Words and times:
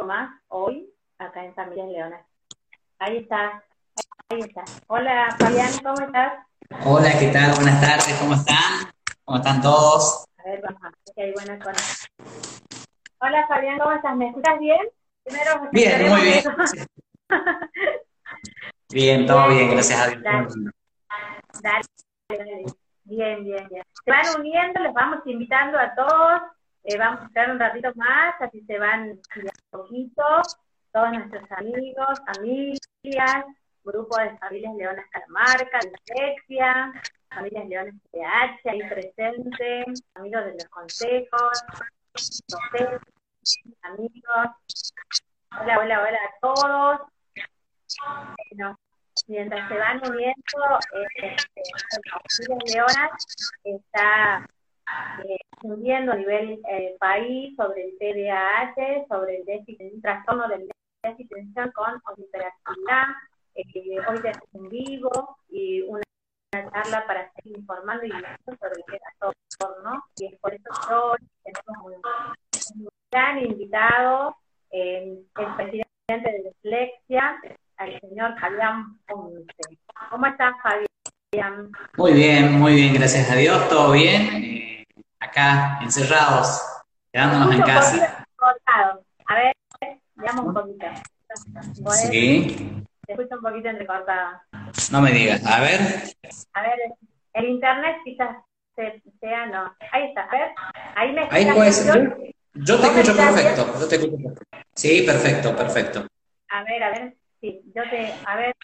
vivo 0.00 0.06
más 0.06 0.30
hoy 0.48 0.90
acá 1.18 1.44
en 1.44 1.54
Familias 1.54 1.88
Leonas. 1.88 2.26
Ahí 2.98 3.18
está, 3.18 3.62
ahí 4.28 4.40
está. 4.40 4.64
Hola 4.86 5.36
Fabián, 5.38 5.70
¿cómo 5.82 6.00
estás? 6.00 6.32
Hola, 6.84 7.18
¿qué 7.18 7.28
tal? 7.28 7.54
Buenas 7.56 7.80
tardes, 7.80 8.18
¿cómo 8.20 8.34
están? 8.34 8.92
¿Cómo 9.24 9.38
están 9.38 9.60
todos? 9.60 10.24
A 10.38 10.42
ver, 10.44 10.62
vamos 10.62 10.82
a 10.82 10.86
ver 10.86 10.94
si 11.14 11.20
hay 11.20 11.32
buena. 11.32 11.58
Hola 13.20 13.46
Fabián, 13.48 13.78
¿cómo 13.78 13.92
estás? 13.92 14.16
¿Me 14.16 14.28
escuchas 14.28 14.58
bien? 14.58 14.88
Primero, 15.24 15.68
bien, 15.72 16.10
muy 16.10 16.20
bien. 16.22 16.44
bien, 18.90 19.26
todo 19.26 19.48
bien, 19.48 19.70
gracias 19.70 20.00
a 20.00 20.08
Dios. 20.08 20.22
Dale, 20.22 21.84
dale, 22.28 22.64
Bien, 23.04 23.44
bien, 23.44 23.68
bien. 23.68 23.82
Se 24.04 24.10
van 24.10 24.40
uniendo, 24.40 24.80
les 24.80 24.94
vamos 24.94 25.20
invitando 25.26 25.78
a 25.78 25.94
todos. 25.94 26.42
Eh, 26.84 26.96
vamos 26.96 27.20
a 27.20 27.26
estar 27.26 27.50
un 27.50 27.58
ratito 27.58 27.92
más, 27.94 28.40
así 28.40 28.62
se 28.62 28.78
van 28.78 29.10
un 29.10 29.20
poquito. 29.70 30.22
Todos 30.92 31.12
nuestros 31.12 31.52
amigos, 31.52 32.20
familias, 32.26 33.44
grupo 33.84 34.18
de 34.18 34.36
familias 34.38 34.74
Leonas 34.76 35.06
Calamarca, 35.10 35.78
Alexia, 35.78 36.92
familias 37.28 37.68
Leones 37.68 37.94
PH, 38.10 38.70
ahí 38.70 38.80
presentes, 38.88 40.02
amigos 40.14 40.44
de 40.46 40.52
los 40.52 40.64
consejos, 40.70 41.64
amigos. 43.82 44.46
Hola, 45.60 45.78
hola, 45.80 46.02
hola 46.02 46.18
a 46.18 46.40
todos. 46.40 47.00
Bueno, 48.50 48.78
mientras 49.28 49.68
se 49.68 49.76
van 49.76 50.00
uniendo, 50.08 50.78
eh, 50.94 51.36
familias 51.56 52.74
Leonas 52.74 53.10
está 53.64 54.48
eh, 55.24 55.38
a 55.62 56.14
nivel 56.16 56.60
eh, 56.68 56.96
país 56.98 57.54
sobre 57.56 57.84
el 57.84 57.98
TDAH, 57.98 59.06
sobre 59.08 59.38
el 59.38 59.44
déficit, 59.44 59.92
un 59.94 60.02
trastorno 60.02 60.48
del 60.48 60.68
déficit 61.02 61.28
de 61.28 61.40
atención 61.40 61.72
con 61.72 62.14
hiperactividad, 62.16 63.06
eh, 63.54 63.98
hoy 64.08 64.20
tenemos 64.20 64.48
un 64.52 64.68
vivo 64.68 65.36
y 65.50 65.82
una, 65.82 66.02
charla 66.52 67.06
para 67.06 67.30
seguir 67.34 67.58
informando 67.58 68.04
y 68.04 68.10
sobre 68.10 68.74
el 68.76 69.00
trastorno. 69.00 70.04
Y 70.16 70.26
es 70.26 70.40
por 70.40 70.54
eso 70.54 70.64
que 70.88 70.94
hoy 70.94 71.18
tenemos 71.44 72.02
un, 72.76 72.88
gran 73.12 73.38
invitado, 73.38 74.36
eh, 74.70 75.18
el 75.36 75.56
presidente 75.56 75.84
de 76.08 76.52
Dislexia, 76.62 77.40
al 77.76 78.00
señor 78.00 78.38
Fabián 78.40 78.98
Ponce. 79.06 79.46
¿Cómo 80.10 80.26
estás, 80.26 80.54
Fabián? 80.62 81.70
Muy 81.96 82.12
bien, 82.12 82.52
muy 82.52 82.74
bien, 82.74 82.94
gracias 82.94 83.30
a 83.30 83.36
Dios, 83.36 83.68
todo 83.68 83.92
bien. 83.92 84.69
Acá, 85.20 85.78
encerrados, 85.82 86.62
quedándonos 87.12 87.54
en 87.54 87.62
casa. 87.62 88.26
A 89.26 89.34
ver, 89.34 89.54
veamos 90.16 90.46
un 90.46 90.54
poquito. 90.54 90.86
Sí. 92.10 92.84
Te 93.06 93.12
escucho 93.12 93.36
un 93.36 93.42
poquito 93.42 93.68
entrecortada. 93.68 94.42
No 94.90 95.02
me 95.02 95.12
digas, 95.12 95.44
a 95.44 95.60
ver. 95.60 95.80
A 96.54 96.62
ver, 96.62 96.78
el 97.34 97.44
internet 97.50 97.96
quizás 98.04 98.36
sea, 99.20 99.46
no. 99.46 99.74
Ahí 99.92 100.08
está, 100.08 100.22
a 100.22 100.30
ver. 100.30 100.48
Ahí 100.96 101.12
me 101.12 101.28
Ahí 101.30 101.52
puede 101.52 101.72
ser. 101.72 102.34
Yo, 102.54 102.80
te 102.80 102.86
escucho 102.86 103.16
perfecto, 103.16 103.78
yo 103.78 103.88
te 103.88 103.96
escucho 103.96 104.16
perfecto. 104.16 104.56
Sí, 104.74 105.02
perfecto, 105.06 105.56
perfecto. 105.56 106.06
A 106.48 106.64
ver, 106.64 106.82
a 106.82 106.90
ver, 106.90 107.14
sí, 107.40 107.62
yo 107.74 107.82
te, 107.88 108.12
a 108.24 108.36
ver, 108.36 108.56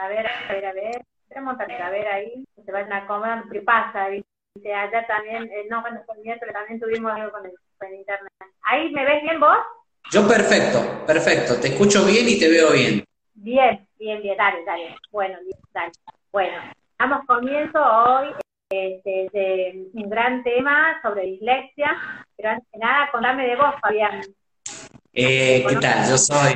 a 0.00 0.08
ver, 0.08 0.26
a 0.26 0.52
ver, 0.52 0.66
a 0.66 0.72
ver, 0.72 1.82
a 1.82 1.90
ver 1.90 2.08
ahí, 2.08 2.44
se 2.64 2.72
vayan 2.72 2.92
a 2.92 3.06
comer, 3.06 3.44
¿qué 3.50 3.62
pasa? 3.62 4.08
Dice, 4.54 4.74
allá 4.74 5.06
también, 5.06 5.44
eh, 5.44 5.66
no, 5.70 5.80
bueno, 5.80 6.02
con 6.06 6.16
pero 6.22 6.52
también 6.52 6.80
tuvimos 6.80 7.12
algo 7.12 7.30
con 7.30 7.46
el, 7.46 7.52
con 7.78 7.94
internet. 7.94 8.32
¿Ahí 8.62 8.90
me 8.90 9.04
ves 9.04 9.22
bien 9.22 9.38
vos? 9.38 9.58
Yo 10.10 10.26
perfecto, 10.26 11.06
perfecto, 11.06 11.60
te 11.60 11.68
escucho 11.68 12.04
bien 12.04 12.28
y 12.28 12.38
te 12.38 12.48
veo 12.48 12.72
bien. 12.72 13.04
Bien, 13.34 13.86
bien, 13.96 14.20
bien, 14.20 14.36
dale, 14.36 14.64
dale. 14.64 14.96
Bueno, 15.12 15.38
dale. 15.72 15.92
Bueno, 16.32 16.56
damos 16.98 17.24
comienzo 17.26 17.78
hoy 17.80 18.34
este, 18.70 19.28
de 19.32 19.86
un 19.94 20.10
gran 20.10 20.42
tema 20.42 21.00
sobre 21.00 21.26
dislexia, 21.26 21.96
pero 22.36 22.50
antes 22.50 22.68
de 22.72 22.78
nada, 22.80 23.08
contame 23.12 23.46
de 23.46 23.54
vos, 23.54 23.74
Fabián. 23.80 24.20
Eh, 25.12 25.64
¿Qué 25.68 25.76
tal? 25.76 26.08
Yo 26.08 26.18
soy 26.18 26.54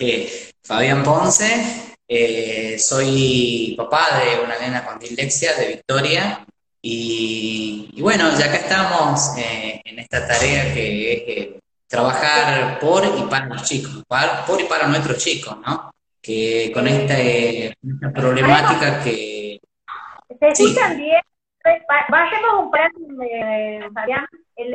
eh, 0.00 0.52
Fabián 0.62 1.02
Ponce, 1.02 1.96
eh, 2.06 2.78
soy 2.78 3.74
papá 3.78 4.20
de 4.20 4.44
una 4.44 4.58
nena 4.58 4.84
con 4.84 4.98
dislexia 4.98 5.54
de 5.54 5.68
Victoria 5.68 6.46
y, 6.88 7.90
y 7.94 8.02
bueno, 8.02 8.30
ya 8.38 8.46
acá 8.46 8.56
estamos 8.56 9.36
en 9.36 9.98
esta 9.98 10.26
tarea 10.26 10.72
que 10.72 11.12
es 11.12 11.48
trabajar 11.88 12.78
por 12.78 13.04
y 13.04 13.22
para 13.22 13.46
los 13.46 13.62
chicos, 13.64 14.04
por 14.46 14.60
y 14.60 14.64
para 14.64 14.86
nuestros 14.86 15.18
chicos, 15.18 15.56
¿no? 15.66 15.90
que 16.26 16.72
con 16.74 16.86
esta, 16.88 17.16
esta 17.18 18.12
problemática 18.12 19.02
que... 19.04 19.60
¿Se 20.40 20.48
escuchan 20.48 20.96
bien? 20.96 21.20
Bajemos 22.08 22.64
un 22.64 22.70
plan, 22.70 22.90
eh, 23.22 23.80
Fabián. 23.94 24.26
El, 24.56 24.74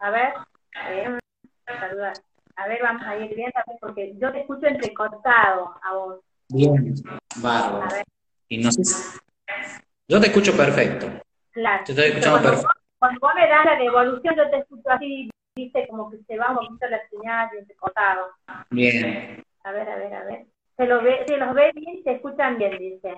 a 0.00 0.10
ver, 0.10 0.34
eh, 0.88 1.18
a 2.56 2.68
ver, 2.68 2.78
vamos 2.82 3.02
a 3.02 3.16
ir 3.16 3.34
viendo, 3.34 3.60
porque 3.80 4.14
yo 4.18 4.32
te 4.32 4.40
escucho 4.40 4.66
entrecortado 4.66 5.74
a 5.82 5.94
vos. 5.94 6.20
Bien, 6.48 6.94
bárbaro. 7.40 7.88
Y 8.48 8.58
no 8.58 8.70
sé 8.72 8.82
Yo 10.08 10.20
te 10.20 10.28
escucho 10.28 10.56
perfecto. 10.56 11.06
Claro. 11.52 11.84
Te 11.84 11.92
estoy 11.92 12.08
escuchando 12.08 12.42
perfecto. 12.42 12.68
Cuando 12.98 13.20
vos 13.20 13.32
me 13.34 13.48
das 13.48 13.64
la 13.64 13.76
devolución, 13.76 14.34
yo 14.36 14.50
te 14.50 14.58
escucho 14.58 14.90
así 14.90 15.30
viste 15.58 15.88
como 15.88 16.10
que 16.10 16.18
se 16.26 16.38
va 16.38 16.50
un 16.50 16.56
poquito 16.56 16.86
la 16.88 17.00
señal 17.08 17.48
y 17.68 17.74
cortado. 17.74 18.28
Bien. 18.70 19.42
A 19.64 19.72
ver, 19.72 19.88
a 19.88 19.96
ver, 19.96 20.14
a 20.14 20.24
ver. 20.24 20.46
Se, 20.76 20.86
lo 20.86 21.02
ve, 21.02 21.24
se 21.26 21.36
los 21.36 21.54
ve 21.54 21.72
bien, 21.74 22.02
se 22.04 22.12
escuchan 22.12 22.58
bien, 22.58 22.78
dice. 22.78 23.12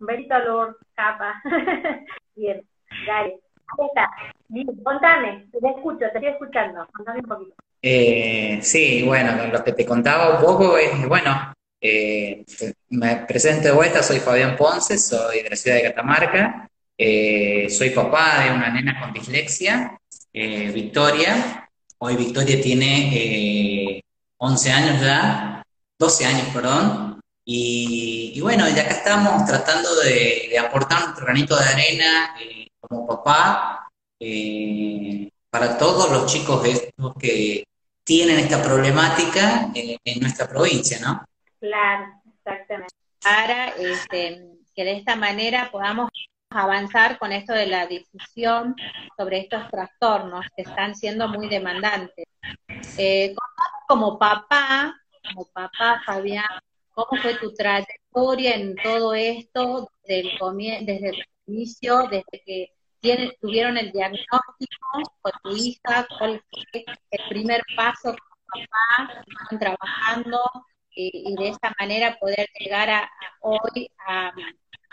Un 0.00 0.06
besito 0.06 0.38
Lord, 0.38 0.76
capa. 0.94 1.40
bien, 2.34 2.62
dale. 3.06 3.40
Ahí 3.78 3.86
está. 3.88 4.10
Bien, 4.48 4.66
contame, 4.82 5.46
te 5.52 5.68
escucho, 5.68 5.98
te 5.98 6.06
estoy 6.06 6.28
escuchando. 6.28 6.86
Contame 6.92 7.20
un 7.20 7.26
poquito. 7.26 7.54
Eh, 7.82 8.58
sí, 8.62 9.04
bueno, 9.06 9.32
lo 9.52 9.62
que 9.62 9.72
te 9.72 9.84
contaba 9.84 10.38
un 10.38 10.44
poco 10.44 10.78
es, 10.78 11.06
bueno, 11.06 11.30
eh, 11.80 12.44
me 12.90 13.16
presento 13.26 13.68
de 13.68 13.74
vuelta, 13.74 14.02
soy 14.02 14.20
Fabián 14.20 14.56
Ponce, 14.56 14.98
soy 14.98 15.42
de 15.42 15.50
la 15.50 15.56
ciudad 15.56 15.76
de 15.76 15.82
Catamarca, 15.82 16.70
eh, 16.98 17.68
soy 17.68 17.90
papá 17.90 18.44
de 18.44 18.52
una 18.52 18.70
nena 18.70 18.98
con 19.00 19.12
dislexia, 19.12 19.98
eh, 20.32 20.70
Victoria, 20.72 21.62
Hoy 21.98 22.14
Victoria 22.16 22.60
tiene 22.60 24.02
11 24.36 24.68
eh, 24.68 24.72
años 24.72 25.00
ya, 25.00 25.62
12 25.98 26.26
años, 26.26 26.48
perdón. 26.52 27.20
Y, 27.44 28.38
bueno, 28.42 28.68
ya 28.68 28.82
acá 28.82 28.96
estamos 28.96 29.46
tratando 29.46 29.94
de, 30.00 30.58
aportar 30.58 31.04
nuestro 31.04 31.24
granito 31.24 31.56
de 31.56 31.64
arena 31.64 32.36
como 32.80 33.06
papá 33.06 33.88
para 35.50 35.78
todos 35.78 36.10
los 36.10 36.30
chicos 36.30 36.66
estos 36.66 37.14
que 37.18 37.64
tienen 38.04 38.40
esta 38.40 38.62
problemática 38.62 39.70
en, 39.74 40.20
nuestra 40.20 40.48
provincia, 40.48 40.98
¿no? 41.00 41.24
Claro, 41.66 42.12
exactamente. 42.38 42.94
Para 43.22 43.68
este, 43.68 44.46
que 44.74 44.84
de 44.84 44.92
esta 44.92 45.16
manera 45.16 45.68
podamos 45.72 46.10
avanzar 46.50 47.18
con 47.18 47.32
esto 47.32 47.52
de 47.52 47.66
la 47.66 47.86
difusión 47.86 48.76
sobre 49.16 49.40
estos 49.40 49.68
trastornos 49.70 50.46
que 50.56 50.62
están 50.62 50.94
siendo 50.94 51.28
muy 51.28 51.48
demandantes. 51.48 52.24
Eh, 52.98 53.34
como 53.88 54.18
papá, 54.18 54.94
como 55.28 55.46
papá 55.46 56.02
Fabián, 56.06 56.44
¿cómo 56.92 57.20
fue 57.20 57.34
tu 57.34 57.52
trayectoria 57.52 58.54
en 58.54 58.76
todo 58.76 59.14
esto 59.14 59.90
desde 60.04 60.20
el, 60.20 60.86
desde 60.86 61.08
el 61.08 61.24
inicio, 61.46 62.08
desde 62.08 62.42
que 62.44 62.72
tuvieron 63.40 63.76
el 63.76 63.90
diagnóstico 63.90 65.02
con 65.20 65.32
tu 65.42 65.56
hija? 65.56 66.06
¿Cuál 66.18 66.42
fue 66.48 66.84
el 67.10 67.28
primer 67.28 67.62
paso 67.76 68.14
como 68.14 68.64
papá? 68.66 69.22
Están 69.26 69.58
trabajando 69.58 70.40
eh, 70.96 71.10
y 71.12 71.36
de 71.36 71.48
esta 71.48 71.72
manera 71.78 72.18
poder 72.18 72.48
llegar 72.58 72.90
a 72.90 73.10
hoy 73.42 73.90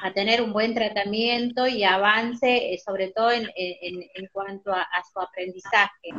a 0.03 0.11
tener 0.13 0.41
un 0.41 0.51
buen 0.51 0.73
tratamiento 0.73 1.65
y 1.65 1.83
avance, 1.85 2.73
eh, 2.73 2.81
sobre 2.83 3.11
todo 3.11 3.31
en, 3.31 3.47
en, 3.55 4.27
cuanto 4.33 4.71
a, 4.73 4.85
su 5.11 5.19
aprendizaje. 5.19 6.09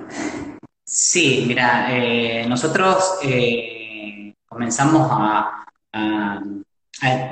Sí, 0.83 1.45
mira, 1.47 1.89
eh, 1.91 2.47
nosotros 2.49 3.19
eh, 3.23 4.35
comenzamos 4.47 5.07
a, 5.11 5.67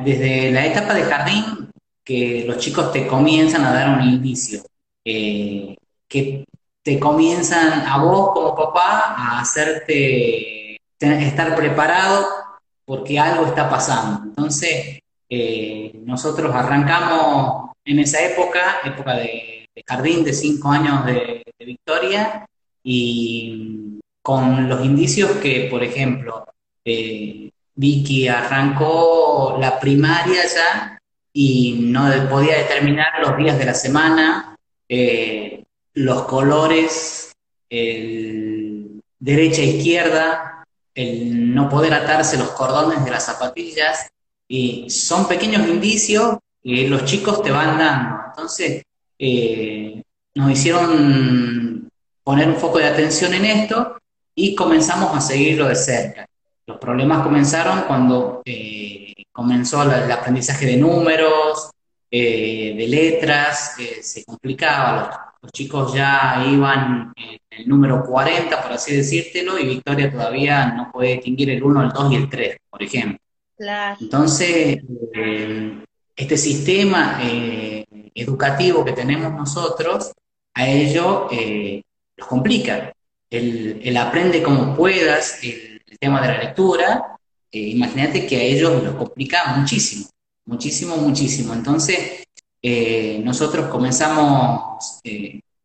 desde 0.04 0.50
la 0.52 0.66
etapa 0.66 0.92
de 0.92 1.02
jardín, 1.04 1.70
que 2.04 2.44
los 2.46 2.58
chicos 2.58 2.92
te 2.92 3.06
comienzan 3.06 3.64
a 3.64 3.72
dar 3.72 3.98
un 3.98 4.06
inicio, 4.06 4.62
que 5.02 6.44
te 6.82 7.00
comienzan 7.00 7.86
a 7.86 8.02
vos 8.02 8.32
como 8.34 8.54
papá 8.54 9.14
a 9.16 9.40
hacerte 9.40 10.76
estar 10.98 11.56
preparado 11.56 12.41
porque 12.84 13.18
algo 13.18 13.46
está 13.46 13.68
pasando. 13.68 14.24
Entonces, 14.24 15.00
eh, 15.28 15.92
nosotros 16.04 16.54
arrancamos 16.54 17.70
en 17.84 17.98
esa 18.00 18.22
época, 18.22 18.80
época 18.84 19.14
de, 19.16 19.68
jardín 19.86 20.24
de 20.24 20.32
cinco 20.32 20.70
años 20.70 21.06
de, 21.06 21.42
Victoria 21.58 22.44
y 22.82 24.00
con 24.20 24.68
los 24.68 24.84
indicios 24.84 25.30
que, 25.36 25.68
por 25.70 25.84
ejemplo, 25.84 26.44
eh, 26.84 27.50
Vicky 27.74 28.26
arrancó 28.26 29.56
la 29.60 29.78
primaria 29.78 30.42
ya 30.44 30.98
y 31.32 31.78
no 31.80 32.08
podía 32.28 32.58
determinar 32.58 33.20
los 33.22 33.36
días 33.36 33.58
de 33.58 33.64
la 33.64 33.74
semana, 33.74 34.56
eh, 34.88 35.62
los 35.94 36.22
colores, 36.22 37.32
el 37.70 39.00
derecha 39.18 39.62
e 39.62 39.76
izquierda, 39.76 40.51
el 40.94 41.54
no 41.54 41.68
poder 41.68 41.94
atarse 41.94 42.36
los 42.36 42.50
cordones 42.50 43.04
de 43.04 43.10
las 43.10 43.26
zapatillas, 43.26 44.10
y 44.48 44.90
son 44.90 45.26
pequeños 45.26 45.66
indicios 45.66 46.36
que 46.62 46.86
los 46.88 47.04
chicos 47.06 47.42
te 47.42 47.50
van 47.50 47.78
dando. 47.78 48.20
Entonces, 48.28 48.84
eh, 49.18 50.02
nos 50.34 50.50
hicieron 50.50 51.88
poner 52.22 52.48
un 52.48 52.56
foco 52.56 52.78
de 52.78 52.84
atención 52.84 53.32
en 53.34 53.44
esto 53.46 53.96
y 54.34 54.54
comenzamos 54.54 55.16
a 55.16 55.20
seguirlo 55.20 55.68
de 55.68 55.74
cerca. 55.74 56.26
Los 56.66 56.78
problemas 56.78 57.22
comenzaron 57.22 57.82
cuando 57.82 58.42
eh, 58.44 59.14
comenzó 59.32 59.82
el 59.82 60.12
aprendizaje 60.12 60.66
de 60.66 60.76
números, 60.76 61.70
eh, 62.10 62.74
de 62.76 62.88
letras, 62.88 63.76
se 64.02 64.24
complicaba, 64.24 65.32
los, 65.40 65.50
chicos 65.52 65.92
ya 65.94 66.44
iban 66.46 67.12
el 67.56 67.68
número 67.68 68.04
40, 68.04 68.62
por 68.62 68.72
así 68.72 68.96
decírtelo, 68.96 69.58
y 69.58 69.66
Victoria 69.66 70.10
todavía 70.10 70.66
no 70.66 70.90
puede 70.90 71.14
distinguir 71.14 71.50
el 71.50 71.62
1, 71.62 71.82
el 71.82 71.88
2 71.90 72.12
y 72.12 72.16
el 72.16 72.28
3, 72.28 72.56
por 72.70 72.82
ejemplo. 72.82 73.18
Entonces, 74.00 74.78
eh, 75.14 75.84
este 76.16 76.36
sistema 76.36 77.20
eh, 77.22 77.84
educativo 78.14 78.84
que 78.84 78.92
tenemos 78.92 79.32
nosotros, 79.32 80.12
a 80.54 80.66
ello 80.66 81.28
eh, 81.30 81.82
los 82.16 82.26
complica. 82.26 82.92
El, 83.30 83.96
aprende 83.96 84.42
como 84.42 84.76
puedas 84.76 85.42
el, 85.42 85.80
tema 85.98 86.20
de 86.20 86.28
la 86.28 86.42
lectura, 86.42 87.16
imagínate 87.52 88.26
que 88.26 88.36
a 88.36 88.42
ellos 88.42 88.82
los 88.82 88.94
complica 88.96 89.54
muchísimo, 89.56 90.08
muchísimo, 90.46 90.96
muchísimo. 90.96 91.54
Entonces, 91.54 92.24
nosotros 93.22 93.66
comenzamos 93.68 95.00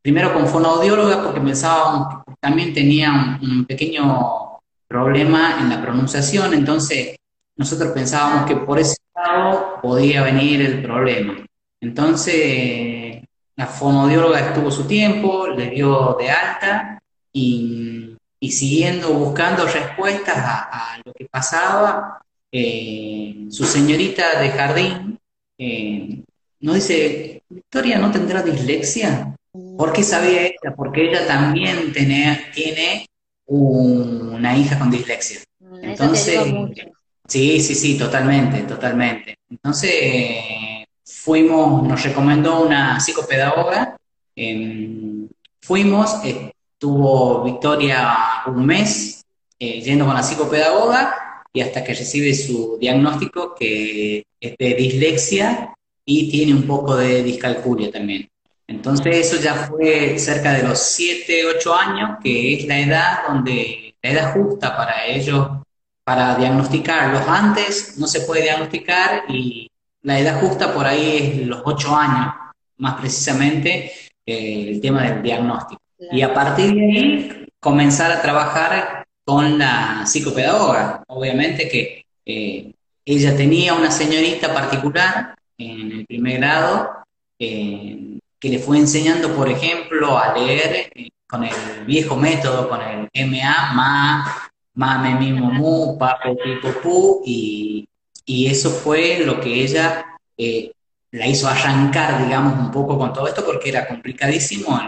primero 0.01 0.33
con 0.33 0.47
fonoaudióloga 0.47 1.23
porque 1.23 1.41
pensábamos 1.41 2.23
que 2.25 2.33
también 2.39 2.73
tenía 2.73 3.39
un 3.41 3.65
pequeño 3.65 4.59
problema 4.87 5.57
en 5.59 5.69
la 5.69 5.81
pronunciación, 5.81 6.53
entonces 6.53 7.17
nosotros 7.55 7.91
pensábamos 7.91 8.47
que 8.47 8.55
por 8.55 8.79
ese 8.79 8.97
lado 9.13 9.79
podía 9.81 10.23
venir 10.23 10.61
el 10.61 10.81
problema. 10.81 11.45
Entonces, 11.81 13.23
la 13.55 13.67
fonodióloga 13.67 14.39
estuvo 14.39 14.71
su 14.71 14.85
tiempo, 14.85 15.47
le 15.47 15.69
dio 15.69 16.15
de 16.19 16.29
alta 16.29 16.99
y, 17.33 18.15
siguiendo 18.41 19.13
buscando 19.13 19.65
respuestas 19.65 20.37
a, 20.37 21.01
lo 21.03 21.11
que 21.13 21.25
pasaba, 21.25 22.21
eh, 22.51 23.47
su 23.49 23.65
señorita 23.65 24.39
de 24.39 24.49
jardín 24.49 25.19
eh, 25.57 26.23
nos 26.59 26.75
dice, 26.75 27.43
Victoria, 27.49 27.99
¿no 27.99 28.11
tendrá 28.11 28.41
dislexia? 28.41 29.35
¿Por 29.77 29.93
qué 29.93 30.03
sabía 30.03 30.47
ella? 30.47 30.75
Porque 30.75 31.09
ella 31.09 31.27
también 31.27 31.93
tiene 31.93 33.07
una 33.45 34.57
hija 34.57 34.77
con 34.77 34.91
dislexia. 34.91 35.39
Mm, 35.59 35.83
Entonces, 35.83 36.39
Sí, 37.27 37.59
sí, 37.59 37.75
sí, 37.75 37.97
totalmente, 37.97 38.61
totalmente. 38.61 39.37
Entonces, 39.49 40.37
fuimos, 41.03 41.83
nos 41.83 42.01
recomendó 42.01 42.61
una 42.65 42.99
psicopedagoga, 43.01 43.97
em, 44.33 45.27
fuimos, 45.61 46.23
estuvo 46.23 47.43
Victoria 47.43 48.15
un 48.47 48.65
mes 48.65 49.25
eh, 49.59 49.81
yendo 49.81 50.05
con 50.05 50.15
la 50.15 50.23
psicopedagoga 50.23 51.43
y 51.51 51.59
hasta 51.59 51.83
que 51.83 51.95
recibe 51.95 52.33
su 52.33 52.77
diagnóstico 52.79 53.55
que 53.55 54.23
es 54.39 54.55
de 54.57 54.73
dislexia 54.75 55.73
y 56.05 56.29
tiene 56.29 56.53
un 56.53 56.63
poco 56.63 56.95
de 56.95 57.23
discalculia 57.23 57.91
también. 57.91 58.29
Entonces 58.67 59.15
eso 59.15 59.41
ya 59.41 59.55
fue 59.55 60.19
cerca 60.19 60.53
de 60.53 60.63
los 60.63 60.79
7, 60.79 61.45
8 61.57 61.75
años, 61.75 62.17
que 62.21 62.55
es 62.55 62.67
la 62.67 62.79
edad 62.79 63.19
donde, 63.27 63.95
la 64.01 64.09
edad 64.09 64.33
justa 64.33 64.75
para 64.75 65.05
ellos 65.05 65.49
para 66.03 66.35
diagnosticarlos. 66.35 67.27
Antes 67.27 67.97
no 67.97 68.07
se 68.07 68.21
puede 68.21 68.43
diagnosticar 68.43 69.23
y 69.29 69.69
la 70.03 70.19
edad 70.19 70.39
justa 70.39 70.73
por 70.73 70.85
ahí 70.85 71.17
es 71.17 71.47
los 71.47 71.61
ocho 71.65 71.95
años, 71.95 72.33
más 72.77 72.95
precisamente 72.95 73.91
eh, 74.25 74.69
el 74.69 74.81
tema 74.81 75.03
del 75.03 75.21
diagnóstico. 75.21 75.81
Y 76.11 76.21
a 76.21 76.33
partir 76.33 76.73
de 76.73 76.81
ahí 76.81 77.47
comenzar 77.59 78.11
a 78.11 78.21
trabajar 78.21 79.05
con 79.25 79.57
la 79.57 80.05
psicopedagoga. 80.05 81.03
Obviamente 81.07 81.67
que 81.67 82.05
eh, 82.25 82.71
ella 83.03 83.35
tenía 83.35 83.73
una 83.73 83.91
señorita 83.91 84.53
particular 84.53 85.35
en 85.57 85.91
el 85.91 86.05
primer 86.05 86.37
grado 86.37 86.89
eh, 87.37 88.19
que 88.39 88.49
le 88.49 88.59
fue 88.59 88.77
enseñando, 88.77 89.35
por 89.35 89.49
ejemplo, 89.49 90.17
a 90.17 90.37
leer 90.37 90.91
con 91.27 91.43
el 91.43 91.85
viejo 91.85 92.15
método, 92.15 92.69
con 92.69 92.79
el 92.81 93.09
MA, 93.29 93.73
MA, 93.73 94.49
mame, 94.75 95.15
mi, 95.15 95.33
mu, 95.33 95.97
pipo, 95.97 96.69
pu, 96.81 97.21
y, 97.25 97.87
y, 98.25 98.47
eso 98.47 98.69
fue 98.69 99.19
lo 99.25 99.39
que 99.39 99.61
ella 99.63 100.05
eh, 100.37 100.71
la 101.11 101.27
hizo 101.27 101.47
arrancar, 101.47 102.23
digamos, 102.23 102.59
un 102.59 102.71
poco 102.71 102.97
con 102.97 103.11
todo 103.11 103.27
esto, 103.27 103.43
porque 103.45 103.69
era 103.69 103.87
complicadísimo, 103.87 104.79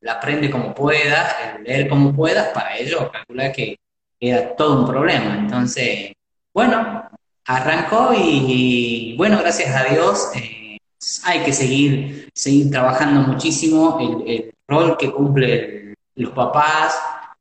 la 0.00 0.12
aprende 0.12 0.50
como 0.50 0.74
puedas, 0.74 1.34
el 1.56 1.64
leer 1.64 1.88
como 1.88 2.14
puedas, 2.14 2.48
para 2.48 2.76
ello 2.76 3.10
calcula 3.10 3.52
que 3.52 3.78
era 4.18 4.54
todo 4.56 4.80
un 4.80 4.86
problema. 4.86 5.36
Entonces, 5.38 6.12
bueno, 6.52 7.08
arrancó 7.46 8.12
y, 8.14 9.14
bueno, 9.16 9.38
gracias 9.38 9.74
a 9.74 9.84
Dios 9.84 10.30
eh, 10.34 10.78
hay 11.24 11.40
que 11.40 11.52
seguir, 11.52 12.19
seguir 12.34 12.70
trabajando 12.70 13.20
muchísimo 13.32 13.98
el, 14.26 14.52
rol 14.68 14.96
que 14.96 15.10
cumplen 15.10 15.94
los 16.14 16.30
papás, 16.32 16.96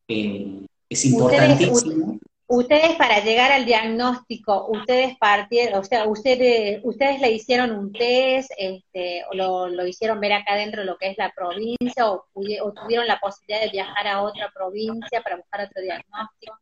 eh, 0.08 0.66
es 0.90 1.06
importantísimo. 1.06 2.20
Ustedes, 2.52 2.96
para 2.96 3.24
llegar 3.24 3.52
al 3.52 3.66
diagnóstico, 3.66 4.66
ustedes 4.70 5.16
partieron, 5.20 5.80
o 5.80 5.84
sea, 5.84 6.08
ustedes, 6.08 6.82
ustedes 6.84 7.22
le 7.22 7.32
hicieron 7.32 7.70
un 7.70 7.94
test, 7.94 8.50
este, 8.58 9.24
o 9.32 9.68
lo, 9.68 9.86
hicieron 9.86 10.20
ver 10.20 10.34
acá 10.34 10.56
dentro 10.56 10.82
de 10.82 10.88
lo 10.88 10.98
que 10.98 11.12
es 11.12 11.18
la 11.20 11.32
provincia, 11.32 12.10
o, 12.10 12.26
tuvieron 12.34 13.06
la 13.06 13.20
posibilidad 13.20 13.62
de 13.62 13.70
viajar 13.70 14.08
a 14.08 14.24
otra 14.24 14.52
provincia 14.52 15.22
para 15.22 15.36
buscar 15.36 15.62
otro 15.62 15.80
diagnóstico. 15.80 16.58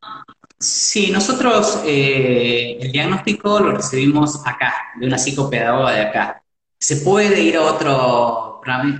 Sí, 0.58 1.10
nosotros 1.10 1.82
eh, 1.86 2.76
el 2.82 2.92
diagnóstico 2.92 3.58
lo 3.58 3.72
recibimos 3.72 4.46
acá, 4.46 4.74
de 5.00 5.06
una 5.06 5.16
psicopedagoga 5.16 5.92
de 5.92 6.00
acá. 6.02 6.44
Se 6.78 6.96
puede 6.98 7.40
ir 7.42 7.56
a 7.56 7.62
otro 7.62 8.48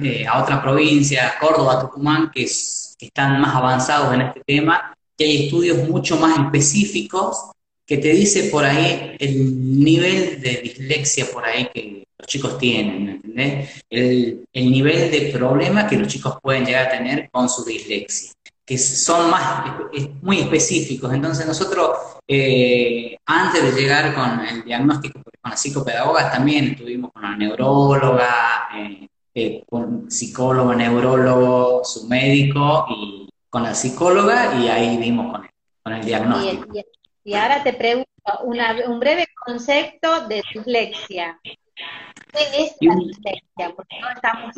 eh, 0.02 0.26
a 0.26 0.42
otra 0.42 0.62
provincia, 0.62 1.34
Córdoba, 1.38 1.80
Tucumán, 1.80 2.30
que, 2.30 2.44
están 2.44 3.40
más 3.40 3.54
avanzados 3.54 4.12
en 4.14 4.22
este 4.22 4.40
tema, 4.44 4.92
que 5.16 5.24
hay 5.24 5.44
estudios 5.44 5.88
mucho 5.88 6.16
más 6.16 6.36
específicos 6.36 7.50
que 7.86 7.98
te 7.98 8.08
dice 8.08 8.44
por 8.44 8.64
ahí 8.64 9.14
el 9.20 9.80
nivel 9.84 10.40
de 10.40 10.60
dislexia 10.62 11.26
por 11.32 11.44
ahí 11.44 11.68
que 11.72 12.04
los 12.18 12.26
chicos 12.26 12.58
tienen, 12.58 13.08
¿entendés? 13.08 13.84
El, 13.88 14.46
nivel 14.52 15.12
de 15.12 15.30
problema 15.32 15.86
que 15.86 15.96
los 15.96 16.08
chicos 16.08 16.38
pueden 16.42 16.66
llegar 16.66 16.88
a 16.88 16.90
tener 16.90 17.30
con 17.30 17.48
su 17.48 17.64
dislexia, 17.64 18.32
que 18.64 18.76
son 18.76 19.30
más, 19.30 19.76
muy 20.20 20.40
específicos. 20.40 21.14
Entonces 21.14 21.46
nosotros, 21.46 21.90
eh, 22.26 23.16
antes 23.26 23.62
de 23.62 23.80
llegar 23.80 24.12
con 24.12 24.44
el 24.44 24.64
diagnóstico 24.64 25.20
con 25.40 25.50
la 25.50 25.56
psicopedagoga, 25.56 26.30
también 26.30 26.72
estuvimos 26.72 27.12
con 27.12 27.22
la 27.22 27.36
neuróloga, 27.36 28.68
eh, 28.76 29.08
eh, 29.34 29.62
con 29.68 30.10
psicólogo, 30.10 30.74
neurólogo, 30.74 31.84
su 31.84 32.08
médico 32.08 32.86
y 32.90 33.28
con 33.48 33.62
la 33.62 33.74
psicóloga 33.74 34.54
y 34.56 34.68
ahí 34.68 34.96
vimos 34.96 35.32
con 35.32 35.44
el, 35.44 35.50
con 35.82 35.92
el 35.92 36.04
diagnóstico. 36.04 36.66
Y, 37.24 37.34
ahora 37.34 37.62
te 37.62 37.72
pregunto 37.74 38.08
un 38.44 39.00
breve 39.00 39.26
concepto 39.46 40.26
de 40.26 40.42
dislexia. 40.52 41.38
¿Qué 41.44 42.64
es 42.64 42.76
la 42.80 42.94
dislexia? 42.94 43.74
Porque 43.76 43.96
no 44.00 44.10
estamos... 44.10 44.54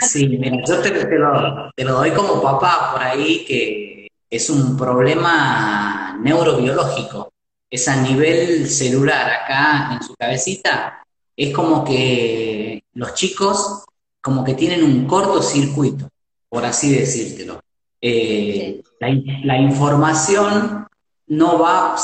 Sí, 0.00 0.26
mira, 0.26 0.58
yo 0.66 0.80
te, 0.80 0.90
lo, 1.18 1.70
te 1.74 1.84
lo 1.84 1.92
doy 1.92 2.10
como 2.10 2.42
papá 2.42 2.92
por 2.92 3.02
ahí, 3.02 3.44
que 3.44 4.08
es 4.28 4.50
un 4.50 4.76
problema 4.76 6.18
neurobiológico. 6.20 7.32
Es 7.70 7.88
a 7.88 7.96
nivel 7.96 8.68
celular, 8.68 9.30
acá 9.30 9.94
en 9.94 10.02
su 10.02 10.14
cabecita, 10.14 11.02
es 11.36 11.54
como 11.54 11.84
que 11.84 12.82
los 12.94 13.14
chicos 13.14 13.84
como 14.20 14.42
que 14.42 14.54
tienen 14.54 14.82
un 14.82 15.06
cortocircuito, 15.06 16.08
por 16.48 16.64
así 16.64 16.92
decírtelo. 16.92 17.60
Eh, 18.00 18.82
la, 18.98 19.58
información 19.58 20.86
no 21.28 21.58
va 21.58 21.96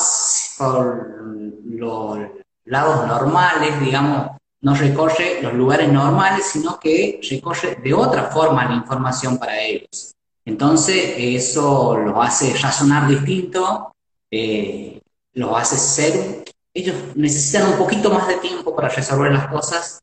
por 0.59 1.23
los 1.65 2.19
lados 2.65 3.07
normales, 3.07 3.81
digamos, 3.81 4.37
no 4.61 4.75
recorre 4.75 5.43
los 5.43 5.53
lugares 5.55 5.93
normales, 5.93 6.47
sino 6.47 6.79
que 6.79 7.21
recorre 7.29 7.77
de 7.83 7.93
otra 7.93 8.25
forma 8.31 8.65
la 8.65 8.77
información 8.77 9.39
para 9.39 9.61
ellos. 9.61 10.15
Entonces, 10.45 11.15
eso 11.17 11.97
los 11.97 12.15
hace 12.17 12.57
razonar 12.57 13.09
distinto, 13.09 13.93
eh, 14.31 15.01
los 15.35 15.57
hace 15.59 15.77
ser, 15.79 16.45
ellos 16.75 16.97
necesitan 17.15 17.73
un 17.73 17.79
poquito 17.79 18.11
más 18.11 18.29
de 18.29 18.37
tiempo 18.37 18.75
para 18.75 18.89
resolver 18.89 19.33
las 19.33 19.49
cosas, 19.49 20.01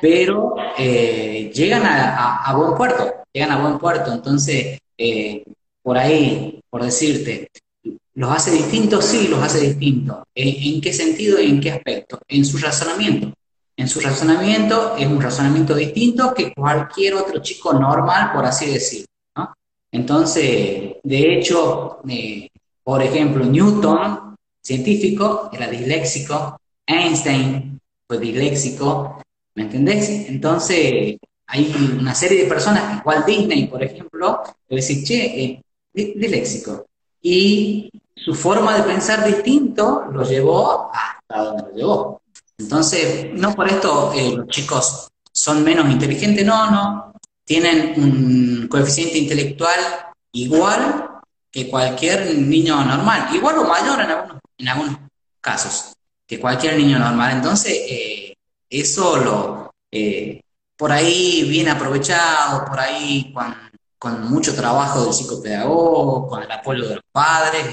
pero 0.00 0.54
eh, 0.78 1.50
llegan 1.52 1.82
a, 1.84 2.54
buen 2.56 2.74
puerto, 2.76 3.12
llegan 3.32 3.52
a 3.52 3.60
buen 3.60 3.78
puerto. 3.78 4.12
Entonces, 4.12 4.78
eh, 4.96 5.44
por 5.82 5.98
ahí, 5.98 6.60
por 6.70 6.84
decirte, 6.84 7.48
¿los 8.14 8.30
hace 8.30 8.52
distintos? 8.52 9.04
Sí, 9.04 9.28
los 9.28 9.42
hace 9.42 9.60
distintos. 9.60 10.18
¿En, 10.34 10.80
qué 10.80 10.92
sentido 10.92 11.40
y 11.40 11.50
en 11.50 11.60
qué 11.60 11.72
aspecto? 11.72 12.20
En 12.28 12.44
su 12.44 12.58
razonamiento. 12.58 13.32
En 13.76 13.88
su 13.88 14.00
razonamiento 14.00 14.96
es 14.96 15.06
un 15.08 15.20
razonamiento 15.20 15.74
distinto 15.74 16.32
que 16.32 16.54
cualquier 16.54 17.14
otro 17.14 17.40
chico 17.42 17.72
normal, 17.72 18.32
por 18.32 18.44
así 18.44 18.66
decirlo. 18.66 19.06
Entonces, 19.90 20.96
de 21.02 21.34
hecho, 21.34 21.98
eh, 22.08 22.48
por 22.84 23.02
ejemplo, 23.02 23.44
Newton, 23.44 24.23
científico, 24.64 25.50
era 25.52 25.68
disléxico, 25.68 26.58
Einstein 26.86 27.78
fue 28.06 28.18
disléxico, 28.18 29.22
¿me 29.54 29.64
entendés? 29.64 30.08
Entonces, 30.28 31.18
hay 31.46 31.96
una 32.00 32.14
serie 32.14 32.44
de 32.44 32.48
personas 32.48 32.90
que, 32.90 32.98
igual 32.98 33.24
Disney, 33.26 33.66
por 33.66 33.82
ejemplo, 33.82 34.42
le 34.68 34.80
decís, 34.80 35.06
che, 35.06 35.24
eh, 35.42 35.62
disléxico. 35.92 36.86
Y 37.20 37.90
su 38.16 38.34
forma 38.34 38.76
de 38.76 38.82
pensar 38.84 39.24
distinto 39.24 40.04
lo 40.10 40.24
llevó 40.24 40.90
hasta 40.92 41.44
donde 41.44 41.62
lo 41.62 41.76
llevó. 41.76 42.22
Entonces, 42.58 43.32
no 43.34 43.54
por 43.54 43.68
esto 43.68 44.12
eh, 44.14 44.34
los 44.36 44.48
chicos 44.48 45.08
son 45.32 45.64
menos 45.64 45.90
inteligentes, 45.90 46.44
no, 46.44 46.70
no, 46.70 47.12
tienen 47.44 47.94
un 47.96 48.68
coeficiente 48.68 49.18
intelectual 49.18 49.78
igual 50.32 51.13
que 51.54 51.70
cualquier 51.70 52.36
niño 52.36 52.84
normal, 52.84 53.32
igual 53.32 53.58
o 53.58 53.64
mayor 53.64 54.00
en 54.00 54.10
algunos, 54.10 54.40
en 54.58 54.68
algunos 54.68 54.98
casos, 55.40 55.94
que 56.26 56.40
cualquier 56.40 56.76
niño 56.76 56.98
normal. 56.98 57.36
Entonces, 57.36 57.72
eh, 57.88 58.34
eso 58.68 59.18
lo, 59.18 59.74
eh, 59.88 60.40
por 60.76 60.90
ahí 60.90 61.44
bien 61.48 61.68
aprovechado, 61.68 62.64
por 62.66 62.80
ahí 62.80 63.32
con, 63.32 63.54
mucho 64.28 64.54
trabajo 64.54 65.04
del 65.04 65.14
psicopedagogo, 65.14 66.26
con 66.26 66.42
el 66.42 66.50
apoyo 66.50 66.88
de 66.88 66.96
los 66.96 67.04
padres, 67.12 67.64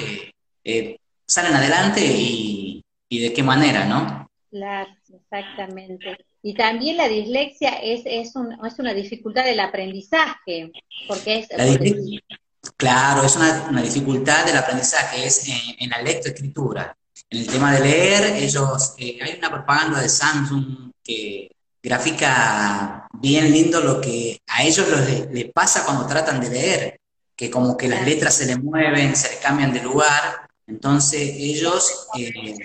eh, 0.63 0.97
salen 1.25 1.55
adelante 1.55 2.05
y, 2.05 2.83
y 3.09 3.19
de 3.19 3.33
qué 3.33 3.41
manera, 3.41 3.85
¿no? 3.85 4.29
Claro, 4.51 4.91
exactamente. 5.11 6.23
Y 6.43 6.53
también 6.53 6.97
la 6.97 7.07
dislexia 7.07 7.71
es, 7.81 8.03
es, 8.05 8.33
es 8.35 8.79
una 8.79 8.93
dificultad 8.93 9.43
del 9.43 9.59
aprendizaje, 9.59 10.71
porque 11.07 11.39
es... 11.39 11.49
claro, 12.81 13.23
es 13.23 13.35
una, 13.35 13.81
dificultad 13.83 14.43
del 14.43 14.57
aprendizaje, 14.57 15.23
es 15.23 15.47
en, 15.77 15.89
la 15.89 16.01
lectoescritura. 16.01 16.97
En 17.29 17.39
el 17.39 17.47
tema 17.47 17.73
de 17.73 17.79
leer, 17.79 18.35
ellos, 18.37 18.95
eh, 18.97 19.19
hay 19.21 19.37
una 19.37 19.51
propaganda 19.51 20.01
de 20.01 20.09
Samsung 20.09 20.91
que 21.03 21.51
grafica 21.81 23.07
bien 23.13 23.51
lindo 23.51 23.81
lo 23.81 24.01
que 24.01 24.41
a 24.47 24.63
ellos 24.63 24.87
les, 25.31 25.51
pasa 25.53 25.85
cuando 25.85 26.07
tratan 26.07 26.41
de 26.41 26.49
leer, 26.49 26.99
que 27.35 27.51
como 27.51 27.77
que 27.77 27.87
las 27.87 28.03
letras 28.03 28.33
se 28.33 28.47
les 28.47 28.61
mueven, 28.61 29.15
se 29.15 29.29
les 29.29 29.37
cambian 29.37 29.71
de 29.71 29.81
lugar, 29.83 30.49
entonces 30.65 31.21
ellos 31.21 32.07
eh, 32.17 32.55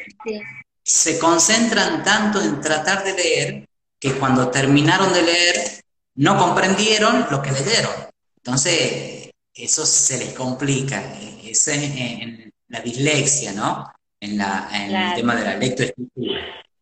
se 0.83 1.19
concentran 1.19 2.03
tanto 2.03 2.41
en 2.41 2.63
tratar 2.63 3.05
de 3.05 3.13
leer 3.13 3.69
que 4.01 4.15
cuando 4.15 4.49
terminaron 4.49 5.13
de 5.13 5.23
leer 5.23 5.85
no 6.15 6.39
comprendieron 6.39 7.27
lo 7.31 7.43
que 7.43 7.53
leyeron. 7.53 7.93
Entonces, 8.39 9.26
eso 9.57 9.87
se 9.87 10.19
les 10.19 10.33
complica. 10.35 11.03
Eso 11.43 11.71
es 11.71 11.83
en, 11.83 12.53
la 12.69 12.81
dislexia, 12.81 13.53
¿no? 13.53 13.91
En, 14.21 14.39
la, 14.39 14.69
en 14.73 14.95
el 14.95 15.15
tema 15.15 15.37
de 15.37 15.45
la 15.45 15.57
lectoescritura. 15.57 16.41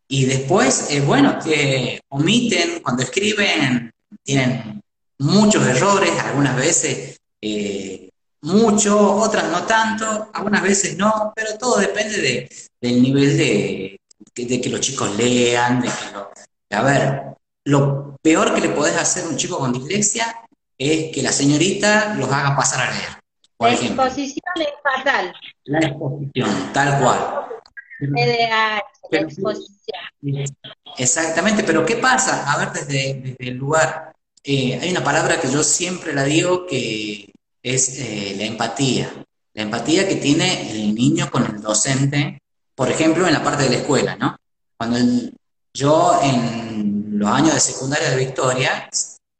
Y 0.09 0.25
después, 0.26 0.88
eh, 0.90 1.00
bueno, 1.00 1.38
que 1.43 2.00
omiten, 2.09 2.81
cuando 2.81 3.02
escriben, 3.02 3.93
tienen 4.23 4.83
muchos 5.19 5.66
errores, 5.66 6.11
algunas 6.19 6.57
veces 6.57 7.21
eh, 7.40 8.11
mucho, 8.43 9.16
otras 9.16 9.50
no 9.50 9.64
tanto, 9.64 10.31
algunas 10.33 10.62
veces 10.62 10.97
no, 10.97 11.33
pero 11.35 11.57
todo 11.59 11.78
depende 11.78 12.21
de, 12.21 12.50
del 12.81 13.02
nivel 13.02 13.37
de, 13.37 14.00
de, 14.35 14.61
que 14.61 14.69
los 14.69 14.81
chicos 14.81 15.16
lean, 15.16 15.81
de 15.81 15.88
que 15.88 16.12
lo, 16.12 16.31
a 16.71 16.83
ver, 16.83 17.23
lo 17.64 18.16
peor 18.23 18.54
que 18.54 18.61
le 18.61 18.69
podés 18.69 18.97
hacer 18.97 19.25
a 19.25 19.28
un 19.28 19.37
chico 19.37 19.59
con 19.59 19.73
dislexia 19.73 20.45
es 20.78 21.14
que 21.14 21.23
la 21.23 21.33
señorita 21.33 22.14
los 22.14 22.31
haga 22.31 22.57
pasar 22.57 22.88
a 22.88 22.90
leer. 22.90 23.09
la 23.59 23.73
exposición 23.73 24.54
es 24.57 24.69
fatal. 24.83 25.35
La 25.64 25.78
exposición, 25.78 26.73
tal 26.73 27.00
cual. 27.00 27.47
la 27.99 28.83
exposición. 29.21 29.75
Exactamente, 30.97 31.64
pero 31.64 31.85
¿qué 31.85 31.97
pasa? 31.97 32.52
A 32.52 32.59
ver, 32.59 32.73
desde, 32.73 33.37
el 33.38 33.54
lugar, 33.54 34.12
eh, 34.43 34.78
hay 34.81 34.90
una 34.90 35.04
palabra 35.04 35.40
que 35.40 35.50
yo 35.50 35.62
siempre 35.62 36.12
la 36.12 36.25
digo 36.25 36.66
que 36.66 37.33
es 37.62 37.99
eh, 37.99 38.35
la 38.37 38.45
empatía. 38.45 39.11
La 39.54 39.62
empatía 39.62 40.09
que 40.09 40.16
tiene 40.16 40.73
el 40.73 40.95
niño 40.95 41.31
con 41.31 41.45
el 41.47 41.61
docente, 41.61 42.43
por 42.75 42.90
ejemplo, 42.90 43.26
en 43.26 43.35
la 43.35 43.43
parte 43.43 43.64
de 43.64 43.71
la 43.71 43.76
escuela, 43.76 44.16
¿no? 44.16 44.37
Cuando 44.76 44.99
el, 44.99 45.33
yo 45.73 46.21
en 46.23 47.19
los 47.19 47.31
años 47.31 47.54
de 47.54 47.61
secundaria 47.61 48.11
de 48.11 48.16
Victoria 48.16 48.88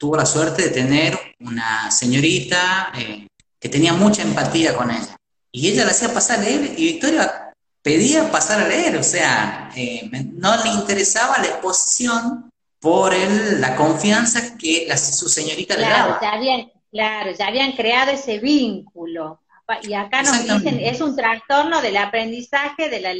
tuve 0.05 0.19
la 0.19 0.25
suerte 0.27 0.61
de 0.61 0.69
tener 0.69 1.17
una 1.39 1.89
señorita 1.89 2.91
eh, 2.95 3.25
que 3.59 3.69
tenía 3.69 3.93
mucha 3.93 4.21
empatía 4.21 4.75
con 4.75 4.91
ella. 4.91 5.17
Y 5.51 5.67
ella 5.67 5.83
la 5.83 5.91
hacía 5.91 6.13
pasar 6.13 6.39
a 6.39 6.43
leer 6.43 6.75
y 6.77 6.93
Victoria 6.93 7.53
pedía 7.81 8.31
pasar 8.31 8.61
a 8.61 8.67
leer, 8.67 8.97
o 8.97 9.03
sea, 9.03 9.71
eh, 9.75 10.07
no 10.33 10.63
le 10.63 10.69
interesaba 10.69 11.39
la 11.39 11.47
exposición 11.47 12.51
por 12.79 13.15
el, 13.15 13.59
la 13.59 13.75
confianza 13.75 14.55
que 14.57 14.95
su 14.95 15.27
señorita 15.27 15.75
le 15.75 15.81
daba. 15.81 16.19
Ya 16.21 16.33
habían, 16.33 16.71
claro, 16.91 17.31
ya 17.31 17.47
habían 17.47 17.71
creado 17.71 18.11
ese 18.11 18.37
vínculo. 18.37 19.41
Y 19.81 19.93
acá 19.95 20.21
nos 20.21 20.43
dicen, 20.43 20.79
es 20.79 21.01
un 21.01 21.15
trastorno 21.15 21.81
del 21.81 21.97
aprendizaje 21.97 22.89
de 22.89 22.99
la 22.99 23.15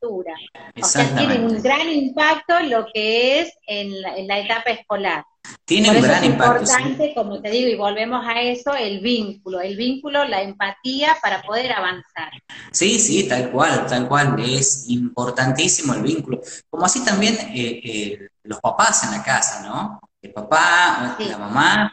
lectoescritura. 0.00 0.34
O 0.80 0.86
sea, 0.86 1.14
tiene 1.14 1.46
un 1.46 1.62
gran 1.62 1.88
impacto 1.88 2.60
lo 2.60 2.86
que 2.92 3.40
es 3.40 3.52
en 3.66 4.00
la, 4.26 4.38
etapa 4.38 4.70
escolar. 4.70 5.24
Tiene 5.64 5.90
un 5.90 6.02
gran 6.02 6.22
es 6.22 6.30
impacto. 6.30 6.62
importante, 6.62 7.14
como 7.14 7.40
te 7.40 7.50
digo, 7.50 7.68
y 7.68 7.74
volvemos 7.74 8.24
a 8.26 8.40
eso, 8.40 8.74
el 8.74 9.00
vínculo, 9.00 9.60
el 9.60 9.76
vínculo, 9.76 10.24
la 10.24 10.42
empatía 10.42 11.16
para 11.22 11.42
poder 11.42 11.72
avanzar. 11.72 12.30
Sí, 12.70 12.98
sí, 12.98 13.28
tal 13.28 13.50
cual, 13.50 13.86
tal 13.86 14.08
cual, 14.08 14.36
es 14.40 14.88
importantísimo 14.88 15.94
el 15.94 16.02
vínculo. 16.02 16.40
Como 16.68 16.84
así 16.84 17.04
también 17.04 17.34
eh, 17.54 17.80
eh, 17.84 18.28
los 18.44 18.60
papás 18.60 19.04
en 19.04 19.12
la 19.12 19.22
casa, 19.22 19.62
¿no? 19.62 20.00
El 20.20 20.32
papá, 20.32 21.16
la 21.18 21.38
mamá. 21.38 21.92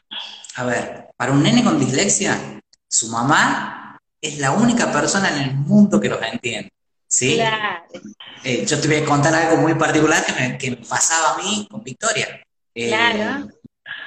A 0.56 0.64
ver, 0.66 1.08
para 1.16 1.32
un 1.32 1.42
nene 1.42 1.64
con 1.64 1.80
dislexia, 1.80 2.60
su 2.90 3.10
mamá 3.10 4.00
es 4.20 4.40
la 4.40 4.52
única 4.52 4.92
persona 4.92 5.30
en 5.30 5.50
el 5.50 5.56
mundo 5.56 6.00
que 6.00 6.10
los 6.10 6.22
entiende. 6.22 6.72
¿Sí? 7.08 7.40
Eh, 8.44 8.66
yo 8.66 8.80
te 8.80 8.88
voy 8.88 8.98
a 8.98 9.06
contar 9.06 9.34
algo 9.34 9.58
muy 9.58 9.74
particular 9.76 10.24
que 10.58 10.72
me, 10.72 10.78
pasaba 10.78 11.34
a 11.34 11.38
mí 11.38 11.68
con 11.70 11.84
Victoria. 11.84 12.42
Eh, 12.74 12.88
claro. 12.90 13.48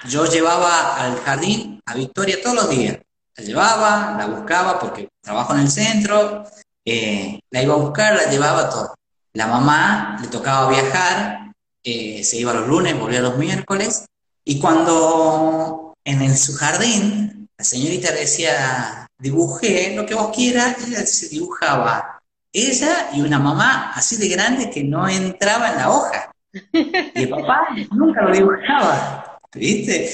Yo 0.09 0.25
llevaba 0.26 0.97
al 0.97 1.21
jardín 1.21 1.80
a 1.87 1.95
Victoria 1.95 2.42
todos 2.42 2.57
los 2.57 2.71
días. 2.71 2.99
La 3.37 3.45
llevaba, 3.45 4.16
la 4.19 4.26
buscaba 4.26 4.78
porque 4.78 5.09
trabajo 5.21 5.54
en 5.54 5.61
el 5.61 5.71
centro, 5.71 6.45
eh, 6.85 7.40
la 7.50 7.62
iba 7.62 7.75
a 7.75 7.78
buscar, 7.78 8.14
la 8.14 8.30
llevaba 8.30 8.69
todo. 8.69 8.95
La 9.33 9.47
mamá 9.47 10.19
le 10.21 10.28
tocaba 10.28 10.69
viajar, 10.71 11.52
se 11.83 12.37
iba 12.37 12.52
los 12.52 12.66
lunes, 12.66 12.99
volvía 12.99 13.21
los 13.21 13.38
miércoles, 13.38 14.07
y 14.45 14.59
cuando 14.59 15.95
en 16.04 16.23
el, 16.23 16.37
su 16.37 16.54
jardín 16.54 17.49
la 17.57 17.64
señorita 17.64 18.11
le 18.11 18.21
decía, 18.21 19.07
dibujé 19.19 19.95
lo 19.95 20.04
que 20.07 20.14
vos 20.14 20.35
quieras, 20.35 20.76
ella 20.87 21.07
se 21.07 21.28
dibujaba 21.28 22.20
ella 22.52 23.11
y 23.12 23.21
una 23.21 23.38
mamá 23.38 23.92
así 23.95 24.16
de 24.16 24.28
grande 24.28 24.71
que 24.71 24.83
no 24.85 25.09
entraba 25.09 25.71
en 25.71 25.76
la 25.76 25.90
hoja. 25.90 26.33
Y 26.73 27.23
el 27.23 27.30
papá 27.30 27.69
nunca 27.92 28.23
lo 28.23 28.33
dibujaba, 28.33 29.38
¿viste? 29.54 30.11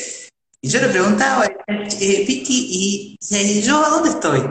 Y 0.61 0.69
yo 0.69 0.81
le 0.81 0.88
preguntaba, 0.88 1.45
eh, 1.47 2.25
Vicky, 2.26 3.16
¿y, 3.21 3.62
yo 3.62 3.85
a 3.85 3.88
dónde 3.88 4.11
estoy? 4.11 4.43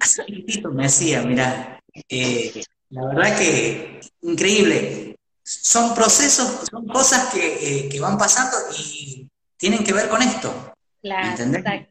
Así 0.00 0.62
me 0.72 0.84
decía, 0.84 1.22
mira, 1.22 1.80
eh, 2.08 2.62
la 2.90 3.06
verdad 3.06 3.36
que 3.36 4.00
increíble. 4.22 5.16
Son 5.42 5.94
procesos, 5.94 6.68
son 6.70 6.86
cosas 6.86 7.32
que, 7.32 7.86
eh, 7.86 7.88
que 7.88 8.00
van 8.00 8.18
pasando 8.18 8.56
y 8.78 9.26
tienen 9.56 9.82
que 9.82 9.94
ver 9.94 10.08
con 10.08 10.20
esto. 10.22 10.74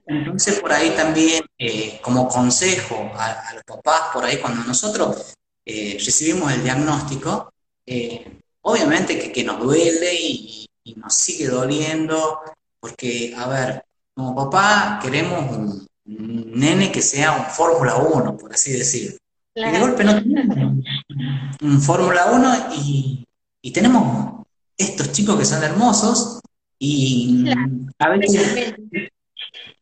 Entonces 0.05 0.59
por 0.59 0.71
ahí 0.71 0.91
también, 0.91 1.43
eh, 1.57 1.99
como 2.01 2.27
consejo 2.27 3.11
a, 3.15 3.53
los 3.53 3.63
papás, 3.63 4.09
por 4.13 4.25
ahí 4.25 4.37
cuando 4.37 4.63
nosotros 4.63 5.33
eh, 5.65 5.97
recibimos 6.03 6.51
el 6.51 6.63
diagnóstico, 6.63 7.51
eh, 7.85 8.39
obviamente 8.61 9.31
que, 9.31 9.43
nos 9.43 9.59
duele 9.59 10.13
y, 10.13 10.67
nos 10.95 11.13
sigue 11.13 11.47
doliendo, 11.47 12.39
porque, 12.79 13.33
a 13.37 13.47
ver, 13.47 13.85
como 14.13 14.33
papá 14.33 14.99
queremos 15.01 15.51
un, 15.51 15.87
nene 16.05 16.91
que 16.91 17.01
sea 17.01 17.33
un 17.33 17.45
Fórmula 17.45 17.97
1, 17.97 18.37
por 18.37 18.53
así 18.53 18.71
decirlo. 18.71 19.17
Y 19.53 19.63
de 19.63 19.79
golpe 19.79 20.03
no 20.03 20.15
tenemos 20.21 20.85
un 21.61 21.81
Fórmula 21.81 22.31
1 22.31 22.73
y, 22.77 23.23
tenemos 23.73 24.45
estos 24.77 25.11
chicos 25.11 25.37
que 25.37 25.43
son 25.43 25.61
hermosos 25.61 26.39
y 26.79 27.45
a 27.99 28.09
veces, 28.09 28.75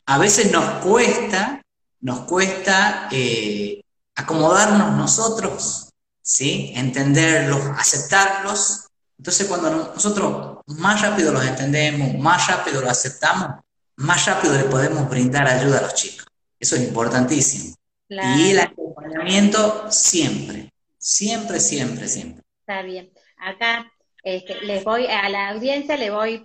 a 0.05 0.17
veces 0.17 0.51
nos 0.51 0.65
cuesta, 0.83 1.61
nos 2.01 2.19
cuesta 2.21 3.09
eh, 3.11 3.81
acomodarnos 4.15 4.97
nosotros, 4.97 5.89
¿sí? 6.21 6.71
entenderlos, 6.75 7.61
aceptarlos. 7.77 8.87
Entonces 9.17 9.47
cuando 9.47 9.69
nosotros 9.93 10.59
más 10.67 11.01
rápido 11.01 11.31
los 11.33 11.45
entendemos, 11.45 12.15
más 12.15 12.47
rápido 12.47 12.81
los 12.81 12.91
aceptamos, 12.91 13.61
más 13.97 14.25
rápido 14.25 14.55
le 14.55 14.65
podemos 14.65 15.09
brindar 15.09 15.47
ayuda 15.47 15.79
a 15.79 15.81
los 15.83 15.95
chicos. 15.95 16.25
Eso 16.59 16.75
es 16.75 16.83
importantísimo. 16.83 17.75
Y 18.09 18.51
el 18.51 18.59
acompañamiento 18.59 19.91
siempre, 19.91 20.71
siempre, 20.97 21.59
siempre, 21.59 22.07
siempre. 22.07 22.43
Está 22.61 22.81
bien. 22.83 23.11
Acá 23.37 23.91
este, 24.25 24.59
les 24.65 24.83
voy 24.83 25.05
a 25.05 25.29
la 25.29 25.49
audiencia, 25.49 25.95
le 25.97 26.09
voy, 26.09 26.43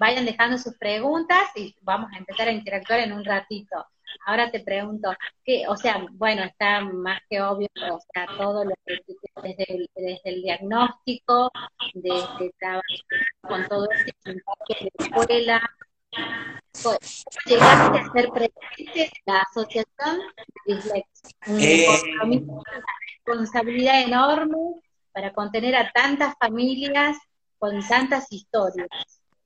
vayan 0.00 0.24
dejando 0.24 0.58
sus 0.58 0.76
preguntas 0.76 1.44
y 1.54 1.72
vamos 1.82 2.12
a 2.12 2.18
empezar 2.18 2.48
a 2.48 2.52
interactuar 2.52 2.98
en 2.98 3.12
un 3.12 3.24
ratito. 3.24 3.86
Ahora 4.26 4.50
te 4.50 4.58
pregunto, 4.58 5.12
¿qué, 5.44 5.64
o 5.68 5.76
sea, 5.76 6.04
bueno, 6.14 6.42
está 6.42 6.80
más 6.80 7.20
que 7.30 7.40
obvio, 7.40 7.68
o 7.92 8.00
sea, 8.12 8.26
todo 8.36 8.64
lo 8.64 8.74
que 8.84 8.98
desde 9.44 9.64
el, 9.68 9.90
desde 9.94 10.20
el 10.24 10.42
diagnóstico, 10.42 11.52
desde 11.94 12.52
trabajar 12.58 12.82
con 13.42 13.68
todo 13.68 13.86
este 13.92 14.32
impacto 14.32 14.74
de 14.80 14.90
la 14.90 15.04
escuela, 15.04 15.70
llegaste 17.46 17.98
a 17.98 18.12
ser 18.12 18.28
presidente 18.30 18.98
de 18.98 19.10
la 19.26 19.38
asociación 19.38 20.18
de 20.66 20.74
dislexia. 20.74 21.30
Eh, 21.46 21.86
una 22.24 22.62
responsabilidad 23.24 24.02
enorme 24.02 24.82
para 25.14 25.32
contener 25.32 25.76
a 25.76 25.90
tantas 25.92 26.34
familias 26.38 27.16
con 27.58 27.86
tantas 27.86 28.26
historias. 28.30 28.88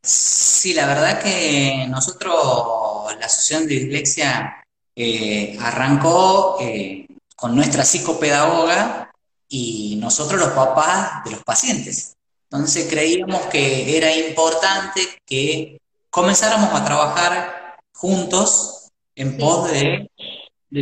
Sí, 0.02 0.72
la 0.72 0.87
verdad 0.87 1.22
que 1.22 1.87
nosotros, 1.88 3.14
la 3.20 3.26
Asociación 3.26 3.68
de 3.68 3.75
Dislexia, 3.75 4.64
eh, 4.96 5.56
arrancó 5.60 6.56
eh, 6.60 7.06
con 7.37 7.54
nuestra 7.54 7.84
psicopedagoga 7.84 9.12
y 9.48 9.96
nosotros 10.00 10.40
los 10.40 10.50
papás 10.50 11.22
de 11.25 11.32
los 11.32 11.44
pacientes. 11.44 12.16
Entonces 12.50 12.88
creíamos 12.88 13.42
que 13.46 13.96
era 13.96 14.12
importante 14.16 15.02
que 15.26 15.78
comenzáramos 16.08 16.72
a 16.72 16.84
trabajar 16.84 17.76
juntos 17.92 18.88
en 19.14 19.37
pos 19.37 19.70
de, 19.70 20.10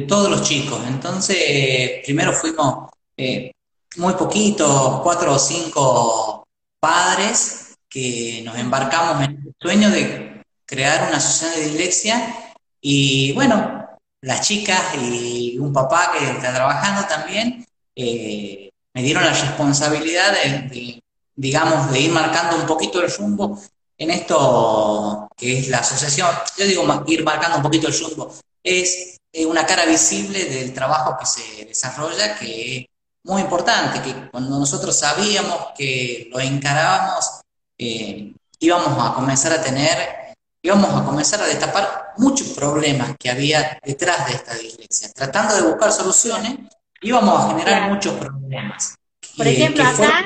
todos 0.07 0.31
los 0.31 0.43
chicos. 0.43 0.81
Entonces, 0.87 2.02
primero 2.05 2.33
fuimos 2.33 2.90
eh, 3.16 3.52
muy 3.97 4.15
poquitos, 4.15 5.00
cuatro 5.03 5.35
o 5.35 5.38
cinco 5.38 6.45
padres 6.81 7.76
que 7.88 8.43
nos 8.45 8.57
embarcamos 8.59 9.25
en 9.25 9.31
el 9.31 9.55
sueño 9.61 9.91
de 9.91 10.43
crear 10.65 11.09
una 11.09 11.19
asociación 11.19 11.61
de 11.61 11.69
dislexia. 11.71 12.35
Y 12.81 13.33
bueno, 13.33 13.88
las 14.21 14.47
chicas 14.47 14.95
y 15.00 15.59
un 15.59 15.73
papá 15.73 16.12
que 16.12 16.31
está 16.31 16.55
trabajando 16.55 17.07
también 17.09 17.67
eh, 17.95 18.71
me 18.93 19.03
dieron 19.03 19.25
la 19.25 19.33
responsabilidad 19.33 20.33
de, 20.33 21.03
digamos, 21.35 21.91
de 21.91 22.00
ir 22.00 22.12
marcando 22.12 22.57
un 22.57 22.67
poquito 22.67 23.03
el 23.03 23.11
rumbo 23.11 23.59
en 23.99 24.11
esto 24.11 25.29
que 25.37 25.59
es 25.59 25.69
la 25.69 25.79
asociación, 25.79 26.29
yo 26.59 26.66
digo 26.66 27.05
ir 27.07 27.25
marcando 27.25 27.57
un 27.57 27.62
poquito 27.62 27.88
el 27.88 27.99
rumbo, 27.99 28.35
es 28.62 29.18
eh, 29.33 29.47
una 29.47 29.64
cara 29.64 29.87
visible 29.87 30.44
del 30.44 30.75
trabajo 30.75 31.16
que 31.18 31.27
se 31.27 31.64
desarrolla, 31.64 32.38
que 32.38 32.88
muy 33.27 33.43
importante, 33.43 34.01
que 34.01 34.31
cuando 34.31 34.59
nosotros 34.59 34.97
sabíamos 34.97 35.73
que 35.77 36.29
lo 36.33 36.39
encarábamos, 36.39 37.41
eh, 37.77 38.33
íbamos 38.61 39.05
a 39.05 39.15
comenzar 39.15 39.53
a 39.53 39.61
tener, 39.61 40.35
íbamos 40.62 40.95
a 40.95 41.05
comenzar 41.05 41.43
a 41.43 41.47
destapar 41.47 42.12
muchos 42.19 42.49
problemas 42.51 43.17
que 43.19 43.29
había 43.29 43.79
detrás 43.85 44.29
de 44.29 44.35
esta 44.35 44.55
dislexia. 44.55 45.12
Tratando 45.12 45.57
de 45.57 45.62
buscar 45.62 45.91
soluciones, 45.91 46.57
íbamos 47.03 47.41
a 47.41 47.49
generar 47.49 47.91
muchos 47.91 48.15
problemas. 48.15 48.95
Por 49.37 49.47
ejemplo, 49.47 49.83
acá, 49.83 50.25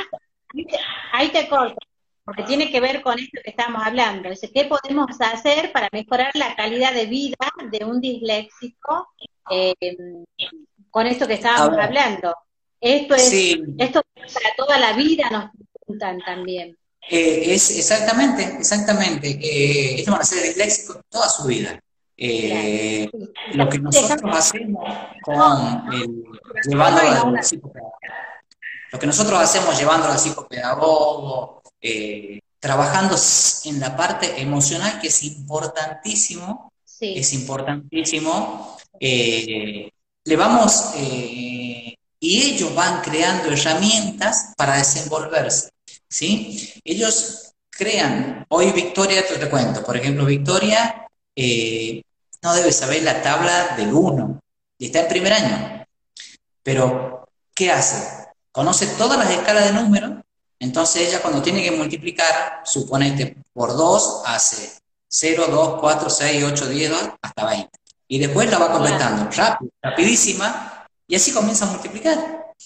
ahí 1.12 1.30
te 1.30 1.48
corto, 1.48 1.78
porque 2.22 2.42
tiene 2.42 2.70
que 2.70 2.80
ver 2.80 3.00
con 3.00 3.18
esto 3.18 3.40
que 3.42 3.50
estamos 3.50 3.82
hablando. 3.82 4.28
Dice, 4.28 4.52
¿qué 4.52 4.66
podemos 4.66 5.06
hacer 5.20 5.72
para 5.72 5.88
mejorar 5.90 6.32
la 6.34 6.54
calidad 6.54 6.92
de 6.92 7.06
vida 7.06 7.36
de 7.70 7.82
un 7.82 7.98
disléxico 7.98 9.08
eh, 9.50 9.74
con 10.90 11.06
esto 11.06 11.26
que 11.26 11.34
estábamos 11.34 11.78
hablando? 11.78 12.34
Esto 12.80 13.14
es, 13.14 13.32
esto 13.78 14.02
para 14.32 14.54
toda 14.56 14.78
la 14.78 14.92
vida 14.94 15.28
nos 15.30 15.50
preguntan 15.72 16.18
también. 16.24 16.76
Eh, 17.08 17.54
es 17.54 17.70
exactamente, 17.76 18.42
exactamente. 18.58 19.28
Eh, 19.30 19.98
esto 19.98 20.12
van 20.12 20.20
a 20.20 20.24
ser 20.24 20.42
disléxicos 20.42 20.98
toda 21.08 21.28
su 21.28 21.44
vida. 21.44 21.78
Eh, 22.16 23.08
lo 23.54 23.68
que 23.68 23.78
nosotros 23.78 24.36
hacemos 24.36 24.84
con 25.22 25.90
llevando 26.68 27.00
al 27.00 27.42
psicopedagogo, 27.42 27.96
lo 28.92 28.98
que 28.98 29.06
nosotros 29.06 29.40
hacemos 29.40 29.78
llevando 29.78 30.08
al 30.08 30.18
psicopedagogo, 30.18 31.62
eh, 31.80 32.40
trabajando 32.58 33.16
en 33.64 33.80
la 33.80 33.96
parte 33.96 34.40
emocional, 34.40 35.00
que 35.00 35.08
es 35.08 35.22
importantísimo, 35.22 36.72
es 37.00 37.32
importantísimo, 37.32 38.76
eh, 38.98 39.90
le 40.24 40.36
vamos, 40.36 40.92
eh, 40.96 41.59
y 42.20 42.42
ellos 42.42 42.74
van 42.74 43.00
creando 43.00 43.50
herramientas 43.50 44.52
para 44.56 44.76
desenvolverse, 44.76 45.70
¿sí? 46.08 46.70
Ellos 46.84 47.54
crean, 47.70 48.44
hoy 48.50 48.70
Victoria, 48.72 49.26
te, 49.26 49.36
te 49.36 49.48
cuento, 49.48 49.82
por 49.82 49.96
ejemplo, 49.96 50.26
Victoria 50.26 51.08
no 52.42 52.54
debe 52.54 52.72
saber 52.72 53.02
la 53.02 53.22
tabla 53.22 53.74
del 53.76 53.92
1, 53.92 54.40
y 54.78 54.86
está 54.86 55.00
en 55.00 55.08
primer 55.08 55.32
año, 55.32 55.86
pero 56.62 57.26
¿qué 57.54 57.72
hace? 57.72 58.28
Conoce 58.52 58.86
todas 58.98 59.18
las 59.18 59.30
escalas 59.30 59.64
de 59.64 59.72
números, 59.72 60.12
entonces 60.58 61.08
ella 61.08 61.22
cuando 61.22 61.40
tiene 61.40 61.62
que 61.62 61.70
multiplicar, 61.70 62.60
suponete 62.64 63.36
por 63.54 63.74
2, 63.74 64.22
hace 64.26 64.78
0, 65.08 65.46
2, 65.50 65.80
4, 65.80 66.10
6, 66.10 66.44
8, 66.44 66.66
10, 66.68 66.90
2, 66.90 67.10
hasta 67.22 67.46
20. 67.46 67.70
Y 68.08 68.18
después 68.18 68.50
la 68.50 68.58
va 68.58 68.72
completando 68.72 69.30
rápido, 69.30 69.70
rapidísima, 69.80 70.79
y 71.10 71.16
así 71.16 71.32
comienza 71.32 71.66
a 71.66 71.72
multiplicar. 71.72 72.18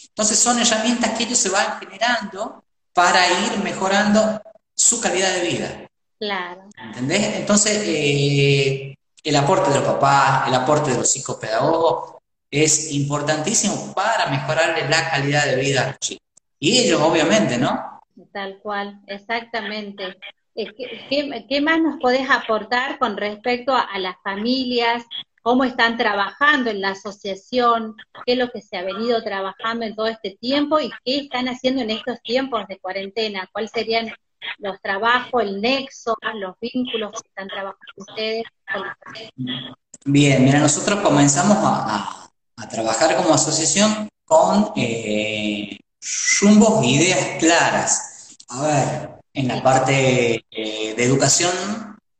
Entonces 0.08 0.38
son 0.38 0.58
herramientas 0.58 1.16
que 1.16 1.24
ellos 1.24 1.38
se 1.38 1.48
van 1.48 1.80
generando 1.80 2.62
para 2.92 3.26
ir 3.26 3.58
mejorando 3.64 4.40
su 4.74 5.00
calidad 5.00 5.32
de 5.34 5.48
vida. 5.48 5.88
Claro. 6.18 6.68
¿Entendés? 6.76 7.36
Entonces, 7.36 7.82
eh, 7.86 8.94
el 9.22 9.36
aporte 9.36 9.70
de 9.70 9.76
los 9.76 9.84
papás, 9.84 10.46
el 10.46 10.54
aporte 10.54 10.90
de 10.90 10.98
los 10.98 11.10
psicopedagogos 11.10 12.16
es 12.50 12.92
importantísimo 12.92 13.94
para 13.94 14.26
mejorarle 14.26 14.88
la 14.90 15.10
calidad 15.10 15.46
de 15.46 15.56
vida 15.56 15.82
a 15.82 15.86
los 15.88 15.98
chicos. 15.98 16.26
Y 16.60 16.78
ellos, 16.78 17.00
obviamente, 17.00 17.56
¿no? 17.56 18.00
Tal 18.30 18.58
cual, 18.58 19.00
exactamente. 19.06 20.18
¿Qué, 20.54 21.60
más 21.62 21.80
nos 21.80 21.98
podés 21.98 22.28
aportar 22.30 22.98
con 22.98 23.16
respecto 23.16 23.74
a, 23.74 23.98
las 23.98 24.16
familias? 24.22 25.04
¿Cómo 25.44 25.64
están 25.64 25.98
trabajando 25.98 26.70
en 26.70 26.80
la 26.80 26.92
asociación? 26.92 27.96
¿Qué 28.24 28.32
es 28.32 28.38
lo 28.38 28.48
que 28.48 28.62
se 28.62 28.78
ha 28.78 28.82
venido 28.82 29.22
trabajando 29.22 29.84
en 29.84 29.94
todo 29.94 30.06
este 30.06 30.38
tiempo? 30.40 30.80
¿Y 30.80 30.90
qué 31.04 31.18
están 31.18 31.48
haciendo 31.48 31.82
en 31.82 31.90
estos 31.90 32.18
tiempos 32.22 32.66
de 32.66 32.78
cuarentena? 32.78 33.46
¿Cuáles 33.52 33.70
serían 33.70 34.10
los 34.56 34.80
trabajos, 34.80 35.42
el 35.42 35.60
nexo, 35.60 36.16
los 36.36 36.54
vínculos 36.62 37.10
que 37.20 37.28
están 37.28 37.48
trabajando 37.48 37.92
ustedes 37.94 38.44
Bien, 40.06 40.44
mira, 40.46 40.60
nosotros 40.60 41.00
comenzamos 41.00 41.58
a, 41.60 42.30
trabajar 42.70 43.14
como 43.16 43.34
asociación 43.34 44.08
con 44.24 44.72
eh, 44.76 45.76
rumbos 46.40 46.82
e 46.84 46.86
ideas 46.86 47.38
claras. 47.38 48.38
A 48.48 48.62
ver, 48.62 49.10
en 49.34 49.48
la 49.48 49.62
parte 49.62 50.42
eh, 50.50 50.94
de 50.94 51.04
educación, 51.04 51.52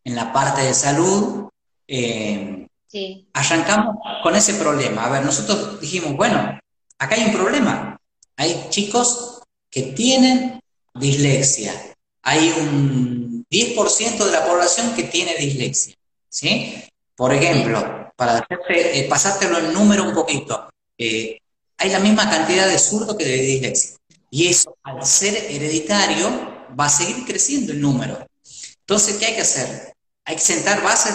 en 0.04 0.14
la 0.14 0.30
parte 0.30 0.60
de 0.60 0.74
salud, 0.74 1.48
eh, 1.88 2.63
arrancamos 3.32 3.96
con 4.22 4.34
ese 4.36 4.54
problema. 4.54 5.06
A 5.06 5.10
ver, 5.10 5.24
nosotros 5.24 5.80
dijimos, 5.80 6.16
bueno, 6.16 6.58
acá 6.98 7.14
hay 7.14 7.24
un 7.24 7.32
problema. 7.32 7.98
Hay 8.36 8.66
chicos 8.70 9.42
que 9.70 9.82
tienen 9.82 10.60
dislexia. 10.94 11.72
Hay 12.22 12.54
un 12.58 13.46
10% 13.50 14.24
de 14.24 14.32
la 14.32 14.46
población 14.46 14.94
que 14.94 15.04
tiene 15.04 15.34
dislexia. 15.36 15.94
¿sí? 16.28 16.82
Por 17.16 17.32
ejemplo, 17.32 18.12
para 18.16 18.46
eh, 18.68 19.06
pasártelo 19.08 19.58
en 19.58 19.72
número 19.72 20.04
un 20.04 20.14
poquito, 20.14 20.68
hay 20.98 21.90
la 21.90 21.98
misma 21.98 22.30
cantidad 22.30 22.68
de 22.68 22.78
zurdos 22.78 23.16
que 23.16 23.24
de 23.24 23.36
dislexia. 23.38 23.96
Y 24.30 24.48
eso, 24.48 24.76
al 24.82 25.04
ser 25.06 25.34
hereditario, 25.50 26.28
va 26.78 26.86
a 26.86 26.90
seguir 26.90 27.24
creciendo 27.24 27.72
el 27.72 27.80
número. 27.80 28.26
Entonces, 28.80 29.16
¿qué 29.16 29.26
hay 29.26 29.34
que 29.34 29.42
hacer? 29.42 29.94
Hay 30.24 30.36
que 30.36 30.42
sentar 30.42 30.82
bases 30.82 31.14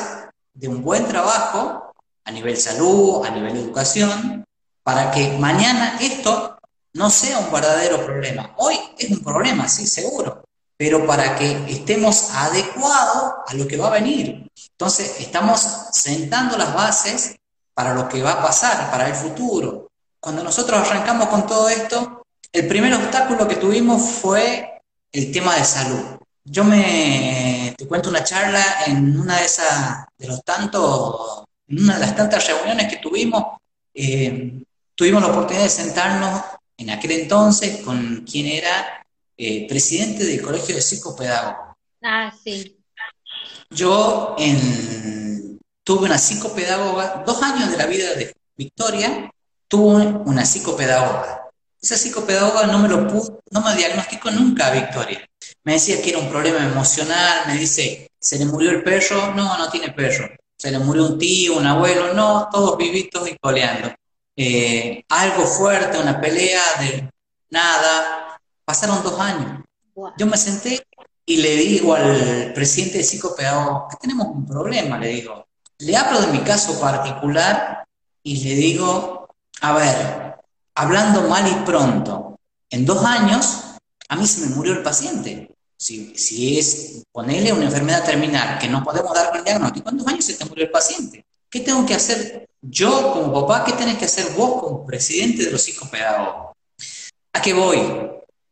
de 0.59 0.67
un 0.67 0.83
buen 0.83 1.07
trabajo 1.07 1.93
a 2.25 2.31
nivel 2.31 2.57
salud, 2.57 3.25
a 3.25 3.29
nivel 3.29 3.55
educación, 3.55 4.45
para 4.83 5.09
que 5.09 5.37
mañana 5.37 5.97
esto 6.01 6.57
no 6.93 7.09
sea 7.09 7.39
un 7.39 7.51
verdadero 7.51 8.05
problema. 8.05 8.53
Hoy 8.57 8.77
es 8.97 9.09
un 9.09 9.23
problema, 9.23 9.69
sí, 9.69 9.87
seguro, 9.87 10.43
pero 10.75 11.07
para 11.07 11.37
que 11.37 11.63
estemos 11.71 12.31
adecuados 12.33 13.35
a 13.47 13.53
lo 13.53 13.67
que 13.67 13.77
va 13.77 13.87
a 13.87 13.91
venir. 14.01 14.49
Entonces, 14.71 15.19
estamos 15.19 15.61
sentando 15.93 16.57
las 16.57 16.73
bases 16.73 17.37
para 17.73 17.93
lo 17.93 18.09
que 18.09 18.21
va 18.21 18.33
a 18.33 18.41
pasar, 18.41 18.91
para 18.91 19.07
el 19.07 19.15
futuro. 19.15 19.87
Cuando 20.19 20.43
nosotros 20.43 20.81
arrancamos 20.81 21.29
con 21.29 21.47
todo 21.47 21.69
esto, 21.69 22.23
el 22.51 22.67
primer 22.67 22.93
obstáculo 22.95 23.47
que 23.47 23.55
tuvimos 23.55 24.01
fue 24.01 24.81
el 25.13 25.31
tema 25.31 25.55
de 25.55 25.63
salud. 25.63 26.19
Yo 26.43 26.63
me 26.63 27.73
te 27.77 27.87
cuento 27.87 28.09
una 28.09 28.23
charla 28.23 28.63
en 28.87 29.19
una 29.19 29.37
de 29.37 29.45
esas, 29.45 30.05
de 30.17 30.27
los 30.27 30.43
tantos, 30.43 31.43
en 31.67 31.83
una 31.83 31.95
de 31.95 31.99
las 31.99 32.15
tantas 32.15 32.47
reuniones 32.47 32.87
que 32.87 32.97
tuvimos, 32.97 33.43
eh, 33.93 34.63
tuvimos 34.95 35.21
la 35.21 35.29
oportunidad 35.29 35.63
de 35.63 35.69
sentarnos 35.69 36.41
en 36.77 36.89
aquel 36.89 37.11
entonces 37.11 37.81
con 37.81 38.25
quien 38.29 38.47
era 38.47 39.05
eh, 39.37 39.67
presidente 39.67 40.25
del 40.25 40.41
Colegio 40.41 40.75
de 40.75 40.81
Psicopedagogos. 40.81 41.75
Ah, 42.03 42.33
sí. 42.43 42.77
Yo 43.69 44.35
tuve 45.83 46.05
una 46.05 46.17
psicopedagoga, 46.17 47.23
dos 47.25 47.41
años 47.43 47.71
de 47.71 47.77
la 47.77 47.85
vida 47.85 48.13
de 48.15 48.35
Victoria, 48.57 49.31
tuve 49.67 50.05
una 50.25 50.43
psicopedagoga. 50.43 51.49
Esa 51.81 51.95
psicopedagoga 51.95 52.67
no 52.67 52.79
me 52.79 52.89
lo 52.89 53.07
pudo, 53.07 53.41
no 53.51 53.61
me 53.61 53.75
diagnosticó 53.75 54.31
nunca 54.31 54.67
a 54.67 54.71
Victoria. 54.71 55.28
Me 55.63 55.73
decía 55.73 56.01
que 56.01 56.09
era 56.09 56.19
un 56.19 56.29
problema 56.29 56.65
emocional, 56.65 57.43
me 57.47 57.55
dice, 57.57 58.09
¿se 58.19 58.39
le 58.39 58.45
murió 58.45 58.71
el 58.71 58.83
perro? 58.83 59.33
No, 59.35 59.57
no 59.57 59.69
tiene 59.69 59.91
perro. 59.91 60.29
¿Se 60.57 60.71
le 60.71 60.79
murió 60.79 61.05
un 61.05 61.17
tío, 61.17 61.57
un 61.57 61.65
abuelo? 61.65 62.13
No, 62.13 62.49
todos 62.51 62.77
vivitos 62.77 63.29
y 63.29 63.37
coleando. 63.37 63.93
Eh, 64.35 65.03
algo 65.09 65.45
fuerte, 65.45 65.97
una 65.97 66.19
pelea 66.19 66.61
de 66.79 67.09
nada. 67.49 68.39
Pasaron 68.65 69.03
dos 69.03 69.19
años. 69.19 69.63
Yo 70.17 70.25
me 70.27 70.37
senté 70.37 70.85
y 71.25 71.37
le 71.37 71.55
digo 71.55 71.93
al 71.93 72.53
presidente 72.53 72.99
de 72.99 73.03
psicopedagogo 73.03 73.87
que 73.89 73.97
tenemos 73.97 74.27
un 74.27 74.45
problema, 74.45 74.97
le 74.97 75.09
digo. 75.09 75.47
Le 75.79 75.95
hablo 75.95 76.21
de 76.21 76.27
mi 76.27 76.39
caso 76.39 76.79
particular 76.79 77.85
y 78.23 78.43
le 78.43 78.55
digo, 78.55 79.29
a 79.61 79.73
ver, 79.73 80.35
hablando 80.75 81.23
mal 81.23 81.47
y 81.47 81.65
pronto, 81.65 82.39
en 82.69 82.85
dos 82.85 83.03
años 83.05 83.63
a 84.09 84.15
mí 84.15 84.27
se 84.27 84.47
me 84.47 84.55
murió 84.55 84.73
el 84.73 84.83
paciente. 84.83 85.55
Si, 85.77 86.59
es 86.59 87.03
ponerle 87.11 87.53
una 87.53 87.65
enfermedad 87.65 88.03
terminal 88.03 88.59
que 88.59 88.67
no 88.67 88.83
podemos 88.83 89.13
dar 89.13 89.29
con 89.29 89.37
el 89.37 89.45
diagnóstico, 89.45 89.91
dos 89.91 90.07
años 90.07 90.25
se 90.25 90.33
te 90.33 90.43
murió 90.43 90.65
el 90.65 90.71
paciente. 90.71 91.25
¿Qué 91.49 91.61
tengo 91.61 91.85
que 91.85 91.95
hacer 91.95 92.49
yo 92.61 93.13
como 93.13 93.33
papá? 93.33 93.63
¿Qué 93.63 93.71
tenés 93.73 93.97
que 93.97 94.05
hacer 94.05 94.33
vos 94.33 94.61
como 94.61 94.85
presidente 94.85 95.45
de 95.45 95.51
los 95.51 95.61
psicopedagogos? 95.61 96.53
¿A 97.31 97.41
qué 97.41 97.53
voy? 97.53 97.79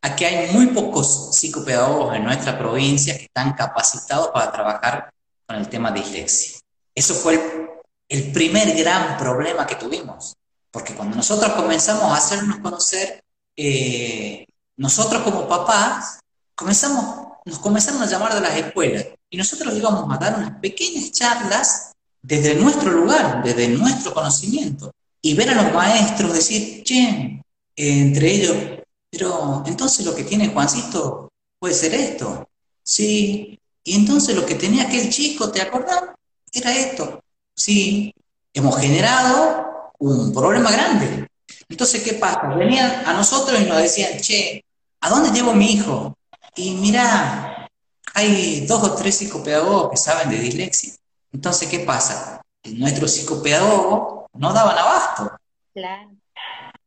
A 0.02 0.16
que 0.16 0.26
hay 0.26 0.54
muy 0.54 0.68
pocos 0.68 1.36
psicopedagogos 1.36 2.16
en 2.16 2.24
nuestra 2.24 2.58
provincia 2.58 3.18
que 3.18 3.26
están 3.26 3.54
capacitados 3.54 4.30
para 4.30 4.52
trabajar 4.52 5.12
con 5.46 5.58
el 5.58 5.68
tema 5.68 5.92
de 5.92 6.00
dislexia. 6.00 6.60
Eso 6.96 7.14
fue 7.14 7.70
el, 8.08 8.32
primer 8.32 8.76
gran 8.78 9.18
problema 9.18 9.68
que 9.68 9.76
tuvimos. 9.76 10.34
Porque 10.72 10.94
cuando 10.94 11.18
nosotros 11.18 11.52
comenzamos 11.54 12.06
a 12.06 12.16
hacernos 12.16 12.60
conocer, 12.60 13.22
eh, 13.56 14.47
nosotros 14.78 15.24
como 15.24 15.48
papás, 15.48 16.20
comenzamos, 16.56 17.28
nos 17.46 17.60
comenzamos 17.60 18.02
a 18.02 18.06
llamar 18.06 18.34
de 18.36 18.42
las 18.42 18.56
escuelas 18.56 19.06
y 19.30 19.38
nosotros 19.38 19.76
íbamos 19.76 20.14
a 20.14 20.18
dar 20.18 20.38
unas 20.38 20.60
pequeñas 20.60 21.12
charlas 21.12 21.92
desde 22.22 22.56
nuestro 22.56 22.92
lugar, 22.92 23.44
desde 23.44 23.68
nuestro 23.70 24.14
conocimiento, 24.14 24.92
y 25.22 25.34
ver 25.34 25.50
a 25.50 25.62
los 25.64 25.74
maestros 25.74 26.34
decir, 26.34 26.84
che, 26.84 27.42
entre 27.76 28.32
ellos, 28.32 28.56
pero 29.10 29.64
entonces 29.66 30.06
lo 30.06 30.16
que 30.16 30.24
tiene 30.24 30.50
Juancito 30.50 31.30
puede 31.60 31.74
ser 31.74 31.94
esto, 31.94 32.48
sí, 32.84 33.60
y 33.84 33.96
entonces 33.96 34.36
lo 34.36 34.46
que 34.46 34.56
tenía 34.56 34.84
aquel 34.84 35.10
chico, 35.10 35.50
¿te 35.52 35.62
acordás? 35.62 36.04
Era 36.52 36.74
esto, 36.76 37.24
sí, 37.56 38.14
hemos 38.54 38.78
generado 38.80 39.94
un 40.00 40.34
problema 40.34 40.72
grande. 40.72 41.28
Entonces, 41.70 42.02
¿qué 42.04 42.14
pasa? 42.14 42.54
Venían 42.56 43.06
a 43.06 43.14
nosotros 43.14 43.60
y 43.62 43.66
nos 43.66 43.78
decían, 43.78 44.20
che, 44.20 44.64
¿a 45.02 45.10
dónde 45.10 45.32
llevo 45.32 45.54
mi 45.54 45.72
hijo? 45.74 46.18
Y 46.56 46.76
mira, 46.76 47.70
hay 48.14 48.66
dos 48.66 48.84
o 48.84 48.96
tres 48.96 49.16
psicopedagogos 49.18 49.92
que 49.92 49.98
saben 49.98 50.30
de 50.30 50.40
dislexia. 50.40 50.94
Entonces, 51.32 51.70
¿qué 51.70 51.80
pasa? 51.80 52.42
Nuestros 52.64 53.12
psicopedagogos 53.12 54.26
no 54.34 54.54
daban 54.54 54.78
abasto. 54.78 55.38
Claro. 55.74 56.10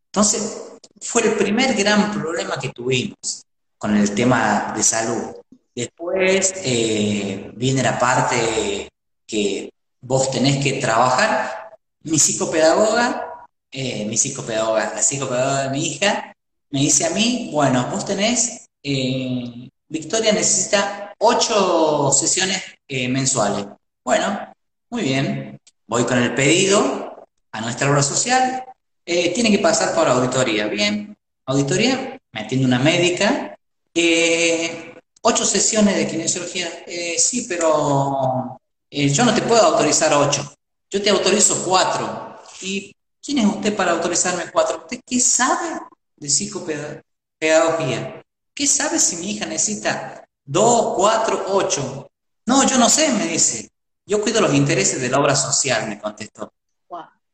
Entonces, 0.07 0.73
fue 1.01 1.23
el 1.23 1.35
primer 1.35 1.75
gran 1.75 2.12
problema 2.12 2.59
que 2.59 2.70
tuvimos 2.70 3.44
con 3.79 3.96
el 3.96 4.14
tema 4.14 4.73
de 4.75 4.83
salud. 4.83 5.37
Después 5.75 6.53
eh, 6.57 7.51
viene 7.55 7.83
la 7.83 7.99
parte 7.99 8.88
que 9.27 9.73
vos 10.01 10.31
tenés 10.31 10.62
que 10.62 10.75
trabajar. 10.75 11.70
Mi 12.03 12.18
psicopedagoga, 12.18 13.46
eh, 13.70 14.05
mi 14.07 14.16
psicopedagoga, 14.16 14.92
la 14.94 15.03
psicopedagoga 15.03 15.62
de 15.62 15.70
mi 15.70 15.87
hija, 15.87 16.35
me 16.70 16.80
dice 16.80 17.06
a 17.06 17.11
mí, 17.11 17.50
bueno, 17.52 17.88
vos 17.90 18.04
tenés, 18.04 18.68
eh, 18.83 19.68
Victoria 19.88 20.33
necesita 20.33 21.14
ocho 21.18 22.12
sesiones 22.12 22.62
mensuales. 22.88 23.66
Bueno, 24.04 24.52
muy 24.88 25.02
bien. 25.02 25.61
Voy 25.87 26.04
con 26.04 26.18
el 26.18 26.35
pedido 26.35 27.26
a 27.52 27.61
nuestra 27.61 27.90
obra 27.90 28.02
social. 28.02 28.64
Eh, 29.04 29.33
tiene 29.35 29.50
que 29.50 29.59
pasar 29.59 29.94
por 29.94 30.09
auditoría. 30.09 30.66
Bien, 30.66 31.16
auditoría, 31.46 32.18
me 32.33 32.40
atiende 32.40 32.66
una 32.66 32.78
médica. 32.78 33.56
Eh, 33.94 34.94
ocho 35.22 35.44
sesiones 35.44 35.96
de 35.96 36.06
kinesiología. 36.06 36.68
Eh, 36.87 37.16
sí, 37.18 37.46
pero 37.48 38.61
yo 38.90 39.24
no 39.24 39.35
te 39.35 39.42
puedo 39.42 39.62
autorizar 39.62 40.14
ocho. 40.14 40.54
Yo 40.90 41.02
te 41.02 41.11
autorizo 41.11 41.64
cuatro. 41.64 42.40
¿Y 42.62 42.94
quién 43.20 43.38
es 43.38 43.46
usted 43.46 43.74
para 43.74 43.92
autorizarme 43.92 44.50
cuatro? 44.52 44.78
¿Usted 44.78 45.00
qué 45.06 45.20
sabe 45.20 45.80
de 46.20 46.28
psicopedagogía? 46.28 48.22
¿Qué 48.54 48.66
sabe 48.66 48.98
si 48.98 49.16
mi 49.16 49.33
hija 49.33 49.46
necesita 49.46 50.24
dos, 50.44 50.94
cuatro, 50.96 51.44
ocho? 51.48 52.11
No, 52.46 52.66
yo 52.66 52.78
no 52.78 52.88
sé, 52.88 53.12
me 53.12 53.26
dice. 53.26 53.70
Yo 54.06 54.20
cuido 54.20 54.40
los 54.40 54.54
intereses 54.54 55.00
de 55.00 55.09
la 55.09 55.18
obra 55.18 55.35
social, 55.35 55.88
me 55.88 55.98
contestó. 55.98 56.52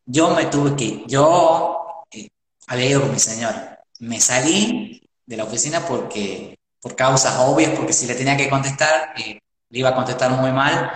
Yo 0.05 0.31
me 0.31 0.46
tuve 0.46 0.77
que, 0.77 1.05
yo 1.09 2.05
eh, 2.12 2.29
había 2.68 2.90
ido 2.90 3.01
con 3.01 3.12
mi 3.12 3.18
señora. 3.18 3.83
Me 3.99 4.20
salí 4.20 5.03
de 5.25 5.37
la 5.37 5.44
oficina 5.44 5.85
porque, 5.85 6.59
por 6.81 6.94
causas 6.94 7.40
obvias, 7.40 7.72
porque 7.77 7.92
si 7.92 8.07
le 8.07 8.14
tenía 8.14 8.37
que 8.37 8.49
contestar, 8.49 9.14
eh, 9.18 9.40
le 9.70 9.79
iba 9.79 9.88
a 9.88 9.94
contestar 9.96 10.31
muy 10.31 10.53
mal, 10.53 10.92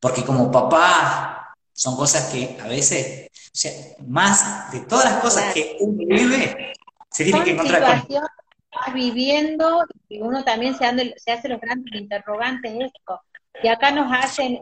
porque 0.00 0.24
como 0.24 0.50
papá, 0.50 1.54
son 1.72 1.94
cosas 1.94 2.30
que 2.32 2.58
a 2.60 2.66
veces, 2.66 3.28
o 3.32 3.50
sea, 3.52 3.72
más 4.08 4.72
de 4.72 4.80
todas 4.80 5.04
las 5.04 5.20
cosas 5.20 5.54
que 5.54 5.76
uno 5.78 6.02
vive, 6.04 6.74
se 7.10 7.24
tiene 7.24 7.44
que 7.44 7.50
encontrar 7.52 8.06
con 8.06 8.94
viviendo 8.94 9.84
y 10.08 10.20
uno 10.20 10.44
también 10.44 10.76
se, 10.76 11.14
se 11.16 11.32
hace 11.32 11.48
los 11.48 11.60
grandes 11.60 11.94
interrogantes 11.94 12.72
esto. 12.72 13.20
Y 13.62 13.68
acá 13.68 13.90
nos 13.90 14.12
hacen 14.12 14.60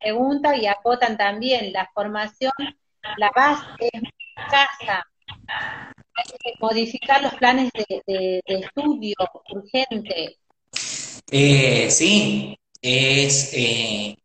pregunta 0.00 0.56
y 0.56 0.66
acotan 0.66 1.16
también, 1.16 1.72
la 1.72 1.88
formación, 1.92 2.52
la 3.16 3.30
base 3.34 3.64
es 3.80 4.02
casa. 4.50 5.06
Hay 5.46 6.24
que 6.40 6.52
modificar 6.60 7.22
los 7.22 7.34
planes 7.34 7.70
de, 8.06 8.42
estudio 8.46 9.16
urgente. 9.50 10.38
Eh, 11.30 11.90
sí, 11.90 12.58
es 12.80 13.50
eh, 13.52 14.16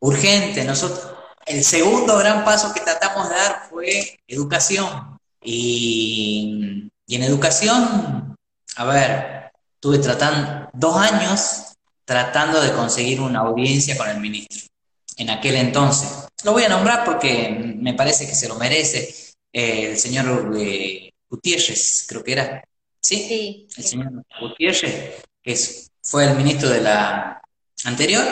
urgente. 0.00 0.64
Nosotros, 0.64 1.14
el 1.46 1.64
segundo 1.64 2.18
gran 2.18 2.44
paso 2.44 2.74
que 2.74 2.80
tratamos 2.80 3.28
de 3.28 3.34
dar 3.36 3.68
fue 3.70 4.18
educación. 4.26 5.13
Y, 5.44 6.90
y 7.06 7.14
en 7.16 7.22
educación, 7.22 8.36
a 8.76 8.84
ver, 8.84 9.52
estuve 9.74 9.98
tratando 9.98 10.70
dos 10.72 10.96
años 10.96 11.74
tratando 12.04 12.60
de 12.60 12.72
conseguir 12.72 13.20
una 13.20 13.40
audiencia 13.40 13.96
con 13.96 14.08
el 14.08 14.20
ministro 14.20 14.68
en 15.16 15.30
aquel 15.30 15.56
entonces. 15.56 16.26
Lo 16.44 16.52
voy 16.52 16.64
a 16.64 16.68
nombrar 16.68 17.04
porque 17.04 17.74
me 17.78 17.94
parece 17.94 18.26
que 18.26 18.34
se 18.34 18.48
lo 18.48 18.56
merece 18.56 19.32
eh, 19.52 19.90
el 19.92 19.98
señor 19.98 20.52
eh, 20.58 21.12
Gutiérrez, 21.28 22.06
creo 22.08 22.22
que 22.22 22.32
era. 22.32 22.64
¿Sí? 23.00 23.68
el 23.76 23.84
señor 23.84 24.24
Gutiérrez, 24.40 25.22
que 25.42 25.58
fue 26.02 26.24
el 26.24 26.36
ministro 26.36 26.68
de 26.68 26.80
la 26.80 27.40
anterior. 27.84 28.24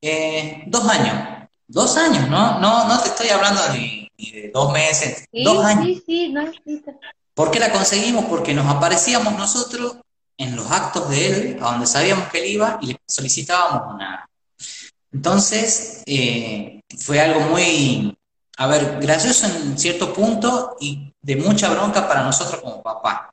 Eh, 0.00 0.62
dos 0.66 0.88
años. 0.88 1.48
Dos 1.66 1.96
años, 1.96 2.28
¿no? 2.28 2.60
No, 2.60 2.86
no 2.86 3.00
te 3.00 3.08
estoy 3.08 3.28
hablando 3.28 3.60
ni, 4.18 4.30
de 4.30 4.50
dos 4.52 4.72
meses. 4.72 5.24
dos 5.32 5.64
años. 5.64 5.86
Sí, 5.86 6.02
sí, 6.06 6.28
no 6.30 6.44
¿Por 7.34 7.50
qué 7.50 7.58
la 7.58 7.72
conseguimos? 7.72 8.26
Porque 8.26 8.54
nos 8.54 8.66
aparecíamos 8.66 9.36
nosotros 9.36 9.96
en 10.36 10.56
los 10.56 10.70
actos 10.70 11.08
de 11.10 11.26
él, 11.26 11.58
a 11.60 11.72
donde 11.72 11.86
sabíamos 11.86 12.28
que 12.28 12.38
él 12.38 12.52
iba, 12.52 12.78
y 12.80 12.86
le 12.86 13.00
solicitábamos 13.06 13.94
una. 13.94 14.28
Entonces, 15.12 16.02
eh, 16.06 16.80
fue 16.98 17.20
algo 17.20 17.40
muy, 17.40 18.16
a 18.56 18.66
ver, 18.66 18.98
gracioso 19.00 19.46
en 19.46 19.78
cierto 19.78 20.12
punto 20.12 20.76
y 20.80 21.12
de 21.22 21.36
mucha 21.36 21.70
bronca 21.70 22.06
para 22.08 22.22
nosotros 22.22 22.60
como 22.60 22.82
papá. 22.82 23.32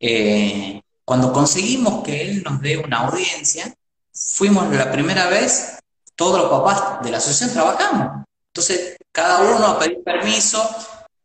Eh, 0.00 0.80
cuando 1.04 1.32
conseguimos 1.32 2.02
que 2.02 2.22
él 2.22 2.42
nos 2.42 2.60
dé 2.60 2.76
una 2.78 2.98
audiencia, 2.98 3.72
fuimos 4.12 4.70
la 4.74 4.90
primera 4.92 5.28
vez, 5.28 5.78
todos 6.14 6.40
los 6.40 6.50
papás 6.50 7.02
de 7.02 7.10
la 7.10 7.18
asociación 7.18 7.52
trabajamos. 7.52 8.24
Entonces, 8.48 8.96
cada 9.12 9.42
uno 9.42 9.66
a 9.66 9.78
pedir 9.78 10.02
permiso, 10.02 10.68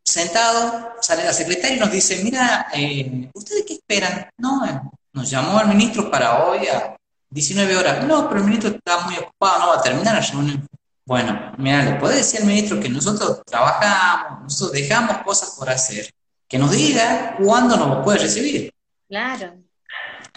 sentado, 0.04 0.93
sale 1.02 1.23
la 1.23 1.34
secretaria 1.34 1.78
y 1.78 1.80
nos 1.80 1.91
dice, 1.91 2.21
mira, 2.23 2.67
eh, 2.73 3.30
¿ustedes 3.34 3.63
qué 3.65 3.73
esperan? 3.73 4.30
No, 4.38 4.65
eh, 4.65 4.80
nos 5.13 5.30
llamó 5.30 5.60
el 5.62 5.67
ministro 5.67 6.12
para 6.12 6.45
hoy 6.45 6.67
a 6.67 6.95
19 7.30 7.78
horas. 7.78 8.06
No, 8.06 8.28
pero 8.28 8.41
el 8.41 8.45
ministro 8.45 8.69
está 8.69 9.00
muy 9.00 9.15
ocupado, 9.17 9.60
no 9.60 9.67
va 9.69 9.76
a 9.78 9.82
terminar 9.82 10.15
la 10.15 10.21
reunión. 10.21 10.67
Bueno, 11.06 11.54
mira, 11.58 11.84
le 11.84 11.93
puede 11.93 12.17
decir 12.17 12.41
al 12.41 12.47
ministro 12.47 12.80
que 12.80 12.89
nosotros 12.89 13.41
trabajamos, 13.45 14.43
nosotros 14.43 14.73
dejamos 14.73 15.19
cosas 15.19 15.52
por 15.58 15.69
hacer, 15.69 16.13
que 16.47 16.58
nos 16.58 16.71
diga 16.71 17.36
cuándo 17.41 17.78
nos 17.78 18.04
puede 18.04 18.19
recibir. 18.19 18.73
Claro. 19.08 19.56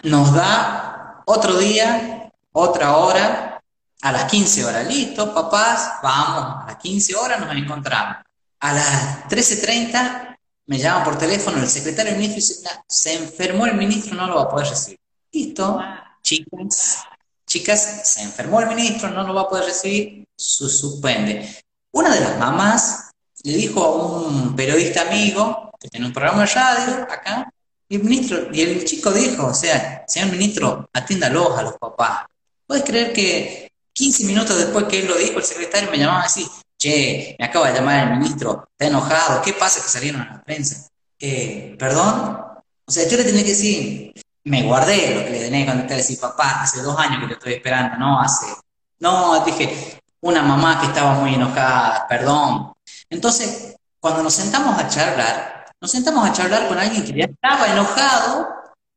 Nos 0.03 0.33
da 0.33 1.21
otro 1.25 1.57
día, 1.57 2.31
otra 2.53 2.95
hora, 2.97 3.60
a 4.01 4.11
las 4.11 4.25
15 4.31 4.65
horas. 4.65 4.87
Listo, 4.87 5.33
papás, 5.33 5.93
vamos, 6.01 6.63
a 6.63 6.65
las 6.67 6.77
15 6.77 7.15
horas 7.15 7.39
nos 7.39 7.55
encontramos. 7.55 8.17
A 8.59 8.73
las 8.73 9.25
13.30 9.29 10.37
me 10.67 10.77
llaman 10.77 11.03
por 11.03 11.17
teléfono 11.17 11.57
el 11.57 11.67
secretario 11.67 12.11
del 12.11 12.19
ministro 12.19 12.37
y 12.37 12.57
dice, 12.57 12.69
se 12.87 13.13
enfermó 13.15 13.65
el 13.65 13.75
ministro, 13.75 14.15
no 14.15 14.27
lo 14.27 14.35
va 14.35 14.43
a 14.43 14.49
poder 14.49 14.67
recibir. 14.67 14.99
Listo, 15.31 15.79
chicas, 16.21 17.03
chicas, 17.45 18.01
se 18.07 18.21
enfermó 18.21 18.59
el 18.61 18.67
ministro, 18.67 19.09
no 19.09 19.23
lo 19.23 19.33
va 19.33 19.41
a 19.41 19.49
poder 19.49 19.65
recibir, 19.65 20.25
se 20.35 20.69
suspende. 20.69 21.63
Una 21.91 22.13
de 22.13 22.21
las 22.21 22.37
mamás 22.37 23.11
le 23.43 23.53
dijo 23.53 23.83
a 23.83 24.27
un 24.27 24.55
periodista 24.55 25.01
amigo 25.01 25.71
que 25.79 25.89
tiene 25.89 26.05
un 26.05 26.13
programa 26.13 26.41
de 26.41 26.53
radio 26.53 27.03
acá, 27.03 27.51
y 27.89 27.95
el 27.95 28.03
ministro, 28.03 28.47
y 28.53 28.61
el 28.61 28.85
chico 28.85 29.11
dijo, 29.11 29.47
o 29.47 29.53
sea, 29.53 30.05
señor 30.07 30.31
ministro, 30.31 30.89
atiéndalo 30.93 31.57
a 31.57 31.63
los 31.63 31.73
papás. 31.77 32.25
¿Puedes 32.65 32.85
creer 32.85 33.11
que 33.11 33.70
15 34.01 34.25
minutos 34.25 34.57
después 34.57 34.85
que 34.85 35.01
él 35.01 35.07
lo 35.07 35.15
dijo, 35.15 35.37
el 35.37 35.45
secretario 35.45 35.91
me 35.91 35.99
llamaba 35.99 36.23
así, 36.23 36.49
che, 36.75 37.35
me 37.37 37.45
acaba 37.45 37.67
de 37.67 37.75
llamar 37.75 38.07
el 38.07 38.17
ministro, 38.17 38.67
está 38.71 38.87
enojado, 38.87 39.43
¿qué 39.43 39.53
pasa 39.53 39.79
que 39.79 39.89
salieron 39.89 40.21
a 40.21 40.33
la 40.33 40.43
prensa? 40.43 40.87
Eh, 41.19 41.75
¿Perdón? 41.77 42.35
O 42.83 42.91
sea, 42.91 43.07
yo 43.07 43.15
le 43.15 43.23
tenía 43.23 43.43
que 43.43 43.49
decir, 43.49 44.11
me 44.45 44.63
guardé 44.63 45.13
lo 45.13 45.23
que 45.23 45.29
le 45.29 45.39
tenía 45.41 45.65
que 45.65 45.71
contestar, 45.71 45.97
decir, 45.97 46.19
papá, 46.19 46.63
hace 46.63 46.81
dos 46.81 46.97
años 46.97 47.19
que 47.19 47.27
lo 47.27 47.33
estoy 47.33 47.53
esperando, 47.53 47.97
no 47.97 48.19
hace, 48.19 48.47
no, 49.01 49.45
dije, 49.45 50.01
una 50.21 50.41
mamá 50.41 50.81
que 50.81 50.87
estaba 50.87 51.13
muy 51.13 51.35
enojada, 51.35 52.07
perdón. 52.09 52.73
Entonces, 53.07 53.75
cuando 53.99 54.23
nos 54.23 54.33
sentamos 54.33 54.79
a 54.79 54.87
charlar, 54.87 55.67
nos 55.79 55.91
sentamos 55.91 56.27
a 56.27 56.33
charlar 56.33 56.67
con 56.67 56.79
alguien 56.79 57.05
que 57.05 57.13
ya 57.13 57.25
estaba 57.25 57.71
enojado 57.71 58.47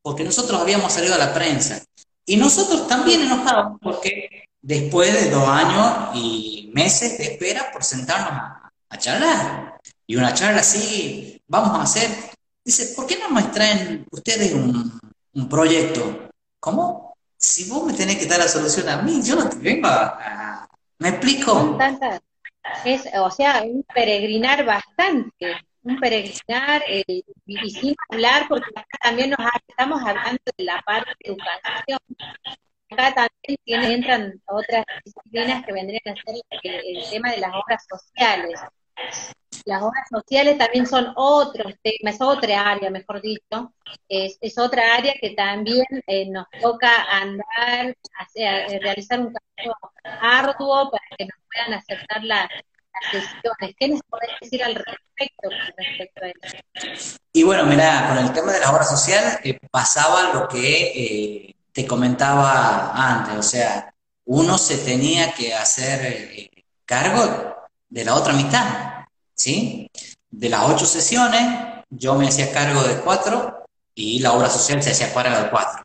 porque 0.01 0.23
nosotros 0.23 0.59
habíamos 0.59 0.91
salido 0.91 1.13
a 1.13 1.19
la 1.19 1.31
prensa. 1.31 1.83
Y 2.25 2.37
nosotros 2.37 2.87
también 2.87 3.21
enojados 3.21 3.77
porque 3.79 4.44
después 4.65 5.13
de 5.13 5.29
dos 5.29 5.47
años 5.47 6.15
y 6.15 6.71
meses 6.73 7.19
de 7.19 7.25
espera 7.25 7.71
por 7.71 7.83
sentarnos 7.83 8.31
a, 8.31 8.97
charlar. 8.97 9.77
Y 10.07 10.15
una 10.15 10.33
charla 10.33 10.61
así, 10.61 11.41
vamos 11.47 11.77
a 11.77 11.83
hacer. 11.83 12.09
Dice, 12.63 12.93
¿por 12.95 13.05
qué 13.05 13.17
no 13.19 13.29
me 13.29 13.43
traen 13.43 14.05
ustedes 14.09 14.53
un, 14.53 14.99
proyecto? 15.49 16.29
¿Cómo? 16.59 17.15
Si 17.37 17.69
vos 17.69 17.85
me 17.85 17.93
tenés 17.93 18.17
que 18.17 18.25
dar 18.25 18.39
la 18.39 18.47
solución 18.47 18.87
a 18.89 19.01
mí, 19.01 19.21
yo 19.23 19.35
no 19.35 19.49
te 19.49 19.57
vengo 19.57 19.87
a... 19.87 20.67
¿Me 20.97 21.09
explico? 21.09 21.77
Es, 22.85 23.03
o 23.19 23.29
sea, 23.29 23.61
un 23.63 23.83
peregrinar 23.93 24.65
bastante, 24.65 25.57
un 25.83 25.99
peregrinar 25.99 26.81
eh, 26.87 27.03
y 27.45 27.69
sin 27.69 27.95
hablar, 28.09 28.47
porque 28.47 28.71
acá 28.75 28.97
también 29.03 29.31
nos 29.31 29.39
estamos 29.67 30.01
hablando 30.01 30.39
de 30.57 30.63
la 30.63 30.81
parte 30.81 31.11
de 31.19 31.31
educación, 31.31 31.99
acá 32.95 33.29
también 33.45 33.91
entran 33.91 34.41
otras 34.47 34.85
disciplinas 35.03 35.65
que 35.65 35.73
vendrían 35.73 36.01
a 36.05 36.15
ser 36.15 36.35
el, 36.63 37.09
tema 37.09 37.31
de 37.31 37.37
las 37.37 37.51
obras 37.53 37.85
sociales. 37.87 38.59
Las 39.65 39.81
obras 39.81 40.07
sociales 40.09 40.57
también 40.57 40.85
son 40.85 41.11
otros 41.15 41.73
temas, 41.81 42.15
es 42.15 42.21
otra 42.21 42.71
área, 42.71 42.89
mejor 42.89 43.21
dicho, 43.21 43.73
es, 44.07 44.57
otra 44.57 44.95
área 44.95 45.13
que 45.19 45.31
también 45.31 45.85
eh, 46.07 46.29
nos 46.29 46.45
toca 46.61 46.89
andar, 47.09 47.95
eh, 48.35 48.79
realizar 48.81 49.19
un 49.19 49.33
trabajo 49.33 49.91
arduo 50.03 50.91
para 50.91 51.03
que 51.17 51.25
nos 51.25 51.37
puedan 51.51 51.73
aceptar 51.79 52.23
las 52.23 52.47
sesiones. 53.11 53.75
¿Qué 53.77 53.87
nos 53.89 54.01
podés 54.09 54.29
decir 54.41 54.63
al 54.63 54.75
respecto, 54.75 55.49
respecto 55.77 56.25
a 56.25 56.27
eso? 56.29 57.17
Y 57.33 57.43
bueno, 57.43 57.65
mira, 57.65 58.07
con 58.07 58.17
el 58.17 58.31
tema 58.33 58.53
de 58.53 58.59
las 58.59 58.69
obras 58.69 58.89
sociales 58.89 59.39
eh, 59.43 59.59
pasaba 59.71 60.33
lo 60.33 60.47
que 60.47 61.54
te 61.75 61.85
comentaba 61.85 62.93
antes, 62.93 63.35
o 63.35 63.43
sea, 63.43 63.93
uno 64.23 64.57
se 64.57 64.77
tenía 64.77 65.33
que 65.33 65.53
hacer 65.53 66.05
eh, 66.05 66.49
cargo 66.85 67.53
de 67.89 68.05
la 68.05 68.15
otra 68.15 68.31
mitad, 68.31 69.03
¿sí? 69.33 69.91
De 70.29 70.47
las 70.47 70.69
ocho 70.69 70.85
sesiones, 70.85 71.41
yo 71.89 72.15
me 72.15 72.29
hacía 72.29 72.53
cargo 72.53 72.81
de 72.81 73.01
cuatro 73.01 73.65
y 73.93 74.19
la 74.19 74.31
obra 74.31 74.49
social 74.49 74.81
se 74.81 74.91
hacía 74.91 75.13
cargo 75.13 75.43
de 75.43 75.49
cuatro. 75.49 75.83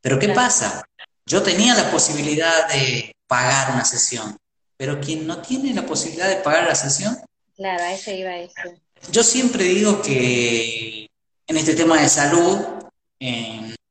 Pero 0.00 0.18
¿qué 0.18 0.30
pasa? 0.30 0.84
Yo 1.24 1.40
tenía 1.40 1.76
la 1.76 1.88
posibilidad 1.92 2.66
de 2.66 3.14
pagar 3.28 3.74
una 3.74 3.84
sesión, 3.84 4.36
pero 4.76 5.00
quien 5.00 5.24
no 5.24 5.40
tiene 5.40 5.72
la 5.72 5.86
posibilidad 5.86 6.28
de 6.28 6.42
pagar 6.42 6.64
la 6.64 6.74
sesión... 6.74 7.16
Claro, 7.54 7.84
a 7.84 7.92
eso 7.92 8.10
iba 8.10 8.30
a 8.30 8.38
decir. 8.38 8.82
Yo 9.12 9.22
siempre 9.22 9.62
digo 9.62 10.02
que 10.02 11.08
en 11.46 11.56
este 11.56 11.76
tema 11.76 12.00
de 12.00 12.08
salud, 12.08 12.58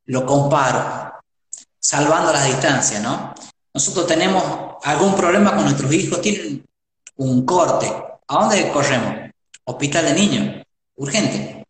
lo 0.05 0.25
comparo, 0.25 1.13
salvando 1.79 2.31
las 2.31 2.45
distancias, 2.45 3.01
¿no? 3.01 3.33
Nosotros 3.73 4.07
tenemos 4.07 4.43
algún 4.83 5.15
problema 5.15 5.55
con 5.55 5.65
nuestros 5.65 5.91
hijos, 5.93 6.21
tienen 6.21 6.65
un 7.17 7.45
corte. 7.45 7.91
¿A 8.27 8.33
dónde 8.39 8.71
corremos? 8.71 9.31
Hospital 9.65 10.05
de 10.05 10.13
niños, 10.13 10.63
urgente. 10.95 11.65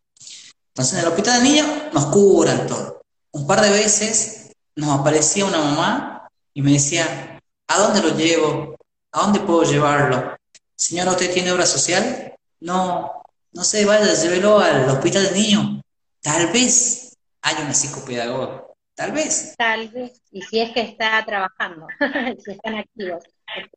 Entonces 0.68 0.94
en 0.94 1.00
el 1.00 1.08
hospital 1.08 1.42
de 1.42 1.48
niños 1.48 1.68
nos 1.92 2.06
curan 2.06 2.66
todo. 2.66 3.02
Un 3.32 3.46
par 3.46 3.60
de 3.60 3.70
veces 3.70 4.50
nos 4.74 5.00
aparecía 5.00 5.44
una 5.44 5.58
mamá 5.58 6.28
y 6.52 6.62
me 6.62 6.72
decía, 6.72 7.40
¿a 7.66 7.78
dónde 7.78 8.02
lo 8.02 8.16
llevo? 8.16 8.76
¿A 9.12 9.22
dónde 9.22 9.40
puedo 9.40 9.62
llevarlo? 9.64 10.36
Señora, 10.76 11.12
¿usted 11.12 11.32
tiene 11.32 11.52
obra 11.52 11.66
social? 11.66 12.34
No, 12.60 13.22
no 13.52 13.64
sé, 13.64 13.84
vaya, 13.84 14.12
llévelo 14.12 14.58
al 14.58 14.88
hospital 14.90 15.24
de 15.24 15.32
niños. 15.32 15.82
Tal 16.20 16.52
vez 16.52 17.05
hay 17.46 17.62
una 17.62 17.72
psicopedagoga. 17.72 18.64
Tal 18.96 19.12
vez. 19.12 19.54
Tal 19.56 19.88
vez. 19.88 20.20
Y 20.32 20.42
si 20.42 20.58
es 20.58 20.72
que 20.72 20.80
está 20.80 21.24
trabajando, 21.24 21.86
si 22.44 22.50
están 22.50 22.76
activos. 22.76 23.22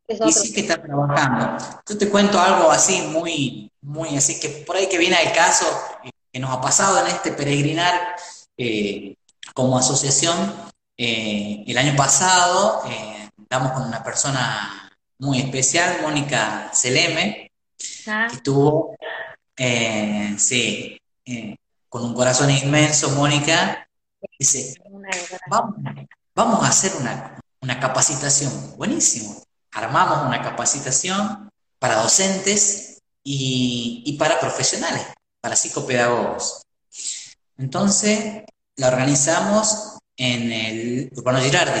y 0.08 0.32
si 0.32 0.48
es 0.48 0.52
que 0.52 0.60
está 0.62 0.82
trabajando. 0.82 1.56
Yo 1.88 1.96
te 1.96 2.08
cuento 2.08 2.40
algo 2.40 2.70
así, 2.70 3.02
muy, 3.02 3.70
muy 3.80 4.16
así, 4.16 4.40
que 4.40 4.48
por 4.66 4.76
ahí 4.76 4.88
que 4.88 4.98
viene 4.98 5.16
el 5.22 5.32
caso 5.32 5.66
eh, 6.02 6.10
que 6.32 6.40
nos 6.40 6.50
ha 6.50 6.60
pasado 6.60 6.98
en 7.00 7.06
este 7.08 7.32
peregrinar 7.32 8.16
eh, 8.56 9.14
como 9.54 9.78
asociación. 9.78 10.52
Eh, 10.96 11.62
el 11.66 11.78
año 11.78 11.94
pasado 11.94 12.82
estamos 13.40 13.72
con 13.72 13.84
una 13.84 14.02
persona 14.02 14.90
muy 15.18 15.38
especial, 15.38 16.02
Mónica 16.02 16.70
Seleme, 16.72 17.52
ah. 18.08 18.26
que 18.28 18.36
estuvo, 18.36 18.96
sí, 20.36 21.00
con 21.90 22.04
un 22.04 22.14
corazón 22.14 22.50
inmenso, 22.50 23.10
Mónica, 23.10 23.88
dice, 24.38 24.74
vamos, 26.34 26.62
a 26.62 26.68
hacer 26.68 26.92
una, 27.00 27.80
capacitación. 27.80 28.76
Buenísimo. 28.76 29.42
Armamos 29.72 30.26
una 30.26 30.40
capacitación 30.40 31.50
para 31.80 32.00
docentes 32.00 33.02
y, 33.24 34.16
para 34.18 34.38
profesionales, 34.38 35.04
para 35.40 35.56
psicopedagogos. 35.56 36.62
Entonces, 37.58 38.44
la 38.76 38.88
organizamos 38.88 39.98
en 40.16 40.52
el 40.52 41.10
Urbano 41.16 41.40
Girardi. 41.40 41.80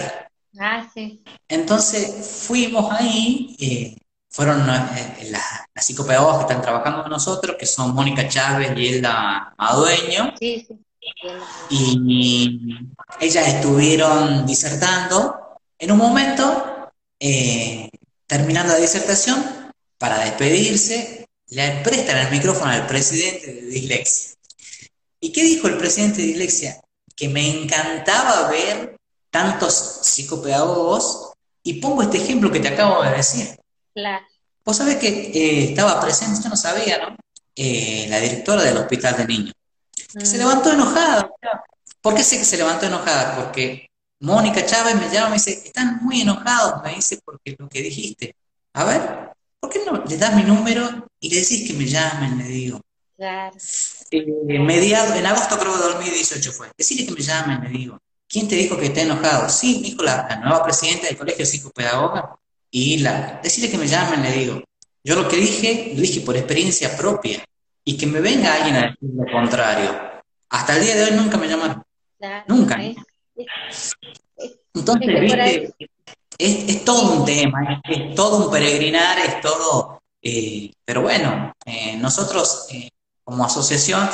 Ah, 0.58 0.90
sí. 0.92 1.22
Entonces, 1.48 2.26
fuimos 2.48 2.92
ahí, 2.92 3.56
eh, 3.60 3.96
fueron 4.30 4.68
eh, 4.70 5.30
las, 5.30 5.84
psicopedagogas 5.84 6.36
que 6.36 6.42
están 6.42 6.62
trabajando 6.62 7.02
con 7.02 7.10
nosotros, 7.10 7.56
que 7.58 7.66
son 7.66 7.94
Mónica 7.94 8.28
Chávez 8.28 8.72
y 8.76 8.88
Elda 8.88 9.54
Madueño. 9.58 10.34
Sí, 10.38 10.66
sí. 10.66 10.78
Y 11.70 12.76
ellas 13.20 13.48
estuvieron 13.48 14.46
disertando. 14.46 15.58
En 15.78 15.92
un 15.92 15.98
momento, 15.98 16.92
eh, 17.18 17.88
terminando 18.26 18.74
la 18.74 18.78
disertación, 18.78 19.72
para 19.98 20.18
despedirse, 20.18 21.26
le 21.48 21.70
prestan 21.82 22.18
el 22.18 22.30
micrófono 22.30 22.70
al 22.70 22.86
presidente 22.86 23.52
de 23.52 23.62
Dislexia. 23.62 24.32
¿Y 25.20 25.32
qué 25.32 25.42
dijo 25.42 25.68
el 25.68 25.78
presidente 25.78 26.20
de 26.20 26.28
Dislexia? 26.28 26.80
Que 27.16 27.28
me 27.28 27.62
encantaba 27.62 28.48
ver 28.50 28.96
tantos 29.30 29.74
psicopedagogos, 30.02 31.32
y 31.62 31.74
pongo 31.74 32.02
este 32.02 32.18
ejemplo 32.18 32.50
que 32.50 32.60
te 32.60 32.68
acabo 32.68 33.02
de 33.02 33.10
decir. 33.10 33.58
Claro. 34.00 34.26
Vos 34.64 34.76
sabés 34.76 34.96
que 34.96 35.08
eh, 35.08 35.64
estaba 35.64 36.00
presente, 36.00 36.42
yo 36.42 36.48
no 36.48 36.56
sabía, 36.56 36.98
¿no? 36.98 37.16
Eh, 37.54 38.06
la 38.08 38.20
directora 38.20 38.62
del 38.62 38.78
hospital 38.78 39.16
de 39.16 39.26
niños. 39.26 39.54
Se 39.94 40.36
mm. 40.36 40.38
levantó 40.38 40.72
enojada. 40.72 41.30
¿Por 42.00 42.14
qué 42.14 42.24
sé 42.24 42.38
que 42.38 42.44
se 42.44 42.56
levantó 42.56 42.86
enojada? 42.86 43.36
Porque 43.36 43.90
Mónica 44.20 44.64
Chávez 44.64 44.94
me 44.96 45.10
llama 45.10 45.28
y 45.28 45.30
me 45.30 45.36
dice, 45.36 45.62
están 45.64 45.98
muy 46.02 46.22
enojados, 46.22 46.82
me 46.82 46.94
dice, 46.94 47.18
porque 47.24 47.56
lo 47.58 47.68
que 47.68 47.82
dijiste. 47.82 48.34
A 48.72 48.84
ver, 48.84 49.30
¿por 49.58 49.70
qué 49.70 49.80
no 49.84 50.04
le 50.04 50.16
das 50.16 50.34
mi 50.34 50.42
número 50.42 51.08
y 51.20 51.30
le 51.30 51.40
decís 51.40 51.66
que 51.66 51.74
me 51.74 51.86
llamen? 51.86 52.38
Le 52.38 52.44
digo. 52.44 52.80
Claro. 53.16 53.56
Eh, 54.10 54.58
mediado, 54.58 55.14
en 55.14 55.26
agosto 55.26 55.58
creo 55.58 55.76
de 55.76 55.84
2018 55.94 56.52
fue. 56.52 56.70
Decirle 56.76 57.06
que 57.06 57.12
me 57.12 57.20
llamen, 57.20 57.62
le 57.62 57.68
digo. 57.68 57.98
¿Quién 58.26 58.48
te 58.48 58.54
dijo 58.54 58.78
que 58.78 58.86
está 58.86 59.02
enojado? 59.02 59.48
Sí, 59.48 59.82
dijo 59.82 60.02
la, 60.02 60.36
nueva 60.36 60.62
presidenta 60.62 61.06
del 61.08 61.18
colegio 61.18 61.44
psicopedagoga. 61.44 62.36
Y 62.70 62.98
la, 62.98 63.40
decirle 63.42 63.70
que 63.70 63.78
me 63.78 63.86
llamen, 63.86 64.22
le 64.22 64.32
digo. 64.32 64.62
Yo 65.02 65.16
lo 65.16 65.28
que 65.28 65.36
dije, 65.36 65.92
lo 65.94 66.02
dije 66.02 66.20
por 66.20 66.36
experiencia 66.36 66.96
propia. 66.96 67.42
Y 67.84 67.96
que 67.96 68.06
me 68.06 68.20
venga 68.20 68.54
alguien 68.54 68.76
a 68.76 68.80
decir 68.82 69.10
lo 69.14 69.24
contrario. 69.32 70.10
Hasta 70.50 70.76
el 70.76 70.84
día 70.84 70.96
de 70.96 71.04
hoy 71.04 71.10
nunca 71.12 71.38
me 71.38 71.48
llamaron. 71.48 71.82
nunca. 72.46 72.80
Entonces, 74.74 75.20
viste, 75.20 75.74
es, 76.38 76.84
todo 76.84 77.20
un 77.20 77.24
tema, 77.24 77.82
es, 77.84 78.14
todo 78.14 78.46
un 78.46 78.50
peregrinar, 78.50 79.18
es 79.18 79.40
todo... 79.40 80.00
Eh, 80.22 80.70
pero 80.84 81.00
bueno, 81.02 81.54
eh, 81.64 81.96
nosotros 81.96 82.66
eh, 82.70 82.90
como 83.24 83.44
asociación 83.44 84.08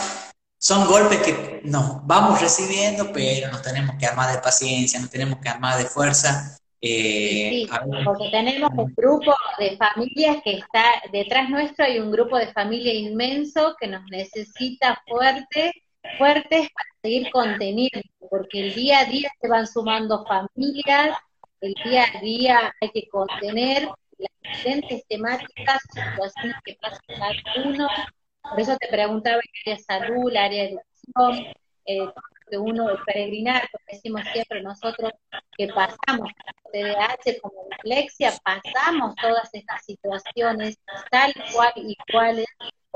son 0.59 0.87
golpes 0.87 1.21
que 1.21 1.61
nos 1.64 2.07
vamos 2.07 2.40
recibiendo, 2.40 3.12
pero 3.12 3.51
nos 3.51 3.62
tenemos 3.62 3.97
que 3.99 4.07
armar 4.07 4.33
de 4.33 4.40
paciencia, 4.40 5.01
nos 5.01 5.11
tenemos 5.11 5.40
que 5.40 5.49
armar 5.49 5.79
de 5.79 5.87
fuerza. 5.87 6.59
Sí, 6.81 7.69
porque 8.05 8.29
tenemos 8.31 8.71
un 8.77 8.93
grupo 8.95 9.35
de 9.59 9.77
familias 9.77 10.39
que 10.45 10.59
está 10.59 10.85
detrás 11.12 11.49
nuestro, 11.49 11.85
hay 11.85 11.99
un 11.99 12.11
grupo 12.11 12.37
de 12.37 12.53
familia 12.53 12.93
inmenso 12.93 13.75
que 13.81 13.89
nos 13.89 14.05
necesita 14.11 15.03
fuerte, 15.07 15.73
fuertes 16.19 16.69
para 16.71 16.89
seguir 17.03 17.31
conteniendo, 17.31 18.01
porque 18.31 18.61
el 18.61 18.75
día 18.75 19.01
a 19.01 19.05
día 19.05 19.31
se 19.41 19.49
van 19.49 19.67
sumando 19.67 20.25
familias, 20.27 21.17
el 21.61 21.75
día 21.85 22.05
a 22.15 22.21
día 22.21 22.75
hay 22.81 22.91
que 22.91 23.09
contener 23.09 23.89
las 24.19 24.31
diferentes 24.43 25.07
temáticas, 25.09 25.83
situaciones 25.93 26.57
que 26.65 26.77
pasan 26.81 27.01
cada 27.07 27.65
uno. 27.65 27.89
Por 28.43 28.61
eso 28.61 28.77
te 28.77 28.89
preguntaba 28.89 29.37
el 29.37 29.51
área 29.62 29.77
de 29.77 29.83
salud, 29.83 30.31
el 30.31 30.37
área 30.37 30.62
de 30.62 30.69
educación, 30.71 31.55
eh, 31.87 32.09
que 32.48 32.59
uno 32.59 32.87
peregrinar, 33.04 33.68
como 33.70 33.85
decimos 33.90 34.22
siempre 34.32 34.62
nosotros, 34.62 35.12
que 35.56 35.68
pasamos 35.68 36.30
TDAH 36.72 37.40
como 37.42 37.66
dislexia, 37.70 38.32
pasamos 38.44 39.14
todas 39.16 39.48
estas 39.52 39.85
situaciones 39.85 40.78
tal 41.11 41.32
cual 41.52 41.72
y 41.76 41.96
cuales 42.12 42.46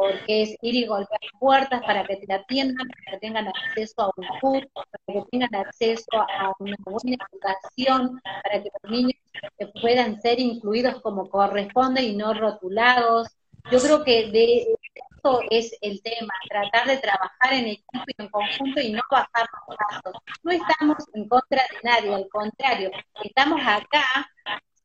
porque 0.00 0.42
es 0.42 0.56
ir 0.62 0.74
y 0.76 0.86
golpear 0.86 1.20
puertas 1.38 1.82
para 1.82 2.04
que 2.06 2.16
te 2.16 2.32
atiendan, 2.32 2.88
para 2.88 3.12
que 3.12 3.18
tengan 3.18 3.48
acceso 3.48 4.00
a 4.00 4.10
un 4.16 4.26
food, 4.40 4.64
para 4.72 5.20
que 5.20 5.30
tengan 5.30 5.54
acceso 5.54 6.10
a 6.12 6.54
una 6.58 6.76
buena 6.86 7.18
educación, 7.30 8.18
para 8.42 8.62
que 8.62 8.70
los 8.82 8.90
niños 8.90 9.14
puedan 9.82 10.18
ser 10.22 10.40
incluidos 10.40 11.02
como 11.02 11.28
corresponde 11.28 12.02
y 12.02 12.16
no 12.16 12.32
rotulados. 12.32 13.28
Yo 13.70 13.78
creo 13.78 14.02
que 14.02 14.30
de 14.30 14.74
esto 15.20 15.42
es 15.50 15.76
el 15.82 16.02
tema, 16.02 16.32
tratar 16.48 16.86
de 16.86 16.96
trabajar 16.98 17.52
en 17.52 17.66
equipo 17.66 18.04
y 18.06 18.22
en 18.22 18.28
conjunto 18.28 18.80
y 18.80 18.92
no 18.92 19.02
bajar 19.10 19.46
los 19.68 19.76
pasos. 19.76 20.14
No 20.42 20.52
estamos 20.52 20.96
en 21.12 21.28
contra 21.28 21.62
de 21.62 21.78
nadie, 21.82 22.14
al 22.14 22.28
contrario, 22.28 22.90
estamos 23.22 23.60
acá 23.64 24.04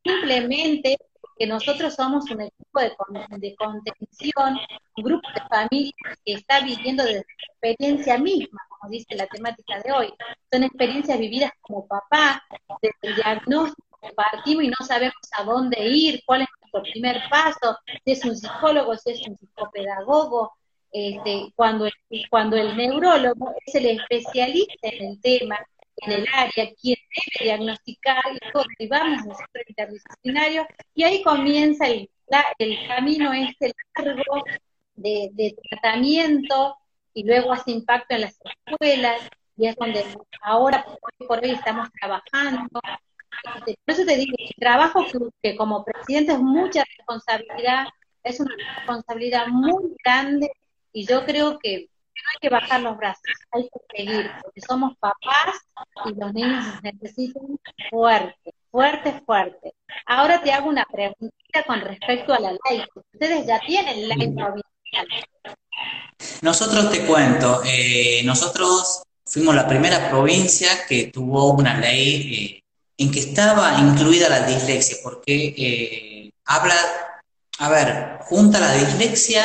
simplemente 0.04 0.98
que 1.38 1.48
nosotros 1.48 1.95
somos 1.95 2.30
un 2.32 2.41
equipo 2.41 2.80
de, 2.80 2.91
de 3.38 3.56
contención, 3.56 4.58
un 4.98 5.04
grupo 5.04 5.28
de 5.34 5.41
familias 5.50 6.17
que 6.26 6.34
está 6.34 6.62
viviendo 6.62 7.04
la 7.04 7.21
experiencia 7.52 8.17
misma, 8.17 8.60
como 8.69 8.91
dice 8.91 9.15
la 9.15 9.28
temática 9.28 9.82
de 9.82 9.91
hoy. 9.91 10.13
Son 10.52 10.63
experiencias 10.63 11.19
vividas 11.19 11.52
como 11.62 11.88
papá, 11.88 12.43
desde 12.82 12.95
el 13.02 13.15
diagnóstico 13.15 13.86
partimos 14.15 14.63
y 14.63 14.67
no 14.67 14.86
sabemos 14.86 15.15
a 15.38 15.43
dónde 15.43 15.84
ir, 15.88 16.21
cuál 16.26 16.43
es 16.43 16.48
nuestro 16.76 16.92
primer 16.92 17.22
paso, 17.30 17.78
si 18.04 18.12
es 18.12 18.26
un 18.26 18.36
psicólogo, 18.36 18.96
si 18.98 19.12
es 19.12 19.28
un 19.28 19.38
psicopedagogo, 19.38 20.54
este, 20.92 21.52
cuando, 21.56 21.90
cuando 22.30 22.56
el 22.56 22.76
neurólogo 22.78 23.54
es 23.66 23.76
el 23.76 23.86
especialista 23.88 24.90
en 24.90 25.10
el 25.10 25.22
tema, 25.22 25.58
en 25.98 26.12
el 26.12 26.28
área, 26.34 26.74
quien 26.82 26.98
debe 27.16 27.46
diagnosticar 27.46 28.24
y 28.80 28.86
en 28.86 29.14
el 29.14 29.22
centro 29.22 29.62
interdisciplinario, 29.68 30.68
y 30.94 31.04
ahí 31.04 31.24
comienza 31.24 31.88
el, 31.88 32.10
el 32.60 32.88
camino 32.88 33.34
este 33.34 33.74
largo 33.98 34.44
de, 34.96 35.30
de, 35.34 35.56
tratamiento 35.70 36.78
y 37.14 37.24
luego 37.24 37.54
hace 37.54 37.72
impacto 37.72 38.16
en 38.16 38.22
las 38.22 38.40
escuelas, 38.68 39.22
y 39.58 39.68
es 39.68 39.76
donde 39.76 40.04
ahora 40.42 40.86
por 41.28 41.40
hoy 41.40 41.52
estamos 41.52 41.90
trabajando. 42.00 42.80
Por 43.43 43.93
eso 43.93 44.06
te 44.06 44.17
digo, 44.17 44.36
el 44.38 44.56
trabajo 44.58 45.06
que 45.41 45.56
como 45.56 45.84
presidente 45.84 46.34
es 46.34 46.39
mucha 46.39 46.84
responsabilidad, 46.98 47.88
es 48.24 48.39
una 48.39 48.56
responsabilidad 48.76 49.48
muy 49.48 49.95
grande, 50.04 50.52
y 50.91 51.06
yo 51.06 51.26
creo 51.26 51.60
que 51.60 51.89
no 52.15 52.30
hay 52.34 52.39
que 52.41 52.50
bajar 52.50 52.82
los 52.82 52.98
brazos, 52.98 53.21
hay 53.52 53.63
que 53.63 53.98
seguir, 53.98 54.32
porque 54.41 54.62
somos 54.62 54.98
papás 54.98 55.56
y 56.06 56.13
los 56.17 56.34
niños 56.34 56.63
necesitan 56.82 57.60
fuerte, 57.89 58.54
fuerte, 58.71 59.21
fuerte. 59.26 59.74
Ahora 60.06 60.41
te 60.41 60.54
hago 60.54 60.69
una 60.69 60.86
preguntita 60.86 61.63
con 61.67 61.82
respecto 61.82 62.34
a 62.34 62.39
la 62.39 62.52
ley. 62.52 62.84
Ustedes 63.13 63.45
ya 63.45 63.60
tienen 63.60 64.08
ley 64.08 64.34
provincial. 64.34 65.08
Nosotros 66.41 66.89
te 66.91 67.06
cuento, 67.06 67.62
eh, 67.65 68.21
nosotros 68.24 69.04
fuimos 69.26 69.54
la 69.54 69.67
primera 69.67 70.10
provincia 70.10 70.69
que 70.88 71.08
tuvo 71.08 71.52
una 71.52 71.78
ley 71.78 72.34
eh, 72.34 72.63
en 72.98 73.12
que 73.12 73.20
estaba 73.20 73.80
incluida 73.80 74.30
la 74.30 74.42
dislexia, 74.42 74.98
porque 75.04 75.54
eh, 75.58 76.32
habla, 76.46 76.76
a 77.60 77.70
ver, 77.70 78.20
junta 78.22 78.60
la 78.60 78.74
dislexia 78.74 79.44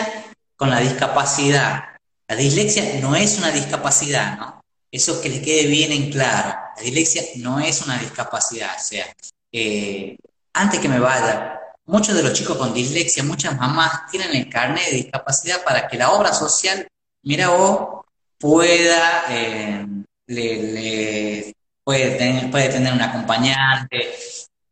con 0.57 0.71
la 0.71 0.81
discapacidad 0.81 1.91
la 2.31 2.37
dislexia 2.37 3.01
no 3.01 3.17
es 3.17 3.39
una 3.39 3.51
discapacidad, 3.51 4.39
¿no? 4.39 4.61
Eso 4.93 5.21
que 5.21 5.29
le 5.29 5.43
quede 5.43 5.67
bien 5.67 5.91
en 5.91 6.13
claro. 6.13 6.57
La 6.77 6.83
dislexia 6.85 7.25
no 7.39 7.59
es 7.59 7.83
una 7.83 7.99
discapacidad. 7.99 8.71
O 8.77 8.81
sea, 8.81 9.05
eh, 9.51 10.17
antes 10.53 10.79
que 10.79 10.89
me 10.89 11.01
vaya, 11.01 11.59
muchos 11.87 12.15
de 12.15 12.23
los 12.23 12.33
chicos 12.33 12.57
con 12.57 12.73
dislexia, 12.73 13.25
muchas 13.25 13.59
mamás 13.59 14.09
tienen 14.13 14.37
el 14.37 14.49
carnet 14.49 14.91
de 14.91 14.97
discapacidad 14.99 15.65
para 15.65 15.89
que 15.89 15.99
la 15.99 16.13
obra 16.13 16.33
social, 16.33 16.87
mira 17.25 17.49
vos, 17.49 18.05
pueda, 18.39 19.25
eh, 19.29 19.85
le, 20.29 21.53
puede, 21.85 22.17
tener, 22.17 22.51
puede 22.51 22.69
tener 22.69 22.93
un 22.93 23.03
acompañante, 23.03 24.11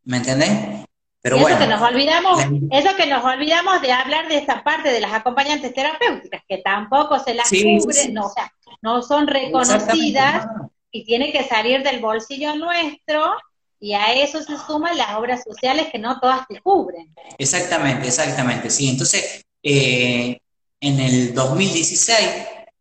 ¿me 0.05 0.18
entendés? 0.18 0.87
Pero 1.21 1.37
eso 1.37 1.59
que 1.59 1.66
nos 1.66 1.83
olvidamos, 1.83 2.42
eso 2.71 2.97
que 2.97 3.07
nos 3.07 3.25
olvidamos 3.25 3.83
de 3.83 3.92
hablar 3.92 4.29
de 4.29 4.38
esta 4.38 4.62
parte 4.62 4.90
de 4.90 5.01
las 5.01 5.12
acompañantes 5.12 5.75
terapéuticas, 5.75 6.42
que 6.49 6.59
tampoco 6.59 7.18
se 7.18 7.35
las 7.35 7.49
cubren, 7.49 8.14
No, 8.14 8.27
o 8.27 8.31
sea, 8.31 8.53
no 8.83 9.03
son 9.03 9.27
reconocidas 9.27 10.47
y 10.90 11.05
tiene 11.05 11.33
que 11.33 11.44
salir 11.44 11.83
del 11.83 12.01
bolsillo 12.01 12.55
nuestro 12.55 13.33
y 13.81 13.94
a 13.94 14.12
eso 14.14 14.42
se 14.42 14.57
suman 14.57 14.97
las 14.97 15.16
obras 15.16 15.42
sociales 15.44 15.88
que 15.92 15.99
no 15.99 16.18
todas 16.21 16.47
te 16.49 16.61
cubren. 16.61 17.14
Exactamente, 17.37 18.09
exactamente, 18.09 18.71
sí. 18.71 18.88
Entonces, 18.88 19.44
eh, 19.62 20.38
en 20.81 21.01
el 21.01 21.35
2016, 21.35 22.18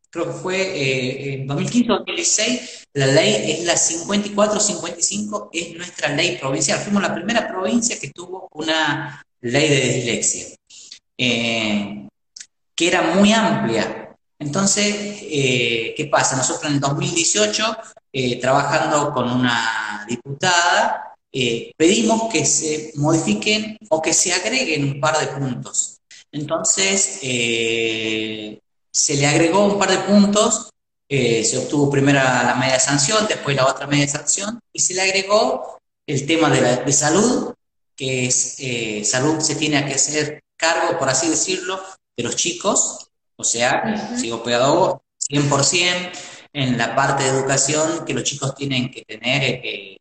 creo 0.09 0.25
que 0.25 0.33
fue 0.33 0.61
eh, 0.61 1.33
en 1.33 1.47
2015-2016, 1.47 2.85
la 2.93 3.07
ley 3.07 3.51
es 3.51 3.65
la 3.65 3.75
54-55, 3.75 5.49
es 5.53 5.75
nuestra 5.75 6.09
ley 6.09 6.37
provincial. 6.37 6.79
Fuimos 6.79 7.03
la 7.03 7.13
primera 7.13 7.47
provincia 7.47 7.99
que 7.99 8.09
tuvo 8.09 8.47
una 8.53 9.23
ley 9.41 9.69
de 9.69 9.93
dislexia, 9.93 10.47
eh, 11.17 12.07
que 12.75 12.87
era 12.87 13.01
muy 13.13 13.31
amplia. 13.33 14.15
Entonces, 14.39 14.95
eh, 15.21 15.93
¿qué 15.95 16.05
pasa? 16.05 16.35
Nosotros 16.35 16.65
en 16.69 16.75
el 16.75 16.79
2018, 16.79 17.77
eh, 18.13 18.39
trabajando 18.39 19.13
con 19.13 19.29
una 19.31 20.05
diputada, 20.07 21.03
pedimos 21.77 22.31
que 22.33 22.45
se 22.45 22.93
modifiquen 22.95 23.77
o 23.89 24.01
que 24.01 24.13
se 24.13 24.33
agreguen 24.33 24.85
un 24.85 24.99
par 24.99 25.19
de 25.19 25.27
puntos. 25.27 25.99
Entonces, 26.31 27.19
se 28.97 29.15
le 29.15 29.27
agregó 29.27 29.65
un 29.65 29.77
par 29.77 29.91
de 29.91 29.99
puntos 29.99 30.71
eh, 31.09 31.43
se 31.45 31.57
obtuvo 31.57 31.89
primero 31.89 32.19
la 32.19 32.55
media 32.55 32.79
sanción, 32.79 33.27
después 33.29 33.55
la 33.55 33.65
otra 33.65 33.87
media 33.87 34.07
sanción, 34.09 34.59
y 34.73 34.79
se 34.79 34.93
le 34.93 35.03
agregó 35.03 35.79
el 36.05 36.25
tema 36.25 36.49
de, 36.49 36.59
la, 36.59 36.75
de 36.77 36.91
salud, 36.91 37.53
que 37.95 38.25
es 38.25 38.55
eh, 38.59 39.05
salud 39.05 39.39
se 39.39 39.55
tiene 39.55 39.85
que 39.85 39.93
hacer 39.93 40.43
cargo, 40.57 40.99
por 40.99 41.07
así 41.07 41.29
decirlo, 41.29 41.81
de 42.17 42.23
los 42.23 42.35
chicos, 42.35 43.09
o 43.37 43.43
sea, 43.43 43.83
uh 43.85 44.99
100% 45.29 46.11
en 46.53 46.77
la 46.77 46.95
parte 46.95 47.23
de 47.23 47.29
educación 47.29 48.05
que 48.05 48.13
los 48.13 48.23
chicos 48.23 48.55
tienen 48.55 48.89
que 48.89 49.03
tener. 49.03 49.43
Eh, 49.43 49.97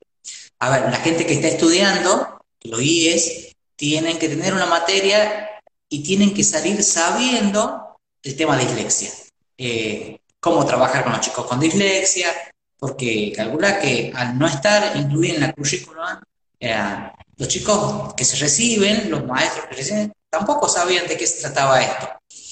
a 0.58 0.70
ver, 0.70 0.90
la 0.90 0.98
gente 0.98 1.26
que 1.26 1.34
está 1.34 1.48
estudiando, 1.48 2.40
los 2.62 2.80
IES, 2.80 3.54
tienen 3.76 4.18
que 4.18 4.28
tener 4.28 4.54
una 4.54 4.66
materia 4.66 5.50
y 5.88 6.02
tienen 6.02 6.32
que 6.32 6.42
salir 6.42 6.82
sabiendo 6.82 7.85
el 8.26 8.36
tema 8.36 8.56
de 8.56 8.64
dislexia. 8.64 9.10
Eh, 9.56 10.20
cómo 10.40 10.64
trabajar 10.66 11.04
con 11.04 11.12
los 11.12 11.20
chicos 11.20 11.46
con 11.46 11.60
dislexia, 11.60 12.28
porque 12.78 13.32
calcula 13.34 13.80
que 13.80 14.12
al 14.14 14.38
no 14.38 14.46
estar 14.46 14.96
incluido 14.96 15.36
en 15.36 15.40
la 15.40 15.52
currícula, 15.52 16.22
eh, 16.60 16.76
los 17.36 17.48
chicos 17.48 18.14
que 18.14 18.24
se 18.24 18.36
reciben, 18.36 19.10
los 19.10 19.24
maestros 19.24 19.66
que 19.66 19.76
reciben, 19.76 20.12
tampoco 20.30 20.68
sabían 20.68 21.06
de 21.06 21.16
qué 21.16 21.26
se 21.26 21.40
trataba 21.40 21.82
esto. 21.82 22.08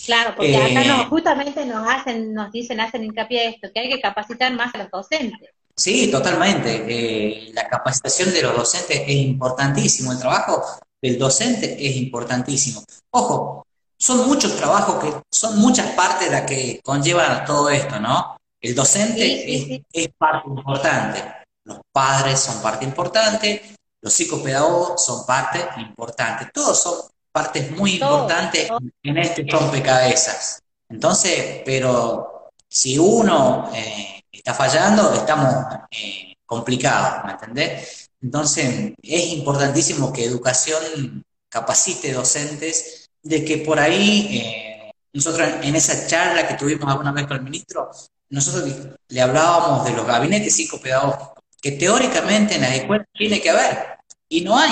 Claro, 0.06 0.34
porque 0.36 0.56
acá 0.56 0.82
eh, 0.82 1.06
justamente 1.08 1.64
nos 1.64 1.88
hacen, 1.88 2.34
nos 2.34 2.52
dicen, 2.52 2.80
hacen 2.80 3.04
hincapié 3.04 3.40
a 3.40 3.50
esto, 3.50 3.68
que 3.72 3.80
hay 3.80 3.88
que 3.88 4.00
capacitar 4.00 4.52
más 4.52 4.74
a 4.74 4.78
los 4.78 4.90
docentes. 4.90 5.50
Sí, 5.76 6.10
totalmente. 6.10 6.84
Eh, 6.86 7.50
la 7.52 7.68
capacitación 7.68 8.32
de 8.32 8.42
los 8.42 8.56
docentes 8.56 9.02
es 9.06 9.16
importantísimo, 9.16 10.12
el 10.12 10.18
trabajo 10.18 10.62
del 11.00 11.18
docente 11.18 11.76
es 11.78 11.96
importantísimo. 11.96 12.84
Ojo, 13.10 13.63
son 14.04 14.28
muchos 14.28 14.54
trabajos 14.54 15.02
que 15.02 15.22
son 15.30 15.58
muchas 15.58 15.92
partes 15.92 16.30
las 16.30 16.42
que 16.42 16.78
conllevan 16.84 17.46
todo 17.46 17.70
esto, 17.70 17.98
¿no? 17.98 18.36
El 18.60 18.74
docente 18.74 19.80
es, 19.90 20.08
parte 20.18 20.46
importante, 20.46 21.24
los 21.64 21.78
padres 21.90 22.38
son 22.38 22.60
parte 22.60 22.84
importante, 22.84 23.62
los 24.02 24.12
psicopedagogos 24.12 25.02
son 25.02 25.24
parte 25.24 25.66
importante, 25.78 26.50
todos 26.52 26.82
son 26.82 26.94
partes 27.32 27.70
muy 27.70 27.94
importantes 27.94 28.68
en 29.02 29.16
este 29.16 29.46
rompecabezas. 29.48 30.60
Entonces, 30.90 31.62
pero 31.64 32.50
si 32.68 32.98
uno 32.98 33.70
eh, 33.74 34.22
está 34.30 34.52
fallando, 34.52 35.14
estamos 35.14 35.48
eh, 35.90 36.34
complicados, 36.44 37.24
¿me 37.24 37.32
entendés? 37.32 38.10
Entonces, 38.20 38.92
es 39.02 39.26
importantísimo 39.32 40.12
que 40.12 40.26
educación 40.26 41.24
capacite 41.48 42.12
docentes 42.12 43.03
de 43.24 43.44
que 43.44 43.58
por 43.58 43.80
ahí, 43.80 44.38
eh, 44.38 44.92
nosotros 45.12 45.48
en 45.62 45.74
esa 45.74 46.06
charla 46.06 46.46
que 46.46 46.54
tuvimos 46.54 46.88
alguna 46.88 47.10
vez 47.10 47.26
con 47.26 47.38
el 47.38 47.42
ministro, 47.42 47.90
nosotros 48.28 48.70
le 49.08 49.20
hablábamos 49.20 49.84
de 49.84 49.92
los 49.92 50.06
gabinetes 50.06 50.54
psicopedagógicos, 50.54 51.30
que 51.60 51.72
teóricamente 51.72 52.54
en 52.54 52.60
las 52.60 52.74
escuelas 52.74 53.06
tiene 53.12 53.40
que 53.40 53.50
haber, 53.50 53.98
y 54.28 54.42
no 54.42 54.58
hay. 54.58 54.70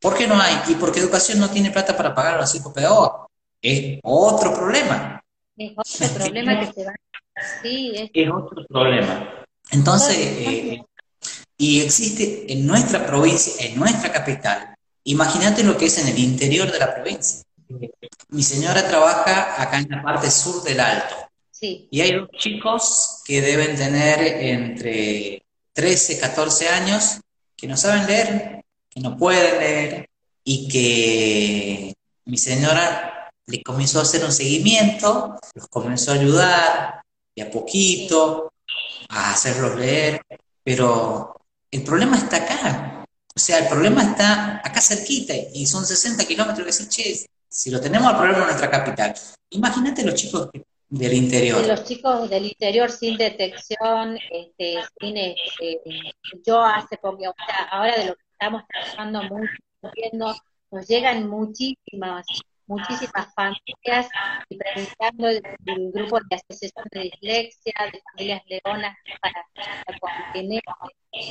¿Por 0.00 0.16
qué 0.16 0.26
no 0.26 0.40
hay? 0.40 0.54
Y 0.68 0.74
porque 0.74 1.00
educación 1.00 1.40
no 1.40 1.50
tiene 1.50 1.70
plata 1.70 1.96
para 1.96 2.14
pagar 2.14 2.34
a 2.34 2.40
los 2.40 2.50
psicopedagogos. 2.50 3.28
Es 3.60 4.00
otro 4.02 4.54
problema. 4.54 5.22
Es 5.56 5.72
otro 5.76 6.18
problema 6.18 6.60
que 6.60 6.72
se 6.72 6.84
va. 6.84 6.92
Sí, 7.62 7.92
es... 7.94 8.10
es 8.12 8.30
otro 8.30 8.64
problema. 8.66 9.44
Entonces, 9.70 10.16
eh, 10.18 10.84
y 11.56 11.80
existe 11.80 12.52
en 12.52 12.66
nuestra 12.66 13.06
provincia, 13.06 13.64
en 13.64 13.78
nuestra 13.78 14.12
capital, 14.12 14.74
imagínate 15.04 15.62
lo 15.62 15.76
que 15.76 15.86
es 15.86 15.98
en 15.98 16.08
el 16.08 16.18
interior 16.18 16.70
de 16.70 16.78
la 16.78 16.94
provincia. 16.94 17.41
Mi 18.28 18.42
señora 18.42 18.86
trabaja 18.86 19.62
acá 19.62 19.78
en 19.78 19.90
la 19.90 20.02
parte 20.02 20.30
sur 20.30 20.62
del 20.62 20.80
Alto. 20.80 21.14
Sí. 21.50 21.88
Y 21.90 22.00
hay 22.00 22.14
dos 22.14 22.28
chicos 22.38 23.22
que 23.24 23.40
deben 23.40 23.76
tener 23.76 24.20
entre 24.20 25.44
13, 25.72 26.18
14 26.18 26.68
años 26.68 27.20
que 27.56 27.66
no 27.66 27.76
saben 27.76 28.06
leer 28.06 28.62
que 28.92 29.00
no 29.00 29.16
pueden 29.16 29.58
leer 29.58 30.10
y 30.44 30.68
que 30.68 31.94
mi 32.26 32.36
señora 32.36 33.30
le 33.46 33.62
comenzó 33.62 33.98
a 33.98 34.02
hacer 34.02 34.24
un 34.24 34.32
seguimiento, 34.32 35.38
los 35.54 35.68
comenzó 35.68 36.12
a 36.12 36.14
ayudar 36.14 37.02
de 37.34 37.42
a 37.42 37.50
poquito 37.50 38.52
a 39.08 39.32
hacerlos 39.32 39.78
leer, 39.78 40.20
pero 40.62 41.36
el 41.70 41.82
problema 41.82 42.18
está 42.18 42.36
acá. 42.36 43.04
O 43.34 43.40
sea, 43.40 43.60
el 43.60 43.68
problema 43.68 44.02
está 44.02 44.60
acá 44.62 44.80
cerquita 44.80 45.32
y 45.54 45.66
son 45.66 45.86
60 45.86 46.24
kilómetros. 46.26 46.78
Que 46.78 46.88
che, 46.88 47.26
si 47.52 47.70
lo 47.70 47.80
tenemos 47.80 48.08
al 48.08 48.16
problema 48.16 48.38
en 48.38 48.44
nuestra 48.46 48.70
capital, 48.70 49.14
imagínate 49.50 50.04
los 50.04 50.14
chicos 50.14 50.48
del 50.88 51.12
interior. 51.12 51.66
los 51.66 51.84
chicos 51.84 52.28
del 52.30 52.46
interior 52.46 52.90
sin 52.90 53.18
detección, 53.18 54.18
este, 54.30 54.76
sin, 54.98 55.16
este, 55.18 55.80
yo 56.46 56.62
hace 56.62 56.96
poco, 56.96 57.22
ahora 57.70 57.96
de 57.96 58.06
lo 58.06 58.14
que 58.14 58.22
estamos 58.32 58.62
trabajando 58.66 59.22
mucho, 59.24 59.52
viendo, 59.94 60.34
nos 60.70 60.88
llegan 60.88 61.28
muchísimas, 61.28 62.24
muchísimas 62.66 63.34
familias 63.34 64.08
y 64.48 64.56
preguntando 64.56 65.28
el, 65.28 65.42
grupo 65.92 66.20
de 66.30 66.36
asociación 66.36 66.86
de 66.90 67.00
dislexia, 67.00 67.74
de 67.92 68.02
familias 68.12 68.42
leonas 68.46 68.96
para, 69.20 69.46
para 70.00 70.32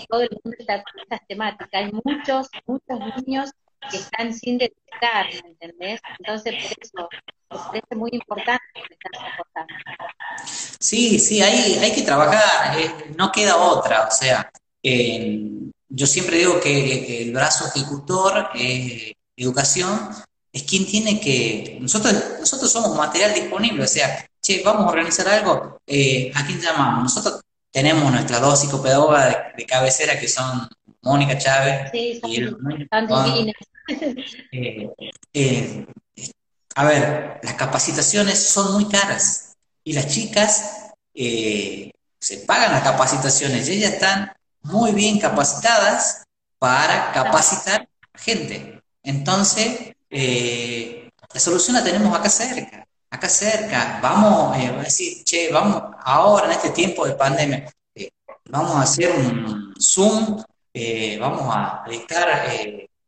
todo 0.07 0.21
el 0.21 0.29
mundo 0.43 0.57
está 0.59 0.83
con 0.83 1.01
estas 1.01 1.27
temáticas. 1.27 1.69
Hay 1.73 1.91
muchos, 2.03 2.47
muchos 2.67 3.25
niños 3.25 3.51
que 3.89 3.97
están 3.97 4.33
sin 4.33 4.57
detectar, 4.57 5.27
¿me 5.43 5.49
entendés? 5.49 6.01
Entonces, 6.19 6.53
por 6.63 6.71
eso, 6.79 7.09
me 7.49 7.57
parece 7.57 7.95
muy 7.95 8.09
importante 8.13 8.63
que 8.75 8.93
están 8.93 9.67
Sí, 10.79 11.19
sí, 11.19 11.41
hay, 11.41 11.75
hay 11.75 11.93
que 11.93 12.01
trabajar, 12.01 12.79
eh, 12.79 13.13
no 13.17 13.31
queda 13.31 13.57
otra, 13.57 14.07
o 14.07 14.11
sea, 14.11 14.51
eh, 14.83 15.39
yo 15.89 16.07
siempre 16.07 16.37
digo 16.37 16.59
que 16.59 17.23
el 17.23 17.33
brazo 17.33 17.67
ejecutor, 17.67 18.49
eh, 18.55 19.13
educación, 19.35 20.09
es 20.53 20.63
quien 20.63 20.85
tiene 20.85 21.19
que, 21.19 21.77
nosotros, 21.81 22.13
nosotros 22.39 22.71
somos 22.71 22.95
material 22.95 23.33
disponible, 23.33 23.83
o 23.83 23.87
sea, 23.87 24.25
che, 24.41 24.61
vamos 24.63 24.85
a 24.85 24.89
organizar 24.89 25.27
algo, 25.27 25.79
eh, 25.87 26.31
¿a 26.35 26.45
quién 26.45 26.59
llamamos? 26.59 27.03
Nosotros 27.03 27.41
tenemos 27.71 28.11
nuestras 28.11 28.41
dos 28.41 28.59
psicopedagogas 28.59 29.55
de, 29.55 29.65
cabecera 29.65 30.19
que 30.19 30.27
son 30.27 30.67
Mónica 31.01 31.37
Chávez 31.37 31.89
y 31.93 32.35
el, 32.37 32.57
eh, 35.33 35.85
a 36.75 36.85
ver, 36.85 37.39
las 37.43 37.53
capacitaciones 37.55 38.43
son 38.43 38.73
muy 38.73 38.87
caras 38.87 39.55
y 39.83 39.93
las 39.93 40.07
chicas 40.07 40.91
se 41.13 42.37
pagan 42.45 42.71
las 42.71 42.83
capacitaciones 42.83 43.67
y 43.67 43.73
ellas 43.73 43.93
están 43.93 44.31
muy 44.61 44.91
bien 44.93 45.19
capacitadas 45.19 46.23
para 46.59 47.11
capacitar 47.11 47.87
gente. 48.13 48.81
Entonces, 49.03 49.93
eh, 50.09 51.09
la 51.33 51.39
solución 51.39 51.75
la 51.75 51.83
tenemos 51.83 52.15
acá 52.15 52.29
cerca, 52.29 52.85
acá 53.09 53.27
cerca. 53.27 53.99
Vamos 54.01 54.55
eh, 54.57 54.67
a 54.67 54.83
decir, 54.83 55.23
che, 55.23 55.51
vamos 55.51 55.81
ahora 56.03 56.45
en 56.45 56.51
este 56.51 56.69
tiempo 56.69 57.07
de 57.07 57.15
pandemia, 57.15 57.73
eh, 57.95 58.11
vamos 58.49 58.75
a 58.75 58.81
hacer 58.81 59.11
un 59.11 59.73
Zoom, 59.81 60.43
vamos 61.19 61.55
a 61.55 61.83
dictar, 61.89 62.45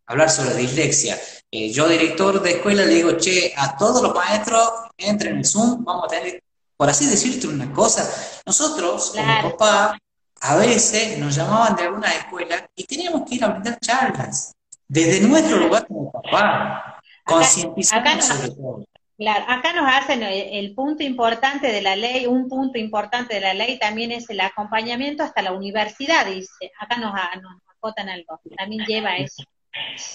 hablar 0.05 0.29
sobre 0.29 0.55
dislexia. 0.55 1.17
yo, 1.51 1.87
director 1.87 2.41
de 2.41 2.51
escuela, 2.51 2.85
le 2.85 2.95
digo, 2.95 3.17
che, 3.17 3.53
a 3.55 3.77
todos 3.77 4.01
los 4.01 4.13
maestros 4.13 4.69
entren 4.97 5.37
en 5.37 5.45
Zoom, 5.45 5.83
vamos 5.83 6.05
a 6.05 6.07
tener, 6.07 6.43
por 6.75 6.89
así 6.89 7.05
decirte 7.05 7.47
una 7.47 7.71
cosa, 7.71 8.09
nosotros, 8.45 9.13
como 9.15 9.51
papá, 9.51 9.97
a 10.41 10.55
veces 10.57 11.17
nos 11.19 11.35
llamaban 11.35 11.75
de 11.75 11.83
alguna 11.83 12.13
escuela 12.13 12.67
y 12.75 12.83
teníamos 12.83 13.27
que 13.27 13.35
ir 13.35 13.45
a 13.45 13.47
brindar 13.47 13.79
charlas 13.79 14.53
desde 14.87 15.25
nuestro 15.25 15.57
lugar 15.57 15.87
como 15.87 16.11
papá, 16.11 17.01
concientizando 17.23 18.21
sobre 18.21 18.49
todo. 18.49 18.83
Claro, 19.15 19.45
acá 19.47 19.73
nos 19.73 19.87
hacen 19.87 20.23
el, 20.23 20.73
punto 20.73 21.03
importante 21.03 21.67
de 21.71 21.81
la 21.81 21.95
ley, 21.95 22.25
un 22.25 22.49
punto 22.49 22.77
importante 22.79 23.35
de 23.35 23.41
la 23.41 23.53
ley 23.53 23.77
también 23.77 24.11
es 24.11 24.29
el 24.29 24.41
acompañamiento 24.41 25.23
hasta 25.23 25.43
la 25.43 25.53
universidad, 25.53 26.25
dice, 26.25 26.71
acá 26.79 26.97
nos, 26.97 27.13
nos 27.41 27.53
acotan 27.77 28.09
algo, 28.09 28.39
también 28.57 28.83
lleva 28.85 29.15
eso. 29.17 29.43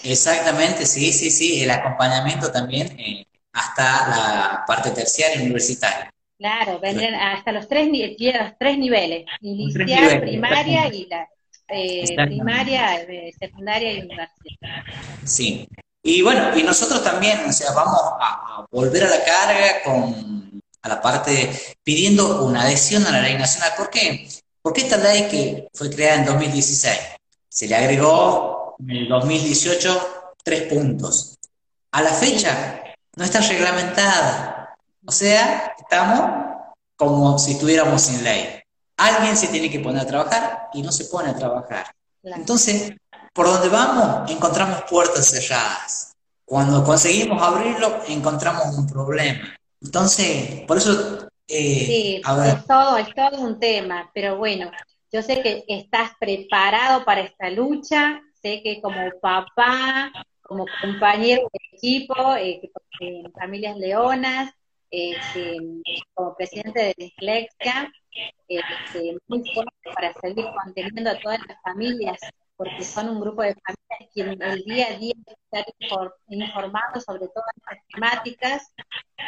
Exactamente, 0.03 0.85
sí, 0.85 1.11
sí, 1.11 1.29
sí, 1.31 1.63
el 1.63 1.71
acompañamiento 1.71 2.51
también 2.51 2.99
eh, 2.99 3.25
hasta 3.53 3.83
la 3.83 4.63
parte 4.65 4.91
terciaria 4.91 5.41
universitaria. 5.41 6.11
Claro, 6.37 6.79
vendrían 6.79 7.15
hasta 7.15 7.51
los 7.51 7.67
tres, 7.67 7.89
los 7.89 8.57
tres 8.57 8.77
niveles, 8.77 9.25
inicial, 9.41 10.21
primaria 10.21 10.87
y 10.87 11.05
la 11.07 11.27
eh, 11.67 12.15
primaria, 12.15 13.01
eh, 13.01 13.33
secundaria 13.37 13.93
y 13.93 13.99
universidad. 13.99 14.83
Sí. 15.25 15.67
Y 16.01 16.21
bueno, 16.21 16.57
y 16.57 16.63
nosotros 16.63 17.03
también, 17.03 17.39
o 17.45 17.51
sea, 17.51 17.73
vamos 17.73 17.99
a, 18.21 18.65
volver 18.71 19.03
a 19.03 19.09
la 19.09 19.23
carga 19.23 19.83
con 19.83 20.39
a 20.81 20.87
la 20.87 21.01
parte 21.01 21.51
pidiendo 21.83 22.45
una 22.45 22.61
adhesión 22.61 23.05
a 23.05 23.11
la 23.11 23.21
ley 23.21 23.37
nacional. 23.37 23.71
¿Por 23.75 23.89
qué? 23.89 24.29
Porque 24.61 24.81
esta 24.81 24.95
ley 24.95 25.27
que 25.29 25.67
fue 25.73 25.89
creada 25.89 26.19
en 26.19 26.25
2016 26.25 26.97
se 27.49 27.67
le 27.67 27.75
agregó 27.75 28.58
en 28.79 28.91
el 28.91 29.07
2018 29.07 30.33
tres 30.43 30.63
puntos. 30.63 31.37
A 31.91 32.01
la 32.01 32.11
fecha 32.11 32.81
no 33.15 33.23
está 33.23 33.41
reglamentada 33.41 34.59
o 35.09 35.11
sea, 35.11 35.73
estamos 35.75 36.21
como 36.95 37.39
si 37.39 37.53
estuviéramos 37.53 37.99
sin 37.99 38.23
ley. 38.23 38.61
Alguien 38.97 39.35
se 39.35 39.47
tiene 39.47 39.67
que 39.67 39.79
poner 39.79 40.03
a 40.03 40.05
trabajar 40.05 40.69
y 40.71 40.83
no 40.83 40.91
se 40.91 41.05
pone 41.05 41.29
a 41.29 41.35
trabajar. 41.35 41.87
Entonces, 42.21 42.93
por 43.33 43.47
donde 43.47 43.69
vamos, 43.69 44.29
encontramos 44.29 44.83
puertas 44.87 45.25
cerradas. 45.25 46.13
Cuando 46.45 46.83
conseguimos 46.83 47.41
abrirlo, 47.41 48.01
encontramos 48.07 48.77
un 48.77 48.85
problema. 48.87 49.55
Entonces, 49.81 50.61
por 50.67 50.77
eso 50.77 51.27
Eh, 51.47 51.85
sí, 51.87 52.21
Es, 52.45 52.65
todo, 52.67 52.97
es 52.97 53.15
todo 53.15 53.41
un 53.41 53.59
tema, 53.59 54.11
pero 54.13 54.37
bueno, 54.37 54.69
yo 55.11 55.23
sé 55.23 55.41
que 55.41 55.63
estás 55.67 56.11
preparado 56.19 57.03
para 57.03 57.21
esta 57.21 57.49
lucha, 57.49 58.21
sé 58.41 58.61
que 58.63 58.81
como 58.81 59.11
papá, 59.21 60.11
como 60.41 60.65
compañero 60.81 61.43
de 61.53 61.77
equipo, 61.77 62.35
eh, 62.35 62.61
en 63.01 63.31
Familias 63.33 63.77
Leonas, 63.77 64.51
este, 64.91 65.57
como 66.13 66.35
presidente 66.35 66.79
de 66.79 66.93
Dislexia, 66.97 67.91
este, 68.47 69.17
muy 69.27 69.43
fuerte 69.53 69.89
para 69.93 70.13
seguir 70.13 70.45
conteniendo 70.63 71.11
a 71.11 71.19
todas 71.19 71.39
las 71.47 71.61
familias, 71.61 72.19
porque 72.59 72.83
son 72.83 73.07
un 73.07 73.21
grupo 73.21 73.41
de 73.41 73.55
familias 73.55 74.13
que 74.13 74.21
el 74.21 74.63
día 74.65 74.87
a 74.87 74.97
día 74.97 75.13
están 75.25 75.63
informados 76.27 77.05
sobre 77.05 77.29
todas 77.29 77.53
las 77.65 77.79
temáticas, 77.87 78.73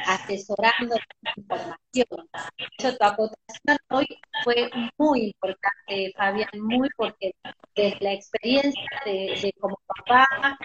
asesorando 0.05 0.97
información. 1.37 2.29
Eso, 2.77 2.97
tu 2.97 3.05
acotación 3.05 3.77
hoy 3.89 4.05
fue 4.43 4.69
muy 4.97 5.27
importante, 5.27 6.13
Fabián, 6.17 6.49
muy 6.59 6.89
porque 6.97 7.33
desde 7.73 7.99
la 8.01 8.11
experiencia 8.11 9.01
de, 9.05 9.53
como 9.61 9.79
papá, 9.87 10.57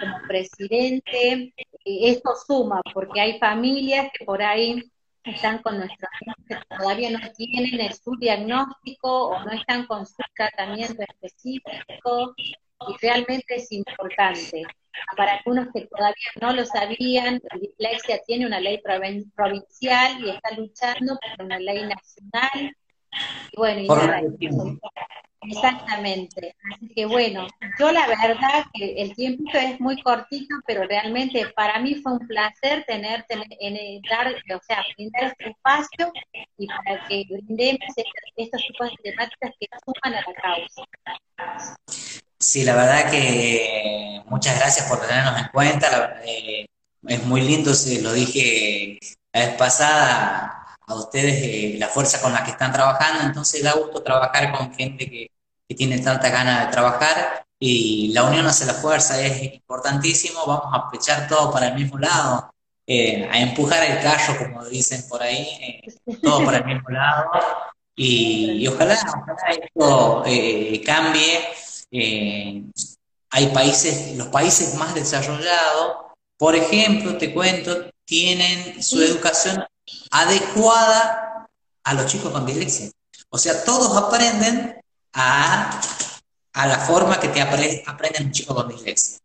como 0.00 0.16
presidente, 0.28 1.52
eh, 1.52 1.52
esto 1.84 2.30
suma, 2.46 2.80
porque 2.92 3.20
hay 3.20 3.40
familias 3.40 4.08
que 4.16 4.24
por 4.24 4.40
ahí 4.40 4.88
están 5.24 5.58
con 5.62 5.78
nuestros 5.78 6.10
hijos 6.20 6.36
que 6.48 6.76
todavía 6.76 7.10
no 7.10 7.18
tienen 7.32 7.92
su 7.94 8.16
diagnóstico 8.16 9.28
o 9.28 9.44
no 9.44 9.52
están 9.52 9.86
con 9.86 10.06
su 10.06 10.22
tratamiento 10.34 11.02
específico 11.02 12.34
y 12.36 12.54
realmente 13.00 13.56
es 13.56 13.72
importante. 13.72 14.62
Para 15.16 15.36
algunos 15.36 15.68
que 15.72 15.86
todavía 15.86 16.30
no 16.40 16.52
lo 16.52 16.64
sabían, 16.64 17.40
la 17.50 17.58
dislexia 17.58 18.20
tiene 18.26 18.46
una 18.46 18.60
ley 18.60 18.80
provincial 18.80 20.24
y 20.24 20.30
está 20.30 20.52
luchando 20.52 21.18
por 21.18 21.46
una 21.46 21.58
ley 21.58 21.82
nacional. 21.82 22.76
Y 23.52 23.56
bueno, 23.56 23.80
y 23.80 23.88
nada, 23.88 24.22
Exactamente. 25.46 26.56
Así 26.72 26.88
que 26.94 27.06
bueno, 27.06 27.46
yo 27.78 27.92
la 27.92 28.06
verdad 28.06 28.64
que 28.72 28.94
el 28.96 29.14
tiempo 29.14 29.50
es 29.52 29.78
muy 29.80 30.00
cortito, 30.02 30.54
pero 30.66 30.84
realmente 30.86 31.46
para 31.54 31.78
mí 31.80 31.96
fue 31.96 32.12
un 32.12 32.26
placer 32.26 32.84
tenerte 32.86 33.34
en, 33.60 34.00
dar, 34.10 34.28
o 34.28 34.60
sea, 34.66 34.82
brindar 34.96 35.24
este 35.24 35.50
espacio 35.50 36.12
y 36.58 36.66
para 36.66 37.06
que 37.08 37.24
brindemos 37.28 37.94
estos 38.36 38.62
tipos 38.66 38.90
de 38.90 39.10
temáticas 39.10 39.50
que 39.60 39.68
suman 39.84 40.18
a 40.18 40.24
la 40.26 40.34
causa. 40.34 41.76
Sí, 42.38 42.64
la 42.64 42.74
verdad 42.74 43.10
que 43.10 44.22
muchas 44.26 44.58
gracias 44.58 44.88
por 44.88 45.00
tenernos 45.00 45.38
en 45.38 45.48
cuenta. 45.48 46.20
Eh, 46.26 46.66
es 47.06 47.24
muy 47.24 47.42
lindo, 47.42 47.74
se 47.74 48.00
lo 48.02 48.12
dije 48.12 48.98
la 49.32 49.46
vez 49.46 49.54
pasada, 49.56 50.63
a 50.86 50.94
ustedes 50.94 51.34
eh, 51.42 51.76
la 51.78 51.88
fuerza 51.88 52.20
con 52.20 52.32
la 52.32 52.44
que 52.44 52.50
están 52.52 52.72
trabajando, 52.72 53.24
entonces 53.24 53.62
da 53.62 53.72
gusto 53.72 54.02
trabajar 54.02 54.52
con 54.52 54.74
gente 54.74 55.10
que, 55.10 55.30
que 55.68 55.74
tiene 55.74 55.98
tanta 55.98 56.30
ganas 56.30 56.66
de 56.66 56.72
trabajar 56.72 57.44
y 57.58 58.12
la 58.12 58.24
unión 58.24 58.46
hace 58.46 58.66
la 58.66 58.74
fuerza, 58.74 59.20
es 59.20 59.42
importantísimo, 59.54 60.40
vamos 60.46 60.66
a 60.72 60.90
echar 60.94 61.28
todo 61.28 61.50
para 61.50 61.68
el 61.68 61.74
mismo 61.74 61.98
lado, 61.98 62.52
eh, 62.86 63.26
a 63.30 63.40
empujar 63.40 63.82
el 63.84 64.02
callo, 64.02 64.36
como 64.38 64.64
dicen 64.66 65.08
por 65.08 65.22
ahí, 65.22 65.48
eh, 65.60 66.16
todo 66.22 66.44
para 66.44 66.58
el 66.58 66.66
mismo 66.66 66.90
lado, 66.90 67.30
y, 67.96 68.66
ojalá, 68.66 68.94
esto 68.94 70.24
eh, 70.26 70.82
cambie. 70.84 71.40
hay 73.30 73.46
países, 73.48 74.16
los 74.16 74.28
países 74.28 74.74
más 74.74 74.94
desarrollados, 74.94 75.96
por 76.36 76.54
ejemplo, 76.54 77.16
te 77.16 77.32
cuento, 77.32 77.90
tienen 78.04 78.82
su 78.82 79.00
educación 79.00 79.64
adecuada 80.10 81.48
a 81.84 81.94
los 81.94 82.06
chicos 82.06 82.32
con 82.32 82.46
dislexia. 82.46 82.90
O 83.28 83.38
sea, 83.38 83.64
todos 83.64 83.96
aprenden 83.96 84.80
a, 85.12 85.80
la 86.54 86.78
forma 86.78 87.18
que 87.18 87.28
te 87.28 87.40
aprende, 87.40 87.84
un 88.20 88.32
chico 88.32 88.54
con 88.54 88.68
dislexia. 88.68 89.18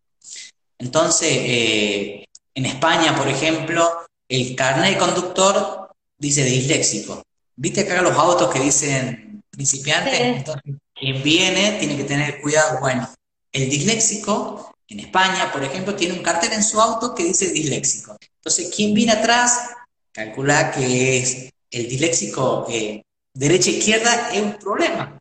Entonces, 0.77 1.29
eh, 1.31 2.25
en 2.55 2.65
España, 2.65 3.15
por 3.15 3.27
ejemplo, 3.27 4.05
el 4.27 4.55
carnet 4.55 4.93
de 4.93 4.97
conductor 4.97 5.91
dice 6.17 6.43
disléxico. 6.43 7.23
¿Viste 7.55 7.81
acá 7.81 8.01
los 8.01 8.17
autos 8.17 8.51
que 8.51 8.59
dicen 8.59 9.43
principiante? 9.49 10.29
Entonces, 10.29 10.75
quien 10.93 11.21
viene 11.23 11.73
tiene 11.79 11.97
que 11.97 12.03
tener 12.03 12.41
cuidado. 12.41 12.79
Bueno, 12.79 13.09
el 13.51 13.69
disléxico 13.69 14.73
en 14.87 15.01
España, 15.01 15.51
por 15.51 15.63
ejemplo, 15.63 15.95
tiene 15.95 16.15
un 16.15 16.23
cartel 16.23 16.53
en 16.53 16.63
su 16.63 16.79
auto 16.81 17.13
que 17.13 17.25
dice 17.25 17.51
disléxico. 17.51 18.17
Entonces, 18.37 18.73
quien 18.75 18.93
viene 18.93 19.11
atrás, 19.11 19.69
calcula 20.11 20.71
que 20.71 21.17
es 21.17 21.49
el 21.71 21.87
disléxico 21.87 22.65
eh, 22.69 23.03
derecha-izquierda 23.33 24.31
es 24.33 24.41
un 24.41 24.53
problema. 24.53 25.19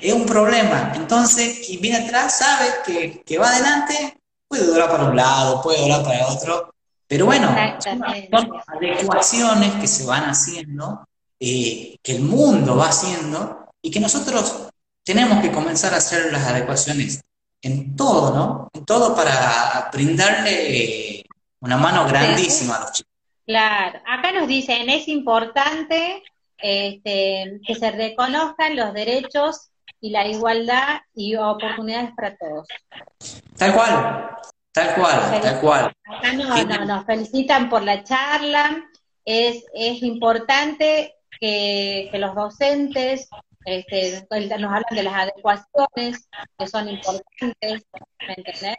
Es 0.00 0.12
un 0.12 0.26
problema. 0.26 0.92
Entonces, 0.94 1.66
quien 1.66 1.80
viene 1.80 1.98
atrás 1.98 2.38
sabe 2.38 2.66
que, 2.86 3.22
que 3.22 3.38
va 3.38 3.48
adelante, 3.48 4.18
puede 4.46 4.66
durar 4.66 4.90
para 4.90 5.04
un 5.04 5.16
lado, 5.16 5.60
puede 5.60 5.80
durar 5.80 6.02
para 6.04 6.28
otro. 6.28 6.74
Pero 7.06 7.26
bueno, 7.26 7.54
son 7.80 8.02
adecuaciones 8.04 9.74
que 9.80 9.86
se 9.86 10.04
van 10.04 10.24
haciendo, 10.24 11.06
eh, 11.40 11.96
que 12.02 12.16
el 12.16 12.22
mundo 12.22 12.76
va 12.76 12.88
haciendo, 12.88 13.70
y 13.82 13.90
que 13.90 14.00
nosotros 14.00 14.68
tenemos 15.04 15.40
que 15.40 15.50
comenzar 15.50 15.94
a 15.94 15.98
hacer 15.98 16.32
las 16.32 16.46
adecuaciones 16.46 17.22
en 17.62 17.96
todo, 17.96 18.34
¿no? 18.34 18.68
En 18.72 18.84
todo 18.84 19.16
para 19.16 19.88
brindarle 19.92 21.24
una 21.60 21.76
mano 21.76 22.06
grandísima 22.06 22.76
a 22.76 22.80
los 22.80 22.92
chicos. 22.92 23.12
Claro, 23.46 24.00
acá 24.06 24.32
nos 24.32 24.46
dicen, 24.46 24.90
es 24.90 25.08
importante 25.08 26.22
este, 26.58 27.60
que 27.66 27.74
se 27.74 27.90
reconozcan 27.90 28.76
los 28.76 28.92
derechos 28.92 29.70
y 30.00 30.10
la 30.10 30.26
igualdad 30.26 31.00
y 31.14 31.36
oportunidades 31.36 32.10
para 32.14 32.36
todos. 32.36 32.68
Tal 33.56 33.72
cual, 33.72 34.30
tal 34.72 34.94
cual, 34.94 35.40
tal 35.40 35.60
cual. 35.60 35.92
Acá 36.04 36.84
nos 36.84 37.06
felicitan 37.06 37.68
por 37.68 37.82
la 37.82 38.04
charla. 38.04 38.84
Es, 39.24 39.64
es 39.74 40.02
importante 40.02 41.14
que, 41.40 42.10
los 42.14 42.34
docentes 42.34 43.28
este, 43.64 44.26
nos 44.30 44.72
hablan 44.72 44.84
de 44.90 45.02
las 45.02 45.14
adecuaciones 45.14 46.28
que 46.58 46.66
son 46.66 46.88
importantes, 46.88 47.86
¿me 48.26 48.34
entendés? 48.36 48.76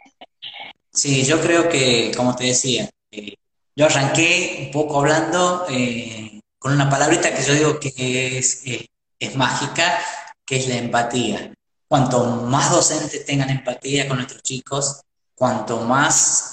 Sí, 0.92 1.24
yo 1.24 1.40
creo 1.40 1.68
que, 1.68 2.12
como 2.16 2.34
te 2.34 2.44
decía, 2.44 2.88
eh, 3.10 3.34
yo 3.76 3.86
arranqué 3.86 4.64
un 4.66 4.70
poco 4.72 4.98
hablando 4.98 5.66
eh, 5.70 6.40
con 6.58 6.72
una 6.72 6.90
palabrita 6.90 7.34
que 7.34 7.42
yo 7.42 7.54
digo 7.54 7.80
que 7.80 8.38
es, 8.38 8.66
eh, 8.66 8.86
es 9.18 9.36
mágica, 9.36 9.98
que 10.44 10.56
es 10.56 10.68
la 10.68 10.76
empatía. 10.76 11.54
Cuanto 11.86 12.24
más 12.24 12.70
docentes 12.70 13.24
tengan 13.24 13.50
empatía 13.50 14.08
con 14.08 14.16
nuestros 14.16 14.42
chicos, 14.42 15.00
cuanto 15.34 15.80
más 15.80 16.52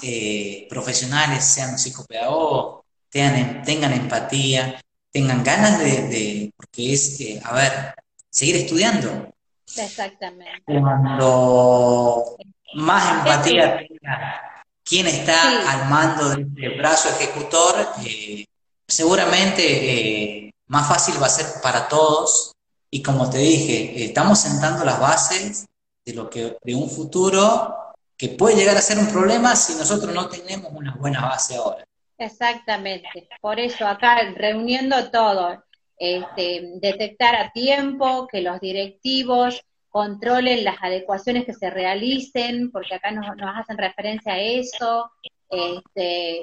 profesionales 0.70 1.44
sean 1.44 1.78
psicopedagogos, 1.78 2.86
tengan, 3.10 3.64
tengan 3.64 3.94
empatía, 3.94 4.80
tengan 5.12 5.44
ganas 5.44 5.80
de, 5.80 6.52
porque 6.56 6.94
es, 6.94 7.20
a 7.44 7.54
ver, 7.54 7.96
seguir 8.30 8.56
estudiando. 8.56 9.30
Exactamente. 9.76 10.64
Cuando 10.66 12.38
más 12.74 13.18
empatía 13.18 13.78
tenga 13.78 14.48
quien 14.84 15.08
está 15.08 15.72
al 15.72 15.90
mando 15.90 16.30
de 16.30 16.42
este 16.44 16.78
brazo 16.78 17.10
ejecutor, 17.10 17.76
eh, 18.06 18.46
seguramente 18.88 19.64
eh, 19.66 20.54
más 20.68 20.88
fácil 20.88 21.22
va 21.22 21.28
a 21.28 21.30
ser 21.30 21.62
para 21.62 21.88
todos. 21.88 22.54
Y 22.90 23.04
como 23.04 23.30
te 23.30 23.40
dije, 23.40 24.06
estamos 24.06 24.40
sentando 24.40 24.86
las 24.86 25.00
bases 25.00 25.66
de 26.06 26.14
lo 26.14 26.30
que 26.30 26.58
de 26.64 26.76
un 26.76 26.90
futuro 26.90 27.76
que 28.16 28.30
puede 28.30 28.56
llegar 28.56 28.78
a 28.78 28.82
ser 28.82 28.98
un 28.98 29.08
problema 29.08 29.56
si 29.56 29.76
nosotros 29.76 30.14
no 30.14 30.30
tenemos 30.30 30.72
una 30.74 30.96
buena 30.96 31.22
base 31.22 31.58
ahora. 31.58 31.84
Exactamente, 32.18 33.28
por 33.42 33.60
eso 33.60 33.86
acá 33.86 34.18
reuniendo 34.36 35.12
todo, 35.12 35.64
este, 35.98 36.72
detectar 36.82 37.36
a 37.36 37.52
tiempo, 37.52 38.28
que 38.32 38.42
los 38.42 38.60
directivos 38.60 39.62
controlen 39.90 40.64
las 40.64 40.78
adecuaciones 40.82 41.46
que 41.46 41.54
se 41.54 41.70
realicen, 41.70 42.72
porque 42.72 42.96
acá 42.96 43.12
nos, 43.12 43.26
nos 43.38 43.58
hacen 43.58 43.78
referencia 43.78 44.34
a 44.34 44.40
eso, 44.40 45.12
este, 45.50 46.42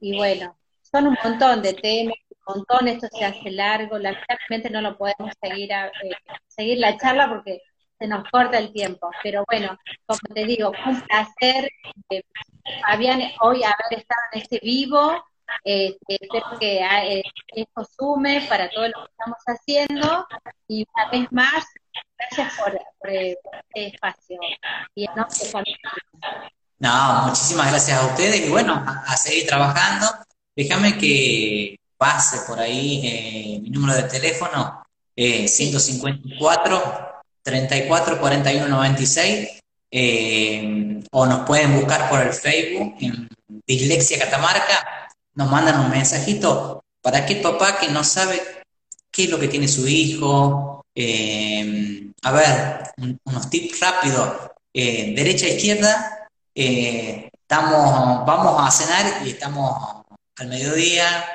y 0.00 0.16
bueno, 0.16 0.56
son 0.82 1.06
un 1.06 1.16
montón 1.22 1.62
de 1.62 1.74
temas, 1.74 2.16
un 2.46 2.56
montón, 2.56 2.88
esto 2.88 3.06
se 3.12 3.24
hace 3.24 3.50
largo, 3.50 3.98
lamentablemente 3.98 4.70
no 4.70 4.80
lo 4.80 4.96
podemos 4.96 5.32
seguir, 5.40 5.72
a, 5.72 5.86
eh, 5.86 6.12
seguir 6.48 6.78
la 6.78 6.96
charla 6.96 7.28
porque 7.28 7.60
se 7.98 8.08
nos 8.08 8.28
corta 8.30 8.58
el 8.58 8.72
tiempo, 8.72 9.10
pero 9.22 9.44
bueno, 9.48 9.78
como 10.06 10.20
te 10.34 10.44
digo, 10.46 10.72
un 10.86 11.00
placer, 11.02 11.70
eh, 12.10 12.22
Fabián, 12.82 13.20
hoy 13.40 13.62
haber 13.62 14.00
estado 14.00 14.22
en 14.32 14.40
este 14.40 14.58
vivo, 14.62 15.22
eh, 15.64 15.96
espero 16.08 16.58
que 16.58 16.78
eh, 16.78 17.22
esto 17.54 17.86
sume 17.98 18.46
para 18.48 18.70
todo 18.70 18.88
lo 18.88 19.04
que 19.04 19.10
estamos 19.10 19.38
haciendo. 19.46 20.26
Y 20.68 20.86
una 20.94 21.10
vez 21.10 21.32
más, 21.32 21.64
gracias 22.18 22.54
por, 22.58 22.80
este 23.02 23.38
espacio. 23.74 24.38
Y 24.94 25.06
no, 25.06 25.26
no, 26.78 27.26
muchísimas 27.26 27.70
gracias 27.70 27.98
a 27.98 28.06
ustedes. 28.06 28.46
Y 28.46 28.50
bueno, 28.50 28.82
a 28.84 29.16
seguir 29.16 29.46
trabajando. 29.46 30.06
Déjame 30.54 30.98
que, 30.98 31.78
pase 31.96 32.40
por 32.46 32.58
ahí 32.58 33.00
eh, 33.04 33.60
mi 33.60 33.70
número 33.70 33.94
de 33.94 34.04
teléfono, 34.04 34.82
154 35.14 37.22
34 37.42 38.18
41 38.18 38.68
96, 38.68 39.60
o 41.10 41.26
nos 41.26 41.46
pueden 41.46 41.78
buscar 41.78 42.08
por 42.08 42.22
el 42.22 42.32
Facebook 42.32 42.96
en 43.00 43.28
Dislexia 43.66 44.18
Catamarca, 44.18 45.09
nos 45.40 45.50
mandan 45.50 45.80
un 45.80 45.88
mensajito 45.88 46.84
para 47.00 47.20
aquel 47.20 47.40
papá 47.40 47.78
que 47.78 47.88
no 47.88 48.04
sabe 48.04 48.42
qué 49.10 49.24
es 49.24 49.30
lo 49.30 49.38
que 49.38 49.48
tiene 49.48 49.68
su 49.68 49.88
hijo. 49.88 50.84
Eh, 50.94 52.12
a 52.20 52.30
ver, 52.30 52.92
unos 53.24 53.48
tips 53.48 53.80
rápidos. 53.80 54.34
Eh, 54.74 55.14
derecha 55.16 55.48
izquierda, 55.48 56.28
eh, 56.54 57.30
estamos, 57.32 58.26
vamos 58.26 58.54
a 58.58 58.70
cenar 58.70 59.26
y 59.26 59.30
estamos 59.30 60.04
al 60.36 60.48
mediodía, 60.48 61.26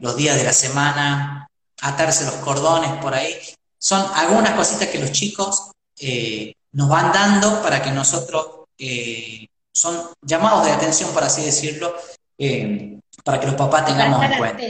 los 0.00 0.16
días 0.16 0.36
de 0.36 0.44
la 0.44 0.52
semana, 0.52 1.48
atarse 1.82 2.24
los 2.24 2.34
cordones 2.46 2.90
por 3.00 3.14
ahí. 3.14 3.36
Son 3.78 4.04
algunas 4.16 4.54
cositas 4.54 4.88
que 4.88 4.98
los 4.98 5.12
chicos 5.12 5.70
nos 6.72 6.88
van 6.88 7.12
dando 7.12 7.62
para 7.62 7.80
que 7.80 7.92
nosotros, 7.92 8.66
son 9.72 10.10
llamados 10.22 10.64
de 10.66 10.72
atención, 10.72 11.12
por 11.12 11.22
así 11.22 11.44
decirlo, 11.44 11.94
para 13.24 13.40
que 13.40 13.46
los 13.46 13.54
papás 13.54 13.86
tengamos 13.86 14.24
en 14.24 14.38
cuenta. 14.38 14.62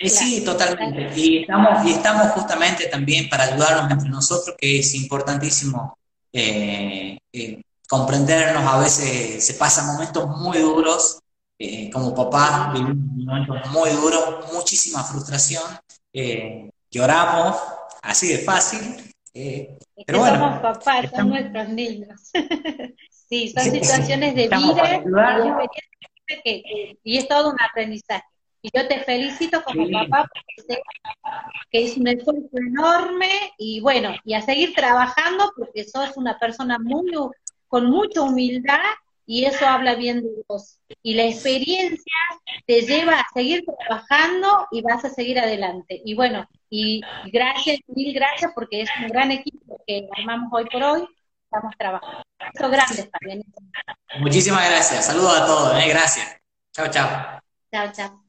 Eh, 0.00 0.08
sí, 0.08 0.44
totalmente. 0.44 1.12
Y 1.18 1.38
estamos, 1.38 1.84
y 1.84 1.90
estamos 1.90 2.28
justamente 2.32 2.86
también 2.86 3.28
para 3.28 3.44
ayudarnos 3.44 3.90
entre 3.90 4.08
nosotros, 4.08 4.56
que 4.58 4.78
es 4.78 4.94
importantísimo 4.94 5.98
eh, 6.32 7.18
eh, 7.32 7.62
comprendernos. 7.88 8.64
A 8.64 8.78
veces 8.78 9.44
se 9.44 9.54
pasan 9.54 9.86
momentos 9.86 10.28
muy 10.28 10.58
duros, 10.58 11.20
como 11.92 12.14
papá 12.14 12.70
vivimos 12.72 12.96
momentos 12.96 13.70
muy 13.72 13.90
duros, 13.90 14.52
muchísima 14.52 15.02
frustración, 15.02 15.64
lloramos, 16.90 17.56
así 18.02 18.28
de 18.28 18.38
fácil. 18.38 19.12
pero 20.06 20.20
bueno, 20.20 20.38
somos 20.38 20.60
papás, 20.60 21.10
son 21.14 21.30
nuestros 21.30 21.68
niños. 21.70 22.20
sí, 23.28 23.52
son 23.52 23.64
situaciones 23.64 24.36
de 24.36 24.46
vida 24.46 25.02
y 27.02 27.16
es 27.18 27.28
todo 27.28 27.50
un 27.50 27.56
aprendizaje. 27.60 28.24
Y 28.60 28.70
yo 28.76 28.88
te 28.88 29.00
felicito 29.00 29.62
como 29.62 29.88
papá 29.90 30.28
porque 30.32 30.82
que 31.70 31.84
es 31.84 31.96
un 31.96 32.08
esfuerzo 32.08 32.48
enorme 32.52 33.52
y 33.56 33.80
bueno, 33.80 34.14
y 34.24 34.34
a 34.34 34.42
seguir 34.42 34.74
trabajando 34.74 35.52
porque 35.56 35.84
sos 35.84 36.16
una 36.16 36.38
persona 36.38 36.78
muy 36.78 37.12
con 37.68 37.86
mucha 37.86 38.22
humildad 38.22 38.80
y 39.26 39.44
eso 39.44 39.66
habla 39.66 39.94
bien 39.94 40.22
de 40.22 40.30
vos. 40.48 40.80
Y 41.02 41.14
la 41.14 41.26
experiencia 41.26 42.14
te 42.66 42.80
lleva 42.80 43.20
a 43.20 43.26
seguir 43.34 43.62
trabajando 43.78 44.66
y 44.72 44.80
vas 44.80 45.04
a 45.04 45.10
seguir 45.10 45.38
adelante. 45.38 46.00
Y 46.04 46.14
bueno, 46.14 46.48
y 46.70 47.02
gracias, 47.30 47.78
mil 47.88 48.14
gracias 48.14 48.52
porque 48.54 48.80
es 48.80 48.90
un 49.00 49.08
gran 49.08 49.30
equipo 49.30 49.78
que 49.86 50.08
armamos 50.16 50.48
hoy 50.52 50.64
por 50.72 50.82
hoy. 50.82 51.08
Estamos 51.50 51.74
trabajando. 51.78 52.22
Eso 52.52 52.70
grandes 52.70 53.10
también. 53.10 53.42
Muchísimas 54.20 54.68
gracias. 54.68 55.06
Saludos 55.06 55.40
a 55.40 55.46
todos. 55.46 55.82
Eh. 55.82 55.88
Gracias. 55.88 56.36
Chao, 56.72 56.88
chao. 56.90 57.40
Chao, 57.72 57.90
chao. 57.90 58.22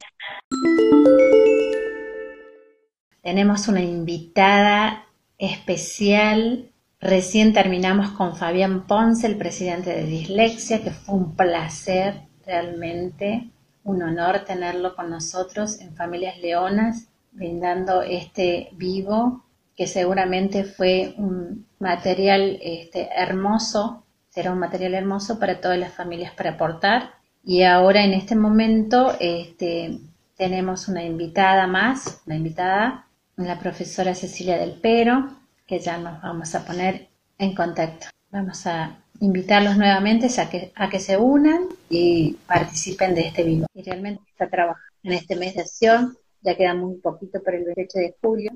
Tenemos 3.21 3.67
una 3.67 3.81
invitada 3.81 5.05
especial. 5.37 6.71
Recién 7.01 7.51
terminamos 7.51 8.11
con 8.11 8.37
Fabián 8.37 8.87
Ponce, 8.87 9.27
el 9.27 9.37
presidente 9.37 9.89
de 9.89 10.03
Dislexia, 10.03 10.81
que 10.81 10.91
fue 10.91 11.15
un 11.15 11.35
placer 11.35 12.21
realmente, 12.45 13.49
un 13.83 14.01
honor 14.01 14.45
tenerlo 14.45 14.95
con 14.95 15.09
nosotros 15.09 15.81
en 15.81 15.93
Familias 15.93 16.37
Leonas, 16.37 17.09
brindando 17.33 18.01
este 18.01 18.69
vivo, 18.71 19.43
que 19.79 19.87
seguramente 19.87 20.65
fue 20.65 21.13
un 21.15 21.65
material 21.79 22.59
este, 22.61 23.07
hermoso, 23.15 24.03
será 24.27 24.51
un 24.51 24.59
material 24.59 24.93
hermoso 24.93 25.39
para 25.39 25.61
todas 25.61 25.79
las 25.79 25.93
familias 25.93 26.33
para 26.33 26.49
aportar. 26.49 27.11
Y 27.45 27.63
ahora 27.63 28.03
en 28.03 28.11
este 28.11 28.35
momento 28.35 29.15
este, 29.21 30.01
tenemos 30.35 30.89
una 30.89 31.05
invitada 31.05 31.65
más, 31.65 32.21
una 32.25 32.35
invitada, 32.35 33.07
la 33.37 33.57
profesora 33.57 34.13
Cecilia 34.15 34.57
del 34.57 34.77
Pero, 34.81 35.29
que 35.65 35.79
ya 35.79 35.97
nos 35.97 36.21
vamos 36.21 36.53
a 36.55 36.65
poner 36.65 37.07
en 37.37 37.55
contacto. 37.55 38.07
Vamos 38.31 38.67
a 38.67 38.97
invitarlos 39.21 39.77
nuevamente 39.77 40.27
a 40.41 40.49
que, 40.49 40.73
a 40.75 40.89
que 40.89 40.99
se 40.99 41.15
unan 41.15 41.69
y 41.89 42.33
participen 42.47 43.15
de 43.15 43.27
este 43.27 43.43
vivo. 43.45 43.65
Y 43.73 43.83
realmente 43.83 44.23
está 44.29 44.49
trabajando 44.49 44.91
en 45.03 45.13
este 45.13 45.37
mes 45.37 45.55
de 45.55 45.61
acción, 45.61 46.17
ya 46.41 46.57
queda 46.57 46.73
muy 46.73 46.97
poquito 46.97 47.41
para 47.41 47.55
el 47.55 47.63
28 47.63 47.97
de 47.97 48.15
julio, 48.21 48.51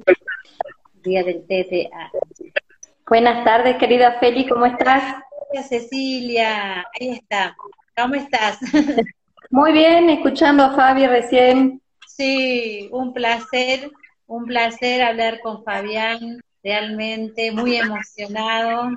día 1.04 1.24
del 1.24 1.46
TTA. 1.46 2.12
Buenas 3.08 3.44
tardes, 3.44 3.76
querida 3.78 4.20
Feli, 4.20 4.48
¿cómo 4.48 4.66
estás? 4.66 5.22
Hola, 5.50 5.64
Cecilia, 5.64 6.80
ahí 7.00 7.10
está. 7.10 7.56
¿Cómo 7.96 8.16
estás? 8.16 8.58
Muy 9.52 9.74
bien, 9.74 10.10
escuchando 10.10 10.64
a 10.64 10.76
Fabi 10.76 11.06
recién. 11.06 11.82
Sí, 12.08 12.88
un 12.92 13.14
placer, 13.14 13.92
un 14.28 14.46
placer 14.46 15.02
hablar 15.02 15.42
con 15.42 15.64
Fabián, 15.64 16.42
realmente 16.64 17.52
muy 17.52 17.76
emocionado, 17.76 18.90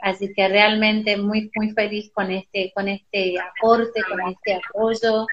así 0.00 0.32
que 0.34 0.48
realmente 0.48 1.16
muy 1.16 1.50
muy 1.54 1.70
feliz 1.70 2.10
con 2.12 2.30
este 2.30 2.72
con 2.74 2.88
este 2.88 3.36
aporte, 3.40 4.02
con 4.02 4.20
este 4.28 4.54
apoyo, 4.54 5.26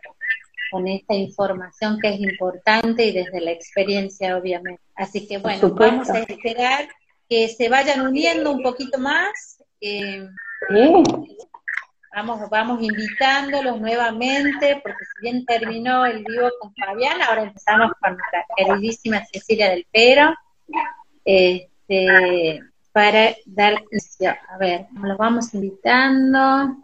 con 0.71 0.87
esta 0.87 1.13
información 1.13 1.99
que 1.99 2.09
es 2.09 2.19
importante 2.19 3.05
y 3.05 3.11
desde 3.11 3.41
la 3.41 3.51
experiencia 3.51 4.37
obviamente. 4.37 4.81
Así 4.95 5.27
que 5.27 5.37
bueno, 5.37 5.69
vamos 5.71 6.09
a 6.09 6.19
esperar 6.19 6.87
que 7.29 7.47
se 7.49 7.69
vayan 7.69 8.01
uniendo 8.01 8.51
un 8.51 8.63
poquito 8.63 8.97
más. 8.97 9.63
Eh, 9.81 10.27
Vamos, 12.17 12.49
vamos 12.49 12.81
invitándolos 12.81 13.79
nuevamente, 13.79 14.81
porque 14.81 15.05
si 15.05 15.21
bien 15.21 15.45
terminó 15.45 16.03
el 16.03 16.23
vivo 16.23 16.49
con 16.59 16.73
Fabián, 16.73 17.21
ahora 17.21 17.43
empezamos 17.43 17.91
con 18.01 18.17
nuestra 18.17 18.43
queridísima 18.55 19.23
Cecilia 19.31 19.69
del 19.69 19.85
Pero, 19.91 20.33
este, 21.23 22.63
para 22.91 23.35
dar, 23.45 23.75
a 24.49 24.57
ver, 24.57 24.87
nos 24.93 25.09
los 25.09 25.17
vamos 25.19 25.53
invitando, 25.53 26.77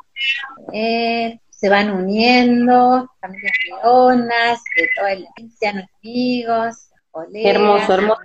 se 1.64 1.70
van 1.70 1.92
uniendo, 1.92 3.10
familias 3.22 3.54
leonas, 3.70 4.62
de 4.76 4.90
toda 4.98 5.16
la 5.16 5.30
ancianos 5.38 5.86
amigos, 6.02 6.90
colegas, 7.10 7.56
hermoso, 7.56 7.94
hermoso. 7.94 8.22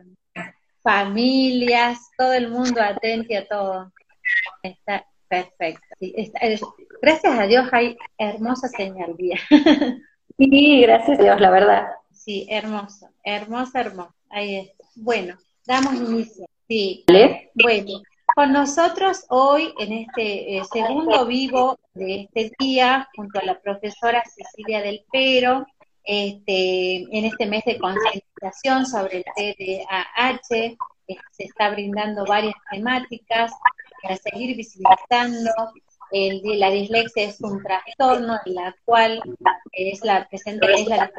familias, 0.83 1.99
todo 2.19 2.33
el 2.33 2.49
mundo 2.49 2.83
atento 2.83 3.39
a 3.39 3.45
todo. 3.45 3.93
Está 4.65 5.07
perfecto. 5.29 5.87
gracias 7.01 7.39
a 7.39 7.47
Dios 7.47 7.69
hay 7.71 7.97
hermosa 8.19 8.67
señal 8.67 9.17
día. 9.17 9.39
sí, 10.37 10.81
gracias 10.81 11.21
a 11.21 11.23
Dios, 11.23 11.41
la 11.41 11.51
verdad. 11.51 11.87
Sí, 12.11 12.45
hermoso, 12.51 13.09
hermoso, 13.23 13.79
hermoso. 13.79 14.15
Ahí 14.31 14.57
está. 14.57 14.85
Bueno, 14.97 15.39
damos 15.65 15.95
inicio. 15.95 16.45
Sí. 16.67 17.05
Bueno, 17.55 18.03
con 18.39 18.53
nosotros 18.53 19.25
hoy 19.31 19.75
en 19.81 19.93
este 19.93 20.59
eh, 20.59 20.63
segundo 20.73 21.27
vivo 21.27 21.77
de 21.95 22.21
este 22.21 22.53
día, 22.61 23.09
junto 23.17 23.41
a 23.41 23.45
la 23.45 23.59
profesora 23.59 24.23
Cecilia 24.33 24.81
del 24.81 25.05
Pero, 25.11 25.67
este, 26.05 26.99
en 27.11 27.25
este 27.25 27.47
mes 27.47 27.65
de 27.65 27.79
concientización 27.79 28.87
sobre 28.87 29.17
el 29.17 29.25
TDAH, 29.35 30.77
se 31.33 31.43
está 31.43 31.71
brindando 31.71 32.25
varias 32.27 32.55
temáticas 32.71 33.51
para 34.05 34.15
seguir 34.15 34.57
visibilizando. 34.57 35.51
El, 36.13 36.41
la 36.61 36.71
dislexia 36.71 37.25
es 37.25 37.41
un 37.41 37.61
trastorno 37.61 38.39
en 38.47 38.55
la 38.55 38.73
cual 38.85 39.21
es 39.73 40.05
la 40.05 40.29
presente 40.29 40.65
es 40.75 40.87
la. 40.87 41.11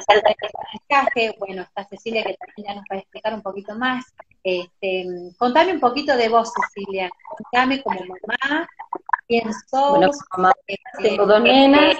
Bueno, 1.37 1.63
está 1.63 1.83
Cecilia 1.83 2.23
que 2.23 2.35
también 2.35 2.65
ya 2.65 2.75
nos 2.75 2.85
va 2.89 2.95
a 2.95 2.99
explicar 2.99 3.33
un 3.33 3.41
poquito 3.41 3.75
más. 3.75 4.05
Este, 4.49 5.05
contame 5.37 5.73
un 5.73 5.79
poquito 5.79 6.15
de 6.15 6.29
vos, 6.29 6.51
Cecilia. 6.53 7.09
Contame 7.37 7.81
como 7.81 7.99
mamá, 7.99 8.67
quién 9.27 9.51
sos. 9.69 9.97
Bueno, 9.97 10.11
mamá, 10.37 10.53
este, 10.67 11.09
tengo 11.09 11.25
dos 11.25 11.41
nenas. 11.41 11.97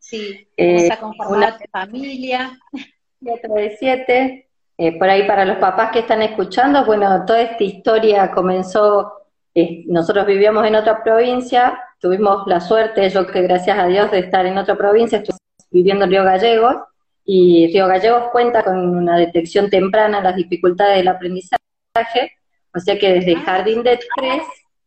Sí, 0.00 0.46
eh, 0.56 0.88
tu 0.98 1.70
familia. 1.72 2.58
Y 3.20 3.30
otra 3.30 3.52
de 3.52 3.76
siete. 3.76 4.48
Eh, 4.76 4.96
por 4.96 5.08
ahí 5.08 5.26
para 5.26 5.44
los 5.44 5.56
papás 5.56 5.90
que 5.90 5.98
están 5.98 6.22
escuchando, 6.22 6.84
bueno, 6.84 7.24
toda 7.26 7.42
esta 7.42 7.64
historia 7.64 8.30
comenzó 8.30 9.18
nosotros 9.86 10.26
vivíamos 10.26 10.64
en 10.66 10.76
otra 10.76 11.02
provincia, 11.02 11.80
tuvimos 12.00 12.46
la 12.46 12.60
suerte, 12.60 13.08
yo 13.10 13.26
que 13.26 13.42
gracias 13.42 13.78
a 13.78 13.86
Dios, 13.86 14.10
de 14.10 14.20
estar 14.20 14.46
en 14.46 14.58
otra 14.58 14.76
provincia, 14.76 15.18
estuve 15.18 15.38
viviendo 15.70 16.04
en 16.04 16.10
Río 16.10 16.24
Gallegos, 16.24 16.76
y 17.30 17.70
Río 17.70 17.86
Gallegos 17.86 18.30
cuenta 18.32 18.64
con 18.64 18.78
una 18.78 19.18
detección 19.18 19.68
temprana 19.68 20.16
de 20.16 20.24
las 20.24 20.34
dificultades 20.34 20.96
del 20.96 21.08
aprendizaje, 21.08 21.58
o 22.74 22.80
sea 22.80 22.98
que 22.98 23.12
desde 23.12 23.36
Jardín 23.36 23.82
de 23.82 24.00
Tres 24.16 24.44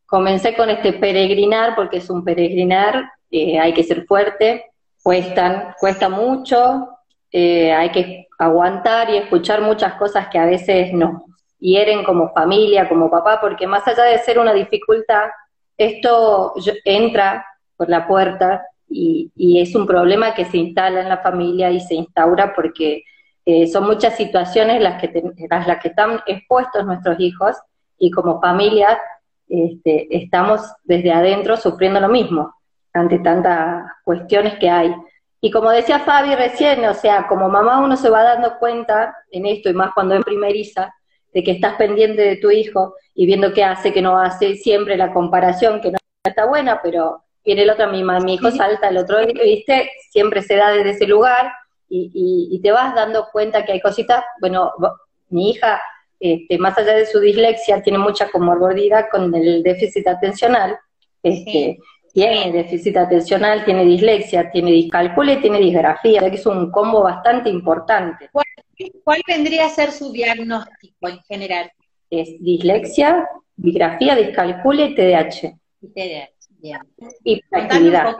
comencé 0.07 0.55
con 0.55 0.71
este 0.71 0.93
peregrinar, 0.93 1.75
porque 1.75 1.97
es 1.97 2.09
un 2.09 2.23
peregrinar, 2.23 3.11
eh, 3.29 3.59
hay 3.59 3.75
que 3.75 3.83
ser 3.83 4.07
fuerte, 4.07 4.71
cuestan, 5.03 5.75
cuesta 5.79 6.09
mucho, 6.09 6.89
eh, 7.31 7.71
hay 7.73 7.91
que 7.91 8.27
aguantar 8.39 9.11
y 9.11 9.17
escuchar 9.17 9.61
muchas 9.61 9.93
cosas 9.93 10.27
que 10.29 10.39
a 10.39 10.47
veces 10.47 10.91
nos 10.93 11.21
hieren 11.59 12.03
como 12.03 12.33
familia, 12.33 12.89
como 12.89 13.11
papá, 13.11 13.39
porque 13.39 13.67
más 13.67 13.87
allá 13.87 14.05
de 14.05 14.17
ser 14.17 14.39
una 14.39 14.53
dificultad, 14.53 15.29
esto 15.77 16.55
entra 16.85 17.45
por 17.77 17.87
la 17.87 18.07
puerta 18.07 18.65
y, 18.91 19.59
es 19.59 19.75
un 19.75 19.85
problema 19.85 20.33
que 20.33 20.45
se 20.45 20.57
instala 20.57 21.01
en 21.01 21.09
la 21.09 21.19
familia 21.19 21.71
y 21.71 21.79
se 21.79 21.95
instaura 21.95 22.53
porque 22.53 23.03
eh, 23.45 23.67
son 23.67 23.85
muchas 23.85 24.15
situaciones 24.17 24.81
las 24.81 25.01
que, 25.01 25.11
las 25.49 25.81
que 25.81 25.87
están 25.87 26.19
expuestos 26.25 26.85
nuestros 26.85 27.19
hijos 27.19 27.55
y 27.97 28.11
como 28.11 28.41
familia 28.41 28.99
este, 29.47 30.07
estamos 30.15 30.61
desde 30.83 31.11
adentro 31.11 31.57
sufriendo 31.57 31.99
lo 31.99 32.09
mismo 32.09 32.55
ante 32.93 33.19
tantas 33.19 33.83
cuestiones 34.03 34.57
que 34.59 34.69
hay. 34.69 34.93
Y 35.39 35.51
como 35.51 35.71
decía 35.71 35.99
Fabi 35.99 36.35
recién, 36.35 36.85
o 36.85 36.93
sea, 36.93 37.27
como 37.27 37.49
mamá 37.49 37.79
uno 37.79 37.97
se 37.97 38.09
va 38.09 38.23
dando 38.23 38.57
cuenta 38.59 39.15
en 39.31 39.45
esto, 39.45 39.69
y 39.69 39.73
más 39.73 39.91
cuando 39.93 40.15
es 40.15 40.23
primeriza, 40.23 40.93
de 41.33 41.43
que 41.43 41.51
estás 41.51 41.75
pendiente 41.75 42.21
de 42.21 42.37
tu 42.37 42.51
hijo 42.51 42.95
y 43.15 43.25
viendo 43.25 43.53
qué 43.53 43.63
hace, 43.63 43.91
qué 43.91 44.01
no 44.01 44.19
hace, 44.19 44.55
siempre 44.55 44.97
la 44.97 45.13
comparación, 45.13 45.81
que 45.81 45.91
no 45.91 45.97
está 46.23 46.45
buena, 46.45 46.81
pero 46.81 47.23
viene 47.43 47.63
el 47.63 47.69
otro, 47.69 47.87
mi, 47.91 48.03
mi 48.03 48.33
hijo 48.35 48.51
salta, 48.51 48.89
el 48.89 48.97
otro, 48.97 49.17
¿viste? 49.25 49.89
Siempre 50.09 50.41
se 50.41 50.55
da 50.55 50.71
desde 50.71 50.91
ese 50.91 51.07
lugar 51.07 51.51
y, 51.89 52.49
y, 52.49 52.61
te 52.61 52.71
vas 52.71 52.95
dando 52.95 53.27
cuenta 53.31 53.65
que 53.65 53.73
hay 53.73 53.81
cositas, 53.81 54.23
bueno, 54.39 54.71
mi 55.29 55.49
hija, 55.49 55.81
este, 56.19 56.57
más 56.57 56.77
allá 56.77 56.93
de 56.93 57.05
su 57.05 57.19
dislexia, 57.19 57.81
tiene 57.81 57.97
mucha 57.97 58.29
comorbilidad 58.29 59.07
con 59.11 59.33
el 59.35 59.61
déficit 59.61 60.07
atencional, 60.07 60.77
este, 61.21 61.79
tiene 62.13 62.51
déficit 62.51 62.97
atencional, 62.97 63.65
tiene 63.65 63.85
dislexia, 63.85 64.49
tiene 64.51 64.71
discalculia 64.71 65.35
y 65.35 65.41
tiene 65.41 65.59
disgrafía, 65.59 66.29
que 66.29 66.35
es 66.35 66.45
un 66.45 66.71
combo 66.71 67.03
bastante 67.03 67.49
importante. 67.49 68.29
¿Cuál, 68.31 69.21
vendría 69.27 69.65
a 69.65 69.69
ser 69.69 69.91
su 69.91 70.11
diagnóstico 70.11 71.07
en 71.07 71.19
general? 71.23 71.71
Es 72.09 72.29
dislexia, 72.39 73.27
disgrafía, 73.55 74.15
discalculia 74.15 74.85
y 74.85 74.95
TDAH. 74.95 75.57
Y 75.81 75.87
TDAH, 75.87 76.29
bien. 76.61 76.79
Hiperactividad. 77.23 78.17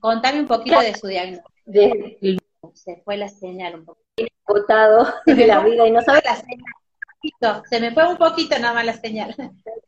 Contame 0.00 0.40
un, 0.40 0.46
poquito 0.46 0.80
de 0.80 0.94
su 0.94 1.06
diagnóstico. 1.06 2.42
Se 2.74 3.02
fue 3.04 3.16
la 3.16 3.28
señal 3.28 3.76
un 3.76 3.84
poquito. 3.84 4.34
Agotado 4.46 5.14
de 5.26 5.46
la 5.46 5.60
vida 5.60 5.86
y 5.86 5.90
no 5.90 6.02
sabe 6.02 6.22
la 6.24 6.36
señal. 6.36 7.62
Se 7.68 7.80
me 7.80 7.92
fue 7.92 8.08
un 8.08 8.16
poquito 8.16 8.58
nada 8.58 8.74
más 8.74 8.86
la 8.86 8.94
señal. 8.94 9.34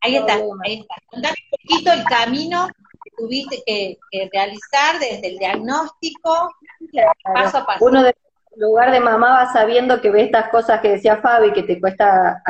Ahí 0.01 0.17
está, 0.17 0.35
ahí 0.65 0.81
está. 0.81 0.95
Contame 1.07 1.37
un 1.51 1.69
poquito 1.69 1.93
el 1.93 2.05
camino 2.05 2.69
tuviste 3.17 3.63
que, 3.67 3.99
realizar 4.33 4.99
desde 5.01 5.29
el 5.29 5.39
diagnóstico, 5.39 6.51
paso 7.35 7.59
a 7.59 7.67
paso. 7.67 7.85
Uno 7.85 8.03
de 8.03 8.15
lugar 8.57 8.93
de 8.93 9.01
mamá 9.01 9.45
va 9.45 9.53
sabiendo 9.53 10.01
que 10.01 10.11
ve 10.11 10.23
estas 10.23 10.51
cosas 10.51 10.81
que 10.81 10.91
decía 10.91 11.19
Fabi, 11.19 11.53
que 11.53 11.63
te 11.63 11.81
cuesta 11.81 12.43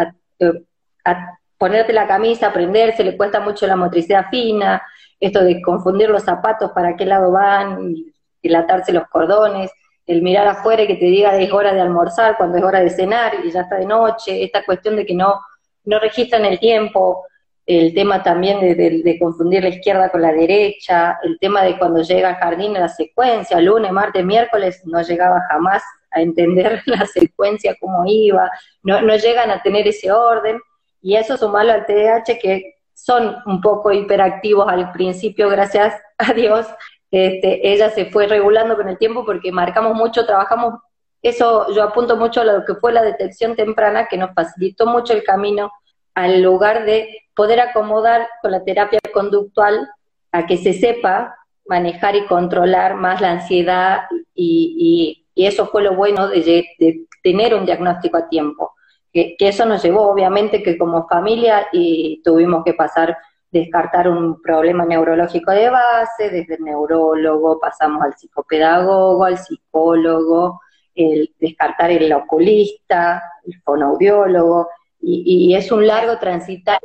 ponerte 1.62 1.92
la 1.92 2.08
camisa, 2.08 2.48
aprenderse, 2.48 3.04
le 3.04 3.16
cuesta 3.16 3.38
mucho 3.38 3.68
la 3.68 3.76
motricidad 3.76 4.26
fina, 4.32 4.82
esto 5.20 5.44
de 5.44 5.62
confundir 5.62 6.10
los 6.10 6.24
zapatos, 6.24 6.72
para 6.72 6.96
qué 6.96 7.06
lado 7.06 7.30
van, 7.30 7.94
dilatarse 8.42 8.92
los 8.92 9.06
cordones, 9.06 9.70
el 10.04 10.22
mirar 10.22 10.48
afuera 10.48 10.82
y 10.82 10.88
que 10.88 10.96
te 10.96 11.04
diga 11.04 11.38
es 11.38 11.52
hora 11.52 11.72
de 11.72 11.80
almorzar 11.80 12.36
cuando 12.36 12.58
es 12.58 12.64
hora 12.64 12.80
de 12.80 12.90
cenar 12.90 13.34
y 13.44 13.52
ya 13.52 13.60
está 13.60 13.76
de 13.76 13.86
noche, 13.86 14.42
esta 14.42 14.64
cuestión 14.64 14.96
de 14.96 15.06
que 15.06 15.14
no, 15.14 15.40
no 15.84 16.00
registran 16.00 16.44
el 16.46 16.58
tiempo, 16.58 17.26
el 17.64 17.94
tema 17.94 18.24
también 18.24 18.58
de, 18.58 19.16
confundir 19.20 19.62
la 19.62 19.68
izquierda 19.68 20.10
con 20.10 20.20
la 20.20 20.32
derecha, 20.32 21.16
el 21.22 21.38
tema 21.38 21.62
de 21.62 21.78
cuando 21.78 22.02
llega 22.02 22.30
al 22.30 22.36
jardín 22.38 22.72
la 22.72 22.88
secuencia, 22.88 23.60
lunes, 23.60 23.92
martes, 23.92 24.24
miércoles, 24.24 24.82
no 24.84 25.00
llegaba 25.00 25.40
jamás 25.48 25.84
a 26.10 26.22
entender 26.22 26.82
la 26.86 27.06
secuencia, 27.06 27.76
cómo 27.78 28.02
iba, 28.04 28.50
no, 28.82 29.00
no 29.00 29.14
llegan 29.14 29.52
a 29.52 29.62
tener 29.62 29.86
ese 29.86 30.10
orden, 30.10 30.58
y 31.02 31.16
eso 31.16 31.36
sumarlo 31.36 31.72
al 31.72 31.84
TDAH, 31.84 32.38
que 32.40 32.76
son 32.94 33.36
un 33.46 33.60
poco 33.60 33.92
hiperactivos 33.92 34.68
al 34.68 34.92
principio, 34.92 35.48
gracias 35.48 35.94
a 36.18 36.32
Dios, 36.32 36.66
este, 37.10 37.72
ella 37.72 37.90
se 37.90 38.06
fue 38.06 38.26
regulando 38.26 38.76
con 38.76 38.88
el 38.88 38.96
tiempo 38.96 39.24
porque 39.26 39.52
marcamos 39.52 39.94
mucho, 39.94 40.24
trabajamos, 40.24 40.80
eso 41.20 41.70
yo 41.74 41.82
apunto 41.82 42.16
mucho 42.16 42.40
a 42.40 42.44
lo 42.44 42.64
que 42.64 42.74
fue 42.76 42.92
la 42.92 43.02
detección 43.02 43.54
temprana, 43.54 44.06
que 44.06 44.16
nos 44.16 44.32
facilitó 44.34 44.86
mucho 44.86 45.12
el 45.12 45.22
camino 45.22 45.70
al 46.14 46.42
lugar 46.42 46.84
de 46.84 47.22
poder 47.34 47.60
acomodar 47.60 48.28
con 48.40 48.50
la 48.50 48.64
terapia 48.64 49.00
conductual 49.12 49.88
a 50.32 50.46
que 50.46 50.56
se 50.56 50.72
sepa 50.72 51.36
manejar 51.66 52.16
y 52.16 52.26
controlar 52.26 52.94
más 52.94 53.20
la 53.20 53.32
ansiedad 53.32 54.02
y, 54.34 55.18
eso 55.34 55.66
fue 55.66 55.82
lo 55.82 55.96
bueno 55.96 56.28
de, 56.28 56.66
tener 57.22 57.54
un 57.54 57.64
diagnóstico 57.64 58.18
a 58.18 58.28
tiempo. 58.28 58.74
Que, 59.12 59.36
eso 59.38 59.66
nos 59.66 59.82
llevó, 59.82 60.08
obviamente, 60.08 60.62
que 60.62 60.78
como 60.78 61.06
familia 61.06 61.66
y 61.72 62.22
tuvimos 62.24 62.64
que 62.64 62.74
pasar, 62.74 63.16
descartar 63.50 64.08
un 64.08 64.40
problema 64.40 64.84
neurológico 64.86 65.52
de 65.52 65.68
base, 65.68 66.30
desde 66.30 66.54
el 66.54 66.64
neurólogo 66.64 67.60
pasamos 67.60 68.02
al 68.02 68.14
psicopedagogo, 68.14 69.24
al 69.24 69.36
psicólogo, 69.36 70.60
el 70.94 71.34
descartar 71.38 71.90
el 71.90 72.12
oculista, 72.12 73.22
el 73.44 73.60
fonoaudiólogo, 73.62 74.68
y, 75.04 75.54
es 75.56 75.72
un 75.72 75.86
largo 75.86 76.18
transitar 76.18 76.78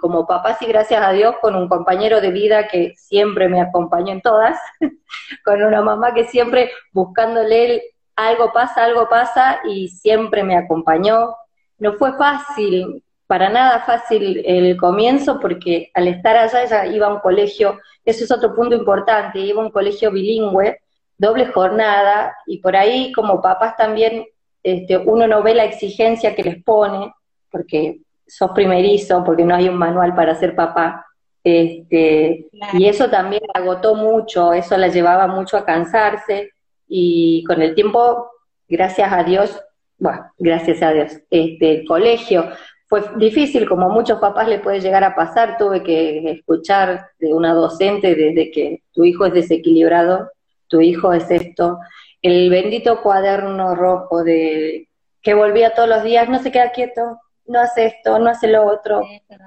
como 0.00 0.26
papás 0.26 0.62
y 0.62 0.66
gracias 0.66 1.02
a 1.04 1.12
Dios 1.12 1.34
con 1.42 1.54
un 1.54 1.68
compañero 1.68 2.20
de 2.20 2.30
vida 2.30 2.68
que 2.68 2.94
siempre 2.96 3.48
me 3.48 3.60
acompañó 3.60 4.12
en 4.12 4.22
todas, 4.22 4.58
con 5.44 5.62
una 5.62 5.82
mamá 5.82 6.14
que 6.14 6.24
siempre 6.24 6.70
buscándole 6.92 7.82
algo 8.16 8.52
pasa, 8.52 8.84
algo 8.84 9.08
pasa 9.08 9.60
y 9.68 9.88
siempre 9.88 10.42
me 10.42 10.56
acompañó. 10.56 11.34
No 11.80 11.94
fue 11.94 12.16
fácil, 12.16 13.02
para 13.26 13.48
nada 13.48 13.80
fácil 13.80 14.42
el 14.44 14.76
comienzo 14.76 15.38
porque 15.40 15.90
al 15.94 16.08
estar 16.08 16.36
allá 16.36 16.62
ella 16.62 16.86
iba 16.86 17.06
a 17.06 17.14
un 17.14 17.20
colegio, 17.20 17.78
eso 18.04 18.24
es 18.24 18.30
otro 18.30 18.54
punto 18.54 18.74
importante, 18.74 19.38
iba 19.38 19.60
a 19.60 19.64
un 19.64 19.70
colegio 19.70 20.10
bilingüe, 20.10 20.80
doble 21.16 21.46
jornada 21.46 22.34
y 22.46 22.58
por 22.58 22.76
ahí 22.76 23.12
como 23.12 23.40
papás 23.42 23.76
también 23.76 24.24
este, 24.62 24.98
uno 24.98 25.26
no 25.26 25.42
ve 25.42 25.54
la 25.54 25.64
exigencia 25.64 26.34
que 26.34 26.42
les 26.42 26.62
pone 26.62 27.12
porque 27.50 28.00
sos 28.26 28.50
primerizo, 28.52 29.24
porque 29.24 29.44
no 29.44 29.54
hay 29.54 29.68
un 29.68 29.76
manual 29.76 30.14
para 30.14 30.34
ser 30.34 30.54
papá. 30.54 31.06
Este, 31.42 32.48
Y 32.74 32.86
eso 32.86 33.08
también 33.08 33.42
agotó 33.54 33.94
mucho, 33.94 34.52
eso 34.52 34.76
la 34.76 34.88
llevaba 34.88 35.26
mucho 35.26 35.56
a 35.56 35.64
cansarse 35.64 36.50
y 36.86 37.44
con 37.44 37.62
el 37.62 37.74
tiempo, 37.74 38.30
gracias 38.68 39.12
a 39.12 39.24
Dios, 39.24 39.60
bueno, 40.00 40.32
gracias 40.38 40.82
a 40.82 40.92
Dios, 40.92 41.12
este, 41.30 41.80
el 41.80 41.86
colegio 41.86 42.50
fue 42.90 43.04
difícil, 43.18 43.68
como 43.68 43.86
a 43.86 43.94
muchos 43.94 44.18
papás 44.18 44.48
le 44.48 44.58
puede 44.58 44.80
llegar 44.80 45.04
a 45.04 45.14
pasar, 45.14 45.56
tuve 45.56 45.84
que 45.84 46.28
escuchar 46.32 47.06
de 47.20 47.32
una 47.32 47.54
docente 47.54 48.16
desde 48.16 48.50
que 48.50 48.82
tu 48.92 49.04
hijo 49.04 49.26
es 49.26 49.32
desequilibrado, 49.32 50.28
tu 50.66 50.80
hijo 50.80 51.12
es 51.12 51.30
esto, 51.30 51.78
el 52.20 52.50
bendito 52.50 53.00
cuaderno 53.00 53.76
rojo 53.76 54.24
de 54.24 54.88
que 55.22 55.34
volvía 55.34 55.72
todos 55.72 55.88
los 55.88 56.02
días, 56.02 56.28
no 56.28 56.40
se 56.40 56.50
queda 56.50 56.72
quieto, 56.72 57.20
no 57.46 57.60
hace 57.60 57.86
esto, 57.86 58.18
no 58.18 58.30
hace 58.30 58.48
lo 58.48 58.64
otro, 58.66 59.02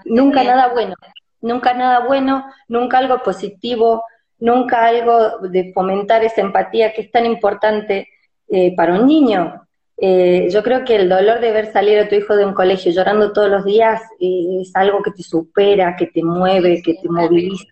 nunca 0.06 0.43
nada 0.45 0.70
bueno, 0.70 0.95
nunca 1.41 1.74
nada 1.74 2.06
bueno, 2.06 2.45
nunca 2.70 2.99
algo 2.99 3.24
positivo, 3.24 4.06
nunca 4.39 4.86
algo 4.86 5.39
de 5.39 5.74
fomentar 5.74 6.24
esa 6.24 6.39
empatía 6.39 6.93
que 6.93 7.01
es 7.01 7.12
tan 7.12 7.26
importante 7.26 8.08
eh, 8.49 8.74
para 8.76 8.95
un 8.95 9.06
niño. 9.06 9.68
Eh, 9.98 10.50
yo 10.52 10.64
creo 10.64 10.84
que 10.84 10.96
el 10.96 11.08
dolor 11.08 11.39
de 11.39 11.52
ver 11.52 11.72
salir 11.72 12.00
a 12.00 12.10
tu 12.10 12.16
hijo 12.16 12.36
de 12.36 12.46
un 12.46 12.54
colegio 12.54 12.91
llorando 12.91 13.32
todos 13.32 13.50
los 13.50 13.64
días 13.64 14.02
eh, 14.20 14.62
es 14.62 14.72
algo 14.76 15.02
que 15.04 15.12
te 15.12 15.24
supera, 15.24 15.96
que 15.96 16.08
te 16.08 16.24
mueve, 16.24 16.82
que 16.84 16.96
te 16.96 17.10
moviliza. 17.10 17.68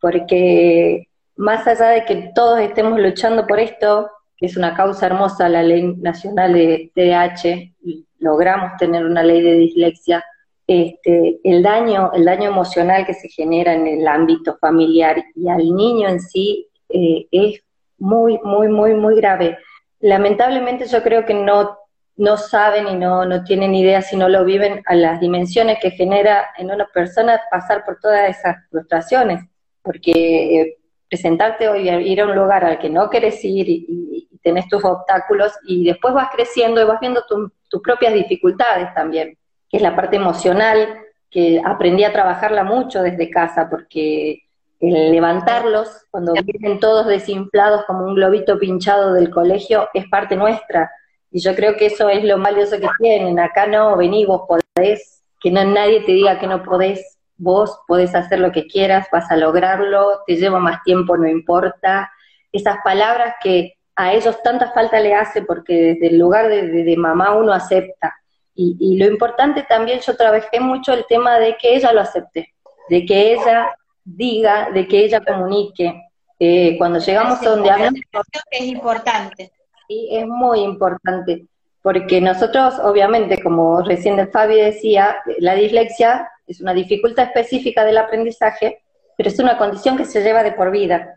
Porque 0.00 1.08
más 1.36 1.66
allá 1.66 1.88
de 1.88 2.04
que 2.04 2.30
todos 2.34 2.60
estemos 2.60 2.98
luchando 3.00 3.46
por 3.46 3.58
esto, 3.58 4.10
que 4.36 4.46
es 4.46 4.56
una 4.56 4.74
causa 4.74 5.06
hermosa, 5.06 5.48
la 5.48 5.62
ley 5.62 5.82
nacional 5.96 6.52
de 6.52 6.92
TDAH, 6.94 7.74
logramos 8.20 8.76
tener 8.78 9.04
una 9.04 9.22
ley 9.22 9.42
de 9.42 9.54
dislexia, 9.54 10.24
este, 10.66 11.40
el 11.44 11.62
daño, 11.62 12.12
el 12.12 12.24
daño 12.24 12.50
emocional 12.50 13.06
que 13.06 13.14
se 13.14 13.28
genera 13.28 13.72
en 13.72 13.86
el 13.86 14.06
ámbito 14.06 14.58
familiar 14.60 15.24
y 15.34 15.48
al 15.48 15.74
niño 15.74 16.08
en 16.08 16.20
sí 16.20 16.68
eh, 16.90 17.26
es 17.30 17.62
muy, 17.96 18.38
muy, 18.44 18.68
muy, 18.68 18.94
muy 18.94 19.16
grave. 19.16 19.56
Lamentablemente 20.00 20.86
yo 20.86 21.02
creo 21.02 21.24
que 21.24 21.34
no, 21.34 21.78
no 22.16 22.36
saben 22.36 22.88
y 22.88 22.94
no, 22.94 23.24
no 23.24 23.44
tienen 23.44 23.74
idea 23.74 24.02
si 24.02 24.16
no 24.16 24.28
lo 24.28 24.44
viven 24.44 24.82
a 24.86 24.94
las 24.94 25.20
dimensiones 25.20 25.78
que 25.80 25.90
genera 25.90 26.48
en 26.56 26.70
una 26.70 26.86
persona 26.86 27.40
pasar 27.50 27.84
por 27.84 27.98
todas 28.00 28.28
esas 28.28 28.56
frustraciones, 28.70 29.44
porque 29.82 30.60
eh, 30.60 30.76
presentarte 31.08 31.68
hoy 31.68 31.88
ir 31.88 32.20
a 32.20 32.26
un 32.26 32.34
lugar 32.34 32.64
al 32.64 32.78
que 32.78 32.90
no 32.90 33.08
quieres 33.08 33.44
ir 33.44 33.68
y, 33.68 34.28
tenés 34.40 34.68
tus 34.68 34.82
obstáculos 34.84 35.52
y 35.66 35.84
después 35.84 36.14
vas 36.14 36.28
creciendo 36.32 36.80
y 36.80 36.84
vas 36.84 37.00
viendo 37.00 37.24
tus 37.26 37.82
propias 37.82 38.14
dificultades 38.14 38.94
también, 38.94 39.36
que 39.68 39.76
es 39.76 39.82
la 39.82 39.96
parte 39.96 40.16
emocional, 40.16 40.96
que 41.28 41.60
aprendí 41.62 42.04
a 42.04 42.12
trabajarla 42.12 42.64
mucho 42.64 43.02
desde 43.02 43.28
casa, 43.28 43.68
porque 43.68 44.47
el 44.80 45.10
levantarlos 45.10 45.88
cuando 46.10 46.32
vienen 46.44 46.78
todos 46.78 47.06
desinflados 47.06 47.84
como 47.86 48.04
un 48.04 48.14
globito 48.14 48.58
pinchado 48.58 49.12
del 49.12 49.30
colegio 49.30 49.88
es 49.92 50.06
parte 50.08 50.36
nuestra. 50.36 50.90
Y 51.30 51.40
yo 51.40 51.54
creo 51.54 51.76
que 51.76 51.86
eso 51.86 52.08
es 52.08 52.24
lo 52.24 52.38
valioso 52.38 52.78
que 52.78 52.88
tienen. 52.98 53.38
Acá 53.38 53.66
no, 53.66 53.96
vení, 53.96 54.24
vos 54.24 54.42
podés, 54.46 55.22
que 55.40 55.50
no 55.50 55.64
nadie 55.64 56.00
te 56.02 56.12
diga 56.12 56.38
que 56.38 56.46
no 56.46 56.62
podés, 56.62 57.18
vos 57.36 57.80
podés 57.86 58.14
hacer 58.14 58.38
lo 58.38 58.52
que 58.52 58.66
quieras, 58.66 59.08
vas 59.12 59.30
a 59.30 59.36
lograrlo, 59.36 60.22
te 60.26 60.36
lleva 60.36 60.58
más 60.58 60.82
tiempo, 60.84 61.16
no 61.16 61.28
importa. 61.28 62.10
Esas 62.52 62.78
palabras 62.82 63.34
que 63.42 63.74
a 63.96 64.14
ellos 64.14 64.40
tanta 64.42 64.70
falta 64.70 65.00
le 65.00 65.14
hace 65.14 65.42
porque 65.42 65.74
desde 65.74 66.06
el 66.06 66.18
lugar 66.18 66.48
de, 66.48 66.94
mamá 66.96 67.34
uno 67.34 67.52
acepta. 67.52 68.14
Y, 68.54 68.76
y, 68.80 68.96
lo 68.96 69.06
importante 69.06 69.64
también, 69.68 70.00
yo 70.00 70.16
trabajé 70.16 70.60
mucho 70.60 70.92
el 70.92 71.04
tema 71.06 71.38
de 71.38 71.56
que 71.56 71.76
ella 71.76 71.92
lo 71.92 72.00
acepte, 72.00 72.54
de 72.88 73.06
que 73.06 73.34
ella 73.34 73.70
diga, 74.16 74.70
de 74.70 74.86
que 74.86 75.04
ella 75.04 75.20
comunique. 75.24 76.02
Eh, 76.40 76.76
cuando 76.78 76.98
llegamos 76.98 77.44
a 77.44 77.54
un 77.54 77.62
diagnóstico... 77.62 78.22
Es 78.50 78.64
importante. 78.64 79.52
Sí, 79.88 80.08
es 80.12 80.26
muy 80.26 80.60
importante, 80.60 81.46
porque 81.82 82.20
nosotros, 82.20 82.78
obviamente, 82.78 83.42
como 83.42 83.82
recién 83.82 84.30
Fabi 84.30 84.56
decía, 84.56 85.16
la 85.38 85.54
dislexia 85.54 86.28
es 86.46 86.60
una 86.60 86.74
dificultad 86.74 87.26
específica 87.26 87.84
del 87.84 87.98
aprendizaje, 87.98 88.82
pero 89.16 89.30
es 89.30 89.38
una 89.38 89.58
condición 89.58 89.96
que 89.96 90.04
se 90.04 90.22
lleva 90.22 90.42
de 90.42 90.52
por 90.52 90.70
vida. 90.70 91.14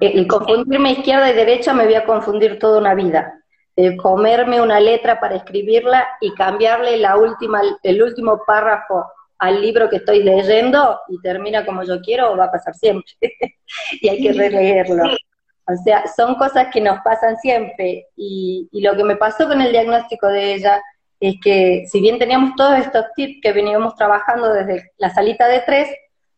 El 0.00 0.26
confundirme 0.26 0.92
izquierda 0.92 1.30
y 1.30 1.34
derecha 1.34 1.72
me 1.72 1.84
voy 1.84 1.94
a 1.94 2.04
confundir 2.04 2.58
toda 2.58 2.78
una 2.78 2.94
vida. 2.94 3.34
El 3.74 3.96
comerme 3.96 4.60
una 4.60 4.80
letra 4.80 5.20
para 5.20 5.36
escribirla 5.36 6.06
y 6.20 6.34
cambiarle 6.34 6.96
la 6.96 7.16
última, 7.16 7.62
el 7.82 8.02
último 8.02 8.42
párrafo 8.44 9.06
al 9.38 9.60
libro 9.60 9.88
que 9.88 9.96
estoy 9.96 10.22
leyendo 10.22 11.00
y 11.08 11.20
termina 11.20 11.64
como 11.64 11.84
yo 11.84 12.00
quiero, 12.00 12.36
va 12.36 12.46
a 12.46 12.52
pasar 12.52 12.74
siempre. 12.74 13.12
y 14.00 14.08
hay 14.08 14.22
que 14.22 14.32
releerlo. 14.32 15.04
O 15.04 15.76
sea, 15.84 16.06
son 16.16 16.34
cosas 16.36 16.68
que 16.72 16.80
nos 16.80 17.00
pasan 17.00 17.36
siempre. 17.36 18.06
Y, 18.16 18.68
lo 18.72 18.96
que 18.96 19.04
me 19.04 19.16
pasó 19.16 19.46
con 19.46 19.60
el 19.60 19.70
diagnóstico 19.70 20.26
de 20.28 20.54
ella 20.54 20.82
es 21.20 21.34
que 21.42 21.84
si 21.90 22.00
bien 22.00 22.18
teníamos 22.18 22.54
todos 22.56 22.78
estos 22.78 23.04
tips 23.14 23.40
que 23.42 23.52
veníamos 23.52 23.94
trabajando 23.96 24.52
desde 24.52 24.92
la 24.96 25.10
salita 25.10 25.46
de 25.46 25.60
tres, 25.60 25.88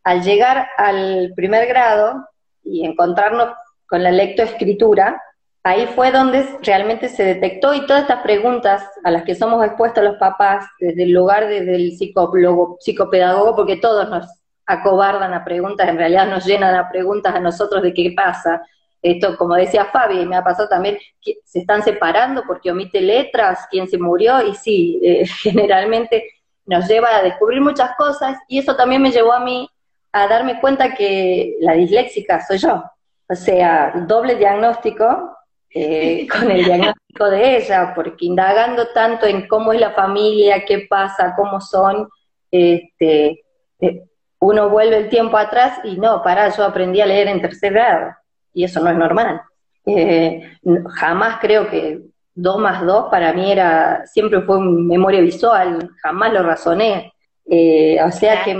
al 0.02 0.22
llegar 0.22 0.68
al 0.76 1.32
primer 1.36 1.66
grado 1.68 2.26
y 2.64 2.84
encontrarnos 2.84 3.50
con 3.86 4.02
la 4.02 4.10
lectoescritura, 4.10 5.20
ahí 5.62 5.86
fue 5.94 6.10
donde 6.10 6.46
realmente 6.62 7.08
se 7.08 7.24
detectó 7.24 7.74
y 7.74 7.86
todas 7.86 8.02
estas 8.02 8.22
preguntas 8.22 8.82
a 9.04 9.10
las 9.10 9.24
que 9.24 9.34
somos 9.34 9.64
expuestos 9.64 10.02
los 10.04 10.16
papás, 10.16 10.64
desde 10.78 11.02
el 11.02 11.12
lugar 11.12 11.48
del 11.48 11.92
psicólogo, 11.92 12.76
psicopedagogo, 12.80 13.56
porque 13.56 13.76
todos 13.76 14.08
nos 14.08 14.26
acobardan 14.66 15.34
a 15.34 15.44
preguntas, 15.44 15.88
en 15.88 15.98
realidad 15.98 16.28
nos 16.28 16.46
llenan 16.46 16.74
a 16.74 16.88
preguntas 16.88 17.34
a 17.34 17.40
nosotros 17.40 17.82
de 17.82 17.92
qué 17.92 18.12
pasa. 18.16 18.62
Esto, 19.02 19.36
como 19.36 19.54
decía 19.54 19.86
Fabi, 19.86 20.26
me 20.26 20.36
ha 20.36 20.44
pasado 20.44 20.68
también, 20.68 20.98
se 21.44 21.60
están 21.60 21.82
separando 21.82 22.42
porque 22.46 22.70
omite 22.70 23.00
letras, 23.00 23.66
quién 23.70 23.88
se 23.88 23.98
murió, 23.98 24.46
y 24.46 24.54
sí, 24.54 25.00
eh, 25.02 25.26
generalmente 25.42 26.24
nos 26.66 26.86
lleva 26.86 27.16
a 27.16 27.22
descubrir 27.22 27.60
muchas 27.60 27.96
cosas, 27.96 28.38
y 28.48 28.58
eso 28.58 28.76
también 28.76 29.02
me 29.02 29.10
llevó 29.10 29.32
a 29.32 29.40
mí 29.40 29.68
a 30.12 30.26
darme 30.28 30.60
cuenta 30.60 30.94
que 30.94 31.56
la 31.60 31.72
disléxica 31.74 32.44
soy 32.46 32.58
yo. 32.58 32.82
O 33.28 33.34
sea, 33.34 33.92
doble 34.06 34.34
diagnóstico, 34.34 35.36
eh, 35.72 36.26
con 36.30 36.50
el 36.50 36.64
diagnóstico 36.64 37.30
de 37.30 37.56
ella, 37.56 37.92
porque 37.94 38.26
indagando 38.26 38.88
tanto 38.88 39.26
en 39.26 39.46
cómo 39.46 39.72
es 39.72 39.80
la 39.80 39.92
familia, 39.92 40.64
qué 40.64 40.86
pasa, 40.88 41.34
cómo 41.36 41.60
son, 41.60 42.08
este, 42.50 43.44
eh, 43.80 44.02
uno 44.40 44.68
vuelve 44.70 44.96
el 44.96 45.08
tiempo 45.08 45.36
atrás 45.36 45.80
y 45.84 45.96
no, 45.96 46.22
para, 46.22 46.48
yo 46.48 46.64
aprendí 46.64 47.00
a 47.00 47.06
leer 47.06 47.28
en 47.28 47.40
tercer 47.40 47.72
grado, 47.72 48.14
y 48.52 48.64
eso 48.64 48.80
no 48.80 48.90
es 48.90 48.96
normal. 48.96 49.42
Eh, 49.86 50.56
jamás 50.94 51.38
creo 51.40 51.68
que 51.68 52.00
2 52.34 52.58
más 52.58 52.84
2 52.84 53.10
para 53.10 53.32
mí 53.32 53.50
era, 53.50 54.06
siempre 54.06 54.40
fue 54.42 54.60
memoria 54.60 55.20
visual, 55.20 55.90
jamás 56.02 56.32
lo 56.32 56.42
razoné. 56.42 57.12
o 57.46 58.10
sea 58.12 58.42
que 58.44 58.56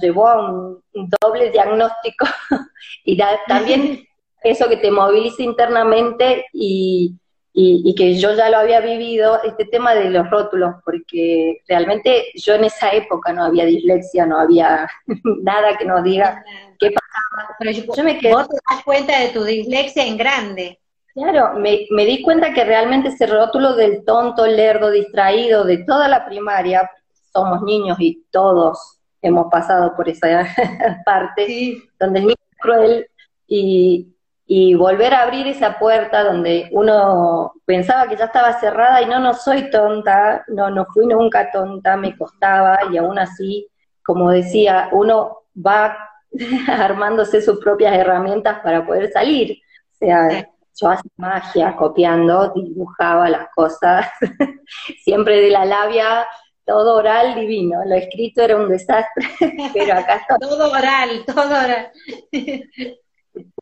llevó 0.00 0.28
a 0.28 0.50
un, 0.50 0.82
doble 1.20 1.50
diagnóstico 1.50 2.26
y 3.04 3.16
también 3.46 4.04
eso 4.42 4.68
que 4.68 4.76
te 4.76 4.90
moviliza 4.90 5.42
internamente 5.42 6.46
y, 6.52 7.14
y, 7.52 7.94
que 7.94 8.16
yo 8.18 8.34
ya 8.34 8.50
lo 8.50 8.58
había 8.58 8.80
vivido, 8.80 9.42
este 9.42 9.64
tema 9.64 9.94
de 9.94 10.10
los 10.10 10.30
rótulos, 10.30 10.76
porque 10.84 11.62
realmente 11.66 12.26
yo 12.34 12.54
en 12.54 12.64
esa 12.64 12.92
época 12.92 13.32
no 13.32 13.44
había 13.44 13.64
dislexia, 13.64 14.26
no 14.26 14.38
había 14.38 14.88
nada 15.42 15.76
que 15.76 15.84
nos 15.84 16.02
diga 16.04 16.44
qué 16.78 16.90
pasaba. 16.90 17.56
Pero 17.58 17.70
yo, 17.72 18.04
me 18.04 18.18
quedé... 18.18 18.32
Vos 18.32 18.48
te 18.48 18.56
das 18.70 18.84
cuenta 18.84 19.18
de 19.18 19.28
tu 19.28 19.42
dislexia 19.42 20.06
en 20.06 20.16
grande. 20.16 20.78
Claro, 21.14 21.58
me, 21.58 21.86
me 21.90 22.04
di 22.04 22.22
cuenta 22.22 22.52
que 22.52 22.64
realmente 22.64 23.08
ese 23.08 23.26
rótulo 23.26 23.74
del 23.74 24.04
tonto, 24.04 24.46
lerdo, 24.46 24.90
distraído 24.90 25.64
de 25.64 25.78
toda 25.78 26.06
la 26.06 26.26
primaria, 26.26 26.88
somos 27.32 27.62
niños 27.62 27.98
y 27.98 28.24
todos 28.30 28.98
hemos 29.22 29.50
pasado 29.50 29.94
por 29.96 30.08
esa 30.08 30.46
parte, 31.04 31.82
donde 31.98 32.20
el 32.20 32.26
niño 32.26 32.36
es 32.52 32.58
cruel 32.60 33.06
y, 33.46 34.14
y 34.50 34.74
volver 34.74 35.12
a 35.12 35.24
abrir 35.24 35.46
esa 35.46 35.78
puerta 35.78 36.24
donde 36.24 36.70
uno 36.72 37.52
pensaba 37.66 38.08
que 38.08 38.16
ya 38.16 38.24
estaba 38.24 38.58
cerrada 38.58 39.02
y 39.02 39.06
no, 39.06 39.20
no 39.20 39.34
soy 39.34 39.68
tonta, 39.70 40.42
no, 40.48 40.70
no 40.70 40.86
fui 40.86 41.06
nunca 41.06 41.50
tonta, 41.50 41.98
me 41.98 42.16
costaba 42.16 42.78
y 42.90 42.96
aún 42.96 43.18
así, 43.18 43.68
como 44.02 44.30
decía, 44.30 44.88
uno 44.92 45.42
va 45.54 45.98
armándose 46.66 47.42
sus 47.42 47.60
propias 47.60 47.94
herramientas 47.94 48.60
para 48.60 48.86
poder 48.86 49.12
salir. 49.12 49.58
O 49.92 49.96
sea, 49.98 50.48
yo 50.80 50.88
hacía 50.88 51.10
magia 51.18 51.76
copiando, 51.76 52.50
dibujaba 52.54 53.28
las 53.28 53.48
cosas, 53.54 54.06
siempre 55.04 55.42
de 55.42 55.50
la 55.50 55.66
labia, 55.66 56.26
todo 56.64 56.96
oral 56.96 57.34
divino, 57.34 57.84
lo 57.84 57.96
escrito 57.96 58.40
era 58.40 58.56
un 58.56 58.70
desastre, 58.70 59.28
pero 59.74 59.92
acá 59.92 60.24
todo 60.40 60.70
oral, 60.72 61.22
todo 61.26 61.48
oral. 61.48 61.92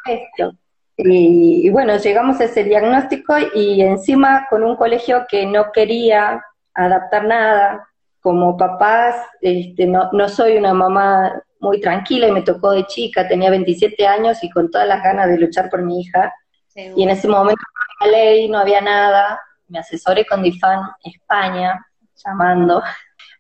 Esto. 0.07 0.53
Y, 0.99 1.69
bueno, 1.71 1.97
llegamos 1.99 2.41
a 2.41 2.45
ese 2.45 2.65
diagnóstico 2.65 3.35
y 3.55 3.83
encima 3.83 4.47
con 4.49 4.65
un 4.65 4.77
colegio 4.77 5.27
que 5.29 5.45
no 5.45 5.71
quería 5.73 6.43
adaptar 6.75 7.25
nada. 7.25 7.89
Como 8.21 8.57
papás, 8.57 9.15
este, 9.41 9.87
no, 9.87 10.11
no 10.13 10.29
soy 10.29 10.57
una 10.57 10.73
mamá 10.73 11.43
muy 11.61 11.81
tranquila 11.81 12.29
y 12.29 12.33
me 12.33 12.43
tocó 12.43 12.73
de 12.73 12.87
chica, 12.87 13.29
tenía 13.29 13.51
27 13.51 14.07
años 14.07 14.43
y 14.43 14.51
con 14.51 14.71
todas 14.71 14.89
las 14.89 15.03
ganas 15.03 15.29
de 15.29 15.39
luchar 15.39 15.69
por 15.69 15.83
mi 15.83 16.01
hija. 16.01 16.33
Y 16.75 17.03
en 17.03 17.11
ese 17.11 17.29
momento 17.29 17.63
no 17.63 18.07
había 18.07 18.19
ley, 18.19 18.49
no 18.49 18.59
había 18.59 18.81
nada. 18.81 19.41
Me 19.69 19.79
asesoré 19.79 20.27
con 20.27 20.43
DIFAN 20.43 20.81
España, 21.05 21.87
llamando. 22.25 22.83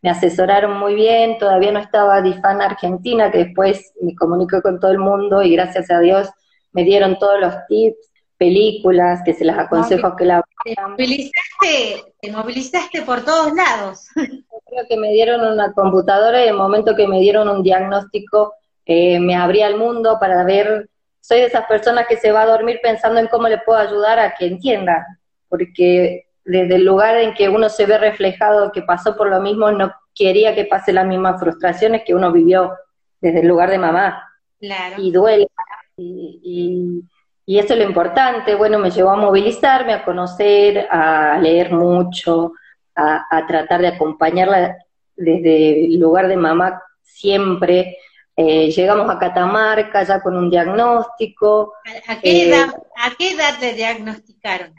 Me 0.02 0.10
asesoraron 0.10 0.78
muy 0.78 0.94
bien, 0.94 1.38
todavía 1.38 1.72
no 1.72 1.78
estaba 1.78 2.22
DIFAN 2.22 2.62
Argentina, 2.62 3.30
que 3.30 3.38
después 3.38 3.92
me 4.00 4.14
comunicó 4.14 4.62
con 4.62 4.78
todo 4.78 4.90
el 4.90 4.98
mundo 4.98 5.42
y 5.42 5.54
gracias 5.54 5.90
a 5.90 6.00
Dios 6.00 6.30
me 6.76 6.84
dieron 6.84 7.18
todos 7.18 7.40
los 7.40 7.54
tips, 7.68 8.12
películas, 8.36 9.22
que 9.24 9.32
se 9.32 9.46
las 9.46 9.58
aconsejo 9.58 10.14
que 10.14 10.26
la 10.26 10.44
Te 10.62 10.74
movilizaste, 10.80 12.12
te 12.20 12.30
movilizaste 12.30 13.02
por 13.02 13.24
todos 13.24 13.52
lados. 13.54 14.06
creo 14.14 14.84
que 14.88 14.96
me 14.98 15.10
dieron 15.10 15.40
una 15.40 15.72
computadora 15.72 16.40
y 16.40 16.42
en 16.44 16.50
el 16.50 16.56
momento 16.56 16.94
que 16.94 17.08
me 17.08 17.20
dieron 17.20 17.48
un 17.48 17.62
diagnóstico 17.62 18.52
eh, 18.84 19.18
me 19.20 19.34
abría 19.34 19.68
el 19.68 19.76
mundo 19.76 20.18
para 20.20 20.44
ver, 20.44 20.90
soy 21.20 21.38
de 21.38 21.46
esas 21.46 21.66
personas 21.66 22.06
que 22.06 22.18
se 22.18 22.30
va 22.30 22.42
a 22.42 22.46
dormir 22.46 22.78
pensando 22.82 23.18
en 23.20 23.28
cómo 23.28 23.48
le 23.48 23.58
puedo 23.58 23.78
ayudar 23.78 24.18
a 24.18 24.34
que 24.34 24.46
entienda, 24.46 25.06
porque 25.48 26.26
desde 26.44 26.74
el 26.74 26.84
lugar 26.84 27.16
en 27.16 27.32
que 27.32 27.48
uno 27.48 27.70
se 27.70 27.86
ve 27.86 27.96
reflejado 27.96 28.70
que 28.70 28.82
pasó 28.82 29.16
por 29.16 29.30
lo 29.30 29.40
mismo, 29.40 29.72
no 29.72 29.92
quería 30.14 30.54
que 30.54 30.66
pase 30.66 30.92
las 30.92 31.06
mismas 31.06 31.40
frustraciones 31.40 32.02
que 32.04 32.14
uno 32.14 32.32
vivió 32.32 32.74
desde 33.20 33.40
el 33.40 33.48
lugar 33.48 33.70
de 33.70 33.78
mamá. 33.78 34.22
Claro. 34.60 34.96
Y 34.98 35.10
duele, 35.10 35.48
y, 35.96 37.02
y, 37.46 37.58
eso 37.58 37.72
es 37.72 37.78
lo 37.78 37.84
importante, 37.84 38.54
bueno, 38.54 38.78
me 38.78 38.90
llevó 38.90 39.10
a 39.10 39.16
movilizarme, 39.16 39.92
a 39.92 40.04
conocer, 40.04 40.86
a 40.90 41.38
leer 41.38 41.72
mucho, 41.72 42.52
a, 42.94 43.46
tratar 43.46 43.80
de 43.80 43.88
acompañarla 43.88 44.76
desde 45.14 45.84
el 45.84 45.98
lugar 45.98 46.28
de 46.28 46.36
mamá 46.36 46.82
siempre. 47.02 47.98
Eh, 48.36 48.70
llegamos 48.70 49.08
a 49.08 49.18
Catamarca 49.18 50.02
ya 50.02 50.20
con 50.20 50.36
un 50.36 50.50
diagnóstico. 50.50 51.74
¿A, 52.08 52.20
qué, 52.20 52.42
eh, 52.42 52.48
edad, 52.48 52.74
¿a 52.96 53.14
qué 53.16 53.30
edad 53.30 53.58
te 53.58 53.72
diagnosticaron? 53.74 54.74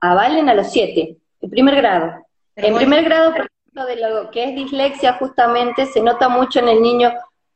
A, 0.00 0.14
Valen 0.14 0.48
a 0.48 0.54
los 0.54 0.70
siete, 0.70 1.16
en 1.40 1.50
primer 1.50 1.76
grado. 1.76 2.24
en 2.56 2.74
primer 2.74 3.04
grado, 3.04 3.32
por 3.32 3.46
ejemplo, 3.46 3.86
de 3.86 3.96
lo 3.96 4.30
que 4.30 4.44
es 4.44 4.54
dislexia, 4.54 5.14
justamente 5.14 5.86
se 5.86 6.00
nota 6.00 6.28
mucho 6.28 6.60
en 6.60 6.68
el 6.68 6.82
niño 6.82 7.12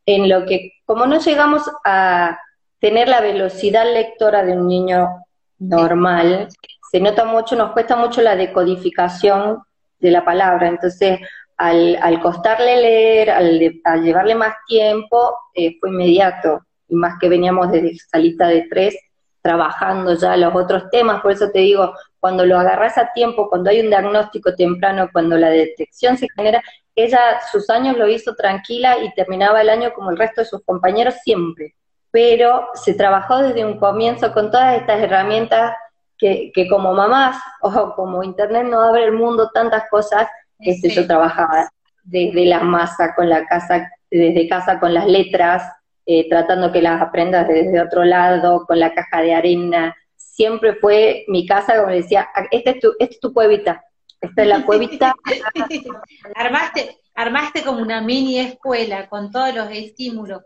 en 0.06 0.28
lo 0.28 0.46
que, 0.46 0.72
como 0.86 1.06
no 1.06 1.18
llegamos 1.18 1.70
a, 1.84 2.38
tener 2.80 3.08
la 3.08 3.20
velocidad 3.20 3.84
lectora 3.92 4.44
de 4.44 4.52
un 4.52 4.68
niño 4.68 5.24
normal, 5.58 6.48
se 6.90 7.00
nota 7.00 7.24
mucho, 7.24 7.56
nos 7.56 7.72
cuesta 7.72 7.96
mucho 7.96 8.22
la 8.22 8.36
decodificación 8.36 9.62
de 9.98 10.10
la 10.10 10.24
palabra, 10.24 10.68
entonces 10.68 11.20
al, 11.56 11.98
al 12.00 12.20
costarle 12.20 12.80
leer, 12.80 13.30
al, 13.30 14.02
llevarle 14.02 14.34
más 14.34 14.54
tiempo, 14.66 15.34
eh, 15.54 15.76
fue 15.80 15.90
inmediato. 15.90 16.60
y 16.88 16.94
más 16.94 17.18
que 17.20 17.28
veníamos 17.28 17.70
desde 17.70 17.98
salita 17.98 18.46
de 18.46 18.66
tres, 18.70 18.96
trabajando 19.42 20.14
ya 20.14 20.36
los 20.36 20.54
otros 20.54 20.84
temas, 20.90 21.20
por 21.20 21.32
eso 21.32 21.50
te 21.50 21.60
digo, 21.60 21.92
cuando 22.20 22.44
lo 22.46 22.58
agarras 22.58 22.98
a 22.98 23.12
tiempo, 23.12 23.48
cuando 23.48 23.70
hay 23.70 23.80
un 23.80 23.88
diagnóstico 23.88 24.54
temprano, 24.54 25.08
cuando 25.12 25.36
la 25.36 25.50
detección 25.50 26.16
se 26.16 26.28
genera, 26.34 26.62
ella 26.94 27.40
sus 27.52 27.70
años 27.70 27.96
lo 27.96 28.08
hizo 28.08 28.34
tranquila 28.34 28.98
y 29.02 29.12
terminaba 29.14 29.60
el 29.60 29.68
año 29.68 29.92
como 29.94 30.10
el 30.10 30.18
resto 30.18 30.40
de 30.40 30.46
sus 30.46 30.64
compañeros 30.64 31.14
siempre, 31.22 31.74
pero 32.10 32.68
se 32.74 32.94
trabajó 32.94 33.38
desde 33.38 33.64
un 33.64 33.78
comienzo 33.78 34.32
con 34.32 34.50
todas 34.50 34.76
estas 34.76 35.00
herramientas 35.00 35.74
que, 36.16 36.50
que 36.54 36.68
como 36.68 36.92
mamás 36.94 37.36
o 37.62 37.94
como 37.94 38.22
internet 38.22 38.66
no 38.66 38.80
abre 38.80 39.04
el 39.04 39.12
mundo 39.12 39.50
tantas 39.52 39.88
cosas, 39.90 40.28
este, 40.58 40.88
yo 40.90 41.06
trabajaba 41.06 41.70
desde 42.02 42.46
la 42.46 42.60
masa 42.60 43.14
con 43.14 43.28
la 43.28 43.46
casa, 43.46 43.90
desde 44.10 44.48
casa 44.48 44.80
con 44.80 44.94
las 44.94 45.06
letras, 45.06 45.62
eh, 46.06 46.28
tratando 46.28 46.72
que 46.72 46.82
las 46.82 47.00
aprendas 47.00 47.46
desde 47.46 47.80
otro 47.80 48.04
lado, 48.04 48.64
con 48.66 48.80
la 48.80 48.94
caja 48.94 49.20
de 49.20 49.34
arena. 49.34 49.94
Siempre 50.16 50.74
fue 50.74 51.24
mi 51.28 51.46
casa, 51.46 51.76
como 51.76 51.92
decía, 51.92 52.28
ah, 52.34 52.46
esta 52.50 52.70
es 52.70 52.80
tu, 52.80 52.92
esta 52.98 53.14
es 53.14 53.20
tu 53.20 53.32
cuevita, 53.32 53.84
esta 54.20 54.42
es 54.42 54.48
la 54.48 54.62
cuevita. 54.66 55.14
armaste, 56.34 56.96
armaste 57.18 57.64
como 57.64 57.82
una 57.82 58.00
mini 58.00 58.38
escuela 58.38 59.08
con 59.08 59.32
todos 59.32 59.52
los 59.52 59.68
estímulos. 59.72 60.42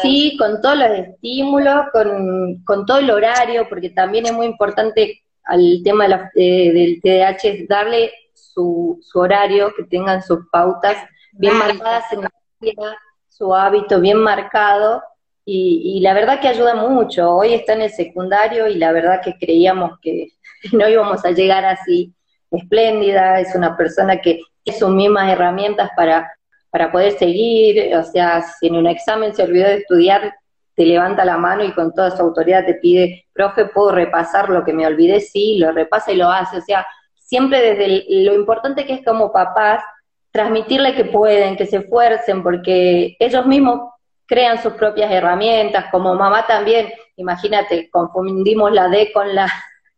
Sí, 0.00 0.38
con 0.38 0.62
todos 0.62 0.78
los 0.78 0.88
estímulos, 0.88 1.84
con, 1.92 2.64
con 2.64 2.86
todo 2.86 2.96
el 2.96 3.10
horario, 3.10 3.68
porque 3.68 3.90
también 3.90 4.24
es 4.24 4.32
muy 4.32 4.46
importante 4.46 5.22
al 5.44 5.82
tema 5.84 6.30
del 6.34 6.98
TDAH 7.02 7.44
es 7.44 7.68
darle 7.68 8.10
su, 8.32 8.98
su, 9.02 9.18
horario, 9.18 9.70
que 9.76 9.84
tengan 9.84 10.22
sus 10.22 10.48
pautas 10.50 10.96
bien 11.32 11.58
marcadas 11.58 12.10
en 12.12 12.22
la 12.22 12.30
vida, 12.58 12.96
su 13.28 13.54
hábito 13.54 14.00
bien 14.00 14.18
marcado 14.18 15.02
y, 15.44 16.00
la 16.00 16.14
verdad 16.14 16.40
que 16.40 16.48
ayuda 16.48 16.74
mucho. 16.74 17.34
Hoy 17.34 17.52
está 17.52 17.74
en 17.74 17.82
el 17.82 17.90
secundario 17.90 18.66
y 18.66 18.76
la 18.76 18.92
verdad 18.92 19.20
que 19.22 19.36
creíamos 19.38 19.98
que 20.00 20.28
no 20.72 20.88
íbamos 20.88 21.22
a 21.26 21.32
llegar 21.32 21.66
así. 21.66 22.14
Espléndida, 22.50 23.40
es 23.40 23.54
una 23.54 23.76
persona 23.76 24.22
que 24.22 24.40
sus 24.70 24.90
mismas 24.90 25.30
herramientas 25.30 25.90
para, 25.96 26.32
para 26.70 26.92
poder 26.92 27.12
seguir, 27.18 27.96
o 27.96 28.04
sea, 28.04 28.42
si 28.42 28.68
en 28.68 28.76
un 28.76 28.86
examen 28.86 29.34
se 29.34 29.42
olvidó 29.42 29.66
de 29.66 29.78
estudiar, 29.78 30.34
te 30.74 30.86
levanta 30.86 31.24
la 31.24 31.36
mano 31.36 31.64
y 31.64 31.72
con 31.72 31.92
toda 31.92 32.10
su 32.10 32.22
autoridad 32.22 32.64
te 32.64 32.74
pide, 32.74 33.26
profe, 33.32 33.66
¿puedo 33.66 33.92
repasar 33.92 34.48
lo 34.48 34.64
que 34.64 34.72
me 34.72 34.86
olvidé? 34.86 35.20
Sí, 35.20 35.58
lo 35.58 35.72
repasa 35.72 36.12
y 36.12 36.16
lo 36.16 36.30
hace, 36.30 36.58
o 36.58 36.62
sea, 36.62 36.86
siempre 37.14 37.60
desde 37.60 38.04
lo 38.24 38.34
importante 38.34 38.86
que 38.86 38.94
es 38.94 39.04
como 39.04 39.32
papás, 39.32 39.82
transmitirle 40.30 40.94
que 40.94 41.04
pueden, 41.04 41.56
que 41.56 41.66
se 41.66 41.78
esfuercen, 41.78 42.42
porque 42.42 43.16
ellos 43.18 43.46
mismos 43.46 43.90
crean 44.26 44.62
sus 44.62 44.72
propias 44.74 45.10
herramientas, 45.10 45.86
como 45.90 46.14
mamá 46.14 46.46
también, 46.46 46.90
imagínate, 47.16 47.90
confundimos 47.90 48.72
la 48.72 48.88
D 48.88 49.12
con 49.12 49.34
la, 49.34 49.46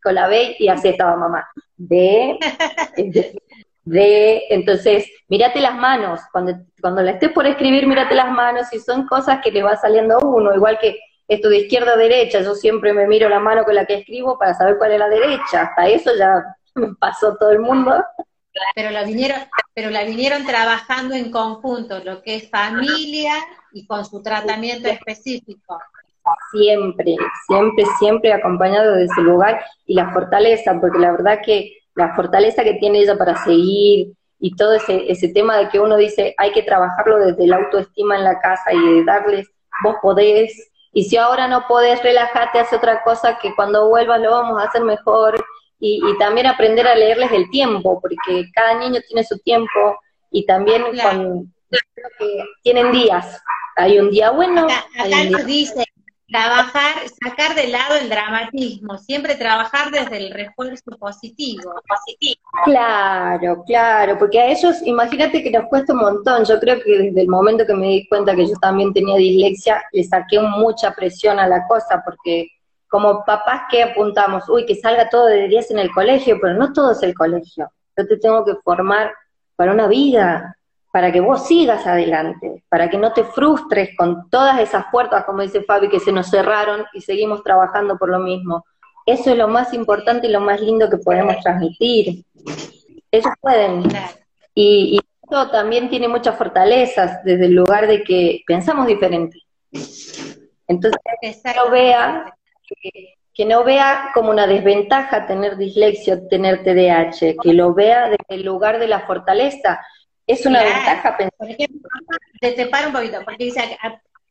con 0.03 0.15
la 0.15 0.27
B 0.27 0.57
y 0.59 0.67
así 0.67 0.89
estaba 0.89 1.15
mamá. 1.15 1.47
D, 1.77 2.37
D, 3.85 4.45
entonces, 4.49 5.07
mírate 5.27 5.61
las 5.61 5.75
manos, 5.75 6.19
cuando, 6.31 6.53
cuando 6.81 7.03
la 7.03 7.11
estés 7.11 7.31
por 7.31 7.45
escribir, 7.45 7.85
mírate 7.87 8.15
las 8.15 8.31
manos 8.31 8.73
y 8.73 8.79
son 8.79 9.05
cosas 9.05 9.39
que 9.43 9.51
le 9.51 9.61
va 9.61 9.77
saliendo 9.77 10.15
a 10.15 10.25
uno, 10.25 10.53
igual 10.55 10.79
que 10.79 10.97
esto 11.27 11.49
de 11.49 11.59
izquierda 11.59 11.93
a 11.93 11.97
derecha, 11.97 12.41
yo 12.41 12.55
siempre 12.55 12.93
me 12.93 13.07
miro 13.07 13.29
la 13.29 13.39
mano 13.39 13.63
con 13.63 13.75
la 13.75 13.85
que 13.85 13.95
escribo 13.95 14.37
para 14.37 14.55
saber 14.55 14.77
cuál 14.77 14.91
es 14.91 14.99
la 14.99 15.09
derecha, 15.09 15.61
hasta 15.61 15.87
eso 15.87 16.11
ya 16.17 16.43
me 16.75 16.95
pasó 16.95 17.35
todo 17.37 17.51
el 17.51 17.59
mundo. 17.59 18.03
Pero 18.73 18.89
la 18.89 19.03
vinieron, 19.03 19.39
pero 19.73 19.89
la 19.89 20.03
vinieron 20.03 20.45
trabajando 20.45 21.13
en 21.13 21.31
conjunto, 21.31 21.99
lo 22.03 22.21
que 22.21 22.35
es 22.37 22.49
familia 22.49 23.33
y 23.71 23.85
con 23.85 24.05
su 24.05 24.23
tratamiento 24.23 24.87
específico. 24.87 25.79
Siempre, 26.51 27.15
siempre, 27.47 27.85
siempre 27.99 28.33
acompañado 28.33 28.95
de 28.95 29.05
ese 29.05 29.21
lugar 29.21 29.63
y 29.85 29.93
la 29.93 30.11
fortaleza, 30.11 30.75
porque 30.79 30.97
la 30.97 31.11
verdad 31.11 31.39
que 31.45 31.84
la 31.95 32.15
fortaleza 32.15 32.63
que 32.63 32.75
tiene 32.75 32.99
ella 32.99 33.17
para 33.17 33.43
seguir 33.43 34.13
y 34.39 34.55
todo 34.55 34.73
ese, 34.73 35.11
ese 35.11 35.29
tema 35.29 35.57
de 35.57 35.69
que 35.69 35.79
uno 35.79 35.97
dice 35.97 36.35
hay 36.37 36.51
que 36.51 36.63
trabajarlo 36.63 37.17
desde 37.19 37.47
la 37.47 37.57
autoestima 37.57 38.17
en 38.17 38.23
la 38.23 38.39
casa 38.39 38.73
y 38.73 38.95
de 38.95 39.03
darles, 39.05 39.49
vos 39.83 39.95
podés, 40.01 40.71
y 40.93 41.03
si 41.03 41.17
ahora 41.17 41.47
no 41.47 41.65
podés, 41.67 42.01
relájate, 42.03 42.59
hace 42.59 42.75
otra 42.75 43.03
cosa 43.03 43.37
que 43.37 43.53
cuando 43.55 43.89
vuelvas 43.89 44.21
lo 44.21 44.31
vamos 44.31 44.61
a 44.61 44.67
hacer 44.67 44.83
mejor, 44.83 45.43
y, 45.79 46.01
también 46.17 46.47
aprender 46.47 46.87
a 46.87 46.95
leerles 46.95 47.31
el 47.31 47.49
tiempo, 47.49 47.99
porque 48.01 48.45
cada 48.53 48.75
niño 48.79 49.01
tiene 49.07 49.23
su 49.23 49.37
tiempo 49.39 49.99
y 50.31 50.45
también 50.45 50.83
con, 51.01 51.53
tienen 52.63 52.91
días. 52.91 53.41
Hay 53.75 53.99
un 53.99 54.09
día 54.09 54.31
bueno. 54.31 54.65
Acá, 54.65 54.85
nos 55.29 55.45
dice 55.45 55.83
trabajar, 56.35 56.95
sacar 57.23 57.55
de 57.55 57.67
lado 57.67 57.95
el 57.95 58.09
dramatismo, 58.09 58.97
siempre 58.97 59.35
trabajar 59.35 59.89
desde 59.89 60.17
el 60.17 60.33
refuerzo 60.33 60.91
positivo, 60.99 61.73
positivo. 61.87 62.41
Claro, 62.65 63.63
claro, 63.65 64.17
porque 64.17 64.41
a 64.41 64.51
ellos, 64.51 64.81
imagínate 64.83 65.41
que 65.41 65.49
nos 65.49 65.69
cuesta 65.69 65.93
un 65.93 65.99
montón. 65.99 66.43
Yo 66.43 66.59
creo 66.59 66.81
que 66.83 66.97
desde 66.97 67.21
el 67.21 67.29
momento 67.29 67.65
que 67.65 67.73
me 67.73 67.87
di 67.87 68.07
cuenta 68.09 68.35
que 68.35 68.47
yo 68.47 68.53
también 68.59 68.91
tenía 68.91 69.15
dislexia, 69.15 69.81
le 69.93 70.03
saqué 70.03 70.41
mucha 70.41 70.93
presión 70.93 71.39
a 71.39 71.47
la 71.47 71.65
cosa, 71.67 72.03
porque 72.03 72.47
como 72.89 73.23
papás 73.23 73.61
que 73.71 73.83
apuntamos, 73.83 74.49
uy, 74.49 74.65
que 74.65 74.75
salga 74.75 75.09
todo 75.09 75.27
de 75.27 75.47
10 75.47 75.71
en 75.71 75.79
el 75.79 75.91
colegio, 75.91 76.37
pero 76.41 76.55
no 76.55 76.73
todo 76.73 76.91
es 76.91 77.03
el 77.03 77.13
colegio. 77.13 77.71
Yo 77.97 78.07
te 78.07 78.17
tengo 78.17 78.43
que 78.43 78.55
formar 78.61 79.13
para 79.55 79.71
una 79.71 79.87
vida, 79.87 80.57
para 80.95 81.11
que 81.11 81.19
vos 81.19 81.45
sigas 81.45 81.85
adelante, 81.85 82.63
para 82.69 82.89
que 82.89 82.97
no 82.97 83.11
te 83.11 83.25
frustres 83.25 83.89
con 83.97 84.29
todas 84.29 84.61
esas 84.61 84.85
puertas, 84.93 85.25
como 85.25 85.41
dice 85.41 85.61
Fabi, 85.61 85.89
que 85.89 85.99
se 85.99 86.13
nos 86.13 86.29
cerraron 86.29 86.85
y 86.93 87.01
seguimos 87.01 87.43
trabajando 87.43 87.97
por 87.97 88.07
lo 88.07 88.19
mismo. 88.19 88.63
Eso 89.05 89.31
es 89.31 89.37
lo 89.37 89.49
más 89.49 89.73
importante 89.73 90.27
y 90.27 90.31
lo 90.31 90.39
más 90.39 90.61
lindo 90.61 90.89
que 90.89 90.95
podemos 90.95 91.35
transmitir. 91.43 92.23
Ellos 93.11 93.33
pueden. 93.41 93.83
Y, 94.53 94.95
y 94.95 94.99
esto 95.21 95.51
también 95.51 95.89
tiene 95.89 96.07
muchas 96.07 96.37
fortalezas 96.37 97.21
desde 97.25 97.47
el 97.47 97.55
lugar 97.55 97.87
de 97.87 98.01
que 98.01 98.41
pensamos 98.47 98.87
diferente. 98.87 99.41
Entonces, 100.65 101.01
que 101.19 101.53
lo 101.57 101.71
vea 101.71 102.33
que, 103.33 103.45
no 103.45 103.65
vea 103.65 104.11
como 104.13 104.29
una 104.29 104.47
desventaja 104.47 105.27
tener 105.27 105.57
dislexia, 105.57 106.25
tener 106.29 106.63
TDAH, 106.63 107.35
que 107.43 107.53
lo 107.53 107.73
vea 107.73 108.05
desde 108.05 108.35
el 108.35 108.43
lugar 108.43 108.79
de 108.79 108.87
la 108.87 109.01
fortaleza. 109.01 109.81
Es 110.27 110.45
una 110.45 110.63
ventaja 110.63 111.17
pensar. 111.17 111.57
te 112.39 112.65
paro 112.67 112.87
un 112.87 112.93
poquito, 112.93 113.19
porque 113.23 113.45
dice, 113.45 113.77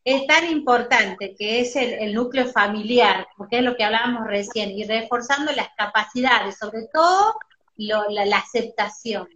es 0.05 0.27
tan 0.27 0.51
importante 0.51 1.35
que 1.39 1.61
es 1.61 1.77
el, 1.77 2.13
núcleo 2.15 2.47
familiar, 2.47 3.27
porque 3.37 3.59
es 3.59 3.63
lo 3.63 3.77
que 3.77 3.85
hablábamos 3.85 4.27
recién, 4.27 4.71
y 4.71 4.85
reforzando 4.85 5.53
las 5.53 5.69
capacidades, 5.77 6.59
sobre 6.59 6.89
todo 6.93 7.35
la, 7.77 8.37
aceptación. 8.37 9.29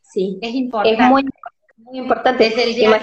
Sí, 0.00 0.38
es 0.40 0.54
importante. 0.54 1.02
Es 1.02 1.08
muy, 1.08 1.24
importante. 1.92 2.44
Desde 2.44 2.64
el 2.64 2.74
día 2.74 3.00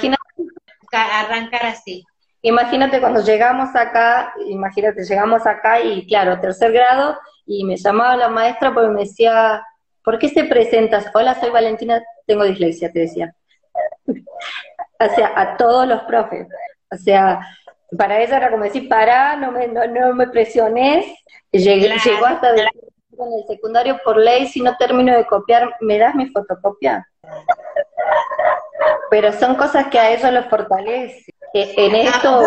arrancar 0.92 1.68
así. 1.68 2.04
Imagínate 2.42 3.00
cuando 3.00 3.22
llegamos 3.22 3.76
acá, 3.76 4.34
imagínate, 4.48 5.04
llegamos 5.04 5.46
acá 5.46 5.82
y 5.82 6.08
claro, 6.08 6.40
tercer 6.40 6.72
grado, 6.72 7.18
y 7.46 7.66
me 7.66 7.76
llamaba 7.76 8.16
la 8.16 8.30
maestra 8.30 8.74
porque 8.74 8.90
me 8.90 9.02
decía, 9.02 9.62
¿por 10.04 10.20
qué 10.20 10.30
se 10.30 10.44
presentas? 10.44 11.08
Hola, 11.14 11.40
soy 11.40 11.50
Valentina, 11.50 12.04
tengo 12.26 12.44
dislexia, 12.44 12.92
te 12.92 13.00
decía. 13.00 13.34
o 14.08 15.16
sea, 15.16 15.34
a 15.36 15.58
todos 15.58 15.88
los 15.88 16.02
profes. 16.04 16.48
O 16.92 16.98
sea, 16.98 17.40
para 17.98 18.22
ella 18.22 18.38
era 18.38 18.52
como 18.52 18.64
decir, 18.64 18.88
para, 18.88 19.36
no 19.36 19.52
me, 19.52 19.68
no, 19.68 20.14
me 20.14 20.28
presiones. 20.28 21.06
Llegué, 21.52 21.90
Llegó 22.04 22.26
hasta 22.26 22.52
en 22.52 22.60
el 22.60 23.48
secundario 23.48 24.00
por 24.04 24.18
ley, 24.18 24.48
si 24.48 24.62
no 24.62 24.76
termino 24.78 25.16
de 25.16 25.26
copiar, 25.26 25.76
¿me 25.82 25.98
das 25.98 26.16
mi 26.16 26.28
fotocopia? 26.28 27.06
Pero 29.10 29.34
son 29.34 29.56
cosas 29.56 29.88
que 29.88 30.00
a 30.00 30.12
ellos 30.12 30.32
los 30.32 30.46
fortalece. 30.46 31.26
En 31.54 31.96
ah, 31.96 32.00
esto... 32.00 32.44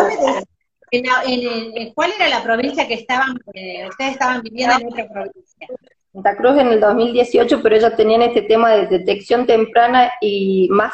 ¿Cuál 1.95 2.11
era 2.15 2.29
la 2.29 2.43
provincia 2.43 2.87
que 2.87 2.93
estaban, 2.95 3.35
eh, 3.53 3.87
ustedes 3.87 4.11
estaban 4.11 4.41
viviendo 4.41 4.75
en 4.75 4.87
esta 4.87 5.11
provincia? 5.11 5.67
Santa 6.13 6.37
Cruz 6.37 6.57
en 6.57 6.67
el 6.67 6.79
2018, 6.79 7.61
pero 7.61 7.75
ellos 7.75 7.95
tenían 7.95 8.21
este 8.21 8.43
tema 8.43 8.71
de 8.71 8.87
detección 8.87 9.45
temprana 9.45 10.11
y 10.21 10.67
más 10.69 10.93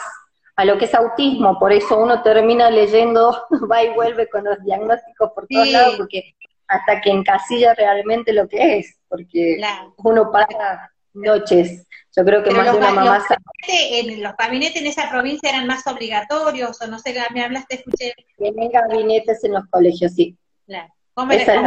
a 0.56 0.66
lo 0.66 0.78
que 0.78 0.86
es 0.86 0.96
autismo, 0.96 1.58
por 1.60 1.72
eso 1.72 1.98
uno 1.98 2.22
termina 2.22 2.70
leyendo, 2.70 3.46
va 3.72 3.84
y 3.84 3.94
vuelve 3.94 4.30
con 4.30 4.44
los 4.44 4.62
diagnósticos 4.64 5.32
por 5.34 5.48
todos 5.48 5.68
lados, 5.68 5.96
porque 5.98 6.36
hasta 6.68 7.02
que 7.02 7.12
encasilla 7.12 7.74
realmente 7.74 8.34
lo 8.34 8.48
que 8.48 8.80
es, 8.80 8.98
porque 9.08 9.62
uno 9.98 10.32
pasa 10.32 10.92
noches 11.14 11.88
yo 12.16 12.26
creo 12.26 12.44
que 12.44 12.52
más 12.52 12.72
de 12.72 12.78
una 12.78 12.92
mamá... 12.92 13.26
En 13.68 14.24
los 14.24 14.36
gabinetes 14.36 14.82
en 14.82 14.88
esa 14.88 15.10
provincia 15.10 15.50
eran 15.50 15.68
más 15.68 15.86
obligatorios, 15.88 16.82
o 16.82 16.88
no 16.88 17.00
sé, 17.00 17.16
me 17.34 17.44
hablaste, 17.44 17.76
escuché. 17.76 18.14
Tienen 18.38 18.72
gabinetes 18.72 19.44
en 19.44 19.54
los 19.54 19.66
colegios, 19.70 20.14
sí. 20.14 20.38
Claro. 20.66 20.94
¿Cómo, 21.14 21.34
es, 21.34 21.46
la, 21.48 21.62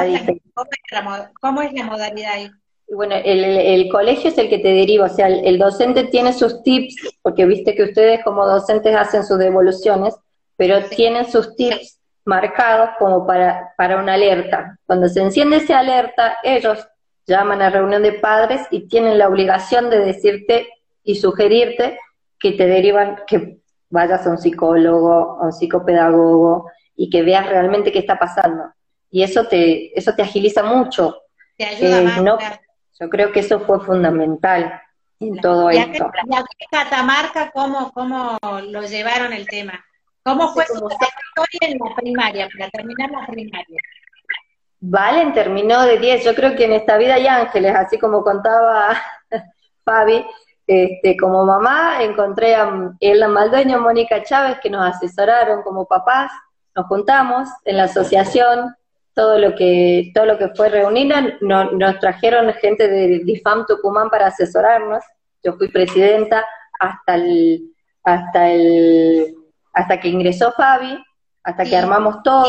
modalidad 1.85 2.33
ahí? 2.33 2.51
Bueno, 2.95 3.15
el, 3.25 3.89
colegio 3.89 4.29
es 4.29 4.37
el 4.37 4.51
que 4.51 4.59
te 4.59 4.69
deriva, 4.69 5.07
o 5.07 5.09
sea, 5.09 5.27
el, 5.27 5.59
docente 5.59 6.05
tiene 6.05 6.35
sus 6.35 6.63
tips, 6.63 6.95
porque 7.23 7.47
viste 7.47 7.75
que 7.75 7.85
ustedes 7.85 8.23
como 8.23 8.47
docentes 8.47 8.95
hacen 8.95 9.25
sus 9.25 9.39
devoluciones, 9.39 10.15
pero 10.57 10.85
tienen 10.91 11.25
sus 11.25 11.57
tips 11.57 11.99
marcados 12.27 12.91
como 12.99 13.27
para, 13.27 13.73
para 13.79 13.97
una 13.97 14.13
alerta. 14.13 14.79
Cuando 14.85 15.09
se 15.09 15.23
enciende 15.23 15.57
esa 15.57 15.79
alerta, 15.79 16.37
ellos 16.43 16.87
llaman 17.27 17.63
a 17.63 17.71
reunión 17.71 18.03
de 18.03 18.13
padres 18.13 18.61
y 18.71 18.87
tienen 18.89 19.17
la 19.17 19.29
obligación 19.29 19.89
de 19.89 20.01
decirte 20.01 20.69
y 21.03 21.15
sugerirte 21.15 21.99
que 22.39 22.53
te 22.53 22.67
derivan, 22.67 23.21
que 23.27 23.57
vayas 23.89 24.27
a 24.27 24.31
un 24.31 24.39
psicólogo, 24.39 25.41
a 25.41 25.47
un 25.47 25.53
psicopedagogo 25.53 26.71
y 26.95 27.09
que 27.09 27.23
veas 27.23 27.49
realmente 27.49 27.91
qué 27.91 28.01
está 28.01 28.19
pasando. 28.19 28.65
Y 29.11 29.23
eso 29.23 29.47
te, 29.47 29.99
eso 29.99 30.15
te 30.15 30.21
agiliza 30.21 30.63
mucho. 30.63 31.23
Te 31.57 31.65
ayuda 31.65 32.01
Eh, 32.01 32.05
más. 32.05 32.23
no- 32.23 32.37
claro. 32.37 32.57
Yo 33.01 33.09
creo 33.11 33.33
que 33.33 33.41
eso 33.41 33.61
fue 33.61 33.81
fundamental 33.81 34.81
en 35.21 35.41
todo 35.41 35.71
Y 35.71 35.79
acá, 35.79 35.93
esto. 35.93 36.11
y 36.29 36.35
acá 36.35 36.47
en 36.59 36.69
Catamarca, 36.71 37.51
¿cómo, 37.53 37.93
¿cómo 37.93 38.39
lo 38.69 38.83
llevaron 38.83 39.33
el 39.33 39.47
tema? 39.47 39.85
¿Cómo 40.25 40.53
fue 40.53 40.65
Sí, 40.67 40.75
su 40.79 40.89
trayectoria 40.89 41.61
en 41.63 41.79
la 41.79 41.95
primaria, 41.97 42.49
para 42.57 42.71
terminar 42.71 43.11
la 43.11 43.27
primaria? 43.27 43.81
Valen 44.81 45.33
terminó 45.33 45.83
de 45.83 45.99
10. 45.99 46.25
Yo 46.25 46.35
creo 46.35 46.57
que 46.57 46.65
en 46.65 46.73
esta 46.73 46.97
vida 46.97 47.15
hay 47.15 47.27
ángeles, 47.27 47.75
así 47.75 47.99
como 47.99 48.23
contaba 48.23 49.01
Fabi. 49.85 50.25
Este, 50.67 51.17
como 51.17 51.45
mamá 51.45 52.03
encontré 52.03 52.55
a 52.55 52.93
Elena 53.01 53.29
Maldueño, 53.29 53.81
Mónica 53.81 54.23
Chávez, 54.23 54.59
que 54.61 54.71
nos 54.71 54.87
asesoraron 54.97 55.63
como 55.63 55.87
papás. 55.87 56.33
Nos 56.75 56.87
juntamos 56.87 57.49
en 57.65 57.77
la 57.77 57.85
asociación, 57.85 58.75
todo 59.15 59.39
lo 59.39 59.55
que, 59.55 60.11
todo 60.15 60.25
lo 60.27 60.39
que 60.39 60.49
fue 60.57 60.69
reunida, 60.69 61.37
no- 61.41 61.71
nos 61.73 61.99
trajeron 61.99 62.53
gente 62.55 62.89
de 62.89 63.21
DIFAM 63.25 63.67
Tucumán 63.67 64.09
para 64.11 64.29
asesorarnos. 64.29 65.03
Yo 65.43 65.55
fui 65.55 65.69
presidenta 65.69 66.45
hasta 66.81 67.15
el, 67.17 67.73
hasta 68.05 68.51
el, 68.51 69.35
hasta 69.75 70.01
que 70.01 70.09
ingresó 70.09 70.53
Fabi, 70.53 70.97
hasta 71.45 71.65
Sí. 71.65 71.71
que 71.71 71.77
armamos 71.77 72.23
todo. 72.23 72.49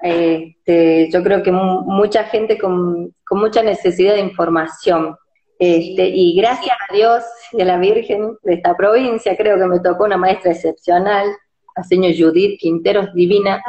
Este, 0.00 1.10
yo 1.12 1.22
creo 1.22 1.42
que 1.42 1.52
mu- 1.52 1.82
mucha 1.82 2.24
gente 2.24 2.58
con, 2.58 3.14
con 3.24 3.38
mucha 3.38 3.62
necesidad 3.62 4.14
de 4.14 4.20
información. 4.20 5.16
Este, 5.58 6.08
y 6.08 6.34
gracias 6.36 6.76
a 6.88 6.92
Dios 6.92 7.22
y 7.52 7.62
a 7.62 7.64
la 7.64 7.78
Virgen 7.78 8.36
de 8.42 8.54
esta 8.54 8.76
provincia, 8.76 9.36
creo 9.36 9.56
que 9.58 9.66
me 9.66 9.78
tocó 9.78 10.04
una 10.04 10.16
maestra 10.16 10.50
excepcional, 10.52 11.28
la 11.76 11.82
señora 11.82 12.14
Judith 12.16 12.60
Quinteros, 12.60 13.12
divina. 13.14 13.62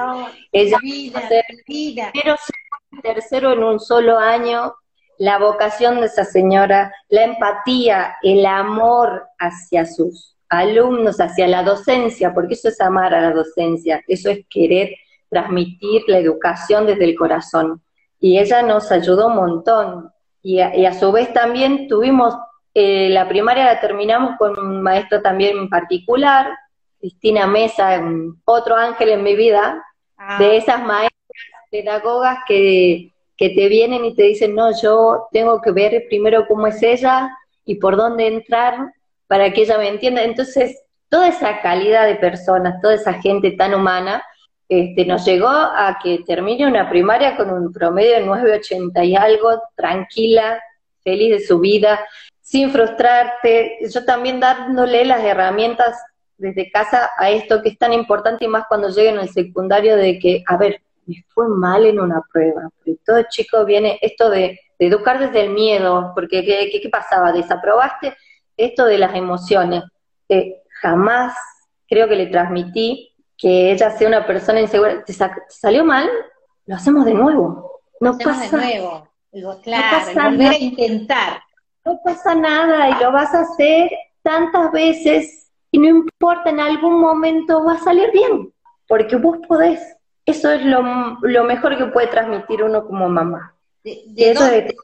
Ella 0.51 0.77
vida, 0.81 1.21
y 1.67 1.95
tercero 3.01 3.53
en 3.53 3.63
un 3.63 3.79
solo 3.79 4.17
año, 4.17 4.73
la 5.17 5.39
vocación 5.39 5.99
de 5.99 6.07
esa 6.07 6.25
señora, 6.25 6.93
la 7.09 7.23
empatía, 7.23 8.15
el 8.21 8.45
amor 8.45 9.23
hacia 9.39 9.85
sus 9.85 10.35
alumnos, 10.49 11.19
hacia 11.19 11.47
la 11.47 11.63
docencia, 11.63 12.33
porque 12.33 12.53
eso 12.55 12.69
es 12.69 12.79
amar 12.81 13.13
a 13.13 13.21
la 13.21 13.31
docencia, 13.31 14.03
eso 14.07 14.29
es 14.29 14.45
querer 14.49 14.95
transmitir 15.29 16.03
la 16.07 16.19
educación 16.19 16.85
desde 16.85 17.05
el 17.05 17.15
corazón. 17.15 17.81
Y 18.19 18.37
ella 18.39 18.61
nos 18.61 18.91
ayudó 18.91 19.27
un 19.27 19.35
montón. 19.35 20.11
Y 20.41 20.59
a, 20.59 20.75
y 20.75 20.85
a 20.85 20.93
su 20.93 21.11
vez 21.11 21.33
también 21.33 21.87
tuvimos, 21.87 22.35
eh, 22.73 23.09
la 23.09 23.27
primaria 23.27 23.65
la 23.65 23.79
terminamos 23.79 24.37
con 24.37 24.57
un 24.59 24.81
maestro 24.81 25.21
también 25.21 25.69
particular, 25.69 26.47
Cristina 27.03 27.47
Mesa, 27.47 28.01
otro 28.45 28.77
ángel 28.77 29.09
en 29.09 29.23
mi 29.23 29.35
vida, 29.35 29.83
Ah, 30.25 30.37
de 30.39 30.55
esas 30.57 30.81
maestras 30.83 31.11
pedagogas 31.69 32.37
que, 32.47 33.11
que 33.35 33.49
te 33.49 33.67
vienen 33.67 34.05
y 34.05 34.15
te 34.15 34.23
dicen, 34.23 34.55
no, 34.55 34.69
yo 34.81 35.27
tengo 35.33 35.59
que 35.61 35.71
ver 35.71 36.05
primero 36.07 36.45
cómo 36.47 36.67
es 36.67 36.81
ella 36.81 37.29
y 37.65 37.75
por 37.75 37.97
dónde 37.97 38.27
entrar 38.27 38.93
para 39.27 39.51
que 39.51 39.63
ella 39.63 39.77
me 39.77 39.89
entienda. 39.89 40.23
Entonces, 40.23 40.81
toda 41.09 41.27
esa 41.27 41.59
calidad 41.61 42.05
de 42.05 42.15
personas, 42.15 42.81
toda 42.81 42.93
esa 42.93 43.13
gente 43.13 43.51
tan 43.51 43.73
humana, 43.73 44.23
este, 44.69 45.05
nos 45.05 45.25
llegó 45.25 45.49
a 45.49 45.99
que 46.01 46.19
termine 46.25 46.67
una 46.67 46.89
primaria 46.89 47.35
con 47.35 47.49
un 47.51 47.73
promedio 47.73 48.13
de 48.13 48.25
9,80 48.25 49.05
y 49.05 49.15
algo, 49.17 49.61
tranquila, 49.75 50.61
feliz 51.03 51.31
de 51.31 51.45
su 51.45 51.59
vida, 51.59 51.99
sin 52.39 52.71
frustrarte. 52.71 53.79
Yo 53.93 54.05
también 54.05 54.39
dándole 54.39 55.03
las 55.03 55.21
herramientas 55.21 55.97
desde 56.37 56.71
casa 56.71 57.09
a 57.17 57.29
esto 57.29 57.61
que 57.61 57.69
es 57.69 57.77
tan 57.77 57.93
importante 57.93 58.45
y 58.45 58.47
más 58.47 58.65
cuando 58.67 58.89
lleguen 58.89 59.17
al 59.19 59.29
secundario 59.29 59.95
de 59.97 60.19
que, 60.19 60.43
a 60.47 60.57
ver, 60.57 60.81
me 61.05 61.23
fue 61.33 61.47
mal 61.49 61.85
en 61.85 61.99
una 61.99 62.21
prueba, 62.31 62.69
porque 62.77 62.97
todo 63.05 63.21
chico 63.29 63.65
viene 63.65 63.99
esto 64.01 64.29
de, 64.29 64.59
de 64.79 64.87
educar 64.87 65.19
desde 65.19 65.41
el 65.41 65.49
miedo, 65.51 66.11
porque 66.15 66.43
¿qué, 66.45 66.69
qué, 66.71 66.79
qué 66.81 66.89
pasaba? 66.89 67.31
¿Desaprobaste 67.31 68.15
esto 68.57 68.85
de 68.85 68.97
las 68.97 69.13
emociones? 69.15 69.83
Eh, 70.29 70.61
jamás 70.81 71.35
creo 71.87 72.07
que 72.07 72.15
le 72.15 72.27
transmití 72.27 73.13
que 73.37 73.71
ella 73.71 73.91
sea 73.91 74.07
una 74.07 74.25
persona 74.25 74.61
insegura. 74.61 75.03
¿Te, 75.03 75.11
sa- 75.13 75.33
te 75.33 75.41
salió 75.53 75.83
mal? 75.83 76.09
Lo 76.65 76.75
hacemos 76.75 77.03
de 77.05 77.13
nuevo. 77.13 77.81
No 77.99 78.11
hacemos 78.11 78.37
pasa 78.37 78.57
de 78.57 78.63
nuevo. 78.79 79.09
Digo, 79.31 79.59
claro, 79.61 79.97
pasa 79.97 80.23
volver 80.29 80.37
nada. 80.37 80.51
a 80.51 80.57
intentar. 80.59 81.41
no 81.85 81.99
pasa 82.03 82.35
nada 82.35 82.89
y 82.89 83.03
lo 83.03 83.11
vas 83.11 83.33
a 83.33 83.41
hacer 83.41 83.91
tantas 84.21 84.71
veces 84.71 85.42
y 85.73 85.79
no 85.79 85.87
importa, 85.87 86.51
en 86.51 86.59
algún 86.59 86.99
momento 87.01 87.63
va 87.65 87.73
a 87.73 87.79
salir 87.79 88.11
bien, 88.13 88.53
porque 88.87 89.15
vos 89.15 89.39
podés. 89.47 89.79
Eso 90.25 90.51
es 90.51 90.63
lo, 90.63 90.81
lo 91.21 91.43
mejor 91.43 91.77
que 91.77 91.87
puede 91.87 92.07
transmitir 92.07 92.63
uno 92.63 92.85
como 92.85 93.09
mamá. 93.09 93.55
¿De, 93.83 94.03
de 94.07 94.31
eso 94.31 94.39
dónde, 94.43 94.61
de- 94.61 94.75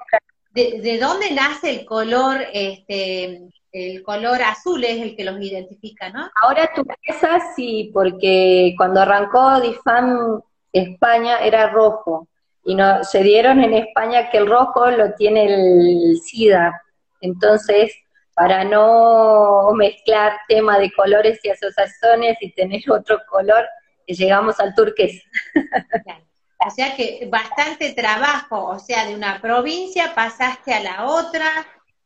de- 0.72 0.82
de 0.82 0.98
dónde 1.00 1.32
nace 1.32 1.70
el 1.70 1.86
color, 1.86 2.38
este, 2.52 3.44
el 3.72 4.02
color 4.04 4.42
azul 4.42 4.84
es 4.84 5.00
el 5.02 5.16
que 5.16 5.24
los 5.24 5.40
identifica, 5.40 6.10
¿no? 6.10 6.28
ahora 6.42 6.70
tú 6.76 6.84
piensas 7.04 7.54
sí, 7.56 7.92
porque 7.94 8.74
cuando 8.76 9.00
arrancó 9.02 9.62
DIFAM 9.62 10.42
España 10.74 11.38
era 11.38 11.70
rojo 11.70 12.28
y 12.66 12.74
no, 12.76 13.04
se 13.04 13.22
dieron 13.24 13.64
en 13.64 13.74
España 13.76 14.30
que 14.32 14.40
el 14.40 14.48
rojo 14.48 14.90
lo 14.92 15.14
tiene 15.14 15.46
el 15.54 16.20
SIDA. 16.22 16.82
Entonces, 17.22 17.94
para 18.40 18.64
no 18.64 19.74
mezclar 19.76 20.32
tema 20.48 20.80
de 20.80 20.90
colores 20.94 21.42
y 21.44 21.50
asociaciones 21.50 22.38
y 22.40 22.54
tener 22.54 22.82
otro 22.90 23.20
color, 23.30 23.68
llegamos 24.08 24.58
al 24.62 24.74
turqués. 24.74 25.22
Claro. 26.06 26.26
O 26.66 26.70
sea 26.70 26.96
que 26.96 27.28
bastante 27.30 27.92
trabajo, 27.94 28.66
o 28.66 28.80
sea, 28.80 29.06
de 29.06 29.14
una 29.16 29.42
provincia 29.42 30.14
pasaste 30.16 30.74
a 30.74 30.80
la 30.82 31.06
otra 31.08 31.50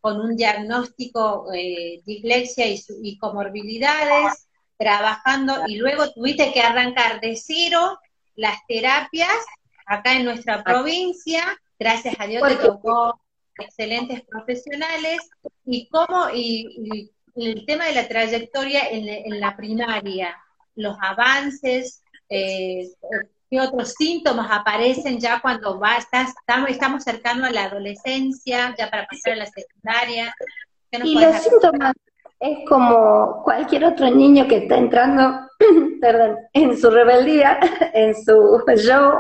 con 0.02 0.20
un 0.20 0.36
diagnóstico 0.36 1.54
eh, 1.54 2.02
dislexia 2.04 2.66
y, 2.68 2.78
su- 2.80 3.00
y 3.04 3.18
comorbilidades, 3.20 4.48
trabajando 4.78 5.64
y 5.68 5.78
luego 5.78 6.12
tuviste 6.14 6.52
que 6.52 6.62
arrancar 6.62 7.22
de 7.22 7.36
cero 7.36 8.00
las 8.36 8.58
terapias 8.68 9.30
acá 9.86 10.14
en 10.16 10.26
nuestra 10.26 10.64
provincia, 10.64 11.44
gracias 11.78 12.16
a 12.20 12.26
Dios 12.26 12.42
te 12.48 12.56
tocó 12.56 13.22
excelentes 13.58 14.22
profesionales 14.22 15.30
y 15.66 15.88
cómo 15.90 16.30
y, 16.34 17.12
y 17.36 17.52
el 17.52 17.66
tema 17.66 17.86
de 17.86 17.96
la 17.96 18.08
trayectoria 18.08 18.90
en, 18.90 19.08
en 19.10 19.40
la 19.40 19.56
primaria, 19.56 20.36
los 20.76 20.96
avances, 21.02 22.04
eh, 22.30 22.90
qué 23.50 23.62
otros 23.62 23.94
síntomas 23.98 24.50
aparecen 24.52 25.20
ya 25.20 25.40
cuando 25.42 25.80
va, 25.80 25.98
estás, 25.98 26.30
estamos, 26.30 26.70
estamos 26.70 27.04
cercano 27.04 27.46
a 27.46 27.52
la 27.52 27.66
adolescencia, 27.66 28.76
ya 28.78 28.90
para 28.90 29.06
pasar 29.06 29.34
a 29.34 29.38
la 29.38 29.46
secundaria. 29.46 30.34
¿Qué 30.92 31.00
nos 31.00 31.08
Y 31.08 31.16
los 31.16 31.36
hacer? 31.36 31.52
síntomas 31.52 31.94
es 32.40 32.58
como 32.68 33.42
cualquier 33.44 33.86
otro 33.86 34.10
niño 34.10 34.48
que 34.48 34.58
está 34.58 34.78
entrando, 34.78 35.48
perdón, 36.02 36.38
en 36.54 36.78
su 36.78 36.90
rebeldía, 36.90 37.60
en 37.94 38.14
su 38.16 38.62
yo, 38.86 39.14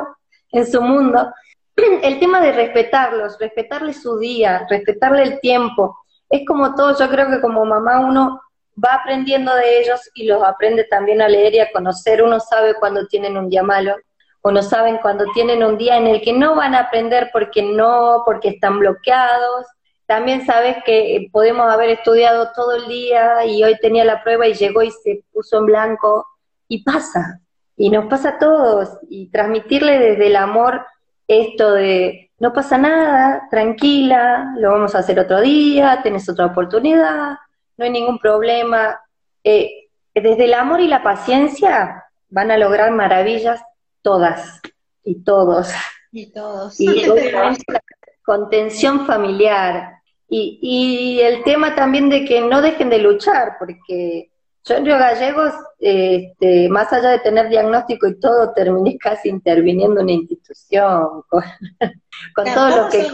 en 0.51 0.68
su 0.68 0.81
mundo. 0.81 1.31
El 2.03 2.19
tema 2.19 2.41
de 2.41 2.51
respetarlos, 2.51 3.37
respetarle 3.39 3.93
su 3.93 4.17
día, 4.19 4.65
respetarle 4.69 5.23
el 5.23 5.39
tiempo. 5.39 5.97
Es 6.29 6.45
como 6.45 6.75
todo, 6.75 6.97
yo 6.97 7.09
creo 7.09 7.29
que 7.29 7.41
como 7.41 7.65
mamá 7.65 7.99
uno 7.99 8.41
va 8.83 8.95
aprendiendo 8.95 9.53
de 9.55 9.79
ellos 9.79 9.99
y 10.15 10.25
los 10.25 10.43
aprende 10.43 10.85
también 10.85 11.21
a 11.21 11.27
leer 11.27 11.53
y 11.53 11.59
a 11.59 11.71
conocer. 11.71 12.23
Uno 12.23 12.39
sabe 12.39 12.75
cuando 12.75 13.07
tienen 13.07 13.37
un 13.37 13.49
día 13.49 13.63
malo, 13.63 13.95
o 14.41 14.51
no 14.51 14.61
saben 14.61 14.97
cuando 14.97 15.25
tienen 15.33 15.63
un 15.63 15.77
día 15.77 15.97
en 15.97 16.05
el 16.05 16.21
que 16.21 16.33
no 16.33 16.55
van 16.55 16.75
a 16.75 16.81
aprender 16.81 17.29
porque 17.31 17.63
no, 17.63 18.23
porque 18.25 18.49
están 18.49 18.77
bloqueados. 18.79 19.65
También 20.05 20.45
sabes 20.45 20.77
que 20.85 21.27
podemos 21.31 21.71
haber 21.71 21.89
estudiado 21.89 22.51
todo 22.53 22.75
el 22.75 22.87
día 22.87 23.45
y 23.45 23.63
hoy 23.63 23.77
tenía 23.79 24.03
la 24.03 24.21
prueba 24.21 24.45
y 24.45 24.53
llegó 24.53 24.83
y 24.83 24.91
se 24.91 25.23
puso 25.31 25.59
en 25.59 25.67
blanco 25.67 26.27
y 26.67 26.83
pasa. 26.83 27.39
Y 27.77 27.89
nos 27.89 28.07
pasa 28.07 28.29
a 28.29 28.39
todos. 28.39 28.89
Y 29.09 29.31
transmitirle 29.31 29.97
desde 29.97 30.27
el 30.27 30.35
amor 30.35 30.85
esto 31.27 31.73
de 31.73 32.31
no 32.39 32.51
pasa 32.51 32.77
nada, 32.77 33.47
tranquila, 33.49 34.53
lo 34.57 34.71
vamos 34.71 34.95
a 34.95 34.99
hacer 34.99 35.17
otro 35.17 35.39
día, 35.39 36.01
tenés 36.03 36.27
otra 36.27 36.47
oportunidad, 36.47 37.37
no 37.77 37.85
hay 37.85 37.89
ningún 37.89 38.19
problema. 38.19 38.99
Eh, 39.43 39.87
desde 40.13 40.45
el 40.45 40.53
amor 40.53 40.81
y 40.81 40.87
la 40.87 41.03
paciencia 41.03 42.03
van 42.29 42.51
a 42.51 42.57
lograr 42.57 42.91
maravillas 42.91 43.61
todas 44.01 44.59
y 45.05 45.23
todos. 45.23 45.71
Y 46.11 46.33
todos. 46.33 46.79
Y 46.81 47.07
obviamente 47.07 47.63
la 47.67 47.81
contención 48.25 49.05
familiar. 49.05 50.01
Y, 50.27 50.59
y 50.61 51.21
el 51.21 51.43
tema 51.43 51.75
también 51.75 52.09
de 52.09 52.25
que 52.25 52.41
no 52.41 52.61
dejen 52.61 52.89
de 52.89 52.99
luchar, 52.99 53.55
porque 53.57 54.32
Yo 54.65 54.76
en 54.76 54.85
Río 54.85 54.98
Gallegos, 54.98 55.53
este, 55.80 56.69
más 56.69 56.91
allá 56.94 57.10
de 57.10 57.19
tener 57.19 57.49
diagnóstico 57.49 58.07
y 58.07 58.18
todo, 58.19 58.53
terminé 58.53 58.98
casi 58.99 59.30
interviniendo 59.30 59.99
en 59.99 60.06
una 60.06 60.14
institución, 60.14 61.23
con, 61.27 61.44
todo 62.53 62.84
lo 62.84 62.90
que... 62.90 63.07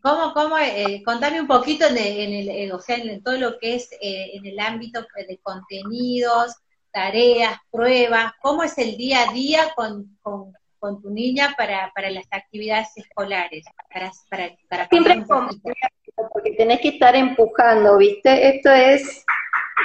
¿Cómo, 0.00 0.32
cómo 0.34 0.58
eh, 0.58 1.02
contame 1.04 1.40
un 1.40 1.48
poquito 1.48 1.86
en 1.86 1.96
el, 1.96 2.48
eh, 2.48 2.72
o 2.72 2.78
sea, 2.78 2.96
en 2.96 3.22
todo 3.22 3.38
lo 3.38 3.58
que 3.58 3.74
es 3.76 3.90
eh, 4.00 4.32
en 4.34 4.46
el 4.46 4.60
ámbito 4.60 5.00
de 5.26 5.38
contenidos, 5.38 6.54
tareas, 6.92 7.58
pruebas, 7.70 8.32
cómo 8.40 8.62
es 8.62 8.76
el 8.78 8.96
día 8.96 9.28
a 9.28 9.32
día 9.32 9.72
con, 9.74 10.16
con, 10.22 10.52
tu 11.00 11.08
niña 11.08 11.54
para, 11.56 11.90
para 11.94 12.10
las 12.10 12.26
actividades 12.30 12.88
escolares, 12.96 13.64
para, 13.90 14.12
para, 14.28 14.54
para 14.68 14.88
Siempre 14.88 15.24
porque 16.32 16.52
tenés 16.52 16.80
que 16.80 16.88
estar 16.88 17.16
empujando, 17.16 17.96
¿viste? 17.96 18.56
Esto 18.56 18.70
es 18.70 19.24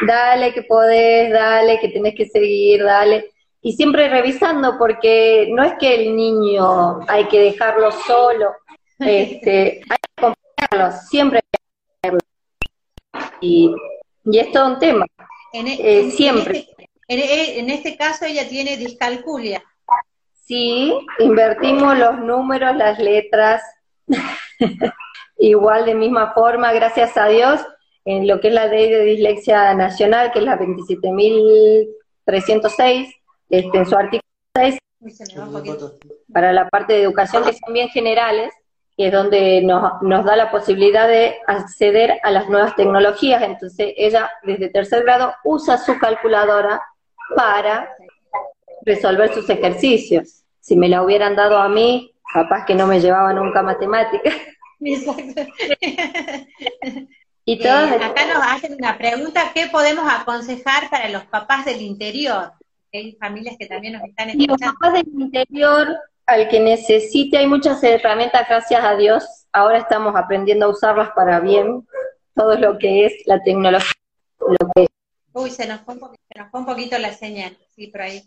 dale 0.05 0.53
que 0.53 0.63
podés, 0.63 1.31
dale 1.31 1.79
que 1.79 1.89
tenés 1.89 2.15
que 2.15 2.27
seguir, 2.27 2.83
dale. 2.83 3.31
Y 3.61 3.73
siempre 3.73 4.07
revisando, 4.07 4.77
porque 4.77 5.47
no 5.51 5.63
es 5.63 5.73
que 5.79 5.95
el 5.95 6.15
niño 6.15 7.01
hay 7.07 7.25
que 7.25 7.39
dejarlo 7.41 7.91
solo, 7.91 8.51
este, 8.99 9.81
hay 9.89 9.97
que 9.97 10.15
acompañarlo, 10.17 10.97
siempre 11.09 11.39
hay 11.39 11.49
que 11.51 12.07
acompañarlo. 12.07 12.19
Y, 13.41 13.75
y 14.25 14.39
es 14.39 14.51
todo 14.51 14.67
un 14.67 14.79
tema, 14.79 15.05
en, 15.53 15.67
e, 15.67 15.77
eh, 15.79 16.11
siempre. 16.11 16.67
En 17.07 17.19
este, 17.19 17.59
en 17.59 17.69
este 17.69 17.97
caso 17.97 18.25
ella 18.25 18.47
tiene 18.47 18.77
discalculia. 18.77 19.63
Sí, 20.45 20.97
invertimos 21.19 21.97
los 21.97 22.19
números, 22.19 22.75
las 22.75 22.97
letras, 22.97 23.61
igual 25.37 25.85
de 25.85 25.95
misma 25.95 26.33
forma, 26.33 26.71
gracias 26.71 27.17
a 27.17 27.27
Dios, 27.27 27.61
en 28.09 28.27
lo 28.27 28.41
que 28.41 28.47
es 28.47 28.53
la 28.55 28.65
ley 28.65 28.89
de 28.89 29.03
dislexia 29.03 29.75
nacional, 29.75 30.31
que 30.31 30.39
es 30.39 30.45
la 30.45 30.57
27.306, 30.57 33.13
este, 33.51 33.77
en 33.77 33.85
su 33.85 33.95
artículo 33.95 34.23
6, 34.55 34.79
para 36.33 36.51
la 36.51 36.67
parte 36.67 36.93
de 36.93 37.03
educación, 37.03 37.43
que 37.43 37.53
son 37.53 37.71
bien 37.71 37.89
generales, 37.89 38.51
que 38.97 39.05
es 39.07 39.13
donde 39.13 39.61
nos, 39.61 40.01
nos 40.01 40.25
da 40.25 40.35
la 40.35 40.49
posibilidad 40.49 41.07
de 41.07 41.35
acceder 41.45 42.19
a 42.23 42.31
las 42.31 42.49
nuevas 42.49 42.75
tecnologías. 42.75 43.43
Entonces, 43.43 43.93
ella 43.95 44.31
desde 44.41 44.69
tercer 44.69 45.03
grado 45.03 45.31
usa 45.43 45.77
su 45.77 45.99
calculadora 45.99 46.81
para 47.35 47.95
resolver 48.81 49.31
sus 49.35 49.47
ejercicios. 49.51 50.45
Si 50.59 50.75
me 50.75 50.89
la 50.89 51.03
hubieran 51.03 51.35
dado 51.35 51.59
a 51.59 51.69
mí, 51.69 52.11
capaz 52.33 52.65
que 52.65 52.73
no 52.73 52.87
me 52.87 52.99
llevaba 52.99 53.33
nunca 53.33 53.61
matemáticas. 53.61 54.33
Exacto. 54.81 55.43
Y 57.49 57.53
eh, 57.65 57.67
acá 57.67 58.27
nos 58.27 58.43
hacen 58.45 58.75
una 58.75 58.95
pregunta, 58.95 59.51
¿qué 59.55 59.65
podemos 59.71 60.05
aconsejar 60.07 60.87
para 60.91 61.09
los 61.09 61.23
papás 61.25 61.65
del 61.65 61.81
interior? 61.81 62.51
Hay 62.93 63.13
familias 63.13 63.55
que 63.57 63.65
también 63.65 63.93
nos 63.93 64.03
están 64.03 64.29
escuchando. 64.29 64.53
los 64.53 64.73
papás 64.75 64.93
del 64.93 65.07
interior, 65.19 65.97
al 66.27 66.47
que 66.47 66.59
necesite, 66.59 67.39
hay 67.39 67.47
muchas 67.47 67.83
herramientas, 67.83 68.47
gracias 68.47 68.83
a 68.83 68.95
Dios, 68.95 69.25
ahora 69.51 69.79
estamos 69.79 70.15
aprendiendo 70.15 70.67
a 70.67 70.69
usarlas 70.69 71.09
para 71.15 71.39
bien, 71.39 71.87
todo 72.35 72.55
lo 72.55 72.77
que 72.77 73.07
es 73.07 73.13
la 73.25 73.41
tecnología. 73.41 73.93
Uy, 75.33 75.49
se 75.49 75.65
nos, 75.65 75.81
fue 75.81 75.95
un 75.95 76.01
poquito, 76.01 76.23
se 76.31 76.39
nos 76.39 76.51
fue 76.51 76.59
un 76.59 76.65
poquito 76.67 76.99
la 76.99 77.13
señal, 77.13 77.57
sí, 77.75 77.87
por 77.87 78.01
ahí. 78.01 78.21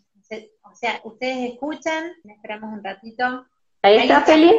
O 0.62 0.74
sea, 0.74 1.00
ustedes 1.04 1.52
escuchan, 1.52 2.10
esperamos 2.24 2.72
un 2.72 2.82
ratito. 2.82 3.46
Ahí, 3.82 3.98
está, 3.98 4.22
Feli. 4.22 4.52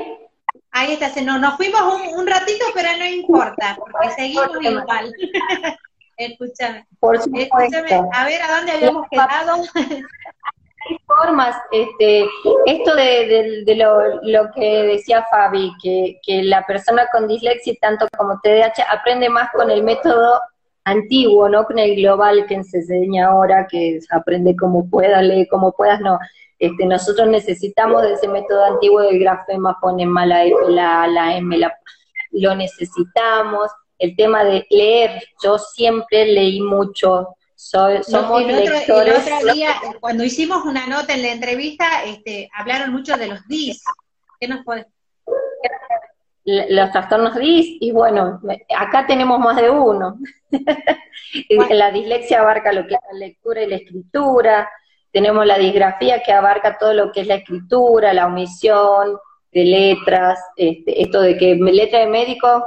Ahí 0.72 0.94
está, 0.94 1.10
no, 1.22 1.38
nos 1.40 1.56
fuimos 1.56 1.82
un, 2.14 2.28
ratito, 2.28 2.66
pero 2.74 2.90
no 2.98 3.06
importa, 3.06 3.78
porque 3.78 4.10
seguimos 4.16 4.50
igual. 4.62 5.14
escúchame, 6.18 6.88
Por 7.00 7.16
escúchame, 7.16 8.10
a 8.12 8.26
ver 8.26 8.42
a 8.42 8.58
dónde 8.58 8.72
habíamos 8.72 9.08
quedado. 9.10 9.64
Hay 9.76 10.98
formas, 11.06 11.56
este, 11.72 12.28
esto 12.66 12.96
de, 12.96 13.64
lo, 13.78 14.22
lo, 14.24 14.52
que 14.52 14.84
decía 14.84 15.26
Fabi, 15.30 15.72
que, 15.82 16.20
que 16.26 16.44
la 16.44 16.66
persona 16.66 17.08
con 17.12 17.28
dislexia, 17.28 17.74
tanto 17.80 18.08
como 18.18 18.40
TDAH, 18.42 18.84
aprende 18.90 19.30
más 19.30 19.50
con 19.52 19.72
el 19.72 19.84
método 19.84 20.42
antiguo, 20.86 21.48
no 21.50 21.64
con 21.66 21.80
el 21.80 21.96
global 21.96 22.46
que 22.48 22.62
se 22.64 22.80
enseña 22.80 23.28
ahora, 23.28 23.68
que 23.70 24.00
aprende 24.12 24.56
como 24.56 24.90
pueda, 24.90 25.22
lee 25.22 25.48
como 25.48 25.72
puedas, 25.72 26.02
no. 26.02 26.20
Este, 26.64 26.86
nosotros 26.86 27.28
necesitamos 27.28 28.04
de 28.04 28.14
ese 28.14 28.30
método 28.30 28.64
antiguo 28.64 29.02
del 29.02 29.20
grafema, 29.20 29.78
ponen 29.82 30.08
mala 30.08 30.46
F, 30.46 30.56
la, 30.70 31.06
la 31.08 31.36
M, 31.36 31.58
la, 31.58 31.78
lo 32.32 32.56
necesitamos. 32.56 33.70
El 34.00 34.16
tema 34.16 34.46
de 34.46 34.66
leer, 34.70 35.22
yo 35.44 35.58
siempre 35.58 36.26
leí 36.26 36.62
mucho, 36.62 37.36
soy, 37.54 38.02
somos 38.04 38.46
lectores. 38.46 39.28
el 39.28 39.34
otro 39.34 39.54
día, 39.54 39.72
cuando 40.00 40.24
hicimos 40.24 40.64
una 40.64 40.88
nota 40.88 41.14
en 41.14 41.24
la 41.24 41.34
entrevista, 41.34 42.06
este, 42.06 42.50
hablaron 42.54 42.94
mucho 42.94 43.18
de 43.18 43.28
los 43.28 43.46
DIS. 43.50 43.84
¿Qué 44.40 44.48
nos 44.48 44.64
puede 44.64 44.88
los 46.46 46.92
trastornos 46.92 47.36
DIS, 47.36 47.78
y 47.82 47.92
bueno, 47.92 48.42
acá 48.78 49.06
tenemos 49.06 49.38
más 49.40 49.58
de 49.58 49.70
uno. 49.70 50.18
la 51.72 51.92
dislexia 51.92 52.40
abarca 52.40 52.72
lo 52.72 52.88
que 52.88 52.96
es 52.96 53.00
la 53.12 53.20
lectura 53.20 53.64
y 53.64 53.68
la 53.68 53.76
escritura, 53.76 54.70
tenemos 55.14 55.46
la 55.46 55.60
disgrafía 55.60 56.24
que 56.24 56.34
abarca 56.34 56.78
todo 56.80 56.94
lo 56.94 57.12
que 57.12 57.22
es 57.22 57.28
la 57.28 57.36
escritura, 57.36 58.14
la 58.14 58.26
omisión 58.26 59.18
de 59.52 59.64
letras, 59.64 60.40
este, 60.58 61.04
esto 61.04 61.22
de 61.22 61.38
que 61.38 61.56
letra 61.56 62.00
de 62.00 62.08
médico 62.08 62.66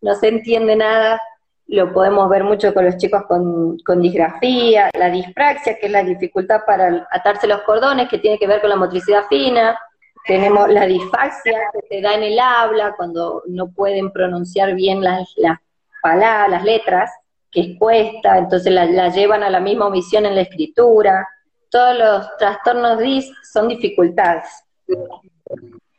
no 0.00 0.14
se 0.14 0.28
entiende 0.28 0.76
nada, 0.76 1.20
lo 1.66 1.92
podemos 1.92 2.28
ver 2.30 2.44
mucho 2.44 2.72
con 2.72 2.84
los 2.84 2.96
chicos 2.96 3.24
con, 3.26 3.76
con 3.80 4.00
disgrafía, 4.00 4.88
la 4.96 5.10
dispraxia, 5.10 5.76
que 5.76 5.86
es 5.86 5.92
la 5.92 6.04
dificultad 6.04 6.60
para 6.64 7.06
atarse 7.10 7.48
los 7.48 7.62
cordones, 7.62 8.08
que 8.08 8.18
tiene 8.18 8.38
que 8.38 8.46
ver 8.46 8.60
con 8.60 8.70
la 8.70 8.76
motricidad 8.76 9.24
fina, 9.28 9.76
tenemos 10.24 10.68
la 10.68 10.86
disfaxia 10.86 11.58
que 11.72 11.96
se 11.96 12.00
da 12.00 12.14
en 12.14 12.22
el 12.22 12.38
habla 12.38 12.94
cuando 12.96 13.42
no 13.48 13.68
pueden 13.72 14.12
pronunciar 14.12 14.74
bien 14.74 15.02
las, 15.02 15.32
las 15.36 15.58
palabras, 16.00 16.50
las 16.50 16.64
letras, 16.64 17.10
que 17.50 17.76
cuesta, 17.76 18.38
entonces 18.38 18.72
la, 18.72 18.84
la 18.84 19.08
llevan 19.08 19.42
a 19.42 19.50
la 19.50 19.58
misma 19.58 19.86
omisión 19.86 20.24
en 20.24 20.36
la 20.36 20.42
escritura, 20.42 21.26
todos 21.70 21.98
los 21.98 22.36
trastornos 22.38 22.98
DIS 22.98 23.32
son 23.52 23.68
dificultades. 23.68 24.44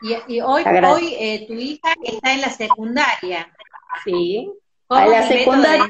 Y, 0.01 0.39
hoy, 0.41 0.63
hoy 0.63 1.15
eh, 1.19 1.45
tu 1.47 1.53
hija 1.53 1.93
está 2.03 2.33
en 2.33 2.41
la 2.41 2.49
secundaria. 2.49 3.53
Sí. 4.03 4.51
en 4.89 5.11
la 5.11 5.23
secundaria. 5.23 5.87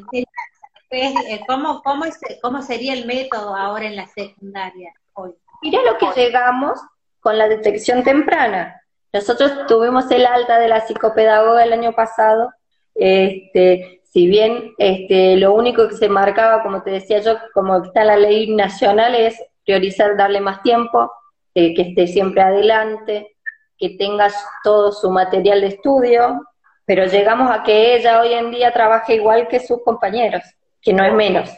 Eh, 0.92 1.42
¿Cómo, 1.48 1.84
cómo, 1.84 2.06
es, 2.06 2.20
¿Cómo 2.42 2.64
sería 2.64 2.94
el 2.94 3.06
método 3.06 3.56
ahora 3.56 3.86
en 3.86 3.96
la 3.96 4.08
secundaria 4.08 4.92
hoy? 5.14 5.36
Mira 5.62 5.80
lo 5.84 5.98
que 6.00 6.20
llegamos 6.20 6.80
con 7.20 7.38
la 7.38 7.48
detección 7.48 8.04
temprana. 8.04 8.82
Nosotros 9.14 9.68
tuvimos 9.68 10.10
el 10.10 10.26
alta 10.26 10.58
de 10.60 10.68
la 10.68 10.82
psicopedagoga 10.82 11.64
el 11.64 11.74
año 11.74 11.94
pasado. 11.94 12.52
Este, 12.96 14.02
si 14.04 14.28
bien 14.28 14.74
este, 14.78 15.36
lo 15.38 15.54
único 15.54 15.88
que 15.88 15.96
se 15.96 16.10
marcaba, 16.10 16.64
como 16.64 16.82
te 16.82 16.92
decía 16.92 17.20
yo, 17.20 17.38
como 17.54 17.84
está 17.84 18.04
la 18.04 18.18
ley 18.18 18.56
nacional, 18.56 19.14
es 19.16 19.40
priorizar 19.66 20.18
darle 20.18 20.42
más 20.42 20.62
tiempo, 20.62 21.12
eh, 21.54 21.74
que 21.74 21.82
esté 21.84 22.08
siempre 22.08 22.42
adelante, 22.42 23.36
que 23.78 23.92
tengas 23.92 24.34
todo 24.64 24.92
su 24.92 25.10
material 25.10 25.62
de 25.62 25.68
estudio, 25.68 26.42
pero 26.86 27.06
llegamos 27.06 27.50
a 27.52 27.64
que 27.64 27.96
ella 27.96 28.20
hoy 28.22 28.34
en 28.34 28.52
día 28.52 28.74
trabaje 28.74 29.16
igual 29.16 29.48
que 29.48 29.60
sus 29.60 29.84
compañeros, 29.84 30.44
que 30.82 30.94
no 30.94 31.04
es 31.06 31.14
menos. 31.14 31.50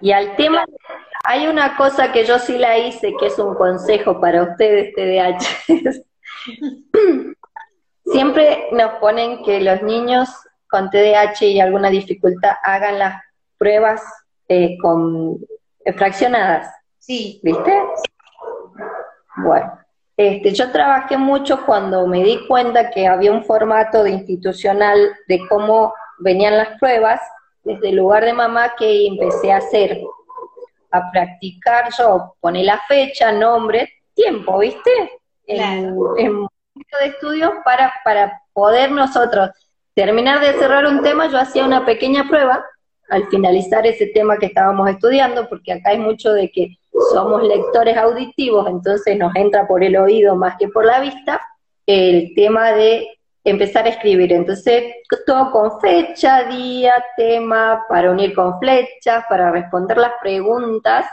Y 0.00 0.12
al 0.12 0.36
tema, 0.36 0.64
hay 1.24 1.46
una 1.46 1.76
cosa 1.76 2.12
que 2.12 2.24
yo 2.24 2.38
sí 2.38 2.58
la 2.58 2.78
hice, 2.78 3.14
que 3.18 3.26
es 3.26 3.38
un 3.38 3.54
consejo 3.54 4.20
para 4.20 4.42
ustedes, 4.42 4.94
TDAH. 4.94 5.38
Siempre 8.04 8.68
nos 8.72 8.92
ponen 9.00 9.42
que 9.42 9.60
los 9.60 9.82
niños 9.82 10.28
con 10.68 10.90
TDAH 10.90 11.46
y 11.46 11.60
alguna 11.60 11.90
dificultad 11.90 12.52
hagan 12.62 12.98
las 12.98 13.22
pruebas 13.58 14.02
eh, 14.48 14.76
con 14.80 15.38
fraccionadas. 15.92 16.74
Sí. 16.98 17.40
¿Viste? 17.42 17.82
Bueno, 19.36 19.78
este, 20.16 20.52
yo 20.52 20.70
trabajé 20.70 21.16
mucho 21.16 21.64
cuando 21.66 22.06
me 22.06 22.22
di 22.22 22.46
cuenta 22.46 22.90
que 22.90 23.06
había 23.06 23.32
un 23.32 23.44
formato 23.44 24.02
de 24.02 24.10
institucional 24.10 24.98
de 25.28 25.40
cómo 25.48 25.92
venían 26.18 26.56
las 26.56 26.78
pruebas, 26.78 27.20
desde 27.64 27.90
el 27.90 27.96
lugar 27.96 28.24
de 28.24 28.32
mamá 28.32 28.74
que 28.76 29.06
empecé 29.06 29.52
a 29.52 29.56
hacer, 29.56 30.00
a 30.90 31.10
practicar 31.10 31.90
yo, 31.98 32.36
poné 32.40 32.62
la 32.62 32.80
fecha, 32.86 33.32
nombre, 33.32 33.90
tiempo, 34.14 34.58
¿viste? 34.58 34.90
En, 35.46 35.94
en 36.16 36.46
de 37.00 37.06
estudios 37.06 37.52
para, 37.64 37.92
para 38.04 38.40
poder 38.52 38.90
nosotros 38.90 39.50
terminar 39.94 40.40
de 40.40 40.52
cerrar 40.54 40.86
un 40.86 41.02
tema, 41.02 41.26
yo 41.26 41.38
hacía 41.38 41.64
una 41.64 41.84
pequeña 41.84 42.24
prueba 42.28 42.64
al 43.10 43.28
finalizar 43.28 43.86
ese 43.86 44.06
tema 44.06 44.38
que 44.38 44.46
estábamos 44.46 44.88
estudiando, 44.88 45.48
porque 45.48 45.72
acá 45.72 45.90
hay 45.90 45.98
mucho 45.98 46.32
de 46.32 46.50
que 46.50 46.78
somos 47.12 47.42
lectores 47.42 47.96
auditivos, 47.96 48.68
entonces 48.68 49.16
nos 49.18 49.34
entra 49.36 49.66
por 49.66 49.82
el 49.82 49.96
oído 49.96 50.36
más 50.36 50.56
que 50.58 50.68
por 50.68 50.84
la 50.84 51.00
vista, 51.00 51.40
el 51.86 52.32
tema 52.34 52.72
de 52.72 53.08
empezar 53.44 53.84
a 53.84 53.90
escribir. 53.90 54.32
Entonces, 54.32 54.94
todo 55.26 55.50
con 55.50 55.80
fecha, 55.80 56.44
día, 56.44 57.04
tema, 57.16 57.84
para 57.88 58.10
unir 58.10 58.34
con 58.34 58.58
flechas, 58.58 59.24
para 59.28 59.50
responder 59.50 59.98
las 59.98 60.12
preguntas. 60.20 61.06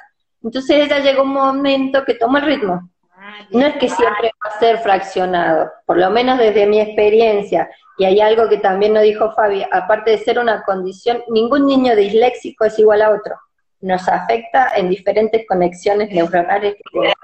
Entonces 0.43 0.85
ella 0.85 0.99
llegó 0.99 1.23
un 1.23 1.33
momento 1.33 2.03
que 2.05 2.15
tomó 2.15 2.37
el 2.37 2.45
ritmo. 2.45 2.89
Ah, 3.15 3.45
no 3.51 3.65
es 3.67 3.75
que 3.75 3.89
siempre 3.89 4.31
va 4.43 4.49
a 4.49 4.59
ser 4.59 4.79
fraccionado, 4.79 5.69
por 5.85 5.97
lo 5.97 6.09
menos 6.09 6.39
desde 6.39 6.65
mi 6.65 6.79
experiencia. 6.79 7.69
Y 8.01 8.05
hay 8.05 8.19
algo 8.19 8.49
que 8.49 8.57
también 8.57 8.95
nos 8.95 9.03
dijo 9.03 9.31
Fabi, 9.33 9.63
aparte 9.71 10.09
de 10.09 10.17
ser 10.17 10.39
una 10.39 10.63
condición, 10.63 11.21
ningún 11.27 11.67
niño 11.67 11.95
disléxico 11.95 12.65
es 12.65 12.79
igual 12.79 13.03
a 13.03 13.11
otro. 13.11 13.35
Nos 13.79 14.09
afecta 14.09 14.71
en 14.75 14.89
diferentes 14.89 15.45
conexiones 15.47 16.09
neuronales 16.09 16.77
que 16.77 16.83
tenemos. 16.91 17.15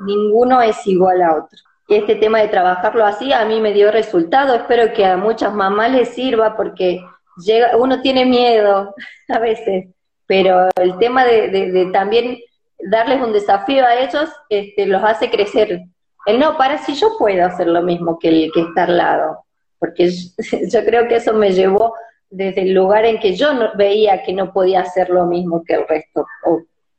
Ninguno 0.00 0.60
es 0.60 0.86
igual 0.86 1.22
a 1.22 1.36
otro. 1.36 1.58
Y 1.88 1.94
este 1.94 2.16
tema 2.16 2.40
de 2.40 2.48
trabajarlo 2.48 3.02
así 3.06 3.32
a 3.32 3.46
mí 3.46 3.62
me 3.62 3.72
dio 3.72 3.90
resultado. 3.90 4.54
Espero 4.54 4.92
que 4.92 5.06
a 5.06 5.16
muchas 5.16 5.54
mamás 5.54 5.90
les 5.92 6.10
sirva 6.10 6.54
porque 6.54 7.00
llega, 7.38 7.74
uno 7.78 8.02
tiene 8.02 8.26
miedo 8.26 8.94
a 9.30 9.38
veces, 9.38 9.86
pero 10.26 10.68
el 10.76 10.98
tema 10.98 11.24
de, 11.24 11.88
también 11.94 12.40
darles 12.90 13.22
un 13.22 13.32
desafío 13.32 13.86
a 13.86 13.94
ellos 13.94 14.28
este, 14.50 14.84
los 14.84 15.02
hace 15.02 15.30
crecer. 15.30 15.80
El 16.26 16.40
no, 16.40 16.58
para 16.58 16.76
si 16.76 16.94
yo 16.94 17.16
puedo 17.18 17.46
hacer 17.46 17.68
lo 17.68 17.80
mismo 17.80 18.18
que 18.18 18.28
el 18.28 18.52
que 18.52 18.60
está 18.60 18.84
al 18.84 18.98
lado, 18.98 19.44
porque 19.78 20.10
yo 20.70 20.84
creo 20.84 21.08
que 21.08 21.16
eso 21.16 21.32
me 21.32 21.52
llevó 21.52 21.94
desde 22.30 22.62
el 22.62 22.74
lugar 22.74 23.04
en 23.04 23.20
que 23.20 23.36
yo 23.36 23.54
no, 23.54 23.70
veía 23.76 24.22
que 24.22 24.32
no 24.32 24.52
podía 24.52 24.80
hacer 24.80 25.08
lo 25.10 25.26
mismo 25.26 25.62
que 25.64 25.74
el 25.74 25.86
resto, 25.86 26.26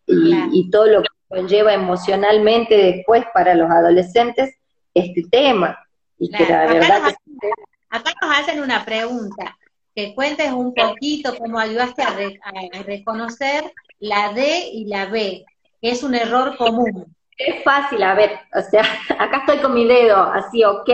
y, 0.05 0.33
y 0.53 0.69
todo 0.69 0.85
lo 0.87 1.01
que 1.01 1.09
conlleva 1.27 1.73
emocionalmente 1.73 2.77
después 2.77 3.25
para 3.33 3.55
los 3.55 3.69
adolescentes, 3.69 4.55
este 4.93 5.23
tema. 5.29 5.77
Y 6.17 6.31
que 6.31 6.45
la 6.45 6.65
verdad 6.65 7.13
acá, 7.89 8.13
nos, 8.21 8.37
hacen 8.37 8.61
una 8.61 8.85
pregunta, 8.85 9.57
que 9.93 10.15
cuentes 10.15 10.51
un 10.51 10.73
poquito 10.73 11.35
cómo 11.37 11.59
ayudaste 11.59 12.03
a, 12.03 12.83
reconocer 12.83 13.63
la 13.99 14.33
D 14.33 14.69
y 14.71 14.85
la 14.85 15.05
B, 15.07 15.45
que 15.81 15.89
es 15.89 16.03
un 16.03 16.15
error 16.15 16.55
común. 16.57 17.13
Es 17.37 17.63
fácil, 17.63 18.01
a 18.03 18.13
ver, 18.15 18.31
o 18.53 18.61
sea, 18.61 18.83
acá 19.19 19.39
estoy 19.39 19.57
con 19.57 19.73
mi 19.73 19.85
dedo 19.85 20.17
así, 20.17 20.63
ok, 20.63 20.89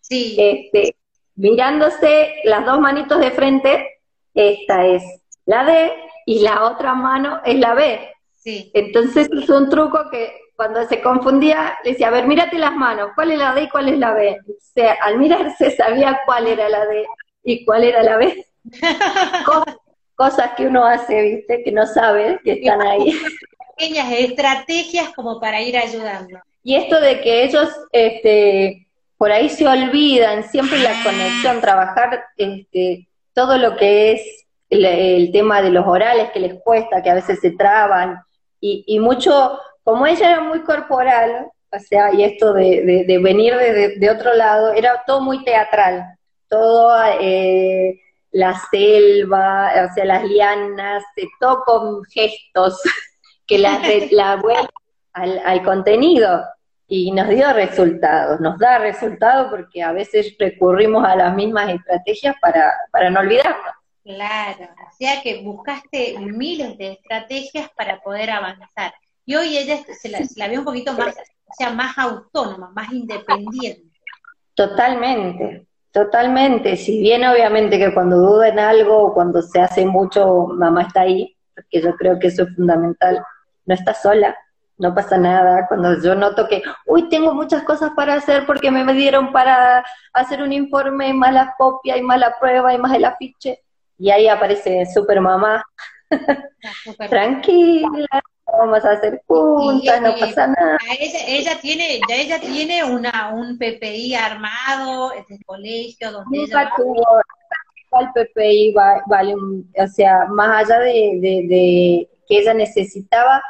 sí. 0.00 0.36
este, 0.38 0.94
mirándose 1.42 2.36
las 2.44 2.64
dos 2.64 2.78
manitos 2.78 3.18
de 3.18 3.32
frente, 3.32 4.00
esta 4.32 4.86
es 4.86 5.02
la 5.44 5.64
D 5.64 5.92
y 6.24 6.38
la 6.38 6.66
otra 6.66 6.94
mano 6.94 7.40
es 7.44 7.58
la 7.58 7.74
B. 7.74 7.98
Sí. 8.36 8.70
Entonces 8.74 9.28
es 9.32 9.50
un 9.50 9.68
truco 9.68 10.08
que 10.08 10.32
cuando 10.54 10.86
se 10.86 11.02
confundía, 11.02 11.76
le 11.82 11.90
decía, 11.90 12.08
a 12.08 12.10
ver, 12.12 12.28
mírate 12.28 12.58
las 12.58 12.74
manos, 12.76 13.10
¿cuál 13.16 13.32
es 13.32 13.38
la 13.40 13.54
D 13.54 13.62
y 13.62 13.68
cuál 13.68 13.88
es 13.88 13.98
la 13.98 14.14
B? 14.14 14.38
O 14.48 14.52
sea, 14.60 14.96
al 15.02 15.18
mirarse 15.18 15.72
sabía 15.72 16.20
cuál 16.24 16.46
era 16.46 16.68
la 16.68 16.86
D 16.86 17.04
y 17.42 17.64
cuál 17.64 17.82
era 17.82 18.04
la 18.04 18.18
B. 18.18 18.46
cosas, 20.14 20.52
que 20.56 20.66
uno 20.66 20.84
hace, 20.86 21.20
¿viste? 21.22 21.64
Que 21.64 21.72
no 21.72 21.84
sabe 21.86 22.38
que 22.44 22.52
están 22.52 22.80
ahí. 22.82 23.20
Pequeñas 23.76 24.12
estrategias 24.12 25.12
como 25.16 25.40
para 25.40 25.60
ir 25.60 25.76
ayudando. 25.76 26.38
Y 26.62 26.76
esto 26.76 27.00
de 27.00 27.20
que 27.20 27.42
ellos, 27.42 27.68
este, 27.90 28.86
por 29.22 29.30
ahí 29.30 29.48
se 29.48 29.68
olvidan, 29.68 30.42
siempre 30.42 30.80
la 30.80 31.00
conexión, 31.04 31.60
trabajar 31.60 32.24
este, 32.36 33.06
todo 33.32 33.56
lo 33.56 33.76
que 33.76 34.14
es 34.14 34.46
el, 34.68 35.30
tema 35.30 35.62
de 35.62 35.70
los 35.70 35.86
orales 35.86 36.32
que 36.32 36.40
les 36.40 36.54
cuesta, 36.60 37.04
que 37.04 37.10
a 37.10 37.14
veces 37.14 37.38
se 37.38 37.52
traban, 37.52 38.20
y, 38.60 38.82
y 38.84 38.98
mucho 38.98 39.60
como 39.84 40.08
ella 40.08 40.28
era 40.28 40.40
muy 40.40 40.62
corporal, 40.62 41.46
o 41.70 41.78
sea, 41.78 42.12
y 42.12 42.24
esto 42.24 42.52
de, 42.52 43.06
venir 43.22 43.54
de, 43.54 44.10
otro 44.10 44.34
lado, 44.34 44.72
era 44.72 45.04
todo 45.06 45.20
muy 45.20 45.44
teatral, 45.44 46.04
todo 46.48 46.92
eh, 47.20 48.00
la 48.32 48.60
selva, 48.72 49.70
o 49.88 49.94
sea, 49.94 50.04
las 50.04 50.24
lianas, 50.24 51.04
todo 51.38 51.62
con 51.64 52.02
gestos 52.06 52.82
que 53.46 53.58
la, 53.58 53.80
la 54.10 54.34
vuelven 54.34 54.66
al, 55.12 55.62
contenido 55.62 56.42
y 56.94 57.10
nos 57.10 57.26
dio 57.30 57.50
resultados, 57.54 58.38
nos 58.38 58.58
da 58.58 58.76
resultados 58.76 59.46
porque 59.48 59.82
a 59.82 59.92
veces 59.92 60.36
recurrimos 60.38 61.02
a 61.02 61.16
las 61.16 61.34
mismas 61.34 61.70
estrategias 61.70 62.36
para, 62.38 62.70
para 62.90 63.08
no 63.08 63.20
olvidarnos. 63.20 63.72
Claro, 64.04 64.64
o 64.64 64.94
sea 64.98 65.22
que 65.22 65.40
buscaste 65.42 66.18
miles 66.18 66.76
de 66.76 66.92
estrategias 66.92 67.70
para 67.78 67.98
poder 68.02 68.28
avanzar. 68.28 68.92
Y 69.24 69.36
hoy 69.36 69.56
ella 69.56 69.78
se 69.78 70.10
la, 70.10 70.48
ve 70.48 70.58
un 70.58 70.66
poquito 70.66 70.92
más, 70.92 71.16
o 71.16 71.54
sea, 71.56 71.70
más 71.70 71.96
autónoma, 71.96 72.70
más 72.74 72.92
independiente. 72.92 73.88
Totalmente, 74.54 75.66
totalmente. 75.92 76.76
Si 76.76 77.00
bien 77.00 77.24
obviamente 77.24 77.78
que 77.78 77.94
cuando 77.94 78.18
duda 78.18 78.48
en 78.48 78.58
algo, 78.58 79.14
cuando 79.14 79.40
se 79.40 79.62
hace 79.62 79.86
mucho, 79.86 80.48
mamá 80.48 80.82
está 80.82 81.00
ahí, 81.00 81.34
porque 81.54 81.80
yo 81.80 81.96
creo 81.96 82.18
que 82.18 82.26
eso 82.26 82.42
es 82.42 82.54
fundamental. 82.54 83.24
No 83.64 83.74
está 83.74 83.94
sola, 83.94 84.36
no 84.78 84.94
pasa 84.94 85.18
nada. 85.18 85.66
Cuando 85.68 86.00
yo 86.02 86.14
noto 86.14 86.48
que, 86.48 86.62
uy, 86.86 87.08
tengo 87.08 87.34
muchas 87.34 87.62
cosas 87.62 87.92
para 87.94 88.14
hacer 88.14 88.46
porque 88.46 88.70
me 88.70 88.92
dieron 88.94 89.32
para 89.32 89.84
hacer 90.12 90.42
un 90.42 90.52
informe, 90.52 91.12
más 91.12 91.32
la 91.32 91.54
copia 91.56 91.96
y 91.96 92.02
más 92.02 92.18
la 92.18 92.38
prueba 92.38 92.74
y 92.74 92.78
más 92.78 92.94
el 92.94 93.04
afiche, 93.04 93.62
y 93.98 94.10
ahí 94.10 94.28
aparece 94.28 94.86
super 94.86 95.20
mamá. 95.20 95.64
Tranquila, 97.08 98.22
vamos 98.58 98.84
a 98.84 98.90
hacer 98.90 99.22
juntas, 99.26 100.00
no 100.00 100.14
pasa 100.18 100.46
nada. 100.46 100.78
Ella, 101.26 101.58
tiene, 101.60 102.00
ya 102.08 102.16
ella 102.16 102.40
tiene 102.40 102.84
una, 102.84 103.30
un 103.32 103.58
PPI 103.58 104.14
armado, 104.14 105.12
es 105.12 105.30
el 105.30 105.44
colegio 105.44 106.12
donde 106.12 106.38
Nunca 106.38 106.70
tuvo, 106.76 107.04
el 108.00 108.08
PPI 108.12 108.74
vale, 109.06 109.34
o 109.34 109.86
sea, 109.88 110.26
más 110.26 110.64
allá 110.64 110.80
de, 110.80 112.08
que 112.26 112.38
ella 112.38 112.54
necesitaba, 112.54 113.42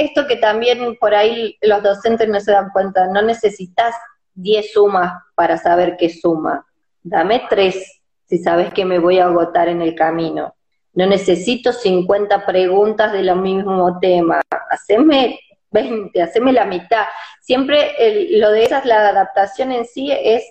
esto 0.00 0.26
que 0.26 0.36
también 0.36 0.96
por 0.96 1.14
ahí 1.14 1.56
los 1.62 1.82
docentes 1.82 2.28
no 2.28 2.40
se 2.40 2.52
dan 2.52 2.70
cuenta, 2.70 3.06
no 3.06 3.22
necesitas 3.22 3.94
10 4.34 4.72
sumas 4.72 5.12
para 5.34 5.56
saber 5.56 5.96
qué 5.98 6.08
suma, 6.08 6.66
dame 7.02 7.42
3 7.48 8.02
si 8.26 8.38
sabes 8.38 8.72
que 8.72 8.84
me 8.84 8.98
voy 8.98 9.18
a 9.18 9.24
agotar 9.24 9.68
en 9.68 9.82
el 9.82 9.94
camino 9.94 10.54
no 10.92 11.06
necesito 11.06 11.72
50 11.72 12.44
preguntas 12.46 13.12
de 13.12 13.22
lo 13.22 13.36
mismo 13.36 13.98
tema, 14.00 14.40
haceme 14.70 15.38
20, 15.70 16.20
haceme 16.20 16.52
la 16.52 16.64
mitad. 16.64 17.04
Siempre 17.40 18.28
lo 18.30 18.50
de 18.50 18.64
esas, 18.64 18.84
la 18.84 19.08
adaptación 19.08 19.72
en 19.72 19.84
sí 19.84 20.10
es 20.10 20.44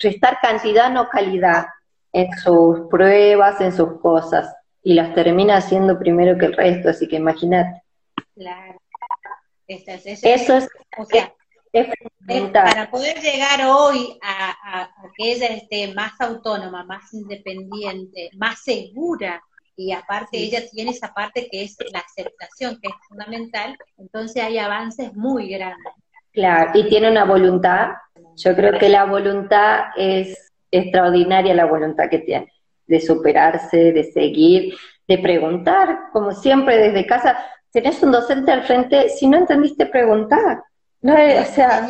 restar 0.00 0.38
cantidad, 0.42 0.90
no 0.90 1.08
calidad, 1.08 1.66
en 2.12 2.30
sus 2.38 2.88
pruebas, 2.90 3.60
en 3.60 3.72
sus 3.72 4.00
cosas, 4.00 4.54
y 4.82 4.94
las 4.94 5.14
termina 5.14 5.56
haciendo 5.56 5.98
primero 5.98 6.36
que 6.36 6.46
el 6.46 6.52
resto, 6.52 6.90
así 6.90 7.08
que 7.08 7.16
imagínate. 7.16 7.83
Claro. 8.34 8.80
Eso, 9.66 9.90
es, 10.56 10.68
o 10.98 11.04
sea, 11.06 11.32
para 12.52 12.90
poder 12.90 13.18
llegar 13.20 13.66
hoy 13.66 14.18
a, 14.22 14.90
que 15.16 15.32
ella 15.32 15.46
esté 15.48 15.92
más 15.94 16.12
autónoma, 16.20 16.84
más 16.84 17.12
independiente, 17.14 18.30
más 18.36 18.62
segura, 18.62 19.42
y 19.76 19.92
aparte 19.92 20.38
ella 20.38 20.60
tiene 20.70 20.90
esa 20.90 21.12
parte 21.12 21.48
que 21.50 21.64
es 21.64 21.76
la 21.92 22.00
aceptación, 22.00 22.78
que 22.80 22.88
es 22.88 22.94
fundamental, 23.08 23.76
entonces 23.96 24.42
hay 24.42 24.58
avances 24.58 25.14
muy 25.14 25.48
grandes. 25.48 25.92
Claro, 26.32 26.72
y 26.74 26.88
tiene 26.88 27.10
una 27.10 27.24
voluntad, 27.24 27.92
yo 28.36 28.54
creo 28.54 28.78
que 28.78 28.88
la 28.88 29.04
voluntad 29.04 29.86
es 29.96 30.52
extraordinaria, 30.70 31.54
la 31.54 31.66
voluntad 31.66 32.08
que 32.10 32.18
tiene, 32.18 32.52
de 32.86 33.00
superarse, 33.00 33.92
de 33.92 34.12
seguir, 34.12 34.74
de 35.08 35.18
preguntar, 35.18 36.10
como 36.12 36.32
siempre 36.32 36.76
desde 36.76 37.06
casa, 37.06 37.36
tenés 37.74 38.02
un 38.02 38.12
docente 38.12 38.50
al 38.50 38.62
frente, 38.62 39.10
si 39.10 39.26
no 39.26 39.36
entendiste, 39.36 39.84
preguntar 39.84 40.62
no, 41.04 41.12
o 41.12 41.44
sea, 41.44 41.86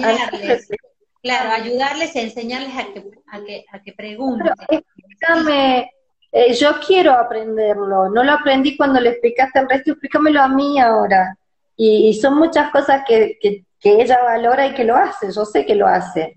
claro, 1.22 1.50
ayudarles 1.52 2.16
a 2.16 2.20
enseñarles 2.20 2.76
a 2.76 2.92
que, 2.92 3.04
a 3.28 3.44
que, 3.44 3.64
a 3.70 3.80
que 3.80 3.92
pregunten. 3.92 4.52
explícame, 4.68 5.88
eh, 6.32 6.52
yo 6.54 6.80
quiero 6.84 7.12
aprenderlo, 7.12 8.08
no 8.08 8.24
lo 8.24 8.32
aprendí 8.32 8.76
cuando 8.76 8.98
le 8.98 9.10
explicaste 9.10 9.60
el 9.60 9.68
resto, 9.68 9.92
explícamelo 9.92 10.42
a 10.42 10.48
mí 10.48 10.80
ahora. 10.80 11.38
Y, 11.76 12.12
son 12.14 12.36
muchas 12.36 12.72
cosas 12.72 13.04
que, 13.06 13.38
que, 13.40 13.64
ella 13.84 14.20
valora 14.24 14.66
y 14.66 14.74
que 14.74 14.82
lo 14.82 14.96
hace, 14.96 15.30
yo 15.30 15.44
sé 15.44 15.64
que 15.64 15.76
lo 15.76 15.86
hace. 15.86 16.34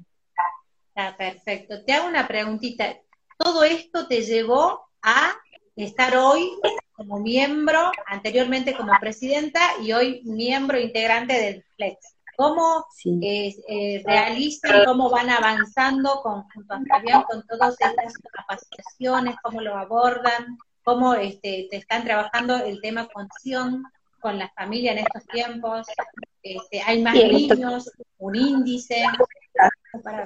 Está 0.89 1.17
perfecto. 1.17 1.83
Te 1.83 1.93
hago 1.93 2.07
una 2.07 2.27
preguntita. 2.27 2.95
¿Todo 3.37 3.63
esto 3.63 4.07
te 4.07 4.21
llevó 4.21 4.87
a 5.01 5.33
estar 5.85 6.15
hoy 6.17 6.49
como 6.93 7.19
miembro, 7.19 7.91
anteriormente 8.07 8.75
como 8.75 8.91
presidenta 8.99 9.61
y 9.81 9.93
hoy 9.93 10.21
miembro 10.23 10.79
integrante 10.79 11.33
del 11.33 11.65
Flex? 11.75 12.17
cómo 12.37 12.85
eh, 13.03 14.03
realizan, 14.05 14.85
cómo 14.85 15.09
van 15.09 15.31
avanzando 15.31 16.21
con, 16.21 16.43
junto 16.53 16.73
a 16.73 16.79
Fabián 16.87 17.23
con 17.23 17.43
todas 17.47 17.75
estas 17.79 18.13
capacitaciones, 18.31 19.35
cómo 19.41 19.59
lo 19.59 19.75
abordan, 19.75 20.55
cómo 20.83 21.15
este, 21.15 21.67
te 21.69 21.77
están 21.77 22.03
trabajando 22.03 22.55
el 22.57 22.79
tema 22.79 23.07
conción 23.07 23.83
con 24.19 24.37
la 24.37 24.49
familia 24.55 24.91
en 24.93 24.99
estos 24.99 25.25
tiempos, 25.27 25.87
este, 26.43 26.81
hay 26.81 27.01
más 27.01 27.15
niños, 27.15 27.91
un 28.17 28.35
índice. 28.35 29.03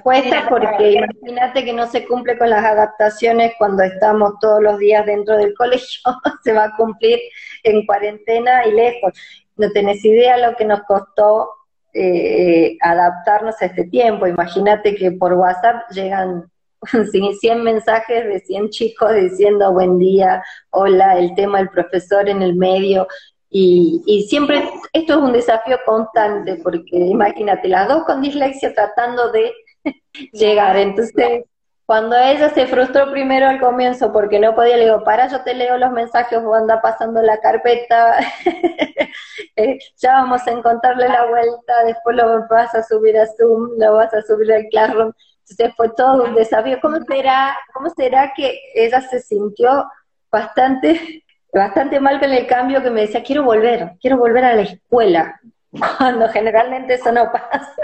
Cuesta 0.02 0.46
porque 0.48 0.92
imagínate 0.92 1.64
que 1.64 1.72
no 1.72 1.86
se 1.86 2.06
cumple 2.06 2.36
con 2.36 2.50
las 2.50 2.64
adaptaciones 2.64 3.52
cuando 3.58 3.82
estamos 3.82 4.34
todos 4.40 4.62
los 4.62 4.78
días 4.78 5.06
dentro 5.06 5.36
del 5.36 5.54
colegio, 5.54 6.00
se 6.44 6.52
va 6.52 6.64
a 6.64 6.76
cumplir 6.76 7.18
en 7.62 7.86
cuarentena 7.86 8.66
y 8.66 8.72
lejos. 8.72 9.12
No 9.56 9.70
tenés 9.70 10.04
idea 10.04 10.36
lo 10.36 10.56
que 10.56 10.64
nos 10.64 10.82
costó 10.82 11.48
eh, 11.94 12.76
adaptarnos 12.80 13.60
a 13.60 13.66
este 13.66 13.84
tiempo. 13.84 14.26
Imagínate 14.26 14.94
que 14.94 15.12
por 15.12 15.34
WhatsApp 15.34 15.90
llegan 15.90 16.50
100 17.40 17.62
mensajes 17.62 18.24
de 18.24 18.40
100 18.40 18.70
chicos 18.70 19.14
diciendo 19.14 19.72
buen 19.72 19.98
día, 19.98 20.42
hola, 20.70 21.18
el 21.18 21.34
tema 21.34 21.58
del 21.58 21.68
profesor 21.68 22.28
en 22.28 22.42
el 22.42 22.54
medio. 22.54 23.06
Y, 23.54 24.02
y, 24.06 24.22
siempre, 24.22 24.66
esto 24.94 25.12
es 25.12 25.18
un 25.18 25.32
desafío 25.32 25.78
constante, 25.84 26.56
porque 26.62 26.96
imagínate, 26.96 27.68
las 27.68 27.86
dos 27.86 28.04
con 28.04 28.22
dislexia 28.22 28.74
tratando 28.74 29.30
de 29.30 29.52
llegar. 30.32 30.78
Entonces, 30.78 31.44
cuando 31.84 32.16
ella 32.16 32.48
se 32.48 32.66
frustró 32.66 33.10
primero 33.10 33.46
al 33.46 33.60
comienzo 33.60 34.10
porque 34.10 34.38
no 34.38 34.54
podía, 34.54 34.78
le 34.78 34.84
digo, 34.84 35.04
para, 35.04 35.28
yo 35.28 35.42
te 35.42 35.52
leo 35.52 35.76
los 35.76 35.90
mensajes, 35.90 36.38
o 36.42 36.54
anda 36.54 36.80
pasando 36.80 37.20
la 37.20 37.40
carpeta, 37.40 38.16
eh, 39.56 39.78
ya 39.98 40.14
vamos 40.14 40.46
a 40.46 40.52
encontrarle 40.52 41.06
la 41.08 41.26
vuelta, 41.26 41.84
después 41.84 42.16
lo 42.16 42.48
vas 42.48 42.74
a 42.74 42.82
subir 42.82 43.18
a 43.18 43.26
Zoom, 43.26 43.78
lo 43.78 43.96
vas 43.96 44.14
a 44.14 44.22
subir 44.22 44.50
al 44.50 44.64
Classroom. 44.70 45.12
Entonces 45.40 45.76
fue 45.76 45.90
todo 45.90 46.24
un 46.24 46.34
desafío. 46.34 46.78
¿Cómo 46.80 46.96
será, 47.06 47.54
cómo 47.74 47.90
será 47.90 48.32
que 48.34 48.58
ella 48.74 49.02
se 49.02 49.20
sintió 49.20 49.84
bastante, 50.30 51.21
bastante 51.52 52.00
mal 52.00 52.18
con 52.18 52.32
el 52.32 52.46
cambio 52.46 52.82
que 52.82 52.90
me 52.90 53.02
decía, 53.02 53.22
quiero 53.22 53.44
volver, 53.44 53.92
quiero 54.00 54.16
volver 54.16 54.44
a 54.44 54.54
la 54.54 54.62
escuela? 54.62 55.40
Cuando 55.98 56.28
generalmente 56.28 56.94
eso 56.94 57.12
no 57.12 57.30
pasa. 57.30 57.74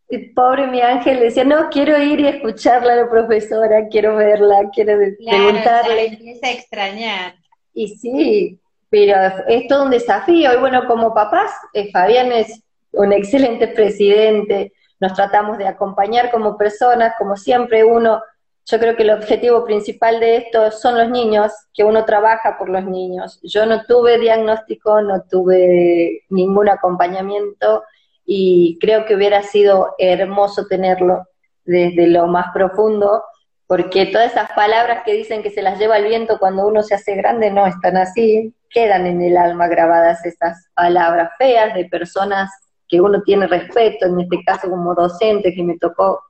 Y 0.09 0.19
pobre 0.28 0.69
mi 0.69 0.81
ángel 0.81 1.19
decía, 1.19 1.44
no, 1.44 1.69
quiero 1.69 2.01
ir 2.01 2.20
y 2.20 2.28
escucharla 2.28 2.93
a 2.93 2.97
la 2.97 3.11
profesora, 3.11 3.89
quiero 3.90 4.15
verla, 4.15 4.70
quiero 4.73 4.98
preguntarle. 4.98 6.07
empieza 6.07 6.47
a 6.47 6.51
extrañar. 6.53 7.35
Y 7.74 7.89
sí, 7.89 8.61
pero 8.89 9.16
es 9.48 9.66
todo 9.66 9.85
un 9.85 9.90
desafío. 9.90 10.55
Y 10.55 10.61
bueno, 10.61 10.86
como 10.86 11.12
papás, 11.12 11.51
eh, 11.73 11.90
Fabián 11.90 12.31
es 12.31 12.62
un 12.93 13.12
excelente 13.12 13.66
presidente, 13.66 14.73
nos 15.01 15.12
tratamos 15.12 15.59
de 15.59 15.66
acompañar 15.66 16.31
como 16.31 16.57
personas, 16.57 17.15
como 17.19 17.36
siempre 17.36 17.85
uno, 17.85 18.23
yo 18.69 18.81
creo 18.81 18.97
que 18.97 19.05
el 19.05 19.11
objetivo 19.11 19.65
principal 19.65 20.19
de 20.19 20.39
esto 20.39 20.73
son 20.73 20.99
los 20.99 21.09
niños, 21.09 21.53
que 21.73 21.85
uno 21.85 22.05
trabaja 22.05 22.59
por 22.59 22.69
los 22.69 22.85
niños. 22.85 23.39
Yo 23.45 23.65
no 23.65 23.85
tuve 23.85 24.19
diagnóstico, 24.19 25.01
no 25.03 25.23
tuve 25.31 26.25
ningún 26.31 26.69
acompañamiento 26.69 27.85
y 28.25 28.77
creo 28.81 29.05
que 29.05 29.15
hubiera 29.15 29.43
sido 29.45 29.95
hermoso 29.99 30.67
tenerlo 30.67 31.25
desde 31.65 32.09
lo 32.09 32.27
más 32.27 32.47
profundo, 32.53 33.23
porque 33.69 34.07
todas 34.07 34.33
esas 34.33 34.51
palabras 34.53 35.05
que 35.05 35.13
dicen 35.13 35.45
que 35.45 35.51
se 35.51 35.63
las 35.63 35.79
lleva 35.79 35.99
el 35.99 36.09
viento 36.09 36.39
cuando 36.41 36.67
uno 36.67 36.83
se 36.83 36.97
hace 36.97 37.15
grande 37.15 37.53
no 37.53 37.67
están 37.67 37.97
así, 37.97 38.53
quedan 38.69 39.07
en 39.07 39.23
el 39.23 39.37
alma 39.37 39.69
grabadas 39.69 40.27
esas 40.27 40.69
palabras 40.75 41.31
feas 41.39 41.73
de 41.75 41.85
personas 41.85 42.51
que 42.89 43.01
uno 43.01 43.23
tiene 43.23 43.47
respeto, 43.47 44.07
en 44.07 44.21
este 44.21 44.43
caso 44.45 44.69
como 44.69 44.95
docente 44.95 45.55
que 45.55 45.63
me 45.63 45.79
tocó 45.79 46.21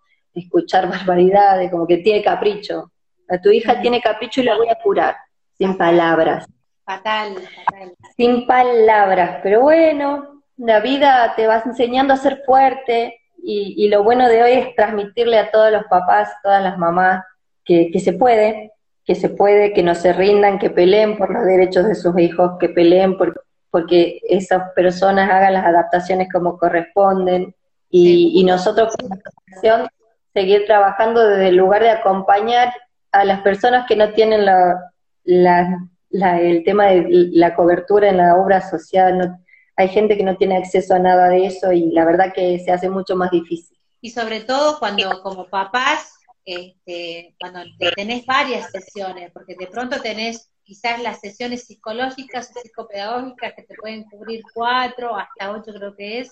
escuchar 0.41 0.89
barbaridades, 0.89 1.71
como 1.71 1.87
que 1.87 1.99
tiene 1.99 2.23
capricho. 2.23 2.93
A 3.29 3.41
tu 3.41 3.51
hija 3.51 3.81
tiene 3.81 4.01
capricho 4.01 4.41
y 4.41 4.45
la 4.45 4.57
voy 4.57 4.69
a 4.69 4.77
curar, 4.77 5.17
sin 5.59 5.77
palabras. 5.77 6.47
Fatal, 6.85 7.35
fatal. 7.35 7.95
Sin 8.17 8.47
palabras, 8.47 9.41
pero 9.43 9.63
bueno, 9.63 10.43
la 10.57 10.81
vida 10.81 11.35
te 11.37 11.47
va 11.47 11.63
enseñando 11.65 12.15
a 12.15 12.19
ser 12.19 12.43
fuerte 12.47 13.21
y, 13.49 13.89
lo 13.89 14.03
bueno 14.03 14.29
de 14.29 14.43
hoy 14.43 14.53
es 14.53 14.75
transmitirle 14.75 15.39
a 15.39 15.53
todos 15.53 15.71
los 15.71 15.85
papás, 15.85 16.31
todas 16.43 16.61
las 16.63 16.79
mamás, 16.79 17.25
que, 17.65 17.93
se 18.01 18.13
puede, 18.13 18.73
que 19.05 19.15
se 19.15 19.29
puede, 19.29 19.73
que 19.73 19.85
no 19.85 19.95
se 19.95 20.13
rindan, 20.13 20.59
que 20.59 20.71
peleen 20.71 21.17
por 21.17 21.33
los 21.33 21.45
derechos 21.45 21.87
de 21.87 21.95
sus 21.95 22.19
hijos, 22.19 22.53
que 22.59 22.69
peleen 22.69 23.17
por, 23.17 23.45
porque 23.71 24.21
esas 24.29 24.73
personas 24.75 25.31
hagan 25.31 25.53
las 25.53 25.65
adaptaciones 25.65 26.29
como 26.33 26.59
corresponden 26.59 27.55
y, 27.89 28.43
nosotros 28.45 28.97
como 28.97 29.15
asociación 29.15 29.89
seguir 30.37 30.67
trabajando 30.67 31.27
desde 31.27 31.49
el 31.49 31.57
lugar 31.57 31.83
de 31.83 31.89
acompañar 31.89 32.71
a 33.11 33.25
las 33.25 33.41
personas 33.41 33.87
que 33.89 33.97
no 33.97 34.13
tienen 34.13 34.45
la, 34.45 34.93
el 35.25 36.63
tema 36.63 36.89
de 36.89 37.07
la 37.33 37.55
cobertura 37.55 38.11
en 38.11 38.19
la 38.19 38.37
obra 38.37 38.61
social, 38.61 39.17
no, 39.17 39.43
hay 39.77 39.89
gente 39.89 40.15
que 40.15 40.25
no 40.25 40.37
tiene 40.37 40.59
acceso 40.59 40.95
a 40.95 40.99
nada 40.99 41.31
de 41.31 41.47
eso 41.47 41.73
y 41.73 41.91
la 41.91 42.05
verdad 42.05 42.35
que 42.35 42.59
se 42.59 42.71
hace 42.71 42.91
mucho 42.91 43.17
más 43.17 43.31
difícil. 43.31 43.79
Y 44.03 44.11
sobre 44.11 44.41
todo 44.41 44.79
cuando 44.79 45.23
como 45.23 45.49
papás, 45.49 46.13
este, 46.45 47.35
cuando 47.41 47.61
tenés 47.97 48.27
varias 48.27 48.71
sesiones, 48.71 49.31
porque 49.33 49.55
de 49.59 49.69
pronto 49.69 50.03
tenés 50.03 50.51
quizás 50.65 51.01
las 51.01 51.19
sesiones 51.21 51.65
psicológicas 51.65 52.51
o 52.55 52.61
psicopedagógicas 52.61 53.55
que 53.55 53.63
te 53.63 53.75
pueden 53.75 54.05
cubrir 54.05 54.43
cuatro, 54.53 55.17
hasta 55.17 55.51
ocho 55.51 55.73
creo 55.73 55.97
que 55.97 56.21
es, 56.21 56.31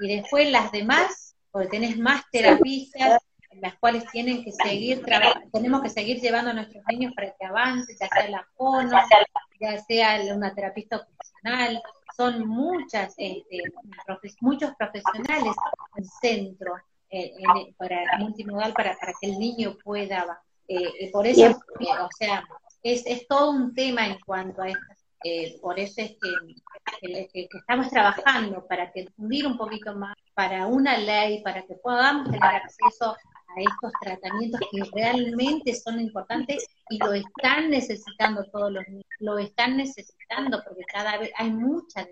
y 0.00 0.16
después 0.16 0.50
las 0.50 0.72
demás, 0.72 1.36
porque 1.50 1.68
tenés 1.68 1.98
más 1.98 2.22
terapistas 2.32 3.18
en 3.54 3.60
las 3.60 3.76
cuales 3.78 4.04
tienen 4.10 4.44
que 4.44 4.52
seguir 4.52 5.02
tenemos 5.52 5.82
que 5.82 5.88
seguir 5.88 6.20
llevando 6.20 6.50
a 6.50 6.54
nuestros 6.54 6.84
niños 6.88 7.12
para 7.14 7.32
que 7.32 7.46
avance, 7.46 7.96
ya 7.98 8.08
sea 8.08 8.28
la 8.28 8.46
fono, 8.56 8.98
ya 9.60 9.78
sea 9.78 10.34
una 10.34 10.54
terapista 10.54 10.96
ocupacional, 10.96 11.80
son 12.16 12.46
muchas, 12.46 13.14
este, 13.16 13.62
muchos 14.40 14.74
profesionales 14.76 15.54
en 15.96 16.04
centro 16.04 16.74
eh, 17.10 17.32
para 17.76 18.18
multimodal 18.18 18.72
para, 18.72 18.96
para 18.96 19.12
que 19.20 19.30
el 19.30 19.38
niño 19.38 19.76
pueda. 19.82 20.40
Eh, 20.66 21.10
por 21.12 21.26
eso, 21.26 21.46
eh, 21.46 21.86
o 22.00 22.08
sea, 22.18 22.44
es, 22.82 23.06
es 23.06 23.26
todo 23.28 23.50
un 23.50 23.74
tema 23.74 24.06
en 24.06 24.18
cuanto 24.20 24.62
a 24.62 24.68
esto. 24.68 25.60
por 25.60 25.78
eso 25.78 26.02
es 26.02 26.16
que, 26.20 27.28
que, 27.32 27.48
estamos 27.52 27.88
trabajando 27.90 28.66
para 28.66 28.90
difundir 28.94 29.46
un 29.46 29.56
poquito 29.56 29.94
más, 29.94 30.16
para 30.34 30.66
una 30.66 30.98
ley, 30.98 31.42
para 31.42 31.62
que 31.62 31.74
podamos 31.74 32.30
tener 32.30 32.42
acceso 32.42 33.16
a 33.56 33.60
estos 33.60 33.92
tratamientos 34.00 34.60
que 34.70 34.82
realmente 34.92 35.74
son 35.74 36.00
importantes 36.00 36.66
y 36.90 36.98
lo 36.98 37.12
están 37.12 37.70
necesitando 37.70 38.44
todos 38.44 38.72
los 38.72 38.86
niños, 38.88 39.06
lo 39.20 39.38
están 39.38 39.76
necesitando 39.76 40.62
porque 40.66 40.82
cada 40.92 41.18
vez 41.18 41.30
hay 41.36 41.50
mucha 41.50 42.06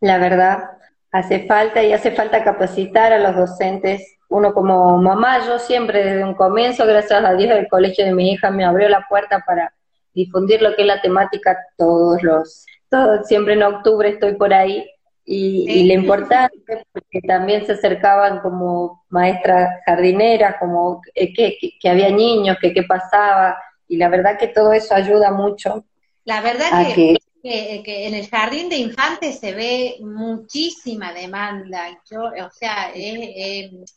La 0.00 0.18
verdad, 0.18 0.70
hace 1.12 1.46
falta 1.46 1.82
y 1.82 1.92
hace 1.92 2.10
falta 2.10 2.44
capacitar 2.44 3.12
a 3.12 3.18
los 3.18 3.36
docentes. 3.36 4.16
Uno 4.28 4.52
como 4.52 4.98
mamá, 4.98 5.46
yo 5.46 5.58
siempre 5.58 6.04
desde 6.04 6.24
un 6.24 6.34
comienzo, 6.34 6.84
gracias 6.86 7.24
a 7.24 7.34
Dios, 7.34 7.56
el 7.56 7.68
colegio 7.68 8.04
de 8.04 8.12
mi 8.12 8.32
hija 8.32 8.50
me 8.50 8.64
abrió 8.64 8.88
la 8.88 9.06
puerta 9.08 9.42
para 9.46 9.72
difundir 10.14 10.62
lo 10.62 10.74
que 10.74 10.82
es 10.82 10.88
la 10.88 11.00
temática 11.00 11.56
todos 11.76 12.22
los, 12.22 12.66
todos, 12.88 13.26
siempre 13.28 13.54
en 13.54 13.62
octubre 13.62 14.08
estoy 14.08 14.34
por 14.34 14.52
ahí 14.52 14.88
y, 15.28 15.66
y, 15.68 15.86
lo 15.88 15.94
importante, 15.94 16.86
porque 16.92 17.20
también 17.26 17.66
se 17.66 17.72
acercaban 17.72 18.38
como 18.40 19.04
maestras 19.08 19.80
jardineras, 19.84 20.54
como 20.60 21.02
eh, 21.14 21.34
que, 21.34 21.58
que, 21.80 21.88
había 21.88 22.10
niños, 22.10 22.56
que 22.60 22.72
qué 22.72 22.84
pasaba, 22.84 23.58
y 23.88 23.96
la 23.96 24.08
verdad 24.08 24.38
que 24.38 24.46
todo 24.46 24.72
eso 24.72 24.94
ayuda 24.94 25.32
mucho. 25.32 25.84
La 26.24 26.40
verdad 26.40 26.94
que, 26.94 27.18
que, 27.42 28.06
en 28.06 28.14
el 28.14 28.28
jardín 28.28 28.68
de 28.68 28.76
infantes 28.76 29.40
se 29.40 29.52
ve 29.52 29.96
muchísima 30.00 31.12
demanda. 31.12 31.88
Yo, 32.08 32.22
o 32.26 32.50
sea, 32.52 32.92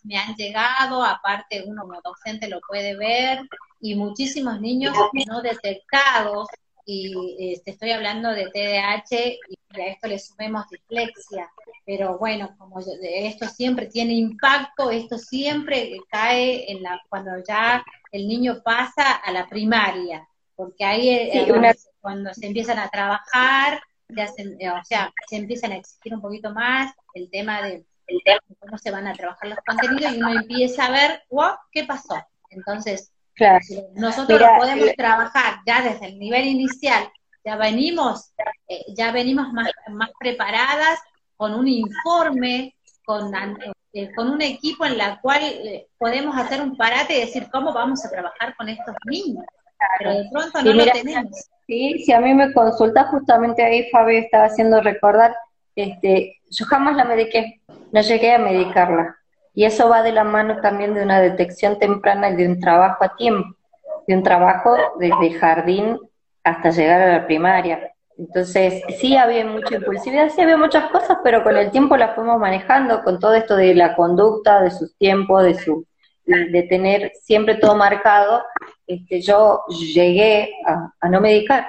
me 0.03 0.17
han 0.17 0.35
llegado, 0.35 1.03
aparte 1.03 1.63
uno 1.67 1.83
como 1.83 2.01
docente 2.01 2.47
lo 2.47 2.59
puede 2.67 2.95
ver, 2.97 3.39
y 3.79 3.93
muchísimos 3.93 4.59
niños 4.59 4.95
no 5.27 5.41
detectados 5.43 6.47
y 6.91 7.53
este, 7.53 7.71
estoy 7.71 7.91
hablando 7.91 8.31
de 8.31 8.47
TDAH 8.47 9.37
y 9.47 9.79
a 9.79 9.85
esto 9.85 10.07
le 10.07 10.17
sumemos 10.17 10.65
dislexia, 10.69 11.47
pero 11.85 12.17
bueno, 12.17 12.55
como 12.57 12.79
esto 12.79 13.45
siempre 13.47 13.85
tiene 13.85 14.13
impacto, 14.13 14.89
esto 14.89 15.19
siempre 15.19 15.95
cae 16.09 16.71
en 16.71 16.81
la 16.81 16.99
cuando 17.07 17.31
ya 17.47 17.85
el 18.11 18.27
niño 18.27 18.63
pasa 18.63 19.11
a 19.17 19.31
la 19.31 19.47
primaria, 19.47 20.27
porque 20.55 20.83
ahí 20.83 21.09
eh, 21.09 21.75
cuando 22.01 22.33
se 22.33 22.47
empiezan 22.47 22.79
a 22.79 22.89
trabajar, 22.89 23.79
ya 24.07 24.25
eh, 24.37 24.71
o 24.71 24.83
sea, 24.83 25.13
se 25.27 25.35
empiezan 25.35 25.73
a 25.73 25.77
exigir 25.77 26.15
un 26.15 26.21
poquito 26.21 26.51
más 26.51 26.91
el 27.13 27.29
tema 27.29 27.61
de, 27.61 27.85
cómo 28.57 28.79
se 28.79 28.89
van 28.89 29.05
a 29.05 29.13
trabajar 29.13 29.49
los 29.49 29.59
contenidos 29.59 30.11
y 30.11 30.17
uno 30.17 30.41
empieza 30.41 30.87
a 30.87 30.91
ver, 30.91 31.21
wow, 31.29 31.51
¿qué 31.71 31.83
pasó? 31.83 32.15
Entonces, 32.49 33.11
nosotros 33.95 34.39
lo 34.39 34.47
podemos 34.57 34.89
trabajar 34.95 35.59
ya 35.65 35.81
desde 35.81 36.07
el 36.07 36.19
nivel 36.19 36.45
inicial, 36.45 37.09
ya 37.43 37.55
venimos, 37.55 38.33
eh, 38.67 38.85
ya 38.95 39.11
venimos 39.11 39.51
más, 39.53 39.71
más 39.89 40.09
preparadas 40.19 40.99
con 41.37 41.53
un 41.53 41.67
informe, 41.67 42.75
con, 43.05 43.31
eh, 43.93 44.11
con 44.15 44.29
un 44.29 44.41
equipo 44.41 44.85
en 44.85 44.97
la 44.97 45.19
cual 45.21 45.41
eh, 45.41 45.87
podemos 45.97 46.37
hacer 46.37 46.61
un 46.61 46.75
parate 46.75 47.17
y 47.17 47.21
decir 47.21 47.47
cómo 47.51 47.73
vamos 47.73 48.05
a 48.05 48.09
trabajar 48.09 48.55
con 48.55 48.69
estos 48.69 48.95
niños. 49.05 49.45
Pero 49.97 50.11
de 50.11 50.29
pronto 50.31 50.61
no 50.61 50.73
lo 50.73 50.85
tenemos. 50.91 51.49
Sí, 51.65 51.99
si 52.03 52.11
a 52.11 52.19
mí 52.19 52.33
me 52.33 52.51
consulta 52.51 53.05
justamente 53.05 53.63
ahí 53.63 53.89
Fabio 53.91 54.19
estaba 54.19 54.45
haciendo 54.45 54.81
recordar, 54.81 55.33
este, 55.75 56.39
yo 56.49 56.65
jamás 56.65 56.97
la 56.97 57.05
mediqué, 57.05 57.61
no 57.91 58.01
llegué 58.01 58.33
a 58.33 58.39
medicarla 58.39 59.18
Y 59.59 59.65
eso 59.65 59.89
va 59.89 60.03
de 60.03 60.13
la 60.13 60.23
mano 60.23 60.61
también 60.61 60.93
de 60.93 61.03
una 61.03 61.19
detección 61.19 61.77
temprana 61.79 62.29
y 62.29 62.37
de 62.37 62.47
un 62.47 62.61
trabajo 62.61 63.03
a 63.03 63.17
tiempo, 63.17 63.57
de 64.07 64.15
un 64.15 64.23
trabajo 64.23 64.73
desde 64.97 65.37
jardín 65.37 65.99
hasta 66.45 66.69
llegar 66.69 67.01
a 67.01 67.17
la 67.17 67.27
primaria. 67.27 67.91
Entonces, 68.17 68.81
sí 69.01 69.17
había 69.17 69.45
mucha 69.45 69.75
impulsividad, 69.75 70.29
sí 70.29 70.39
había 70.39 70.55
muchas 70.55 70.89
cosas, 70.91 71.17
pero 71.25 71.43
con 71.43 71.57
el 71.57 71.71
tiempo 71.71 71.97
las 71.97 72.15
fuimos 72.15 72.39
manejando, 72.39 73.03
con 73.03 73.19
todo 73.19 73.33
esto 73.33 73.57
de 73.57 73.75
la 73.75 73.97
conducta, 73.97 74.61
de 74.61 74.71
sus 74.71 74.95
tiempos, 74.95 75.43
de 75.43 75.55
su 75.55 75.85
de 76.23 76.65
tener 76.69 77.11
siempre 77.21 77.55
todo 77.55 77.75
marcado, 77.75 78.45
este, 78.87 79.19
yo 79.19 79.65
llegué 79.93 80.53
a, 80.65 81.09
no 81.09 81.19
medicar. 81.19 81.67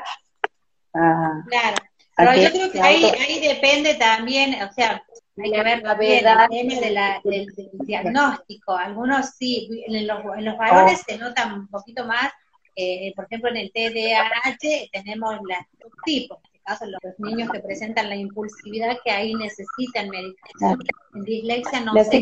claro, 0.93 1.77
pero 2.17 2.35
yo 2.35 2.51
creo 2.53 2.71
que 2.71 2.81
ahí, 2.81 3.05
ahí 3.05 3.49
depende 3.49 3.95
también, 3.95 4.63
o 4.63 4.73
sea, 4.73 5.03
hay 5.37 5.53
que 5.53 5.63
ver 5.63 5.83
también 5.83 6.13
el 6.13 6.25
tema 6.25 6.49
de 6.49 6.91
la, 6.91 7.21
del, 7.25 7.47
diagnóstico. 7.87 8.77
Algunos 8.77 9.31
sí, 9.31 9.85
en 9.87 10.07
los, 10.07 10.21
en 10.37 10.45
los 10.45 10.59
valores 10.59 11.03
se 11.07 11.19
notan 11.19 11.55
un 11.55 11.69
poquito 11.69 12.05
más. 12.05 12.31
Eh, 12.77 13.13
por 13.15 13.27
ejemplo, 13.27 13.51
en 13.51 13.57
el 13.57 13.73
TDAH 13.73 14.91
tenemos 14.93 15.35
los 15.35 15.59
subtipos. 15.81 16.39
En 16.39 16.51
este 16.53 16.61
caso, 16.65 16.85
los 16.87 17.19
niños 17.19 17.51
que 17.51 17.61
presentan 17.61 18.09
la 18.09 18.17
impulsividad 18.17 18.97
que 19.05 19.11
ahí 19.11 19.35
necesitan 19.35 20.09
medicación. 20.09 20.79
En 21.15 21.25
dislexia 21.25 21.81
no 21.81 21.93
sé 22.05 22.21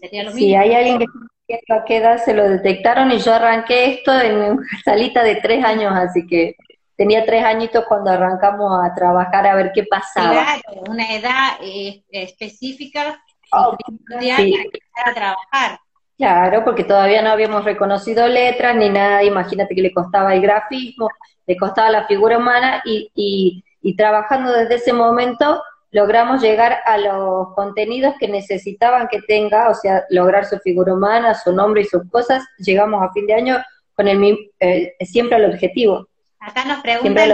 sería 0.00 0.24
lo 0.24 0.30
mismo. 0.30 0.46
Si 0.46 0.54
hay 0.54 0.74
alguien 0.74 0.98
que 1.46 1.60
a 1.68 1.84
qué 1.84 1.98
edad 1.98 2.22
se 2.24 2.34
lo 2.34 2.48
detectaron 2.48 3.12
y 3.12 3.18
yo 3.18 3.32
arranqué 3.32 3.94
esto 3.94 4.18
en 4.20 4.36
una 4.36 4.66
salita 4.84 5.22
de 5.22 5.36
tres 5.36 5.64
años, 5.64 5.92
así 5.94 6.26
que 6.26 6.56
tenía 6.96 7.24
tres 7.24 7.44
añitos 7.44 7.84
cuando 7.86 8.10
arrancamos 8.10 8.72
a 8.84 8.94
trabajar 8.94 9.46
a 9.46 9.54
ver 9.54 9.72
qué 9.74 9.84
pasaba. 9.84 10.32
Claro, 10.32 10.82
una 10.88 11.14
edad 11.14 11.58
eh, 11.60 12.02
específica 12.10 13.22
oh, 13.52 13.76
para 14.08 15.14
trabajar. 15.14 15.80
Claro, 16.16 16.64
porque 16.64 16.84
todavía 16.84 17.20
no 17.20 17.30
habíamos 17.30 17.64
reconocido 17.64 18.26
letras 18.26 18.74
ni 18.74 18.88
nada, 18.88 19.22
imagínate 19.22 19.74
que 19.74 19.82
le 19.82 19.92
costaba 19.92 20.34
el 20.34 20.40
grafismo, 20.40 21.10
le 21.46 21.56
costaba 21.58 21.90
la 21.90 22.06
figura 22.06 22.38
humana 22.38 22.82
y, 22.86 23.10
y, 23.14 23.64
y 23.82 23.96
trabajando 23.96 24.50
desde 24.50 24.76
ese 24.76 24.94
momento 24.94 25.62
logramos 25.90 26.42
llegar 26.42 26.78
a 26.84 26.98
los 26.98 27.54
contenidos 27.54 28.14
que 28.18 28.28
necesitaban 28.28 29.08
que 29.08 29.20
tenga, 29.22 29.68
o 29.70 29.74
sea, 29.74 30.04
lograr 30.10 30.44
su 30.44 30.58
figura 30.58 30.94
humana, 30.94 31.34
su 31.34 31.52
nombre 31.52 31.82
y 31.82 31.84
sus 31.84 32.02
cosas, 32.10 32.44
llegamos 32.58 33.02
a 33.02 33.12
fin 33.12 33.26
de 33.26 33.34
año 33.34 33.56
con 33.94 34.08
el 34.08 34.50
eh, 34.60 34.94
siempre 35.00 35.36
al 35.36 35.46
objetivo. 35.46 36.08
Acá 36.46 36.64
nos 36.64 36.80
preguntan 36.80 37.32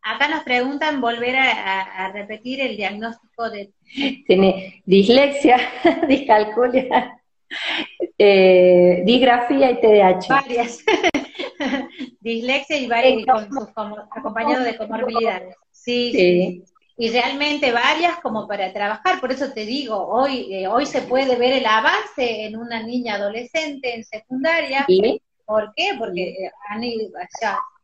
acá 0.00 0.28
nos 0.28 0.42
preguntan 0.42 1.02
volver 1.02 1.36
a, 1.36 2.10
repetir 2.14 2.62
el 2.62 2.78
diagnóstico 2.78 3.50
de 3.50 3.70
tiene 4.26 4.82
dislexia, 4.86 5.58
discalculia, 6.08 7.20
eh, 8.18 9.02
disgrafía 9.04 9.70
y 9.70 9.80
TDAH. 9.80 10.28
Varias. 10.28 10.84
dislexia 12.20 12.78
y 12.78 12.86
varias 12.86 13.26
con 13.26 13.52
sus 13.52 13.68
acompañados 14.10 14.64
de 14.64 14.78
comorbilidades. 14.78 15.54
Sí, 15.70 16.12
sí, 16.12 16.64
Y 16.96 17.10
realmente 17.10 17.70
varias 17.72 18.18
como 18.20 18.48
para 18.48 18.72
trabajar, 18.72 19.20
por 19.20 19.30
eso 19.30 19.52
te 19.52 19.66
digo, 19.66 20.06
hoy 20.06 20.54
eh, 20.54 20.66
hoy 20.68 20.86
se 20.86 21.02
puede 21.02 21.36
ver 21.36 21.52
el 21.52 21.66
avance 21.66 22.46
en 22.46 22.56
una 22.56 22.82
niña 22.82 23.16
adolescente 23.16 23.94
en 23.94 24.04
secundaria. 24.04 24.86
¿Por 25.44 25.72
qué? 25.74 25.90
Porque 25.98 26.50
han 26.68 26.84
ido, 26.84 27.10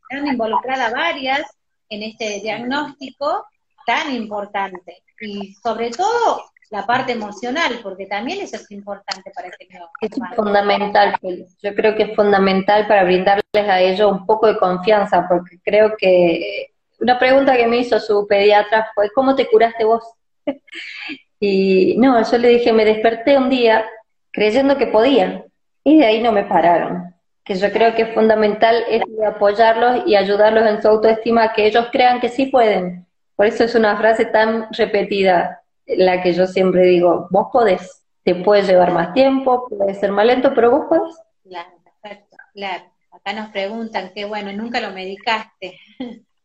están 0.09 0.27
involucradas 0.27 0.91
varias 0.91 1.41
en 1.89 2.03
este 2.03 2.39
diagnóstico 2.41 3.45
tan 3.85 4.13
importante. 4.13 5.03
Y 5.19 5.53
sobre 5.55 5.91
todo 5.91 6.43
la 6.71 6.85
parte 6.85 7.13
emocional, 7.13 7.79
porque 7.83 8.07
también 8.07 8.41
eso 8.41 8.57
es 8.57 8.69
importante 8.71 9.31
para 9.33 9.47
este 9.47 9.67
niño. 9.69 9.85
Es 10.01 10.11
fundamental, 10.35 11.15
yo 11.21 11.75
creo 11.75 11.95
que 11.95 12.03
es 12.03 12.15
fundamental 12.15 12.87
para 12.87 13.03
brindarles 13.03 13.43
a 13.53 13.79
ellos 13.79 14.11
un 14.11 14.25
poco 14.25 14.47
de 14.47 14.57
confianza, 14.57 15.27
porque 15.27 15.59
creo 15.63 15.95
que 15.97 16.73
una 16.99 17.19
pregunta 17.19 17.55
que 17.55 17.67
me 17.67 17.77
hizo 17.77 17.99
su 17.99 18.25
pediatra 18.27 18.89
fue, 18.95 19.09
¿cómo 19.11 19.35
te 19.35 19.47
curaste 19.47 19.83
vos? 19.83 20.03
y 21.39 21.95
no, 21.97 22.29
yo 22.29 22.37
le 22.37 22.49
dije, 22.49 22.73
me 22.73 22.85
desperté 22.85 23.37
un 23.37 23.49
día 23.49 23.85
creyendo 24.31 24.77
que 24.77 24.87
podía, 24.87 25.45
y 25.83 25.99
de 25.99 26.05
ahí 26.05 26.21
no 26.21 26.31
me 26.31 26.43
pararon 26.43 27.14
que 27.45 27.55
yo 27.55 27.71
creo 27.71 27.93
que 27.93 28.01
es 28.01 28.13
fundamental 28.13 28.83
es 28.89 29.03
apoyarlos 29.25 30.01
y 30.07 30.15
ayudarlos 30.15 30.65
en 30.65 30.81
su 30.81 30.87
autoestima, 30.87 31.53
que 31.53 31.67
ellos 31.67 31.87
crean 31.91 32.19
que 32.19 32.29
sí 32.29 32.47
pueden. 32.47 33.05
Por 33.35 33.45
eso 33.45 33.63
es 33.63 33.75
una 33.75 33.95
frase 33.95 34.25
tan 34.25 34.67
repetida, 34.71 35.61
la 35.85 36.23
que 36.23 36.33
yo 36.33 36.47
siempre 36.47 36.83
digo, 36.87 37.27
vos 37.29 37.49
podés, 37.53 38.03
te 38.23 38.33
puede 38.33 38.63
llevar 38.63 38.91
más 38.91 39.13
tiempo, 39.13 39.67
puede 39.69 39.93
ser 39.93 40.11
más 40.11 40.25
lento, 40.25 40.53
pero 40.55 40.71
vos 40.71 40.85
podés. 40.89 41.15
Claro, 41.43 41.69
perfecto, 41.83 42.35
claro. 42.53 42.83
Acá 43.11 43.33
nos 43.33 43.49
preguntan, 43.51 44.11
qué 44.13 44.25
bueno, 44.25 44.51
nunca 44.51 44.81
lo 44.81 44.91
medicaste. 44.91 45.79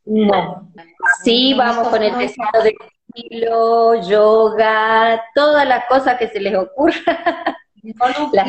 No. 0.04 0.70
Sí, 1.22 1.54
vamos 1.54 1.88
con 1.88 2.02
el 2.02 2.16
deseo 2.18 2.44
de 2.62 2.74
estilo, 3.08 3.94
yoga, 4.02 5.22
todas 5.34 5.66
las 5.66 5.86
cosas 5.86 6.18
que 6.18 6.28
se 6.28 6.40
les 6.40 6.54
ocurra. 6.54 6.94
las 8.32 8.46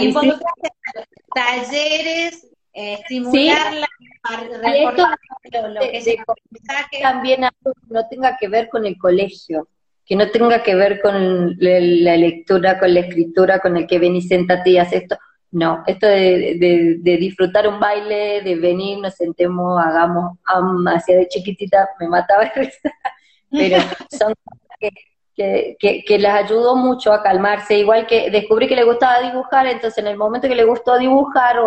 talleres, 1.34 2.48
eh, 2.74 2.94
estimularla, 2.94 3.88
lo, 5.74 5.82
que 5.82 7.00
también 7.02 7.44
algo 7.44 7.74
que 7.74 7.94
no 7.94 8.08
tenga 8.08 8.38
que 8.38 8.48
ver 8.48 8.70
con 8.70 8.86
el 8.86 8.98
colegio, 8.98 9.68
que 10.06 10.16
no 10.16 10.30
tenga 10.30 10.64
que 10.64 10.76
ver 10.76 11.02
con 11.02 11.56
la 11.60 12.18
lectura, 12.18 12.80
con 12.80 12.94
la 12.94 13.02
escritura, 13.02 13.60
con 13.60 13.78
el 13.78 13.88
que 13.88 14.00
ven 14.00 14.16
y 14.16 14.22
sentate 14.22 14.72
y 14.72 14.78
haces 14.78 15.04
esto. 15.04 15.18
No, 15.52 15.84
esto 15.86 16.08
de, 16.08 17.00
de, 17.02 17.18
disfrutar 17.18 17.68
un 17.68 17.78
baile, 17.78 18.42
de 18.42 18.56
venir, 18.56 19.00
nos 19.00 19.16
sentemos, 19.16 19.84
hagamos, 19.84 20.38
hacia 20.96 21.18
de 21.18 21.28
chiquitita, 21.28 21.90
me 22.00 22.08
mataba 22.08 22.50
pero 23.52 23.78
son 24.10 24.34
que 24.80 24.90
que, 25.36 25.78
que, 26.06 26.20
las 26.20 26.44
ayudó 26.44 26.76
mucho 26.76 27.14
a 27.14 27.24
calmarse, 27.24 27.78
igual 27.78 28.06
que 28.08 28.30
descubrí 28.30 28.68
que 28.68 28.76
le 28.76 28.84
gustaba 28.84 29.22
dibujar, 29.22 29.68
entonces 29.68 29.98
en 29.98 30.08
el 30.08 30.18
momento 30.18 30.48
que 30.48 30.56
le 30.56 30.66
gustó 30.66 30.98
dibujar, 30.98 31.58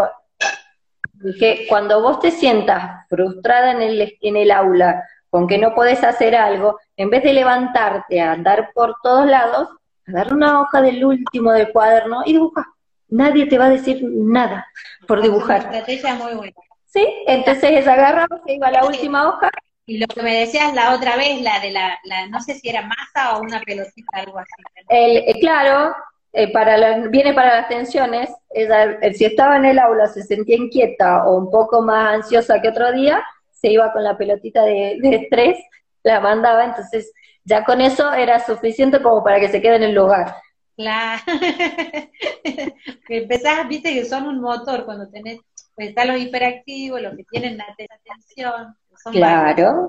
dije, 1.15 1.67
cuando 1.69 2.03
vos 2.03 2.21
te 2.21 2.31
sientas 2.31 3.07
frustrada 3.09 3.73
en 3.73 3.83
el, 3.83 4.17
en 4.21 4.37
el 4.37 4.51
aula, 4.51 5.05
con 5.31 5.49
que 5.49 5.59
no 5.59 5.75
podés 5.75 6.05
hacer 6.05 6.37
algo, 6.37 6.79
en 6.97 7.11
vez 7.11 7.23
de 7.25 7.33
levantarte 7.33 8.21
a 8.21 8.33
andar 8.33 8.71
por 8.75 8.97
todos 9.03 9.27
lados, 9.27 9.69
agarra 10.07 10.35
una 10.35 10.61
hoja 10.61 10.83
del 10.83 11.05
último 11.05 11.53
del 11.53 11.73
cuaderno 11.73 12.23
y 12.25 12.35
dibuja. 12.35 12.67
Nadie 13.09 13.47
te 13.47 13.59
va 13.59 13.67
a 13.67 13.71
decir 13.71 14.01
nada 14.03 14.67
por 15.07 15.23
dibujar. 15.23 15.63
estrategia 15.63 16.15
muy 16.15 16.35
buena. 16.35 16.55
Sí, 16.87 17.07
entonces 17.27 17.87
agarraba, 17.89 18.41
se 18.47 18.55
iba 18.55 18.69
a 18.69 18.71
la 18.71 18.85
última 18.85 19.29
hoja 19.29 19.51
y 19.87 19.99
lo 19.99 20.07
que 20.07 20.23
me 20.23 20.41
decías 20.41 20.75
la 20.75 20.95
otra 20.95 21.17
vez, 21.17 21.41
la 21.43 21.61
de 21.61 21.71
la, 21.71 21.99
no 22.31 22.41
sé 22.41 22.55
si 22.55 22.69
era 22.69 22.83
masa 22.83 23.37
o 23.37 23.43
una 23.43 23.61
pelotita, 23.61 24.19
algo 24.19 24.39
así. 24.39 24.51
El, 24.89 25.17
eh, 25.19 25.41
claro, 25.41 25.95
eh, 26.33 26.51
para 26.51 27.07
viene 27.09 27.35
para 27.35 27.61
las 27.61 27.69
tensiones. 27.69 28.31
Ella, 28.51 28.99
eh, 29.03 29.13
si 29.15 29.25
estaba 29.25 29.57
en 29.57 29.67
el 29.67 29.79
aula, 29.79 30.07
se 30.09 30.23
sentía 30.23 30.57
inquieta 30.57 31.27
o 31.27 31.37
un 31.37 31.51
poco 31.51 31.83
más 31.83 32.15
ansiosa 32.15 32.61
que 32.61 32.69
otro 32.69 32.93
día, 32.93 33.23
se 33.53 33.69
iba 33.71 33.93
con 33.93 34.03
la 34.03 34.17
pelotita 34.17 34.63
de, 34.63 34.99
estrés, 35.03 35.59
la 36.03 36.21
mandaba, 36.21 36.65
entonces 36.65 37.13
ya 37.45 37.65
con 37.65 37.81
eso 37.81 38.13
era 38.13 38.41
suficiente 38.41 39.03
como 39.03 39.23
para 39.23 39.39
que 39.39 39.49
se 39.49 39.61
quede 39.61 39.77
en 39.77 39.83
el 39.85 39.95
lugar. 39.95 40.35
Claro. 40.77 41.23
Empezás, 43.09 43.69
viste 43.69 43.95
que 43.95 44.05
son 44.05 44.27
un 44.27 44.41
motor 44.41 44.85
cuando 44.87 45.09
tenés, 45.09 45.41
pues 45.75 45.91
están 45.91 46.09
los 46.09 46.21
hiperactivos, 46.21 47.01
los 47.01 47.17
que 47.17 47.25
tienen 47.31 47.59
la 47.59 47.65
atención, 47.65 48.75
claro. 49.13 49.89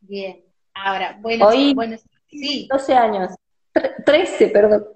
Bien. 0.00 0.44
Ahora, 0.74 1.18
bueno, 1.20 1.48
Hoy, 1.48 1.74
bueno, 1.74 1.96
sí. 2.28 2.68
12 2.70 2.94
años. 2.94 3.30
13, 4.04 4.48
perdón. 4.48 4.86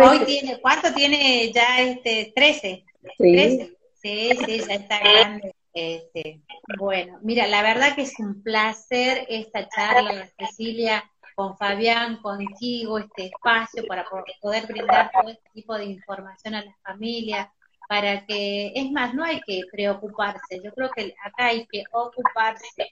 Hoy 0.00 0.20
tiene, 0.24 0.60
¿cuánto 0.60 0.92
tiene 0.94 1.52
ya 1.52 1.80
este? 1.80 2.32
13. 2.34 2.84
Sí. 3.18 3.32
13. 3.32 3.76
Sí, 4.02 4.30
sí, 4.44 4.62
ya 4.66 4.74
está 4.74 4.98
grande. 4.98 5.54
Este, 5.74 6.42
bueno, 6.78 7.18
mira, 7.22 7.46
la 7.46 7.62
verdad 7.62 7.94
que 7.94 8.02
es 8.02 8.18
un 8.18 8.42
placer 8.42 9.26
esta 9.28 9.68
charla, 9.68 10.28
Cecilia, 10.38 11.10
con 11.34 11.56
Fabián, 11.56 12.20
contigo, 12.20 12.98
este 12.98 13.26
espacio 13.26 13.86
para 13.86 14.04
poder 14.40 14.66
brindar 14.66 15.10
todo 15.12 15.30
este 15.30 15.48
tipo 15.54 15.74
de 15.76 15.86
información 15.86 16.54
a 16.54 16.64
las 16.64 16.76
familias, 16.82 17.48
para 17.88 18.24
que, 18.26 18.72
es 18.74 18.90
más, 18.90 19.14
no 19.14 19.24
hay 19.24 19.40
que 19.42 19.62
preocuparse, 19.70 20.60
yo 20.62 20.72
creo 20.72 20.90
que 20.90 21.14
acá 21.24 21.46
hay 21.46 21.66
que 21.66 21.84
ocuparse. 21.92 22.88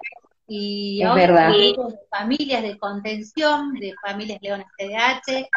Y 0.46 1.02
es 1.02 1.14
verdad. 1.14 1.52
familias 2.10 2.62
de 2.62 2.78
contención, 2.78 3.72
de 3.74 3.94
familias 4.02 4.40
leonas 4.42 4.66
TDH, 4.76 5.48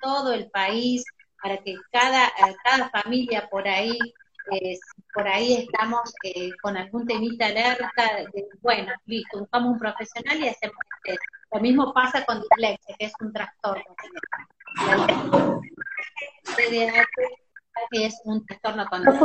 todo 0.00 0.32
el 0.32 0.50
país, 0.50 1.04
para 1.42 1.58
que 1.58 1.76
cada, 1.92 2.32
cada 2.64 2.88
familia 2.88 3.46
por 3.50 3.68
ahí, 3.68 3.98
eh, 4.50 4.78
por 5.12 5.28
ahí 5.28 5.54
estamos 5.54 6.12
eh, 6.24 6.50
con 6.62 6.76
algún 6.76 7.06
temita 7.06 7.46
alerta, 7.46 8.24
de, 8.32 8.46
bueno, 8.62 8.92
listo, 9.06 9.40
buscamos 9.40 9.72
un 9.72 9.78
profesional 9.78 10.38
y 10.40 10.48
hacemos 10.48 10.78
esto. 11.04 11.22
Lo 11.52 11.60
mismo 11.60 11.92
pasa 11.92 12.24
con 12.24 12.40
dislexia, 12.40 12.96
que 12.98 13.06
es 13.06 13.12
un 13.20 13.32
trastorno. 13.32 13.84
TDAH 16.56 17.04
es 17.90 18.20
un 18.24 18.44
trastorno 18.44 18.86
conductual, 18.86 19.18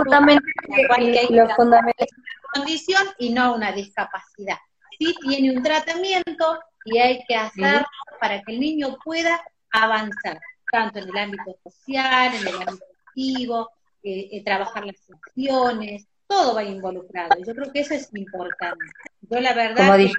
lo 1.29 1.49
fundamental, 1.49 2.07
condición 2.53 3.03
y 3.19 3.29
no 3.31 3.55
una 3.55 3.71
discapacidad. 3.71 4.57
Sí 4.97 5.13
tiene 5.21 5.55
un 5.55 5.63
tratamiento 5.63 6.59
y 6.85 6.99
hay 6.99 7.23
que 7.27 7.35
hacerlo 7.35 7.85
para 8.19 8.41
que 8.41 8.53
el 8.53 8.59
niño 8.59 8.97
pueda 9.03 9.41
avanzar, 9.71 10.39
tanto 10.71 10.99
en 10.99 11.09
el 11.09 11.17
ámbito 11.17 11.57
social, 11.63 12.33
en 12.35 12.47
el 12.47 12.55
ámbito 12.55 12.85
activo, 13.07 13.69
eh, 14.03 14.29
eh, 14.31 14.43
trabajar 14.43 14.85
las 14.85 14.97
funciones, 15.01 16.07
todo 16.27 16.55
va 16.55 16.63
involucrado. 16.63 17.35
Yo 17.45 17.53
creo 17.55 17.71
que 17.71 17.81
eso 17.81 17.93
es 17.93 18.09
importante. 18.13 18.85
Yo 19.21 19.39
la 19.39 19.53
verdad... 19.53 19.97
Como 19.97 20.09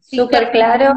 súper 0.00 0.50
claro. 0.52 0.94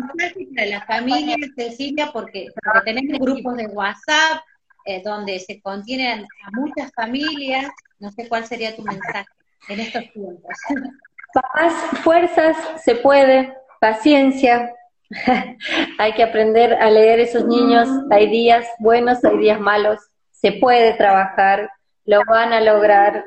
Para 0.55 0.67
la 0.67 0.85
familia, 0.85 1.35
Cecilia, 1.55 2.11
porque, 2.13 2.47
porque 2.63 2.93
tenemos 2.93 3.19
grupos 3.19 3.57
de 3.57 3.67
WhatsApp 3.67 4.41
eh, 4.86 5.02
donde 5.03 5.40
se 5.40 5.62
contienen 5.62 6.26
a 6.44 6.52
muchas 6.52 6.91
familias. 6.94 7.72
No 7.99 8.12
sé 8.12 8.28
cuál 8.28 8.45
sería 8.45 8.76
tu 8.76 8.84
mensaje 8.84 9.28
en 9.70 9.80
estos 9.80 10.03
tiempos. 10.12 10.52
Paz, 11.34 11.74
fuerzas, 12.03 12.58
se 12.84 12.95
puede, 12.95 13.53
paciencia. 13.80 14.74
hay 15.98 16.14
que 16.14 16.24
aprender 16.24 16.74
a 16.74 16.90
leer 16.90 17.20
esos 17.20 17.45
niños. 17.45 17.88
Hay 18.10 18.30
días 18.30 18.68
buenos, 18.80 19.24
hay 19.24 19.38
días 19.38 19.60
malos. 19.60 19.99
Se 20.32 20.53
puede 20.53 20.94
trabajar, 20.94 21.70
lo 22.06 22.22
van 22.26 22.52
a 22.53 22.62
lograr. 22.62 23.24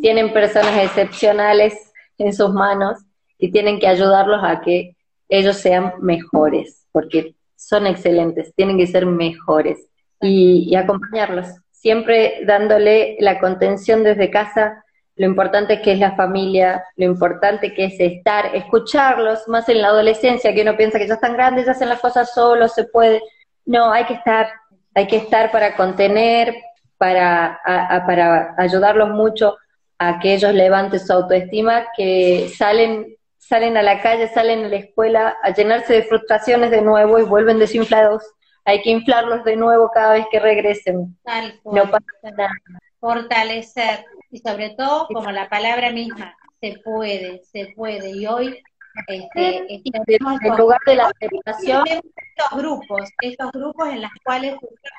Tienen 0.00 0.32
personas 0.32 0.76
excepcionales 0.76 1.74
en 2.18 2.32
sus 2.32 2.52
manos 2.52 2.98
y 3.38 3.50
tienen 3.50 3.80
que 3.80 3.88
ayudarlos 3.88 4.40
a 4.44 4.60
que 4.60 4.96
ellos 5.28 5.56
sean 5.56 5.94
mejores, 6.00 6.86
porque 6.92 7.34
son 7.56 7.86
excelentes, 7.86 8.54
tienen 8.54 8.76
que 8.76 8.86
ser 8.86 9.06
mejores 9.06 9.88
y, 10.20 10.68
y 10.70 10.76
acompañarlos, 10.76 11.46
siempre 11.70 12.44
dándole 12.46 13.16
la 13.20 13.38
contención 13.38 14.02
desde 14.02 14.30
casa, 14.30 14.84
lo 15.16 15.26
importante 15.26 15.80
que 15.80 15.92
es 15.92 15.98
la 15.98 16.16
familia, 16.16 16.84
lo 16.96 17.04
importante 17.04 17.72
que 17.72 17.84
es 17.84 18.00
estar, 18.00 18.54
escucharlos, 18.54 19.46
más 19.46 19.68
en 19.68 19.80
la 19.80 19.88
adolescencia, 19.88 20.52
que 20.52 20.62
uno 20.62 20.76
piensa 20.76 20.98
que 20.98 21.06
ya 21.06 21.14
están 21.14 21.34
grandes, 21.34 21.66
ya 21.66 21.72
hacen 21.72 21.88
las 21.88 22.00
cosas 22.00 22.34
solos, 22.34 22.74
se 22.74 22.84
puede. 22.84 23.22
No, 23.64 23.92
hay 23.92 24.04
que 24.06 24.14
estar, 24.14 24.48
hay 24.94 25.06
que 25.06 25.16
estar 25.18 25.52
para 25.52 25.76
contener, 25.76 26.54
para, 26.98 27.60
para 28.06 28.54
ayudarlos 28.58 29.10
mucho 29.10 29.56
a 29.98 30.18
que 30.18 30.34
ellos 30.34 30.52
levanten 30.52 30.98
su 30.98 31.12
autoestima, 31.12 31.86
que 31.96 32.50
salen, 32.56 33.16
salen 33.38 33.76
a 33.76 33.82
la 33.82 34.00
calle, 34.00 34.28
salen 34.28 34.64
a 34.64 34.68
la 34.68 34.76
escuela 34.76 35.36
a 35.42 35.50
llenarse 35.50 35.92
de 35.92 36.02
frustraciones 36.02 36.72
de 36.72 36.82
nuevo 36.82 37.20
y 37.20 37.22
vuelven 37.22 37.58
desinflados. 37.58 38.24
Hay 38.64 38.82
que 38.82 38.90
inflarlos 38.90 39.44
de 39.44 39.56
nuevo 39.56 39.90
cada 39.92 40.14
vez 40.14 40.26
que 40.30 40.40
regresen. 40.40 41.18
no 41.64 41.90
pasa 41.90 42.36
nada. 42.36 42.50
Fortalecer 42.98 44.04
y 44.30 44.38
sobre 44.38 44.70
todo, 44.70 45.06
como 45.08 45.30
la 45.30 45.48
palabra 45.48 45.90
misma, 45.90 46.36
se 46.60 46.80
puede, 46.82 47.42
se 47.44 47.72
puede. 47.76 48.10
Y 48.10 48.26
hoy 48.26 48.62
este, 49.08 49.66
en 49.68 50.56
lugar 50.56 50.78
de 50.86 50.94
la 50.94 51.06
aceptación 51.08 51.84
estos 51.86 52.58
grupos, 52.58 53.10
estos 53.22 53.50
grupos 53.52 53.88
en 53.88 54.02
los 54.02 54.10
cuales 54.24 54.54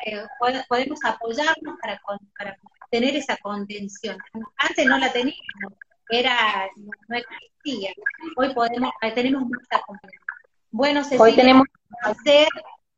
eh, 0.05 0.21
podemos 0.67 0.99
apoyarnos 1.03 1.77
para, 1.81 2.01
para 2.37 2.57
tener 2.91 3.15
esa 3.15 3.37
contención. 3.37 4.17
Antes 4.57 4.85
no 4.85 4.97
la 4.97 5.11
teníamos, 5.11 5.73
era 6.09 6.69
no 7.07 7.17
existía. 7.17 7.93
Hoy 8.37 8.53
podemos, 8.53 8.91
tenemos 9.13 9.43
mucha 9.43 9.81
contención. 9.85 10.23
Bueno, 10.71 11.03
Cecilia, 11.03 11.23
hoy 11.23 11.35
tenemos 11.35 11.63
un 11.63 12.13
placer, 12.13 12.47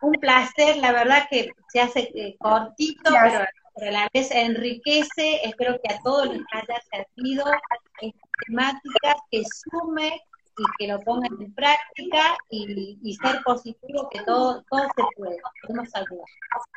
un 0.01 0.11
placer, 0.13 0.77
la 0.77 0.91
verdad 0.91 1.27
que 1.29 1.51
se 1.69 1.81
hace 1.81 2.11
eh, 2.13 2.35
cortito, 2.39 3.11
pero 3.11 3.45
pero 3.77 3.89
a 3.89 3.93
la 3.93 4.07
vez 4.13 4.31
enriquece, 4.31 5.41
espero 5.43 5.79
que 5.83 5.93
a 5.93 5.99
todos 6.03 6.29
les 6.29 6.41
haya 6.51 6.81
servido 6.91 7.45
esta 7.45 8.13
temática, 8.47 9.15
que 9.29 9.43
sume 9.43 10.19
y 10.57 10.63
que 10.79 10.91
lo 10.91 10.99
pongan 11.01 11.29
en 11.39 11.53
práctica 11.53 12.35
y, 12.49 13.15
ser 13.21 13.43
positivo, 13.43 14.09
que 14.09 14.21
todo, 14.21 14.63
todo 14.71 14.81
se 14.81 15.03
puede, 15.15 15.37
podemos 15.61 15.95
ayudar. 15.95 16.25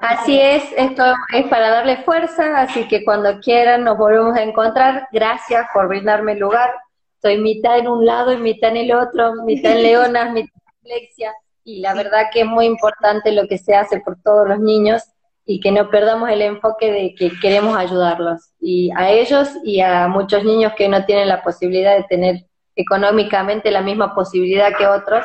Así 0.01 0.39
es, 0.39 0.63
esto 0.77 1.03
es 1.33 1.47
para 1.49 1.71
darle 1.71 2.05
fuerza, 2.05 2.61
así 2.61 2.87
que 2.87 3.03
cuando 3.03 3.41
quieran 3.41 3.85
nos 3.85 3.97
volvemos 3.97 4.37
a 4.37 4.43
encontrar. 4.43 5.09
Gracias 5.11 5.67
por 5.73 5.89
brindarme 5.89 6.33
el 6.33 6.41
lugar. 6.41 6.71
Estoy 7.15 7.39
mitad 7.39 7.79
en 7.79 7.89
un 7.89 8.05
lado 8.05 8.33
y 8.33 8.37
mitad 8.37 8.71
en 8.71 8.77
el 8.77 8.93
otro, 8.93 9.35
mitad 9.45 9.73
en 9.73 9.83
Leonas, 9.83 10.33
mitad 10.33 10.53
en 10.85 10.93
Alexia, 10.93 11.33
y 11.71 11.81
la 11.81 11.95
verdad 11.95 12.27
que 12.33 12.41
es 12.41 12.47
muy 12.47 12.67
importante 12.67 13.33
lo 13.33 13.47
que 13.47 13.59
se 13.59 13.75
hace 13.75 14.01
por 14.01 14.21
todos 14.21 14.49
los 14.49 14.59
niños 14.59 15.03
y 15.47 15.61
que 15.61 15.73
no 15.73 15.89
perdamos 15.89 16.29
el 16.31 16.43
enfoque 16.43 16.91
de 16.91 17.15
que 17.15 17.31
queremos 17.41 17.77
ayudarlos 17.77 18.53
y 18.61 18.91
a 18.97 19.11
ellos 19.11 19.49
y 19.65 19.81
a 19.81 20.09
muchos 20.09 20.45
niños 20.45 20.73
que 20.77 20.89
no 20.89 21.05
tienen 21.05 21.29
la 21.29 21.43
posibilidad 21.43 21.97
de 21.97 22.05
tener 22.05 22.45
económicamente 22.75 23.71
la 23.71 23.83
misma 23.83 24.15
posibilidad 24.15 24.77
que 24.77 24.87
otros 24.87 25.25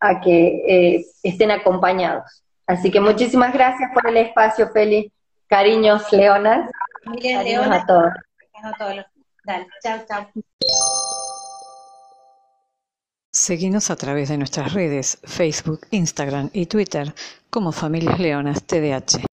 a 0.00 0.20
que 0.20 0.62
eh, 0.66 1.04
estén 1.22 1.50
acompañados. 1.50 2.42
Así 2.66 2.90
que 2.90 3.00
muchísimas 3.00 3.52
gracias 3.52 3.90
por 3.92 4.08
el 4.08 4.16
espacio, 4.16 4.68
Feli. 4.72 5.12
Cariños, 5.46 6.10
Leonas. 6.12 6.70
Cariños 7.04 7.66
a 7.66 7.86
todos. 7.86 8.12
A 8.62 8.72
todos. 8.78 9.04
Dale, 9.44 9.66
chao, 9.82 9.98
chao. 10.08 11.11
Seguimos 13.34 13.90
a 13.90 13.96
través 13.96 14.28
de 14.28 14.36
nuestras 14.36 14.74
redes, 14.74 15.16
Facebook, 15.24 15.86
Instagram 15.90 16.50
y 16.52 16.66
Twitter 16.66 17.14
como 17.48 17.72
Familias 17.72 18.20
Leonas 18.20 18.62
TDH. 18.62 19.24